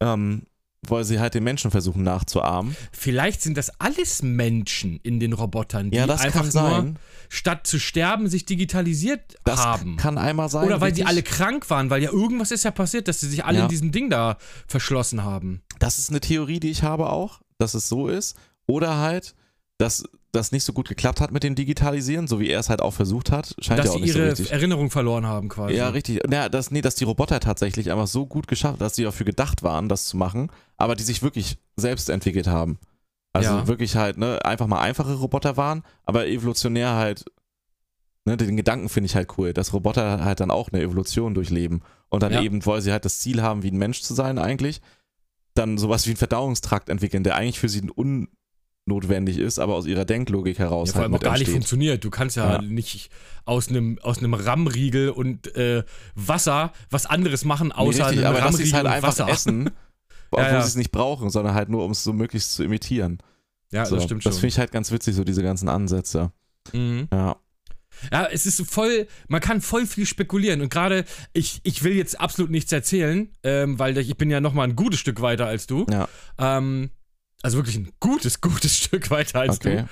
ähm, 0.00 0.46
weil 0.90 1.04
sie 1.04 1.20
halt 1.20 1.34
den 1.34 1.44
Menschen 1.44 1.70
versuchen 1.70 2.02
nachzuahmen. 2.02 2.76
Vielleicht 2.92 3.42
sind 3.42 3.56
das 3.56 3.70
alles 3.80 4.22
Menschen 4.22 5.00
in 5.02 5.20
den 5.20 5.32
Robotern, 5.32 5.90
die 5.90 5.96
Ja, 5.96 6.06
das 6.06 6.20
einfach 6.22 6.42
kann 6.42 6.50
sein. 6.50 6.84
nur 6.86 6.94
statt 7.28 7.66
zu 7.66 7.78
sterben 7.78 8.28
sich 8.28 8.46
digitalisiert 8.46 9.36
Das 9.44 9.60
haben. 9.64 9.96
kann 9.96 10.18
einmal 10.18 10.48
sein. 10.48 10.64
Oder 10.66 10.80
weil 10.80 10.92
die 10.92 11.02
richtig. 11.02 11.08
alle 11.08 11.22
krank 11.22 11.68
waren, 11.70 11.90
weil 11.90 12.02
ja 12.02 12.10
irgendwas 12.12 12.50
ist 12.50 12.64
ja 12.64 12.70
passiert, 12.70 13.08
dass 13.08 13.20
sie 13.20 13.28
sich 13.28 13.44
alle 13.44 13.58
Ja. 13.58 13.64
in 13.64 13.68
diesem 13.70 13.92
Ding 13.92 14.10
da 14.10 14.36
verschlossen 14.66 15.24
haben. 15.24 15.62
Das 15.78 15.98
ist 15.98 16.10
eine 16.10 16.20
Theorie, 16.20 16.60
die 16.60 16.70
ich 16.70 16.82
habe 16.82 17.10
auch, 17.10 17.40
dass 17.58 17.74
es 17.74 17.88
so 17.88 18.08
ist. 18.08 18.36
Oder 18.66 18.98
halt, 18.98 19.34
dass 19.78 20.04
das 20.32 20.52
nicht 20.52 20.64
so 20.64 20.72
gut 20.72 20.88
geklappt 20.88 21.20
hat 21.20 21.30
mit 21.32 21.42
dem 21.42 21.54
Digitalisieren, 21.54 22.26
so 22.28 22.40
wie 22.40 22.48
er 22.50 22.60
es 22.60 22.68
halt 22.68 22.82
auch 22.82 22.92
versucht 22.92 23.30
hat. 23.32 23.54
Scheint 23.58 23.78
dass 23.78 23.86
ja 23.86 23.92
auch 23.92 23.94
sie 23.96 24.00
nicht 24.02 24.12
so 24.12 24.18
ihre 24.18 24.30
richtig. 24.30 24.50
Erinnerung 24.52 24.90
verloren 24.90 25.26
haben 25.26 25.48
quasi. 25.48 25.74
Ja, 25.74 25.88
richtig. 25.90 26.20
Ja, 26.30 26.48
das, 26.48 26.70
nee, 26.70 26.82
dass 26.82 26.94
die 26.96 27.04
Roboter 27.04 27.40
tatsächlich 27.40 27.90
einfach 27.90 28.06
so 28.06 28.26
gut 28.26 28.46
geschafft, 28.48 28.80
dass 28.80 28.96
sie 28.96 29.04
dafür 29.04 29.24
gedacht 29.24 29.62
waren, 29.62 29.88
das 29.88 30.06
zu 30.06 30.16
machen, 30.16 30.50
aber 30.76 30.94
die 30.96 31.04
sich 31.04 31.22
wirklich 31.22 31.58
selbst 31.76 32.10
entwickelt 32.10 32.46
haben. 32.48 32.78
Also 33.32 33.50
Ja. 33.50 33.66
wirklich 33.66 33.96
halt, 33.96 34.18
ne, 34.18 34.44
einfach 34.44 34.66
mal 34.66 34.80
einfache 34.80 35.14
Roboter 35.14 35.56
waren, 35.56 35.82
aber 36.04 36.26
evolutionär 36.26 36.94
halt, 36.94 37.24
ne, 38.24 38.36
den 38.36 38.56
Gedanken 38.56 38.88
finde 38.88 39.06
ich 39.06 39.14
halt 39.16 39.38
cool, 39.38 39.52
dass 39.52 39.72
Roboter 39.72 40.24
halt 40.24 40.40
dann 40.40 40.50
auch 40.50 40.70
eine 40.72 40.82
Evolution 40.82 41.34
durchleben 41.34 41.82
und 42.08 42.22
dann 42.22 42.32
Ja. 42.32 42.42
eben, 42.42 42.64
weil 42.66 42.80
sie 42.80 42.92
halt 42.92 43.04
das 43.04 43.20
Ziel 43.20 43.42
haben, 43.42 43.62
wie 43.62 43.70
ein 43.70 43.78
Mensch 43.78 44.02
zu 44.02 44.14
sein 44.14 44.38
eigentlich, 44.38 44.80
dann 45.54 45.78
sowas 45.78 46.06
wie 46.06 46.10
einen 46.10 46.16
Verdauungstrakt 46.18 46.88
entwickeln, 46.88 47.24
der 47.24 47.36
eigentlich 47.36 47.58
für 47.58 47.68
sie 47.68 47.82
unnotwendig 48.86 49.38
ist, 49.38 49.58
aber 49.58 49.74
aus 49.74 49.86
ihrer 49.86 50.04
Denklogik 50.04 50.58
heraus 50.58 50.88
Ja, 50.88 50.92
vor 50.92 51.00
halt 51.02 51.04
allem 51.06 51.14
auch 51.14 51.18
mit 51.18 51.22
gar 51.24 51.32
nicht 51.32 51.40
entsteht. 51.40 51.54
funktioniert. 51.54 52.04
Du 52.04 52.10
kannst 52.10 52.36
ja, 52.36 52.54
Ja. 52.54 52.62
nicht 52.62 53.10
aus 53.44 53.68
einem 53.68 53.98
aus 54.02 54.18
einem 54.18 54.34
RAM-Riegel 54.34 55.10
und 55.10 55.54
äh, 55.56 55.82
Wasser 56.14 56.72
was 56.90 57.06
anderes 57.06 57.44
machen, 57.44 57.68
Nee, 57.68 57.74
außer 57.74 58.06
richtig, 58.06 58.24
einem 58.24 58.34
aber 58.36 58.44
RAM-Riegel 58.44 58.66
es 58.66 58.72
halt 58.74 58.84
und 58.86 58.90
einfach 58.92 59.08
Wasser. 59.08 59.28
essen, 59.28 59.70
obwohl 60.30 60.44
Ja, 60.46 60.52
ja. 60.54 60.62
sie 60.62 60.68
es 60.68 60.76
nicht 60.76 60.92
brauchen, 60.92 61.30
sondern 61.30 61.54
halt 61.54 61.68
nur, 61.68 61.84
um 61.84 61.90
es 61.90 62.04
so 62.04 62.12
möglichst 62.12 62.54
zu 62.54 62.62
imitieren. 62.62 63.18
Ja, 63.72 63.84
so, 63.84 63.96
das 63.96 64.04
stimmt 64.04 64.24
Das 64.24 64.34
schon. 64.34 64.40
finde 64.42 64.48
ich 64.52 64.58
halt 64.60 64.70
ganz 64.72 64.92
witzig, 64.92 65.16
so 65.16 65.24
diese 65.24 65.42
ganzen 65.42 65.68
Ansätze. 65.68 66.30
mhm. 66.72 67.08
Ja. 67.12 67.36
Ja, 68.12 68.26
es 68.30 68.44
ist 68.44 68.60
voll, 68.70 69.06
man 69.26 69.40
kann 69.40 69.62
voll 69.62 69.86
viel 69.86 70.04
spekulieren 70.04 70.60
und 70.60 70.68
gerade, 70.68 71.06
ich, 71.32 71.60
ich 71.62 71.82
will 71.82 71.94
jetzt 71.96 72.20
absolut 72.20 72.50
nichts 72.50 72.70
erzählen, 72.70 73.30
ähm, 73.42 73.78
weil 73.78 73.96
ich 73.96 74.14
bin 74.18 74.28
ja 74.30 74.38
noch 74.42 74.52
mal 74.52 74.64
ein 74.64 74.76
gutes 74.76 75.00
Stück 75.00 75.22
weiter 75.22 75.46
als 75.46 75.66
du. 75.66 75.86
Ja. 75.90 76.06
Ähm, 76.36 76.90
also 77.42 77.58
wirklich 77.58 77.76
ein 77.76 77.92
gutes, 78.00 78.40
gutes 78.40 78.76
Stück 78.76 79.10
weiter 79.10 79.40
als 79.40 79.56
Okay. 79.56 79.84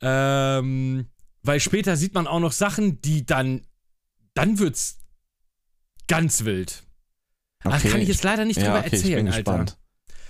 du. 0.00 0.06
Ähm, 0.06 1.06
weil 1.42 1.60
später 1.60 1.96
sieht 1.96 2.14
man 2.14 2.26
auch 2.26 2.40
noch 2.40 2.52
Sachen, 2.52 3.00
die 3.02 3.24
dann, 3.26 3.66
dann 4.34 4.58
wird's 4.58 4.98
ganz 6.08 6.44
wild. 6.44 6.82
Aber 7.62 7.74
okay. 7.74 7.82
Das 7.84 7.92
kann 7.92 8.00
ich 8.00 8.08
jetzt 8.08 8.24
leider 8.24 8.44
nicht 8.44 8.56
ja, 8.58 8.64
drüber 8.64 8.78
okay, 8.78 8.86
ich 8.88 8.92
erzählen, 8.94 9.24
bin 9.24 9.34
Alter. 9.34 9.42
gespannt. 9.58 9.78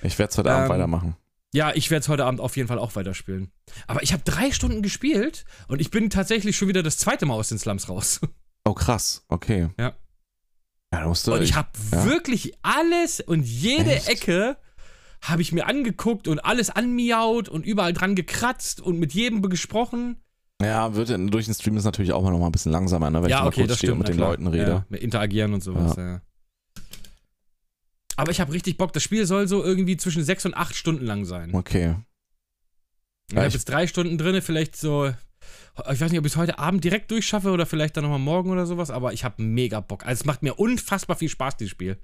Ich 0.03 0.19
werde 0.19 0.31
es 0.31 0.39
heute 0.39 0.51
Abend 0.51 0.65
Ähm, 0.65 0.71
weitermachen. 0.71 1.17
Ja, 1.53 1.73
ich 1.75 1.91
werde 1.91 2.03
es 2.03 2.09
heute 2.09 2.25
Abend 2.25 2.41
auf 2.41 2.57
jeden 2.57 2.69
Fall 2.69 2.79
auch 2.79 2.95
weiterspielen. 2.95 3.51
Aber 3.89 4.03
ich 4.03 4.13
habe 4.13 4.23
drei 4.25 4.53
Stunden 4.53 4.83
gespielt 4.83 5.45
und 5.69 5.81
ich 5.81 5.91
bin 5.91 6.09
tatsächlich 6.11 6.57
schon 6.57 6.69
wieder 6.69 6.83
das 6.83 6.97
zweite 6.99 7.27
Mal 7.27 7.35
aus 7.35 7.49
den 7.49 7.59
Slums 7.59 7.89
raus. 7.89 8.21
Oh, 8.67 8.75
krass. 8.75 9.25
Okay. 9.29 9.71
Ja. 9.79 9.95
Ja, 10.93 11.01
da 11.01 11.09
musst 11.09 11.27
du. 11.27 11.33
Und 11.33 11.41
ich 11.43 11.55
habe 11.55 11.71
ja. 11.93 12.05
wirklich 12.05 12.53
alles 12.61 13.21
und 13.21 13.43
jede 13.43 13.95
Echt? 13.95 14.09
Ecke 14.09 14.59
habe 15.23 15.43
ich 15.43 15.53
mir 15.53 15.67
angeguckt 15.67 16.29
und 16.29 16.39
alles 16.45 16.71
anmiaut 16.71 17.49
und 17.49 17.67
überall 17.67 17.93
dran 17.93 18.15
gekratzt 18.15 18.81
und 18.81 18.99
mit 18.99 19.13
jedem 19.13 19.43
gesprochen. 19.43 20.17
ja, 20.63 20.95
wird 20.95 21.11
durch 21.33 21.45
den 21.47 21.55
Stream 21.55 21.77
ist 21.77 21.85
natürlich 21.85 22.13
auch 22.13 22.23
mal 22.23 22.31
noch 22.31 22.39
mal 22.39 22.47
ein 22.47 22.53
bisschen 22.53 22.73
langsamer, 22.73 23.11
ne, 23.11 23.19
wenn 23.19 23.27
ich 23.27 23.31
ja, 23.31 23.41
mal 23.43 23.49
okay, 23.49 23.61
kurz 23.61 23.69
das 23.69 23.79
stehe 23.79 23.93
und 23.93 23.99
mit 23.99 24.09
den. 24.09 24.19
Leuten 24.19 24.47
rede. 24.47 24.85
Ja, 24.91 24.97
interagieren 24.99 25.55
und 25.55 25.63
sowas, 25.63 25.97
ja. 25.97 26.21
Aber 28.17 28.31
ich 28.31 28.41
habe 28.41 28.53
richtig 28.53 28.77
Bock. 28.77 28.93
Das 28.93 29.03
Spiel 29.03 29.25
soll 29.27 29.49
so 29.49 29.65
irgendwie 29.65 29.97
zwischen 29.97 30.23
sechs 30.25 30.45
und 30.45 30.55
acht 30.55 30.75
Stunden 30.75 31.07
lang 31.07 31.25
sein. 31.25 31.55
Okay. 31.55 31.97
ich 33.29 33.33
Ja, 33.35 33.39
habe 33.39 33.49
ich- 33.49 33.55
jetzt 33.55 33.69
drei 33.69 33.87
Stunden 33.87 34.19
drin, 34.19 34.41
vielleicht 34.43 34.77
so. 34.77 35.13
Ich 35.91 36.01
weiß 36.01 36.11
nicht, 36.11 36.19
ob 36.19 36.27
ich 36.27 36.33
es 36.33 36.37
heute 36.37 36.59
Abend 36.59 36.85
direkt 36.85 37.11
durchschaffe 37.11 37.51
oder 37.51 37.65
vielleicht 37.65 37.97
dann 37.97 38.05
nochmal 38.05 38.19
morgen 38.19 38.51
oder 38.51 38.67
sowas, 38.67 38.91
aber 38.91 39.15
ich 39.15 39.25
habe 39.25 39.43
mega 39.43 39.81
Bock. 39.81 40.05
Also 40.05 40.21
es 40.21 40.27
macht 40.27 40.43
mir 40.43 40.55
unfassbar 40.59 41.17
viel 41.17 41.31
Spaß, 41.31 41.57
dieses 41.57 41.71
Spiel. 41.71 41.97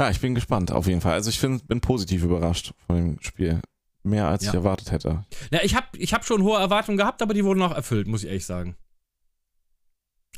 Ja, 0.00 0.10
ich 0.10 0.20
bin 0.20 0.34
gespannt, 0.34 0.70
auf 0.72 0.86
jeden 0.86 1.00
Fall. 1.00 1.14
Also 1.14 1.30
ich 1.30 1.38
find, 1.38 1.66
bin 1.68 1.80
positiv 1.80 2.22
überrascht 2.22 2.72
von 2.86 2.96
dem 2.96 3.16
Spiel. 3.22 3.60
Mehr 4.02 4.28
als 4.28 4.44
Ja. 4.44 4.50
ich 4.50 4.54
erwartet 4.54 4.92
hätte. 4.92 5.24
Na, 5.50 5.64
ich 5.64 5.74
habe 5.74 5.86
ich 5.96 6.12
hab 6.14 6.24
schon 6.24 6.42
hohe 6.42 6.58
Erwartungen 6.58 6.98
gehabt, 6.98 7.22
aber 7.22 7.34
die 7.34 7.44
wurden 7.44 7.62
auch 7.62 7.74
erfüllt, 7.74 8.06
muss 8.06 8.22
ich 8.22 8.28
ehrlich 8.28 8.44
sagen. 8.46 8.76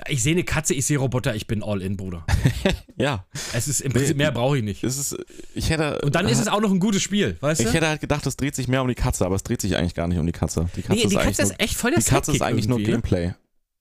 Ich 0.06 0.22
sehe 0.22 0.32
eine 0.32 0.44
Katze, 0.44 0.74
ich 0.74 0.86
sehe 0.86 0.96
Roboter, 0.98 1.34
ich 1.34 1.48
bin 1.48 1.62
all 1.62 1.82
in, 1.82 1.96
Bruder. 1.96 2.24
Ja, 2.96 3.26
Es 3.52 3.68
ist 3.68 3.80
im 3.80 3.92
Prinzip, 3.92 4.16
mehr 4.16 4.32
brauche 4.32 4.58
ich 4.58 4.64
nicht. 4.64 4.82
es 4.84 4.96
ist, 4.98 5.16
ich 5.54 5.70
hätte. 5.70 6.00
Und 6.02 6.14
dann 6.16 6.26
ist 6.28 6.40
es 6.40 6.48
auch 6.48 6.60
noch 6.60 6.70
ein 6.72 6.80
gutes 6.80 7.00
Spiel, 7.02 7.36
weißt 7.40 7.60
du? 7.60 7.64
Ich 7.68 7.72
hätte 7.74 7.86
halt 7.88 8.00
gedacht, 8.00 8.26
es 8.26 8.36
dreht 8.36 8.54
sich 8.56 8.66
mehr 8.68 8.82
um 8.82 8.88
die 8.88 8.94
Katze, 8.96 9.24
aber 9.24 9.36
es 9.36 9.42
dreht 9.44 9.60
sich 9.60 9.76
eigentlich 9.76 9.94
gar 9.94 10.08
nicht 10.08 10.18
um 10.18 10.26
die 10.26 10.32
Katze. 10.32 10.68
Die 10.76 10.82
Katze 10.82 10.94
nee, 10.94 11.02
die 11.02 11.14
ist 11.14 11.16
eigentlich 11.16 11.36
Katze 11.36 11.42
nur, 11.42 11.50
ist 11.52 11.60
echt 11.60 11.74
voll 11.76 11.90
der 11.92 12.00
die 12.00 12.06
Katze 12.10 12.32
ist 12.32 12.42
eigentlich 12.42 12.66
nur 12.68 12.78
irgendwie, 12.80 12.90
ne? 12.92 12.96
Gameplay. 13.02 13.34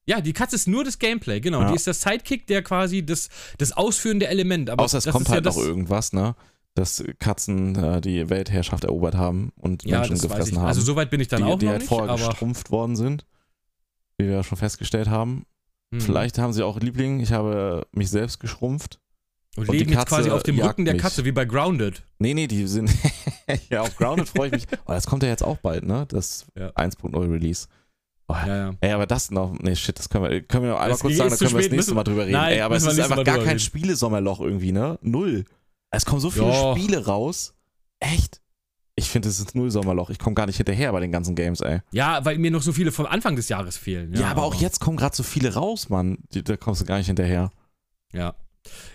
Ja, 0.08 0.22
die 0.22 0.34
Katze 0.34 0.56
ist 0.56 0.68
nur 0.68 0.84
das 0.84 1.00
Gameplay, 1.00 1.40
genau. 1.42 1.62
Ja. 1.62 1.70
Die 1.70 1.76
ist 1.76 1.86
der 1.86 1.94
Sidekick, 1.94 2.48
der 2.48 2.64
quasi 2.64 3.06
das, 3.06 3.30
das 3.58 3.74
ausführende 3.74 4.28
Element. 4.28 4.70
Aber 4.70 4.84
Außer 4.86 4.98
es 5.00 5.04
das 5.04 5.14
kommt 5.14 5.30
halt 5.30 5.46
ja 5.46 5.52
noch 5.52 5.58
irgendwas, 5.58 6.14
ne? 6.14 6.36
Dass 6.76 7.04
Katzen 7.20 7.76
äh, 7.76 8.00
die 8.02 8.30
Weltherrschaft 8.30 8.84
erobert 8.86 9.16
haben 9.16 9.52
und 9.58 9.84
Ja, 9.84 10.00
Menschen 10.00 10.20
gefressen 10.20 10.54
ich. 10.54 10.58
haben. 10.60 10.68
Also 10.68 10.82
so 10.82 10.96
weit 10.96 11.10
bin 11.10 11.20
ich 11.20 11.28
dann 11.28 11.44
die, 11.44 11.52
auch 11.52 11.60
die 11.60 11.66
noch 11.66 11.72
halt 11.72 11.82
nicht, 11.82 11.90
vorher 11.90 12.10
aber 12.12 12.28
gestrumpft 12.28 12.72
worden 12.72 12.96
sind. 12.96 13.26
Wie 14.18 14.26
wir 14.28 14.34
ja 14.36 14.44
schon 14.44 14.58
festgestellt 14.58 15.10
haben. 15.10 15.46
hm. 15.92 16.00
Vielleicht 16.02 16.38
haben 16.38 16.54
sie 16.54 16.64
auch 16.64 16.80
Liebling. 16.80 17.20
Ich 17.20 17.32
habe 17.34 17.86
mich 17.92 18.10
selbst 18.10 18.40
geschrumpft. 18.40 19.00
und 19.58 19.68
und 19.68 19.74
die 19.74 19.80
leben 19.80 19.90
jetzt 19.92 20.00
Katze 20.00 20.16
quasi 20.16 20.30
auf 20.30 20.44
dem 20.44 20.60
Rücken 20.60 20.86
der 20.86 20.94
mich. 20.94 21.04
Katze, 21.04 21.26
wie 21.26 21.32
bei 21.34 21.46
Grounded. 21.46 22.04
Nee, 22.20 22.34
nee, 22.34 22.48
die 22.48 22.66
sind. 22.68 22.90
ja, 23.70 23.82
auf 23.82 23.96
Grounded 23.98 24.30
freue 24.30 24.48
ich 24.48 24.54
mich. 24.54 24.68
Oh, 24.86 24.92
das 24.94 25.06
kommt 25.08 25.24
ja 25.24 25.30
jetzt 25.30 25.44
auch 25.44 25.58
bald, 25.58 25.84
ne? 25.84 26.06
Das 26.08 26.46
Ja. 26.56 26.70
1.0 26.70 27.30
Release. 27.32 27.68
Oh, 28.30 28.34
Ja, 28.34 28.48
ja. 28.56 28.72
Ey, 28.82 28.92
aber 28.92 29.06
das 29.06 29.32
noch. 29.32 29.58
Nee, 29.60 29.76
shit, 29.76 29.98
das 29.98 30.10
können 30.10 30.30
wir, 30.30 30.42
können 30.44 30.64
wir 30.64 30.72
noch 30.72 30.78
einmal 30.78 30.90
Das 30.90 31.00
kurz 31.00 31.16
sagen, 31.16 31.30
da 31.30 31.38
zu 31.38 31.46
können 31.46 31.58
wir 31.58 31.64
das 31.64 31.72
nächste 31.72 31.94
Mal 31.96 32.04
drüber 32.04 32.24
reden. 32.24 32.34
Nein, 32.34 32.54
Ey, 32.56 32.62
aber 32.62 32.76
es 32.76 32.84
wir 32.86 32.92
ist 32.92 33.00
einfach 33.00 33.24
gar 33.24 33.40
kein. 33.40 33.60
Spielesommerloch 33.60 34.42
irgendwie, 34.42 34.72
ne? 34.74 35.00
Null. 35.02 35.46
Es 35.92 36.06
kommen 36.06 36.20
so 36.20 36.30
viele 36.30 36.50
Ja. 36.50 36.76
Spiele 36.76 37.06
raus. 37.06 37.54
Echt? 38.00 38.42
Ich 39.00 39.10
finde, 39.10 39.30
es 39.30 39.40
ist 39.40 39.54
null 39.56 39.70
Sommerloch. 39.72 40.10
Ich 40.10 40.18
komme 40.20 40.34
gar 40.34 40.48
nicht 40.48 40.58
hinterher 40.58 40.92
bei 40.92 41.00
den 41.00 41.12
ganzen 41.12 41.36
Games, 41.36 41.62
ey. 41.62 41.80
ja, 41.92 42.26
weil 42.26 42.38
mir 42.40 42.50
noch 42.52 42.64
so 42.64 42.74
viele 42.74 42.92
vom 42.92 43.06
Anfang 43.06 43.36
des 43.36 43.48
Jahres 43.48 43.78
fehlen. 43.78 44.12
Ja, 44.16 44.28
aber 44.32 44.44
auch 44.44 44.56
jetzt 44.56 44.80
kommen 44.80 44.98
gerade 44.98 45.16
so 45.16 45.22
viele 45.24 45.54
raus, 45.54 45.88
Mann. 45.90 46.18
Die, 46.34 46.44
da 46.44 46.58
kommst 46.58 46.82
du 46.82 46.86
gar 46.86 46.98
nicht 46.98 47.06
hinterher. 47.08 47.52
Ja. 48.12 48.34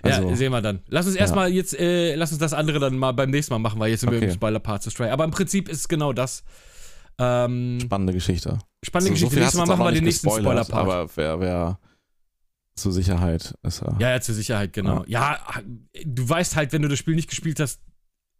Also- 0.02 0.28
ja, 0.28 0.36
sehen 0.36 0.52
wir 0.52 0.60
dann. 0.60 0.80
Lass 0.88 1.06
uns 1.06 1.14
Ja. 1.14 1.20
erstmal 1.22 1.50
jetzt, 1.52 1.78
äh, 1.78 2.14
lass 2.16 2.30
uns 2.32 2.40
das 2.40 2.52
andere 2.52 2.80
dann 2.80 2.98
mal 2.98 3.12
beim 3.12 3.30
nächsten 3.30 3.54
Mal 3.54 3.58
machen, 3.60 3.78
weil 3.80 3.90
jetzt 3.90 4.00
sind 4.00 4.10
wir 4.10 4.18
Okay. 4.18 4.26
im 4.26 4.32
Spoiler-Part 4.34 4.82
zu 4.82 4.90
Stray. 4.90 5.08
Aber 5.10 5.24
im 5.24 5.30
Prinzip 5.30 5.68
ist 5.68 5.78
es 5.78 5.88
genau 5.88 6.12
das. 6.12 6.42
Ähm, 7.18 7.78
Spannende 7.80 8.12
Geschichte. 8.12 8.58
Spannende 8.84 9.16
so, 9.16 9.26
so 9.26 9.26
Geschichte. 9.26 9.34
viel 9.34 9.40
Nächstes 9.42 9.58
Mal 9.58 9.66
machen 9.66 9.84
wir 9.86 9.92
den 9.92 10.04
nächsten 10.04 10.28
Spoiler-Part. 10.30 10.72
Aber 10.72 11.08
wer, 11.16 11.40
wer 11.40 11.78
zur 12.74 12.92
Sicherheit 12.92 13.54
ist 13.62 13.82
er. 13.82 13.96
Ja, 13.98 14.10
ja, 14.10 14.20
zur 14.20 14.34
Sicherheit, 14.34 14.72
genau. 14.72 15.04
Ja. 15.06 15.38
du 16.04 16.28
weißt 16.28 16.56
halt, 16.56 16.72
wenn 16.72 16.82
du 16.82 16.88
das 16.88 16.98
Spiel 16.98 17.14
nicht 17.14 17.28
gespielt 17.28 17.60
hast, 17.60 17.80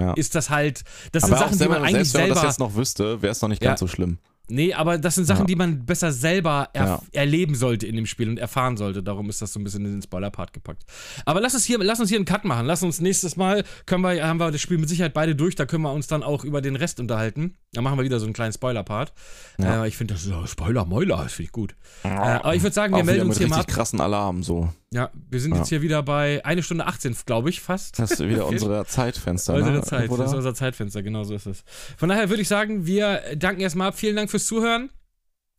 Ja. 0.01 0.15
ist 0.15 0.35
das 0.35 0.49
halt, 0.51 0.85
das 1.13 1.25
aber 1.25 1.33
sind 1.33 1.39
Sachen, 1.39 1.53
die 1.53 1.59
selber, 1.59 1.75
man 1.75 1.83
eigentlich 1.85 1.95
selbst 2.11 2.15
wenn 2.15 2.21
man 2.23 2.27
selber. 2.29 2.41
das 2.47 2.53
jetzt 2.55 2.61
noch 2.61 2.75
wüsste, 2.75 3.23
wäre 3.23 3.31
es 3.33 3.43
noch 3.43 3.49
nicht 3.51 3.63
Ja. 3.63 3.71
ganz 3.71 3.81
so 3.81 3.87
schlimm. 3.87 4.19
Nee, 4.49 4.75
aber 4.75 4.99
das 4.99 5.15
sind 5.15 5.25
Sachen, 5.25 5.43
Ja. 5.43 5.47
die 5.47 5.57
man 5.57 5.87
besser 5.87 6.13
selber 6.13 6.69
er 6.75 6.85
Ja. 6.87 7.03
erleben 7.13 7.55
sollte 7.55 7.87
in 7.87 7.97
dem 7.97 8.07
Spiel 8.07 8.29
und 8.29 8.39
erfahren 8.39 8.77
sollte. 8.77 9.03
Darum 9.03 9.31
ist 9.31 9.41
das 9.41 9.53
so 9.53 9.61
ein 9.61 9.65
bisschen 9.65 9.85
in 9.87 9.93
den 9.93 10.03
Spoiler-Part 10.03 10.53
gepackt. 10.53 10.83
Aber 11.25 11.41
lass 11.41 11.55
uns 11.55 11.65
hier, 11.65 11.79
lass 11.79 12.01
uns 12.01 12.09
hier 12.11 12.19
einen 12.19 12.25
Cut 12.27 12.45
machen. 12.45 12.67
Lass 12.67 12.83
uns 12.83 13.01
nächstes 13.01 13.37
Mal, 13.37 13.65
können 13.87 14.03
wir, 14.03 14.27
haben 14.27 14.39
wir 14.41 14.51
das 14.51 14.61
Spiel 14.61 14.79
mit 14.79 14.89
Sicherheit 14.89 15.15
beide 15.15 15.35
durch, 15.37 15.55
da 15.55 15.65
können 15.65 15.83
wir 15.85 15.93
uns 15.93 16.07
dann 16.07 16.23
auch 16.23 16.45
über 16.45 16.61
den 16.61 16.77
Rest 16.77 17.01
unterhalten. 17.01 17.57
Dann 17.73 17.85
machen 17.85 17.99
wir 17.99 18.05
wieder 18.05 18.19
so 18.21 18.27
einen 18.27 18.35
kleinen 18.35 18.53
Spoiler-Part. 18.53 19.13
Ja. 19.59 19.85
Äh, 19.85 19.89
ich 19.89 19.97
finde 19.97 20.15
das 20.15 20.25
so 20.25 20.45
Spoiler-Mäuler, 20.45 21.17
das 21.23 21.33
finde 21.35 21.47
ich 21.47 21.53
gut. 21.53 21.75
Äh, 22.03 22.09
aber 22.09 22.55
ich 22.55 22.63
würde 22.63 22.75
sagen, 22.75 22.95
wir 22.95 23.01
Auch 23.03 23.07
melden 23.07 23.29
uns 23.29 23.39
hier 23.39 23.49
mal 23.49 23.61
ab. 23.61 23.69
krassen 23.69 24.01
Alarm, 24.01 24.43
so. 24.43 24.73
Ja, 24.93 25.11
wir 25.31 25.41
sind 25.41 25.53
Ja. 25.53 25.59
jetzt 25.59 25.69
hier 25.69 25.81
wieder 25.81 26.03
bei 26.03 26.45
1 26.45 26.65
Stunde 26.65 26.87
18, 26.87 27.17
glaube 27.25 27.49
ich, 27.49 27.61
fast. 27.61 27.99
Das 27.99 28.11
ist 28.13 28.21
wieder 28.29 28.47
unsere 28.47 28.85
Zeitfenster. 28.85 29.55
Unsere 29.55 29.77
ne? 29.77 29.83
Zeit, 29.83 30.11
Oder? 30.11 30.25
das 30.25 30.33
ist 30.33 30.37
unser 30.37 30.55
Zeitfenster, 30.55 31.03
genau 31.03 31.25
so 31.25 31.35
ist 31.35 31.47
es. 31.47 31.65
Von 31.97 32.11
daher 32.11 32.29
würde 32.29 32.43
ich 32.43 32.49
sagen, 32.49 32.85
wir 32.87 33.23
danken 33.37 33.63
erstmal 33.63 33.89
ab. 33.89 33.95
Vielen 33.97 34.17
Dank 34.17 34.31
fürs 34.31 34.47
Zuhören. 34.47 34.91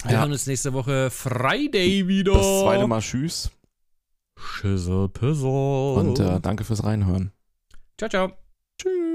Wir 0.03 0.11
Ja. 0.13 0.19
hören 0.19 0.31
uns 0.33 0.45
nächste 0.45 0.73
Woche 0.73 1.09
Friday 1.09 2.07
wieder. 2.07 2.33
Das 2.33 2.61
zweite 2.61 2.87
Mal 2.87 2.99
Tschüss 3.01 3.49
Schüssel, 4.37 5.09
Pissel. 5.09 5.47
und 5.47 6.19
äh, 6.19 6.39
danke 6.39 6.63
fürs 6.63 6.83
Reinhören. 6.83 7.31
Ciao, 7.97 8.09
ciao. 8.09 9.12